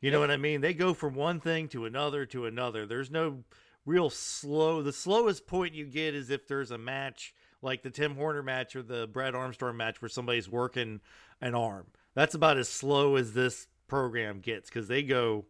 [0.00, 0.62] You know what I mean?
[0.62, 2.86] They go from one thing to another to another.
[2.86, 3.44] There's no
[3.84, 4.80] real slow.
[4.80, 8.74] The slowest point you get is if there's a match like the Tim Horner match
[8.74, 11.02] or the Brad Armstrong match where somebody's working
[11.42, 11.84] an arm.
[12.14, 15.44] That's about as slow as this program gets because they go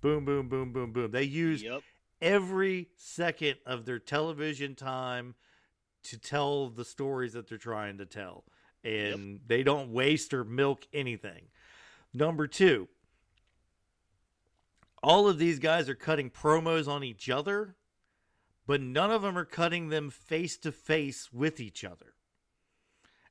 [0.00, 1.10] boom, boom, boom, boom, boom.
[1.10, 1.82] They use Yep.
[2.20, 5.34] every second of their television time
[6.04, 8.44] to tell the stories that they're trying to tell.
[8.84, 11.48] And they don't waste or milk anything.
[12.12, 12.88] Number two,
[15.02, 17.76] all of these guys are cutting promos on each other,
[18.66, 22.14] but none of them are cutting them face to face with each other.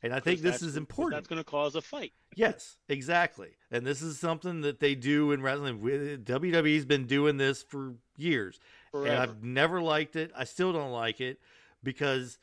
[0.03, 1.17] And I think this is important.
[1.17, 2.13] That's going to cause a fight.
[2.35, 3.49] Yes, exactly.
[3.69, 5.79] And this is something that they do in wrestling.
[5.79, 8.59] WWE's been doing this for years.
[8.93, 10.31] And I've never liked it.
[10.35, 11.39] I still don't like it
[11.83, 12.39] because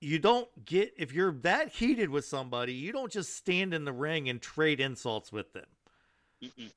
[0.00, 3.92] you don't get if you're that heated with somebody, you don't just stand in the
[3.92, 5.66] ring and trade insults with them.
[6.42, 6.70] Mm-mm.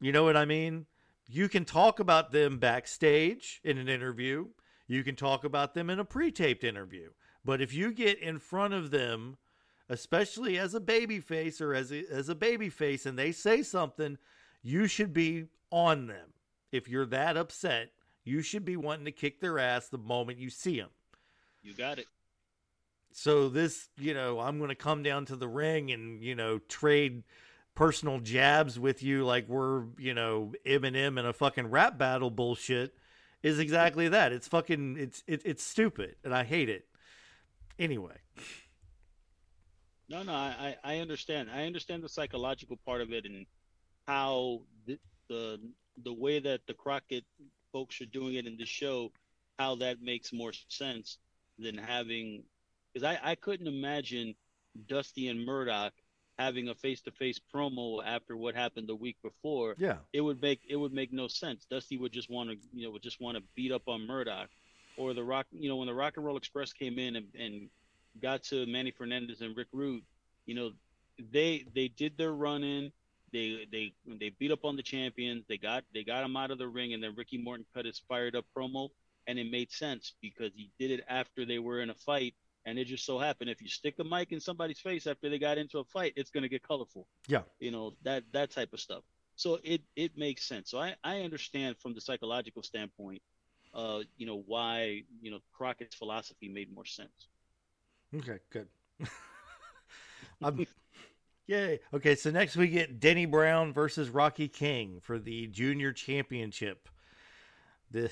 [0.00, 0.86] You know what I mean?
[1.26, 4.46] You can talk about them backstage in an interview.
[4.86, 7.10] You can talk about them in a pre-taped interview.
[7.46, 9.36] But if you get in front of them,
[9.88, 13.62] especially as a baby face or as a, as a baby face and they say
[13.62, 14.18] something,
[14.62, 16.34] you should be on them.
[16.72, 17.92] If you're that upset,
[18.24, 20.90] you should be wanting to kick their ass the moment you see them.
[21.62, 22.06] You got it.
[23.12, 26.58] So this, you know, I'm going to come down to the ring and, you know,
[26.58, 27.22] trade
[27.76, 32.94] personal jabs with you like we're you know Eminem in a fucking rap battle bullshit
[33.42, 34.32] is exactly that.
[34.32, 36.86] It's fucking it's it, it's stupid and I hate it.
[37.78, 38.16] Anyway.
[40.08, 41.50] No, no, I I understand.
[41.52, 43.46] I understand the psychological part of it and
[44.06, 44.98] how the
[45.28, 45.60] the,
[46.04, 47.24] the way that the Crockett
[47.72, 49.10] folks are doing it in the show,
[49.58, 51.18] how that makes more sense
[51.58, 52.44] than having
[52.92, 54.34] because I I couldn't imagine
[54.88, 55.92] Dusty and Murdoch
[56.38, 59.74] having a face-to-face promo after what happened the week before.
[59.78, 59.96] Yeah.
[60.12, 61.66] It would make it would make no sense.
[61.70, 64.50] Dusty would just want to, you know, would just want to beat up on Murdoch.
[64.96, 67.68] Or the Rock, you know, when the Rock and Roll Express came in and, and
[68.22, 70.02] got to Manny Fernandez and Rick Rude,
[70.46, 70.72] you know,
[71.32, 72.92] they they did their run in.
[73.32, 75.44] They they they beat up on the champions.
[75.48, 78.00] They got they got him out of the ring, and then Ricky Morton cut his
[78.08, 78.90] fired up promo,
[79.26, 82.34] and it made sense because he did it after they were in a fight,
[82.64, 85.38] and it just so happened if you stick a mic in somebody's face after they
[85.38, 87.06] got into a fight, it's gonna get colorful.
[87.26, 87.42] Yeah.
[87.58, 89.02] You know that that type of stuff.
[89.36, 90.70] So it it makes sense.
[90.70, 93.22] So I I understand from the psychological standpoint,
[93.76, 97.28] uh, you know why you know Crockett's philosophy made more sense.
[98.16, 98.68] Okay, good.
[100.42, 100.66] I'm,
[101.46, 101.80] yay.
[101.92, 106.88] Okay, so next we get Denny Brown versus Rocky King for the junior championship.
[107.90, 108.10] The,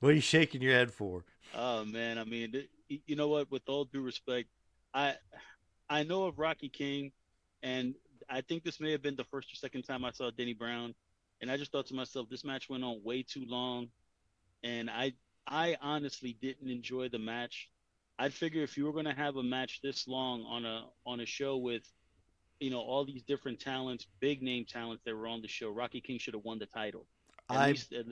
[0.00, 1.24] what are you shaking your head for?
[1.54, 3.50] Oh man, I mean, you know what?
[3.52, 4.48] With all due respect,
[4.92, 5.14] I
[5.88, 7.12] I know of Rocky King,
[7.62, 7.94] and
[8.28, 10.96] I think this may have been the first or second time I saw Denny Brown,
[11.40, 13.88] and I just thought to myself, this match went on way too long,
[14.64, 15.12] and I
[15.46, 17.68] I honestly didn't enjoy the match.
[18.18, 21.20] I'd figure if you were going to have a match this long on a on
[21.20, 21.82] a show with,
[22.60, 26.00] you know, all these different talents, big name talents that were on the show, Rocky
[26.00, 27.06] King should have won the title.
[27.50, 28.06] At I least, at,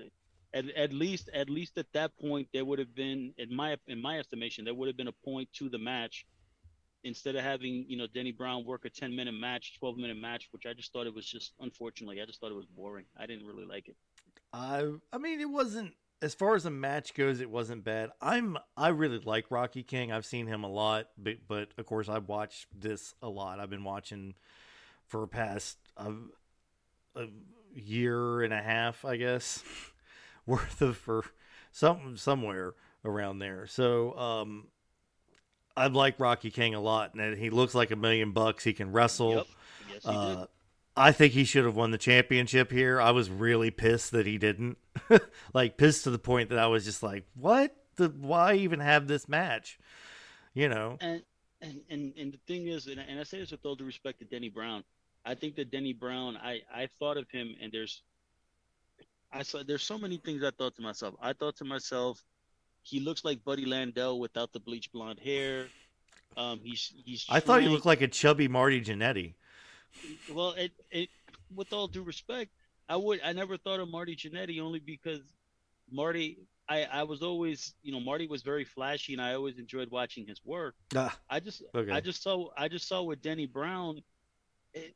[0.55, 4.01] at, at least at least at that point, there would have been, in my in
[4.03, 6.27] my estimation, there would have been a point to the match.
[7.05, 10.49] Instead of having you know Denny Brown work a 10 minute match, 12 minute match,
[10.53, 13.07] which I just thought it was just unfortunately, I just thought it was boring.
[13.19, 13.97] I didn't really like it.
[14.53, 18.11] I I mean it wasn't as far as the match goes, it wasn't bad.
[18.21, 20.13] I'm I really like Rocky King.
[20.13, 23.59] I've seen him a lot, but but of course I've watched this a lot.
[23.59, 24.35] I've been watching
[25.09, 26.13] for past a,
[27.17, 27.27] a
[27.75, 29.65] year and a half, I guess,
[30.47, 31.25] worth of for
[31.73, 33.67] some somewhere around there.
[33.67, 34.69] So um,
[35.77, 38.63] I like Rocky King a lot, and he looks like a million bucks.
[38.63, 39.35] He can wrestle.
[39.35, 39.47] Yep.
[39.93, 40.47] Yes, he Uh.
[40.97, 43.01] I think he should have won the championship here.
[43.01, 44.77] I was really pissed that he didn't.
[45.55, 47.75] like pissed to the point that I was just like, "What?
[47.97, 49.79] The why even have this match?"
[50.53, 50.99] You know.
[51.01, 51.23] And
[51.63, 54.19] and and, and the thing is, and, and I say this with all due respect
[54.19, 54.85] to Denny Brown,
[55.25, 58.03] I think that Denny Brown, I I thought of him, and there's,
[59.33, 61.15] I saw there's so many things I thought to myself.
[61.23, 62.23] I thought to myself,
[62.83, 65.69] he looks like Buddy Landel without the bleach blonde hair.
[66.37, 67.25] Um, he's he's.
[67.31, 69.35] I thought he looked like a chubby Marty Jannetty.
[70.33, 71.09] Well, it it
[71.55, 72.51] with all due respect,
[72.89, 75.21] I would I never thought of Marty Jannetty only because
[75.91, 76.39] Marty
[76.69, 80.27] I I was always you know Marty was very flashy and I always enjoyed watching
[80.27, 80.75] his work.
[80.97, 81.91] Ah, I just Okay.
[81.91, 84.01] I just saw I just saw with Denny Brown.
[84.75, 84.95] It,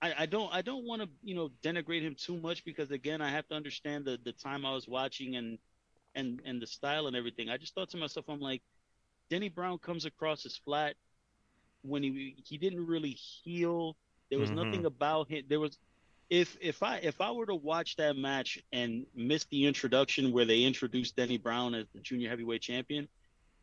[0.00, 3.20] I, I don't I don't want to you know denigrate him too much because again
[3.20, 5.58] I have to understand the the time I was watching and
[6.14, 7.48] and and the style and everything.
[7.48, 8.62] I just thought to myself I'm like
[9.30, 10.96] Denny Brown comes across as flat
[11.82, 13.96] when he he didn't really heel.
[14.30, 14.64] There was Mhm.
[14.64, 15.44] nothing about him.
[15.48, 15.78] There was
[16.30, 20.44] if if I if I were to watch that match and miss the introduction where
[20.44, 23.08] they introduced Denny Brown as the junior heavyweight champion,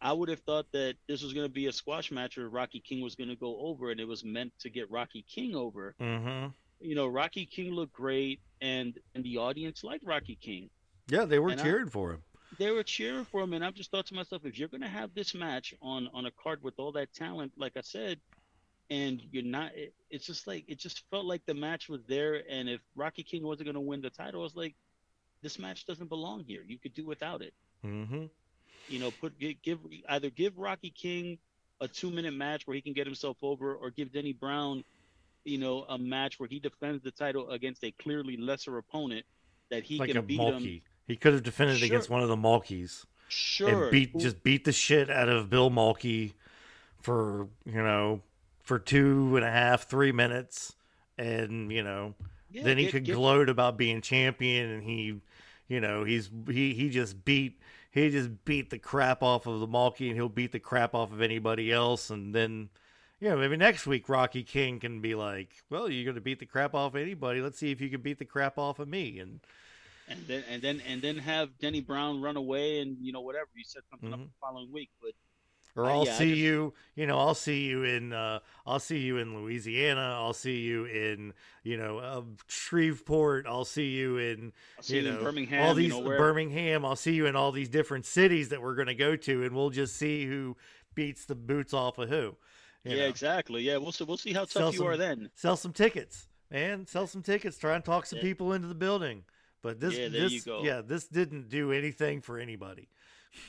[0.01, 2.79] I would have thought that this was going to be a squash match where Rocky
[2.79, 5.95] King was going to go over, and it was meant to get Rocky King over.
[5.99, 6.47] mm-hmm.
[6.81, 10.69] You know, Rocky King looked great, and and the audience liked Rocky King.
[11.09, 12.23] Yeah, they were And I- cheering for him.
[12.59, 14.87] They were cheering for him, and I've just thought to myself, if you're going to
[14.89, 18.19] have this match on on a card with all that talent, like I said,
[18.89, 22.43] and you're not, it, it's just like it just felt like the match was there,
[22.49, 24.75] and if Rocky King wasn't going to win the title, I was like,
[25.41, 26.61] this match doesn't belong here.
[26.67, 27.53] You could do without it.
[27.85, 28.25] Mm-hmm.
[28.89, 29.79] you know, put gi- give
[30.09, 31.37] either give Rocky King
[31.79, 34.83] a two minute match where he can get himself over, or give Denny Brown,
[35.45, 39.25] you know, a match where he defends the title against a clearly lesser opponent
[39.71, 40.81] that he Like can beat him.
[41.09, 41.87] He could have defended Sure.
[41.87, 43.05] against one of the Mulkeys.
[43.27, 46.33] Sure, and beat just beat the shit out of Bill Mulkey
[47.01, 48.21] for you know
[48.63, 50.75] for two and a half three minutes,
[51.17, 52.15] and you know
[52.51, 55.19] yeah, then he get- could get- gloat about being champion, and he
[55.67, 57.59] you know he's he he just beat
[57.91, 61.11] he just beat the crap off of the Mulkey, and he'll beat the crap off
[61.11, 62.69] of anybody else, and then.
[63.21, 66.45] Yeah, maybe next week Rocky King can be like, "Well, you're going to beat the
[66.45, 67.41] crap off of anybody.
[67.41, 69.41] Let's see if you can beat the crap off of me." And
[70.09, 73.47] and then and then and then have Denny Brown run away and you know whatever
[73.55, 74.23] you set something up Mhm.
[74.25, 74.89] the following week.
[75.01, 75.11] But
[75.75, 76.73] or Uh, I'll yeah, see just- you.
[76.95, 78.11] You know, I'll see you in.
[78.11, 80.01] Uh, I'll see you in Louisiana.
[80.17, 81.33] I'll see you in.
[81.63, 83.45] You know, uh, Shreveport.
[83.47, 84.51] I'll see you in.
[84.81, 85.65] See you you know, in Birmingham.
[85.67, 86.85] all these you know, Birmingham.
[86.85, 89.55] I'll see you in all these different cities that we're going to go to, and
[89.55, 90.57] we'll just see who
[90.95, 92.35] beats the boots off of who.
[92.83, 93.07] you yeah, know.
[93.09, 93.61] exactly.
[93.61, 94.03] Yeah, we'll see.
[94.05, 95.29] We'll see how tough Sell you some- are then.
[95.35, 96.85] Sell some tickets, man.
[96.87, 97.57] Sell some tickets.
[97.57, 98.23] Try and talk some Yeah.
[98.23, 99.23] people into the building.
[99.61, 102.87] But this, Yeah, this, yeah, this didn't do anything for anybody.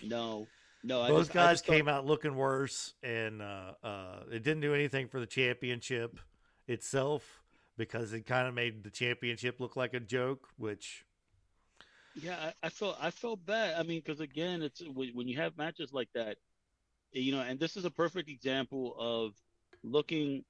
[0.03, 0.47] No,
[0.83, 1.01] no.
[1.01, 5.09] I Both just, guys came out looking worse, and uh, uh, it didn't do anything
[5.09, 6.19] for the championship
[6.67, 7.43] itself
[7.77, 10.49] because it kind of made the championship look like a joke.
[10.59, 11.05] Which,
[12.21, 13.79] Yeah, I, I felt I felt bad.
[13.79, 16.37] I mean, because again, it's when when you have matches like that,
[17.13, 19.33] you know, and this is a perfect example of
[19.83, 20.45] looking,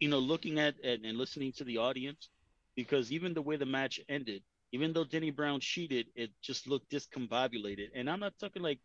[0.00, 2.28] you know, looking at and, and listening to the audience,
[2.74, 4.42] because even the way the match ended,
[4.76, 7.88] even though Denny Brown cheated, it just looked discombobulated.
[7.94, 8.80] And I'm not talking like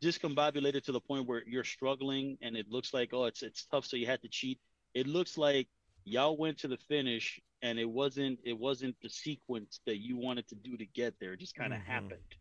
[0.00, 3.86] discombobulated to the point where you're struggling and it looks like oh it's it's tough
[3.86, 4.60] so you had to cheat.
[4.94, 5.68] It looks like
[6.04, 10.48] y'all went to the finish and it wasn't it wasn't the sequence that you wanted
[10.48, 11.34] to do to get there.
[11.34, 12.12] It just kind of Mhm.
[12.12, 12.36] happened.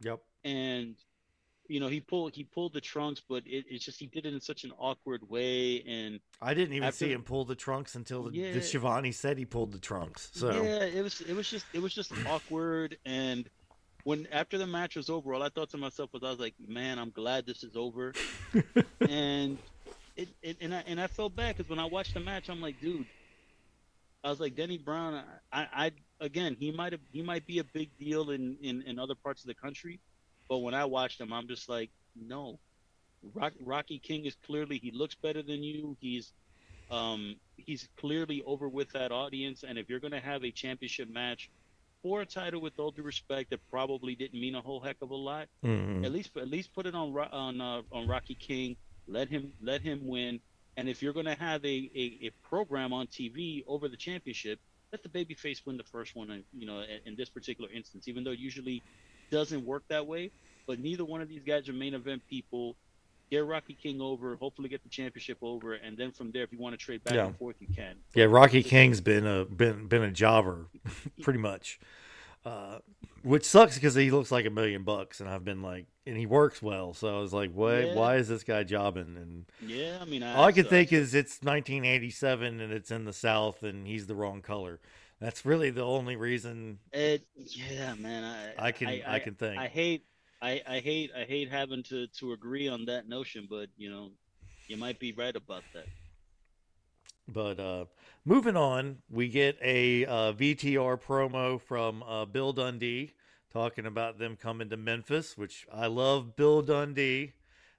[0.00, 0.96] yep, And
[1.70, 4.34] you know, he pulled he pulled the trunks, but it, it's just he did it
[4.34, 7.94] in such an awkward way and I didn't even After- see him pull the trunks
[7.94, 8.52] until the, Yeah.
[8.52, 10.30] the Schiavone said he pulled the trunks.
[10.32, 13.48] So yeah, it was it was just it was just awkward and
[14.02, 16.54] when after the match was over, all I thought to myself was I was like,
[16.66, 18.14] man, I'm glad this is over.
[19.08, 19.58] and
[20.16, 22.60] it, it and I and I felt bad because when I watched the match, I'm
[22.60, 23.06] like, dude,
[24.24, 25.22] I was like Denny Brown.
[25.52, 28.98] I, I again, he might have he might be a big deal in, in in
[28.98, 30.00] other parts of the country,
[30.50, 32.60] but when I watch them, I'm just like, no,
[33.34, 35.96] Rock, Rocky King is clearly he looks better than you.
[36.00, 36.34] He's
[36.90, 41.50] um he's clearly over with that audience, and if you're gonna have a championship match
[42.02, 45.10] for a title, with all due respect, that probably didn't mean a whole heck of
[45.10, 46.04] a lot Mhm.
[46.04, 48.76] at least at least put it on on uh, on Rocky King.
[49.08, 50.40] Let him let him win.
[50.76, 54.60] And if you're going to have a, a, a program on TV over the championship,
[54.92, 56.30] let the babyface win the first one.
[56.30, 58.84] And you know, in, in this particular instance, even though usually
[59.30, 60.30] doesn't work that way,
[60.66, 62.76] but neither one of these guys are main event people.
[63.30, 66.58] Get Rocky King over, hopefully get the championship over, and then from there, if you
[66.58, 67.26] want to trade back Yeah.
[67.26, 67.94] and forth, you can.
[68.14, 70.66] Yeah, Rocky King's been a been been a jobber,
[71.22, 71.78] pretty much,
[72.44, 72.78] uh,
[73.22, 76.26] which sucks because he looks like a million bucks, and I've been like, and he
[76.26, 77.86] works well, so I was like, what?
[77.86, 77.94] Yeah.
[77.94, 79.16] Why is this guy jobbing?
[79.16, 83.04] And Yeah, I mean, I, all I can think is it's 1987 and it's in
[83.04, 84.80] the South, and he's the wrong color.
[85.20, 88.24] That's really the only reason It, yeah, man.
[88.24, 89.60] I, I can I, can think.
[89.60, 90.04] I hate
[90.40, 94.12] I, I hate I hate having to, to agree on that notion, but you know,
[94.68, 95.86] you might be right about that.
[97.28, 97.84] But uh,
[98.24, 103.12] moving on, we get a uh, VTR promo from uh, Bill Dundee
[103.52, 107.32] talking about them coming to Memphis, which I love Bill Dundee.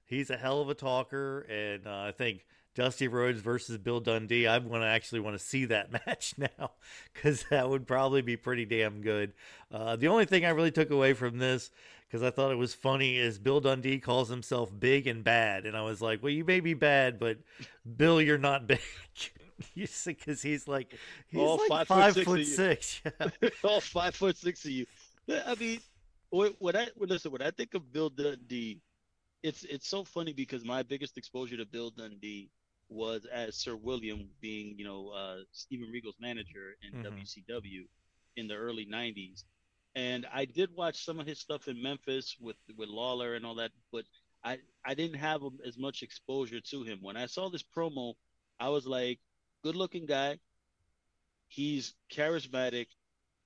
[0.05, 4.47] He's a hell of a talker, and uh, I think Dusty Rhodes versus Bill Dundee.
[4.47, 6.71] I want to actually want to see that match now
[7.13, 9.33] because that would probably be pretty damn good.
[9.71, 11.71] Uh, the only thing I really took away from this
[12.07, 15.77] because I thought it was funny is Bill Dundee calls himself big and bad, and
[15.77, 17.37] I was like, well, you may be bad, but
[17.97, 18.81] Bill, you're not big.
[19.75, 20.95] Because he's like
[21.27, 23.31] he's All like five five, foot foot six six.
[23.41, 23.49] Yeah.
[23.63, 24.87] All five foot six of you.
[25.29, 25.79] I mean,
[26.31, 28.81] when I when, listen when I think of Bill Dundee,
[29.43, 32.49] it's it's so funny because my biggest exposure to Bill Dundee
[32.91, 37.03] was as Sir William being you know uh, Steven Regal's manager in Mhm.
[37.03, 37.87] WCW
[38.37, 39.45] in the early '90s,
[39.95, 43.55] and I did watch some of his stuff in Memphis with with Lawler and all
[43.55, 44.05] that, but
[44.43, 46.99] I I didn't have as much exposure to him.
[47.01, 48.15] When I saw this promo,
[48.59, 49.19] I was like,
[49.63, 50.39] good looking guy.
[51.49, 52.87] He's charismatic.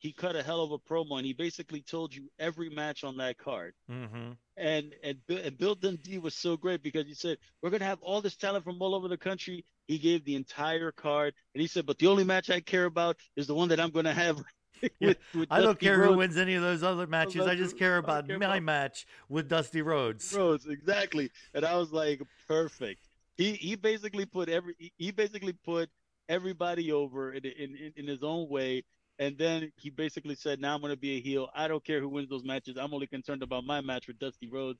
[0.05, 3.17] He cut a hell of a promo, and he basically told you every match on
[3.17, 3.73] that card.
[3.89, 8.01] hmm And and and Bill Dundee was so great because he said we're gonna have
[8.07, 9.57] all this talent from all over the country.
[9.87, 13.15] He gave the entire card, and he said, but the only match I care about
[13.35, 14.37] is the one that I'm gonna have.
[15.01, 16.17] With, with I don't care who Rhodes.
[16.17, 17.41] wins any of those other matches.
[17.41, 20.31] I like, just care I about care my about- match with Dusty Rhodes.
[20.33, 21.31] Rhodes, exactly.
[21.55, 23.01] And I was like, perfect.
[23.37, 25.89] He he basically put every he- basically put
[26.29, 28.83] everybody over in in, in his own way.
[29.19, 31.49] And then he basically said, "Now I'm going to be a heel.
[31.55, 32.77] I don't care who wins those matches.
[32.77, 34.79] I'm only concerned about my match with Dusty Rhodes."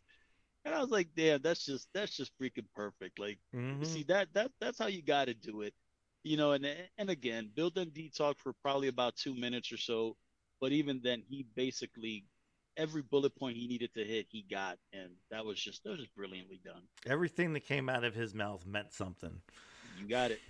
[0.66, 3.84] And I was like, "Damn, that's just that's just freaking perfect." Like, Mhm.
[3.84, 5.74] see that that that's how you got to do it,
[6.24, 6.52] you know.
[6.54, 6.66] And
[6.98, 10.18] and again, Bill Dundee talked for probably about two minutes or so,
[10.60, 12.26] but even then, he basically
[12.78, 16.00] every bullet point he needed to hit, he got, and that was just that was
[16.00, 16.84] just brilliantly done.
[17.06, 19.42] Everything that came out of his mouth meant something.
[19.94, 20.42] You got it.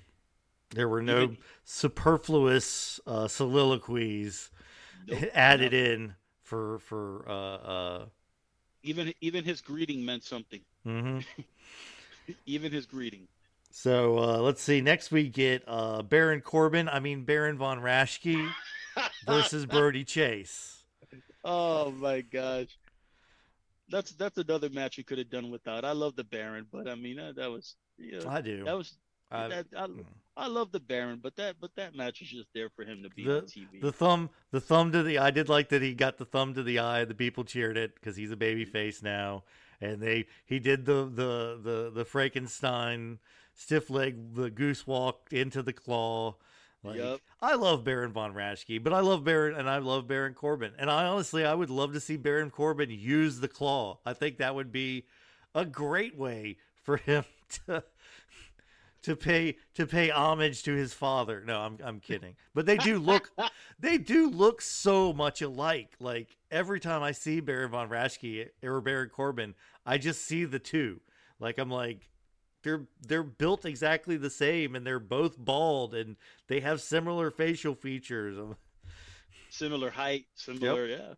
[0.76, 4.52] There were no Even- superfluous uh, soliloquies
[5.08, 8.06] Nope, added in for for uh, uh,
[8.84, 10.62] Even even his greeting meant something.
[10.86, 11.20] Mm-hmm.
[12.46, 13.28] Even his greeting.
[13.72, 14.82] So uh, let's see.
[14.82, 16.90] Next we get uh, Baron Corbin.
[16.90, 18.50] I mean Baron von Raschke
[19.26, 20.84] versus Brodie Chase.
[21.46, 22.78] Oh my gosh,
[23.90, 25.86] that's that's another match we could have done without.
[25.86, 28.66] I love the Baron, but I mean that, that was yeah, I do.
[28.66, 28.98] that was
[29.32, 30.06] I- I, mm.
[30.38, 33.10] I love the Baron, but that but that match was just there for him to
[33.10, 33.80] be The- on TV.
[33.82, 35.18] The thumb, the thumb to the.
[35.18, 37.06] I did like that he got the thumb to the eye.
[37.06, 39.44] The people cheered it because he's a baby face now,
[39.80, 43.20] and they he did the the the the Frankenstein
[43.54, 46.36] stiff leg, the goose walk into the claw.
[46.84, 47.22] Like, Yup.
[47.42, 50.92] I love Baron von Raschke, but I love Baron and I love Baron Corbin, and
[50.92, 54.00] I honestly I would love to see Baron Corbin use the claw.
[54.06, 55.06] I think that would be
[55.56, 57.24] a great way for him
[57.66, 57.84] to
[59.06, 61.44] to pay to pay homage to his father.
[61.46, 62.36] No, I'm I'm kidding.
[62.56, 63.32] But they do look
[63.80, 65.92] they do look so much alike.
[66.00, 69.54] Like every time I see Baron von Raschke or Baron Corbin,
[69.86, 71.02] I just see the two.
[71.40, 72.10] Like I'm like
[72.64, 76.16] they're they're built exactly the same and they're both bald and
[76.48, 78.38] they have similar facial features.
[79.52, 81.14] similar height, similar, yeah,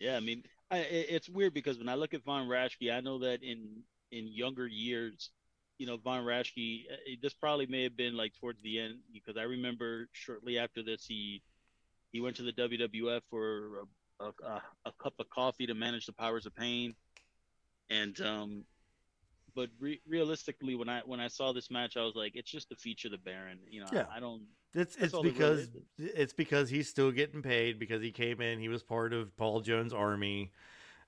[0.00, 0.16] yeah.
[0.16, 3.44] I mean, I, it's weird because when I look at Von Raschke, I know that
[3.44, 5.30] in in younger years,
[5.78, 9.36] you know, Von Raschke, uh, this probably may have been like towards the end because
[9.36, 11.40] I remember shortly after this, he
[12.12, 13.86] he went to the WWF for
[14.20, 16.94] a, a, a, cup of coffee to manage the powers of pain,
[17.88, 18.64] and um.
[19.54, 22.68] But re- realistically, when I when I saw this match, I was like, it's just
[22.68, 23.58] to feature the Baron.
[23.68, 24.04] You know, Yeah.
[24.12, 24.42] I, I don't.
[24.72, 28.40] It's it's all it really because it's because he's still getting paid because he came
[28.40, 30.52] in, he was part of Paul Jones' army,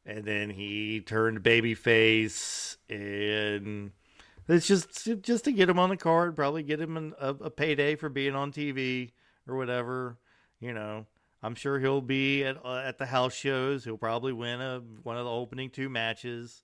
[0.05, 3.93] and then he turned babyface, and
[4.51, 7.51] it's just just to get him on the card, probably get him an, a, a
[7.51, 9.13] payday for being on TV
[9.47, 10.19] or whatever.
[10.61, 11.07] You know,
[11.43, 13.85] I'm sure he'll be at uh, at the house shows.
[13.85, 16.63] He'll probably win a one of the opening two matches,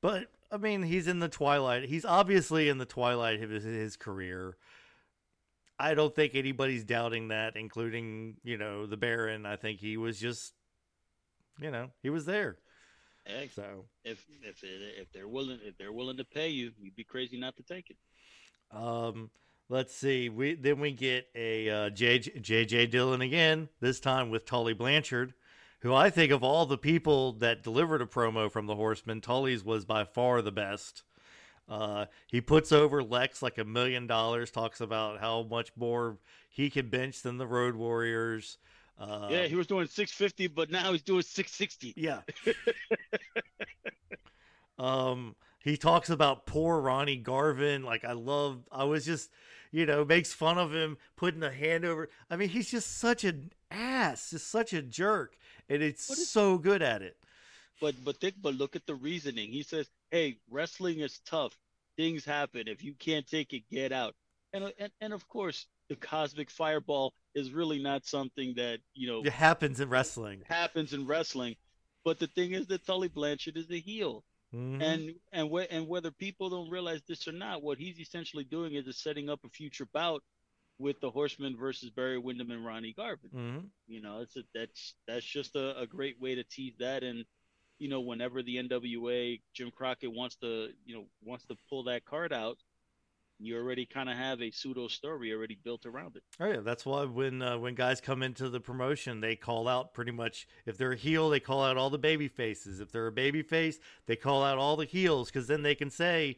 [0.00, 1.84] but I mean, he's in the twilight.
[1.84, 4.56] He's obviously in the twilight of his, his career.
[5.78, 9.44] I don't think anybody's doubting that, including you know the Baron.
[9.46, 10.54] I think he was just,
[11.60, 12.58] you know, he was there.
[13.28, 16.96] Hey, So if if it, if they're willing if they're willing to pay you, you'd
[16.96, 17.96] be crazy not to take it.
[18.76, 19.30] um,
[19.68, 20.28] let's see.
[20.30, 23.68] We then we get a uh, JJ, JJ Dillon again.
[23.80, 25.34] This time with Tully Blanchard,
[25.80, 29.64] who I think of all the people that delivered a promo from the Horsemen, Tully's
[29.64, 31.02] was by far the best.
[31.68, 34.50] Uh, he puts over Lex like a million dollars.
[34.50, 36.16] Talks about how much more
[36.48, 38.56] he can bench than the Road Warriors.
[38.98, 41.94] Uh, yeah, he was doing 650, but now he's doing 660.
[41.96, 42.20] Yeah.
[44.78, 47.84] um, he talks about poor Ronnie Garvin.
[47.84, 48.64] Like I love.
[48.72, 49.30] I was just,
[49.70, 52.08] you know, makes fun of him putting a hand over.
[52.30, 55.36] I mean, he's just such an ass, just such a jerk,
[55.68, 57.16] and it's is- so good at it.
[57.80, 59.52] But but think but look at the reasoning.
[59.52, 61.56] He says, "Hey, wrestling is tough.
[61.96, 62.66] Things happen.
[62.66, 64.16] If you can't take it, get out."
[64.52, 69.22] And and and of course, the cosmic fireball is really not something that you know
[69.24, 70.42] It happens in wrestling.
[70.46, 71.56] happens in wrestling.
[72.04, 74.24] But the thing is that Tully Blanchard is a heel.
[74.54, 74.82] Mhm.
[74.82, 78.74] and and wh- and whether people don't realize this or not, what he's essentially doing
[78.74, 80.22] is, is setting up a future bout
[80.78, 83.30] with the Horsemen versus Barry Windham and Ronnie Garvin.
[83.30, 83.70] Mhm.
[83.88, 87.02] You know, it's a, that's that's just a, a great way to tease that.
[87.02, 87.26] And
[87.78, 92.04] you know, whenever the NWA Jim Crockett wants to, you know, wants to pull that
[92.06, 92.58] card out,
[93.38, 96.22] you already kind of have a pseudo story already built around it.
[96.40, 99.94] Oh yeah, that's why when uh, when guys come into the promotion, they call out
[99.94, 102.80] pretty much if they're a heel, they call out all the baby faces.
[102.80, 105.90] If they're a baby face, they call out all the heels because then they can
[105.90, 106.36] say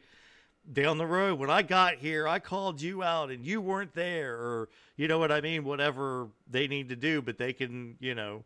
[0.71, 4.35] down the road when I got here, I called you out and you weren't there,
[4.35, 7.21] or you know what I mean, whatever they need to do.
[7.21, 8.43] But they can, you know,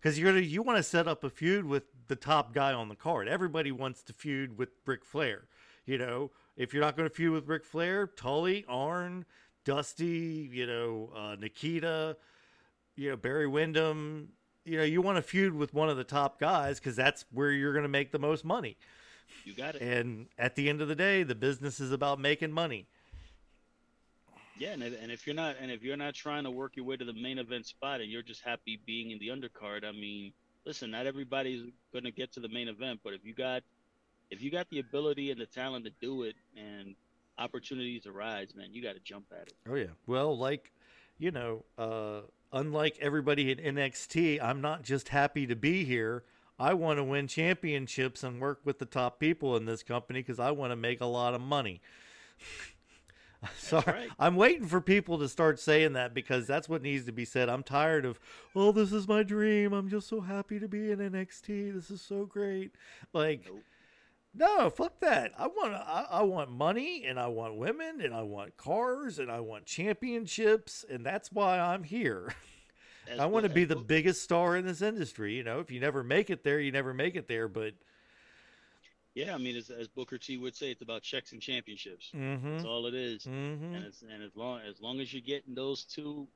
[0.00, 2.88] because you're gonna you want to set up a feud with the top guy on
[2.88, 3.28] the card.
[3.28, 5.42] Everybody wants to feud with Ric Flair.
[5.84, 9.24] You know, if you're not going to feud with Ric Flair, Tully, Arn,
[9.64, 12.16] Dusty, you know, uh, Nikita,
[12.96, 14.30] you know, Barry Windham,
[14.64, 17.52] you know, you want to feud with one of the top guys because that's where
[17.52, 18.76] you're going to make the most money.
[19.44, 19.82] You got it.
[19.82, 22.86] And at the end of the day, the business is about making money.
[24.58, 26.96] Yeah, and, and if you're not and if you're not trying to work your way
[26.96, 30.32] to the main event spot and you're just happy being in the undercard, I mean,
[30.66, 33.62] listen, not everybody's going to get to the main event, but if you got
[34.30, 36.94] if you got the ability and the talent to do it and
[37.38, 39.54] opportunities arise, man, you got to jump at it.
[39.68, 39.86] Oh yeah.
[40.06, 40.72] Well, like,
[41.18, 42.20] you know, uh
[42.52, 46.24] unlike everybody at NXT, I'm not just happy to be here.
[46.58, 50.40] I want to win championships and work with the top people in this company because
[50.40, 51.80] I want to make a lot of money.
[53.56, 54.08] Sorry, right.
[54.18, 57.48] I'm waiting for people to start saying that because that's what needs to be said.
[57.48, 58.18] I'm tired of,
[58.56, 59.72] oh, this is my dream.
[59.72, 61.72] I'm just so happy to be in NXT.
[61.72, 62.72] This is so great.
[63.12, 63.62] Like, Nope.
[64.34, 65.32] No, fuck that.
[65.38, 69.30] I want I, I want money and I want women and I want cars and
[69.30, 72.32] I want championships and that's why I'm here.
[73.18, 75.34] I want to be the biggest star in this industry.
[75.34, 77.48] You know, if you never make it there, you never make it there.
[77.48, 77.74] But
[79.14, 82.10] Yeah, I mean, as, as Booker T would say, it's about checks and championships.
[82.14, 83.24] mm-hmm, That's all it is.
[83.24, 83.74] mm-hmm.
[83.74, 86.28] And as and as long as long as you're getting those two,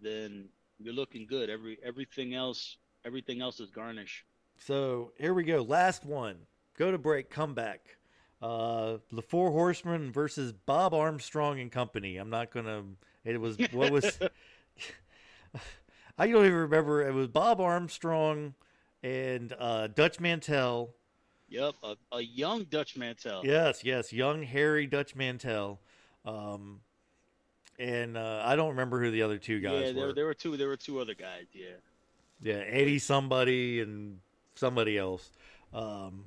[0.00, 0.48] then
[0.78, 1.50] you're looking good.
[1.50, 4.24] Every everything else everything else is garnish.
[4.58, 5.62] So here we go.
[5.62, 6.36] Last one.
[6.78, 7.28] Go to break.
[7.28, 7.80] Come back.
[8.40, 12.18] Uh, the Four Horsemen versus Bob Armstrong and Company.
[12.18, 12.84] I'm not gonna.
[13.24, 14.18] It was what was.
[16.18, 17.06] I don't even remember.
[17.06, 18.54] It was Bob Armstrong
[19.02, 20.90] and uh, Dutch Mantell.
[21.48, 23.42] Yep, a, a young Dutch Mantell.
[23.44, 25.80] Yes, yes, young hairy Dutch Mantell.
[26.24, 26.80] Um,
[27.78, 30.12] and uh, I don't remember who the other two guys yeah, there, were.
[30.12, 30.56] there were two.
[30.56, 31.46] There were two other guys.
[31.52, 31.66] Yeah,
[32.40, 34.20] Yeah, Eddie somebody and
[34.54, 35.30] somebody else.
[35.74, 36.24] Um,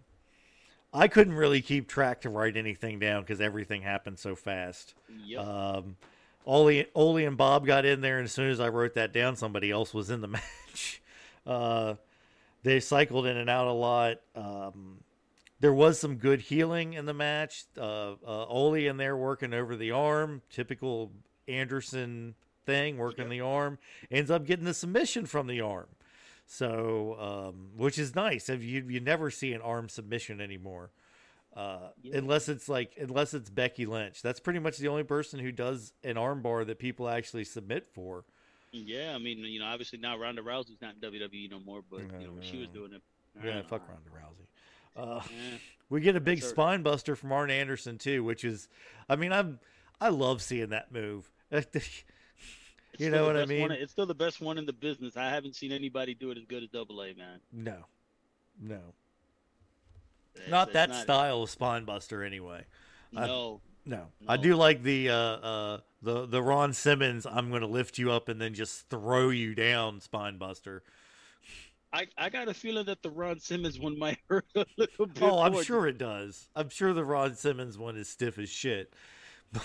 [0.94, 4.94] I couldn't really keep track to write anything down because everything happened so fast.
[5.26, 5.46] yep.
[5.46, 5.96] Um,
[6.46, 9.36] Ole, Ole and Bob got in there, and as soon as I wrote that down,
[9.36, 11.02] somebody else was in the match.
[11.46, 11.96] Uh,
[12.64, 14.18] they cycled in and out a lot.
[14.36, 14.98] Um,
[15.60, 17.66] there was some good heeling in the match.
[17.78, 21.12] Uh, uh, Ole in there working over the arm, typical
[21.48, 22.34] Anderson
[22.66, 23.30] thing, working Yep.
[23.32, 23.78] the arm.
[24.10, 25.88] Ends up getting the submission from the arm.
[26.54, 28.50] So, um, which is nice.
[28.50, 30.92] If you you never see an arm submission anymore,
[31.56, 32.18] uh, Yeah.
[32.18, 34.22] unless it's like unless it's Becky Lynch.
[34.22, 38.26] That's pretty much the only person who does an armbar that people actually submit for.
[38.74, 42.02] yeah, I mean, you know, obviously now Ronda Rousey's not in WWE no more, but
[42.20, 43.02] you know she was doing it.
[43.42, 44.48] Yeah, uh, fuck Ronda Rousey.
[44.94, 45.20] Uh,
[45.54, 45.58] eh,
[45.90, 46.50] we get a big Sure.
[46.50, 48.68] spine buster from Arn Anderson too, which is,
[49.08, 49.62] I mean, I'm
[50.02, 51.32] I love seeing that move.
[53.02, 53.72] it's You know what I best one- mean?
[53.82, 55.18] it's still the best one in the business.
[55.18, 57.40] I haven't seen anybody do it as good as Double A, man.
[57.52, 57.86] no,
[58.60, 58.94] no,
[60.36, 62.66] It's- not it's that style of spine buster anyway.
[63.16, 67.26] I- No, No, I do like the uh, uh, the the Ron Simmons.
[67.26, 70.84] I'm going to lift you up and then just throw you down, spine buster.
[71.92, 75.24] I, I got a feeling that the Ron Simmons one might hurt a little bit.
[75.24, 75.64] Oh, I'm more.
[75.64, 76.48] sure it does.
[76.56, 78.94] I'm sure the Ron Simmons one is stiff as shit.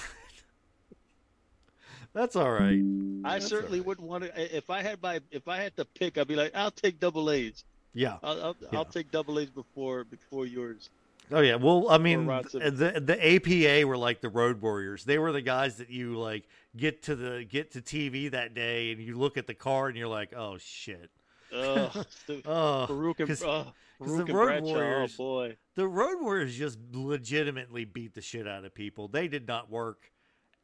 [2.17, 2.83] But that's all right.
[3.27, 3.87] I That's certainly all right.
[3.89, 4.57] wouldn't want to.
[4.57, 7.31] If I had my, if I had to pick, I'd be like, I'll take double
[7.31, 7.63] A's.
[7.93, 8.17] Yeah.
[8.23, 8.79] I'll, I'll, Yeah.
[8.79, 10.89] I'll take double A's before before yours.
[11.31, 11.57] Oh yeah.
[11.57, 12.79] Well, I mean, Ron th- Simmons.
[12.79, 13.35] the the
[13.83, 15.05] APA were like the Road Warriors.
[15.05, 18.93] They were the guys that you like get to the get to TV that day,
[18.93, 21.11] and you look at the car, and you're like, oh shit.
[21.55, 23.65] Ugh, the- Oh, Faarooq and 'cause- uh,
[23.99, 24.65] 'cause Faarooq the Road Bradshaw.
[24.73, 29.09] Warriors- Oh boy, the Road Warriors just legitimately beat the shit out of people.
[29.09, 30.11] They did not work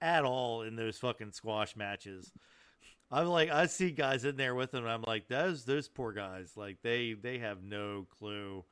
[0.03, 2.31] at all in those fucking squash matches.
[3.11, 6.13] I'm like, I see guys in there with them, and I'm like, those those poor
[6.13, 8.65] guys, like they they have no clue.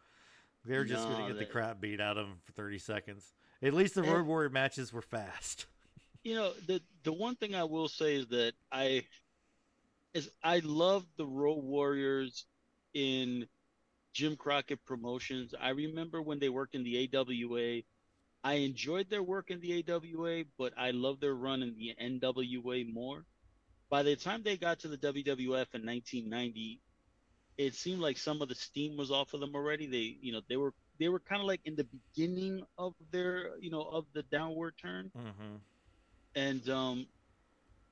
[0.65, 3.33] They're just No, gonna get the crap beat out of them for 30 seconds.
[3.62, 5.67] At least the And- Road Warrior matches were fast.
[6.25, 9.05] you know the the one thing I will say is that I
[10.15, 12.47] is I love the Road Warriors
[12.94, 13.47] in
[14.12, 15.55] Jim Crockett Promotions.
[15.60, 17.83] I remember when they worked in the AWA.
[18.43, 22.93] I enjoyed their work in the AWA, but I love their run in the NWA
[22.93, 23.25] more.
[23.91, 26.81] By the time they got to the WWF in 1990,
[27.59, 29.86] it seemed like some of the steam was off of them already.
[29.86, 33.59] They, you know, they were they were kind of like in the beginning of their,
[33.59, 35.10] you know, of the downward turn.
[35.17, 35.57] Mm-hmm.
[36.35, 37.07] And um,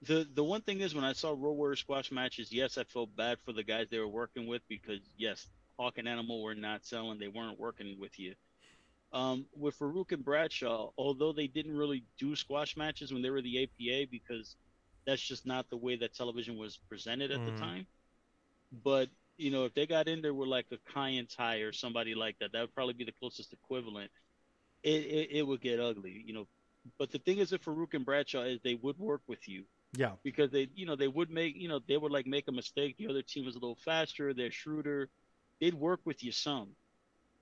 [0.03, 3.15] the the one thing is, when I saw Road Warrior squash matches, yes, I felt
[3.17, 5.47] bad for the guys they were working with because yes,
[5.79, 8.35] Hawk and Animal were not selling; they weren't working with you.
[9.13, 13.43] Um, with Faarooq and Bradshaw, although they didn't really do squash matches when they were
[13.43, 14.57] the APA because
[15.07, 17.45] that's just not the way that television was presented at Mhm.
[17.45, 17.87] the time.
[18.73, 21.73] But you know, if they got in there with like a Kai En Tai or
[21.73, 24.11] somebody like that, that would probably be the closest equivalent.
[24.83, 26.49] It, it it would get ugly, you know.
[26.99, 29.65] But the thing is, with Faarooq and Bradshaw is they would work with you
[29.97, 30.17] Yeah.
[30.23, 32.97] because they, you know, they would make, you know, they would like make a mistake.
[32.99, 35.11] The other team was a little faster, they're shrewder.
[35.61, 36.77] They'd work with you some.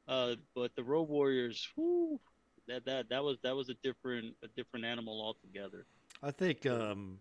[0.09, 2.21] Uh, but the Road Warriors, whoo,
[2.69, 5.87] that that that was that was a different a different animal altogether.
[6.23, 7.19] I think, um,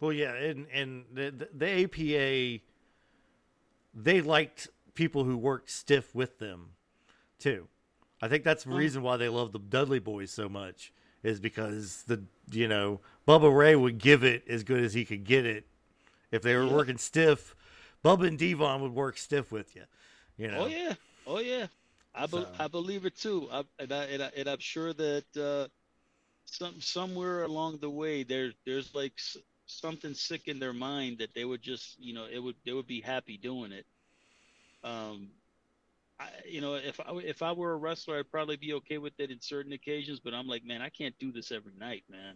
[0.00, 2.62] well, yeah, and and the, the the APA,
[3.94, 6.70] they liked people who worked stiff with them,
[7.38, 7.68] too.
[8.22, 8.76] I think that's the Oh.
[8.76, 13.54] reason why they love the Dudley Boyz so much is because the you know Bubba
[13.54, 15.66] Ray would give it as good as he could get it.
[16.30, 16.72] If they were Yeah.
[16.72, 17.54] working stiff,
[18.04, 19.84] Bubba and D-Von would work stiff with you.
[20.36, 20.62] You know.
[20.62, 20.94] Oh yeah,
[21.26, 21.66] oh yeah,
[22.14, 23.48] I be, So- I believe it too.
[23.50, 25.68] I, and I and I and I'm sure that uh,
[26.46, 29.36] some somewhere along the way there there's like s-
[29.66, 32.86] something sick in their mind that they would just you know it would they would
[32.86, 33.86] be happy doing it.
[34.84, 35.28] Um,
[36.20, 39.18] I, you know, if I if I were a wrestler, I'd probably be okay with
[39.18, 40.20] it in certain occasions.
[40.20, 42.34] But I'm like, man, I can't do this every night, man.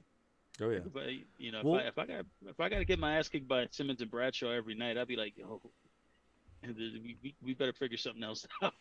[0.60, 0.80] Oh yeah.
[0.96, 3.16] I, you know, Well- if, I, if I got if I got to get my
[3.18, 5.60] ass kicked by Simmons and Bradshaw every night, I'd be like, yo,
[6.62, 8.74] we, we, better figure something else out.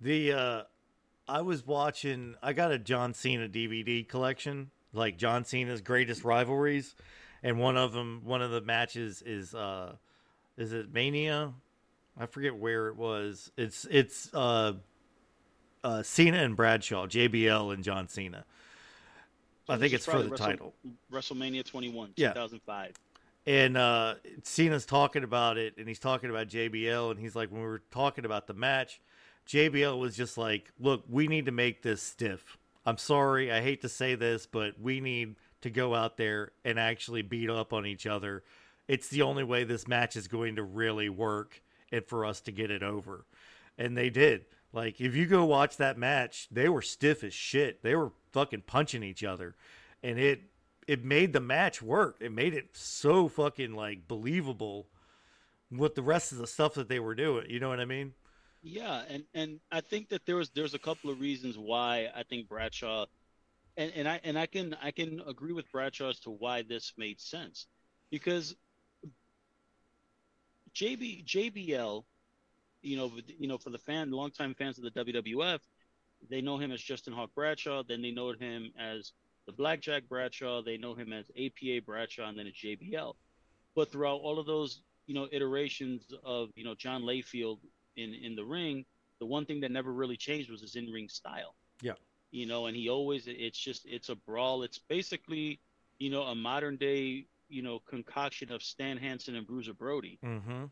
[0.00, 0.62] The uh
[1.28, 6.94] I was watching I got a John Cena DVD collection, like John Cena's greatest rivalries,
[7.42, 9.94] and one of them one of the matches is uh
[10.56, 11.52] is it Mania?
[12.18, 13.50] I forget where it was.
[13.56, 14.74] It's it's uh
[15.84, 18.44] uh Cena and Bradshaw, JBL and John Cena.
[19.70, 20.74] I think it's for the Wrestle- title.
[21.12, 22.28] WrestleMania 21, Yeah.
[22.32, 22.94] 2005.
[23.48, 27.62] And uh, Cena's talking about it, and he's talking about JBL, and he's like, when
[27.62, 29.00] we were talking about the match,
[29.48, 32.58] JBL was just like, look, we need to make this stiff.
[32.84, 36.78] I'm sorry, I hate to say this, but we need to go out there and
[36.78, 38.44] actually beat up on each other.
[38.86, 42.52] It's the only way this match is going to really work and for us to
[42.52, 43.24] get it over.
[43.78, 44.44] And they did.
[44.74, 47.82] Like, if you go watch that match, they were stiff as shit.
[47.82, 49.54] They were fucking punching each other.
[50.02, 50.42] And it
[50.88, 52.16] it made the match work.
[52.18, 54.88] It made it so fucking like believable
[55.70, 57.48] with the rest of the stuff that they were doing.
[57.48, 58.14] You know what I mean?
[58.62, 62.22] Yeah, and and I think that there was there's a couple of reasons why I
[62.22, 63.04] think Bradshaw,
[63.76, 66.94] and and I and I can I can agree with Bradshaw as to why this
[66.96, 67.66] made sense,
[68.10, 68.56] because
[70.74, 72.02] JB JBL,
[72.80, 75.60] you know you know for the fan longtime fans of the WWF,
[76.30, 77.82] they know him as Justin Hawk Bradshaw.
[77.86, 79.12] Then they know him as
[79.48, 80.62] the Blackjack Bradshaw.
[80.62, 83.14] They know him as APA Bradshaw, and then it's JBL.
[83.74, 87.58] But throughout all of those you know iterations of you know John Layfield
[87.96, 88.84] in in the ring,
[89.20, 91.54] the one thing that never really changed was his in ring style.
[91.82, 91.94] Yeah.
[92.30, 94.62] You know, and he always it's just it's a brawl.
[94.62, 95.60] It's basically
[95.98, 100.64] you know a modern day you know concoction of Stan Hansen and Bruiser Brody, Mm-hmm.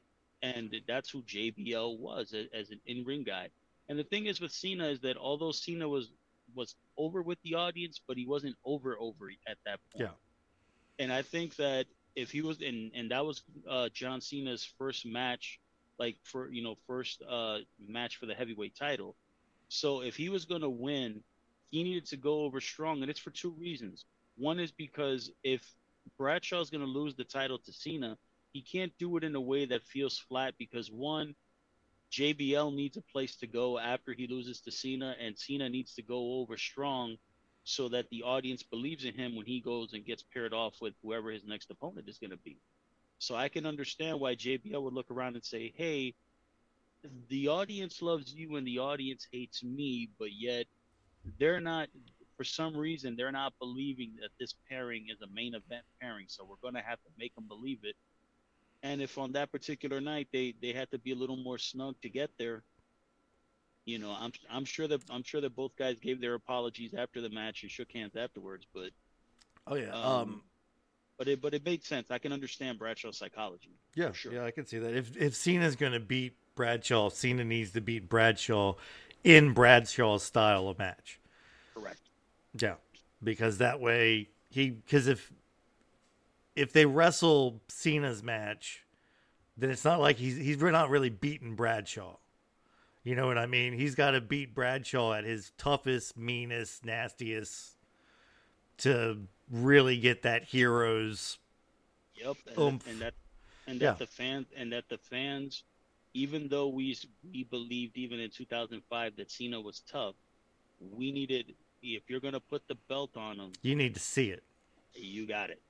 [0.42, 3.48] and that's who JBL was as, as an in ring guy.
[3.88, 6.10] And the thing is with Cena is that although Cena was
[6.55, 10.10] was over with the audience, but he wasn't over over at that point.
[10.10, 11.05] Yeah.
[11.05, 15.07] And I think that if he was and and that was uh, John Cena's first
[15.07, 15.60] match,
[15.99, 19.16] like for you know first uh, match for the heavyweight title.
[19.68, 21.23] So if he was going to win,
[21.70, 24.05] he needed to go over strong, and it's for two reasons.
[24.36, 25.62] One is because if
[26.18, 28.16] Bradshaw's going to lose the title to Cena,
[28.52, 31.34] he can't do it in a way that feels flat because one,
[32.16, 36.02] JBL needs a place to go after he loses to Cena, and Cena needs to
[36.02, 37.16] go over strong
[37.64, 40.94] so that the audience believes in him when he goes and gets paired off with
[41.02, 42.56] whoever his next opponent is going to be.
[43.18, 46.14] So I can understand why JBL would look around and say, "Hey,
[47.28, 50.66] the audience loves you and the audience hates me, but yet
[51.38, 51.90] they're not
[52.36, 56.44] for some reason they're not believing that this pairing is a main event pairing, so
[56.44, 57.96] we're going to have to make them believe it."
[58.86, 61.94] And if on that particular night they they had to be a little more snug
[62.02, 62.62] to get there,
[63.84, 67.20] you know, I'm I'm sure that I'm sure that both guys gave their apologies after
[67.20, 68.90] the match and shook hands afterwards, but
[69.66, 69.92] Oh yeah.
[69.92, 70.42] um, Um,
[71.18, 72.10] but it but it made sense.
[72.10, 73.74] I can understand Bradshaw's psychology.
[73.94, 74.32] yeah, sure.
[74.34, 74.94] yeah, I can see that.
[74.94, 78.74] If if Cena's going to beat Bradshaw, Cena needs to beat Bradshaw
[79.24, 81.18] in Bradshaw's style of match.
[81.74, 82.00] Correct.
[82.58, 82.76] Yeah,
[83.23, 85.32] because that way he because if
[86.56, 88.84] if they wrestle Cena's match,
[89.56, 92.16] then it's not like he's he's not really beating Bradshaw.
[93.04, 93.72] You know what I mean?
[93.74, 97.76] He's got to beat Bradshaw at his toughest, meanest, nastiest
[98.78, 99.18] to
[99.50, 101.38] really get that hero's.
[102.16, 102.36] Yep.
[102.48, 102.86] And, Oomph.
[102.88, 103.14] and that
[103.68, 103.92] and that Yeah.
[103.92, 105.62] the fans and that the fans,
[106.14, 106.96] even though we
[107.32, 110.14] we believed even in 2005 that Cena was tough,
[110.80, 114.42] we needed if you're gonna put the belt on him, You need to see it.
[114.94, 115.60] you got it.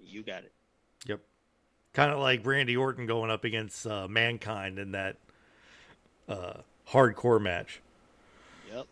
[0.00, 0.52] You got it.
[1.06, 1.20] Yep.
[1.92, 5.16] Kind of like Randy Orton going up against uh, Mankind in that
[6.28, 6.54] uh,
[6.90, 7.80] hardcore match.
[8.72, 8.86] Yep.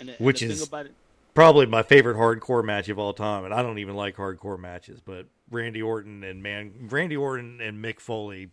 [0.00, 0.94] And, Which is- about it,
[1.34, 5.00] probably my favorite hardcore match of all time, and I don't even like hardcore matches,
[5.04, 8.50] but Randy Orton and man, Randy Orton and Mick Foley,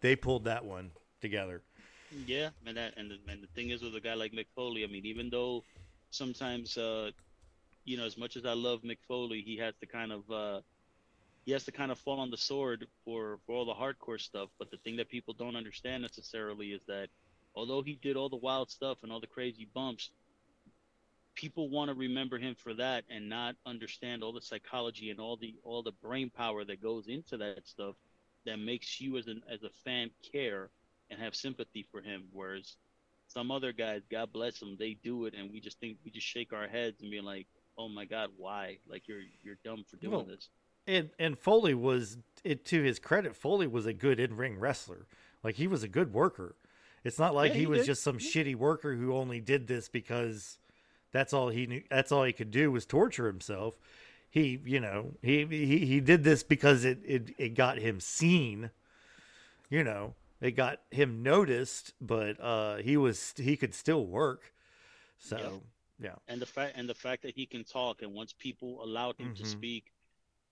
[0.00, 1.62] they pulled that one together.
[2.26, 4.82] Yeah, and that and the, and the thing is with a guy like Mick Foley,
[4.82, 5.62] I mean, even though
[6.10, 7.10] sometimes uh,
[7.84, 10.60] you know, as much as I love Mick Foley, he has to kind of uh,
[11.50, 14.50] he has to kind of fall on the sword for for all the hardcore stuff.
[14.56, 17.08] But the thing that people don't understand necessarily is that
[17.56, 20.12] although he did all the wild stuff and all the crazy bumps,
[21.34, 25.36] people want to remember him for that and not understand all the psychology and all
[25.36, 27.96] the all the brain power that goes into that stuff
[28.46, 30.70] that makes you as an as a fan care
[31.10, 32.28] and have sympathy for him.
[32.32, 32.76] Whereas
[33.26, 36.28] some other guys, God bless them, they do it, and we just think we just
[36.28, 38.78] shake our heads and be like, "Oh my God, why?
[38.88, 40.48] Like you're you're dumb for doing Well, this."
[40.90, 45.06] And and Foley was it to his credit, Foley was a good in ring wrestler.
[45.42, 46.56] Like he was a good worker.
[47.04, 47.86] It's not like Yeah, he, he was did.
[47.86, 50.58] just some shitty worker who only did this because
[51.12, 51.82] that's all he knew.
[51.90, 53.78] That's all he could do was torture himself.
[54.28, 58.70] He, you know, he he, he did this because it, it it got him seen.
[59.70, 64.52] You know, it got him noticed, but uh, he was he could still work.
[65.18, 65.62] So Yep.
[66.00, 69.16] yeah, and the fact and the fact that he can talk and once people allowed
[69.16, 69.44] him to Mhm.
[69.44, 69.92] speak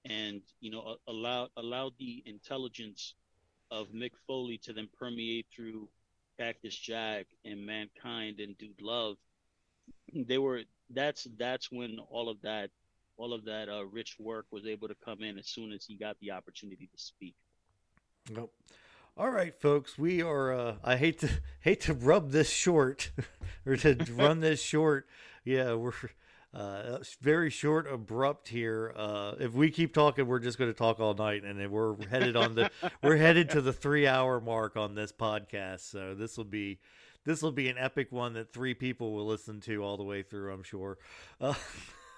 [0.09, 3.15] and you know a- allowed allowed the intelligence
[3.71, 5.89] of Mick Foley to then permeate through
[6.39, 9.17] Cactus Jack and mankind and Dude Love
[10.15, 12.71] they were that's that's when all of that
[13.17, 15.97] all of that uh, rich work was able to come in as soon as he
[15.97, 17.35] got the opportunity to speak
[18.31, 18.53] Nope.
[19.17, 19.99] All right, folks.
[19.99, 20.53] We are.
[20.53, 21.31] Uh, I hate to
[21.61, 23.11] hate to rub this short,
[23.67, 25.09] or to run this short.
[25.45, 25.93] Yeah, we're
[26.59, 28.93] uh, very short, abrupt here.
[28.97, 31.95] Uh, if we keep talking, we're just going to talk all night, and then we're
[32.07, 32.69] headed on the
[33.03, 35.89] we're headed to the three hour mark on this podcast.
[35.89, 36.81] So this will be
[37.25, 40.23] this will be an epic one that three people will listen to all the way
[40.23, 40.53] through.
[40.53, 40.99] I'm sure.
[41.41, 41.55] Uh,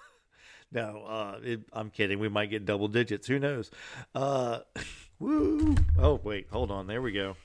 [0.71, 2.17] no, uh, it, I'm kidding.
[2.17, 3.27] We might get double digits.
[3.27, 3.69] Who knows?
[4.15, 4.59] Uh,
[5.19, 5.75] Woo!
[5.99, 6.87] Oh wait, hold on.
[6.87, 7.35] There we go.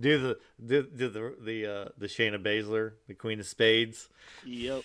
[0.00, 4.08] Do the do, do the the uh, the Shayna Baszler, the Queen of Spades.
[4.44, 4.84] yep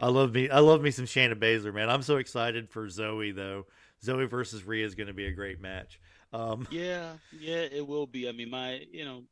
[0.00, 0.48] I love me.
[0.48, 1.90] I love me some Shayna Baszler, man.
[1.90, 3.66] I'm so excited for Zoey though.
[4.02, 6.00] Zoey versus Rhea is going to be a great match.
[6.32, 8.28] Um, Yeah, yeah, it will be.
[8.28, 9.24] I mean, my, you know,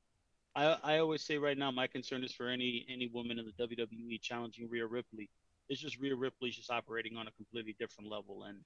[0.54, 3.66] I I always say right now, my concern is for any any woman in the
[3.66, 5.30] WWE challenging Rhea Ripley.
[5.70, 8.44] It's just Rhea Ripley's just operating on a completely different level.
[8.44, 8.58] And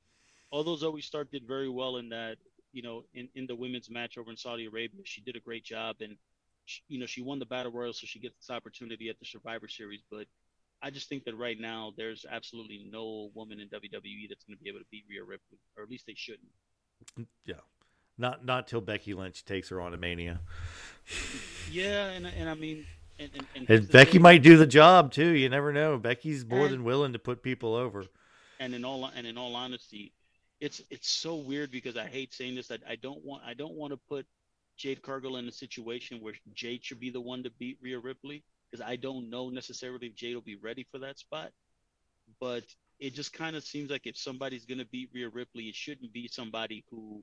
[0.51, 2.37] although Zoey Stark did very well in that,
[2.73, 5.65] you know, in in the women's match over in Saudi Arabia, she did a great
[5.65, 6.17] job, and
[6.65, 9.25] she, you know, she won the battle royal, so she gets this opportunity at the
[9.27, 10.01] Survivor Series.
[10.11, 10.27] But
[10.83, 14.63] I just think that right now, there's absolutely no woman in WWE that's going to
[14.63, 16.49] be able to beat Rhea Ripley, or at least they shouldn't.
[17.45, 17.55] yeah,
[18.19, 20.41] not not till Becky Lynch takes her on a Mania.
[21.71, 22.87] Yeah, and and I mean,
[23.19, 25.31] and, and, and, And Becky thing, might do the job too.
[25.31, 25.99] You never know.
[25.99, 28.05] Becky's more And- than willing to put people over.
[28.61, 30.13] And in all and in all honesty,
[30.61, 32.71] it's it's so weird because I hate saying this.
[32.71, 34.25] I, I don't want I don't want to put
[34.77, 38.43] Jade Cargill in a situation where Jade should be the one to beat Rhea Ripley
[38.71, 41.51] because I don't know necessarily if Jade will be ready for that spot.
[42.41, 42.65] But
[42.99, 46.29] it just kind of seems like if somebody's gonna beat Rhea Ripley, it shouldn't be
[46.29, 47.23] somebody who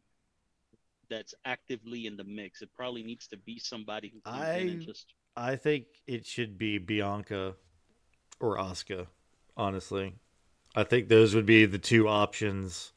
[1.10, 2.62] that's actively in the mix.
[2.62, 7.56] It probably needs to be somebody who I- just I think it should be Bianca
[8.40, 9.08] or Asuka,
[9.56, 10.16] honestly.
[10.76, 12.92] I think those would be the two options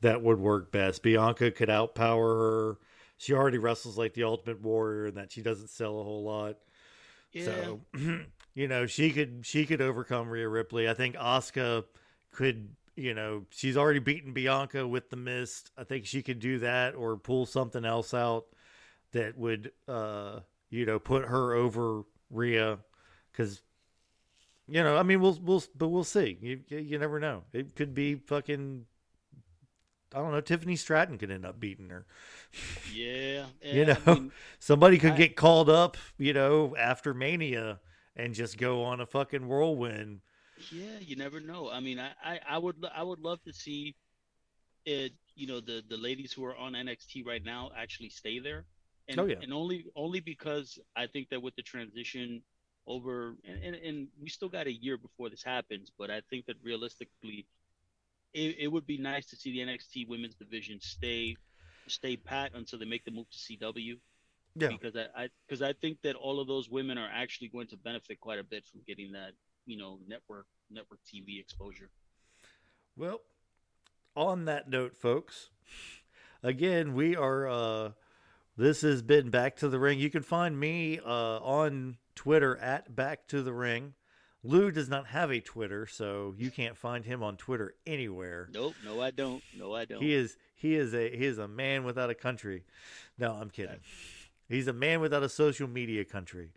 [0.00, 1.02] that would work best.
[1.02, 2.78] Bianca could outpower her.
[3.18, 6.56] She already wrestles like the Ultimate Warrior and that she doesn't sell a whole lot.
[7.32, 7.44] yeah.
[7.44, 7.80] So,
[8.54, 10.88] you know, she could she could overcome Rhea Ripley.
[10.88, 11.84] I think Asuka
[12.30, 15.72] could, you know, she's already beaten Bianca with the mist.
[15.76, 18.46] I think she could do that or pull something else out
[19.12, 20.40] that would uh,
[20.70, 22.78] you know, put her over Rhea
[23.32, 23.62] cuz
[24.70, 26.38] you know, I mean, we'll we'll but we'll see.
[26.40, 27.44] You you never know.
[27.52, 28.84] It could be fucking
[30.14, 30.40] I don't know.
[30.40, 32.06] Tiffany Stratton could end up beating her.
[32.94, 37.12] Yeah, You and I know, mean, Somebody could I- get called up, you know, after
[37.14, 37.80] Mania
[38.16, 40.20] and just go on a fucking whirlwind.
[40.72, 41.70] yeah, you never know.
[41.70, 43.94] I mean, I, I, I would, I would love to see
[44.84, 45.12] it.
[45.36, 48.64] You know, the the ladies who are on NXT right now actually stay there,
[49.08, 49.36] and Oh, yeah.
[49.40, 52.42] and only only because I think that with the transition
[52.88, 56.46] over, and, and, and we still got a year before this happens, but I think
[56.46, 57.46] that realistically,
[58.34, 61.36] it, it would be nice to see the NXT women's division stay
[61.86, 63.98] stay pat until they make the move to CW.
[64.54, 64.68] Yeah.
[64.68, 67.76] because I, I because I think that all of those women are actually going to
[67.76, 69.32] benefit quite a bit from getting that
[69.66, 71.90] you know network network TV exposure.
[72.96, 73.20] Well,
[74.16, 75.50] on that note, folks,
[76.42, 77.90] again, we are uh
[78.56, 80.00] this has been Back to the Ring.
[80.00, 83.94] You can find me uh on Twitter at Back to the Ring.
[84.44, 88.48] Lou does not have a Twitter, so you can't find him on Twitter anywhere.
[88.52, 89.42] Nope, no, I don't.
[89.56, 90.00] No, I don't.
[90.02, 92.64] He is he is a he is a man without a country.
[93.18, 93.80] No, I'm kidding.
[94.48, 96.50] He's a man without a social media country.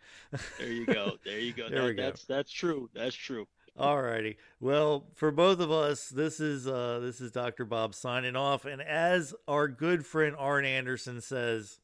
[0.58, 1.18] There you go.
[1.24, 1.68] There you go.
[1.68, 2.02] There That- we go.
[2.02, 2.88] That's that's true.
[2.94, 3.46] That's true.
[3.78, 4.36] Alrighty.
[4.60, 7.64] Well, for both of us, this is uh this is Dr.
[7.64, 8.64] Bob signing off.
[8.64, 11.80] And as our good friend Arn Anderson says,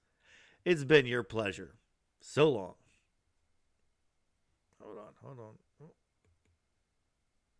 [0.65, 1.75] it's been your pleasure.
[2.21, 2.75] So long.
[4.83, 5.55] Hold on, hold on.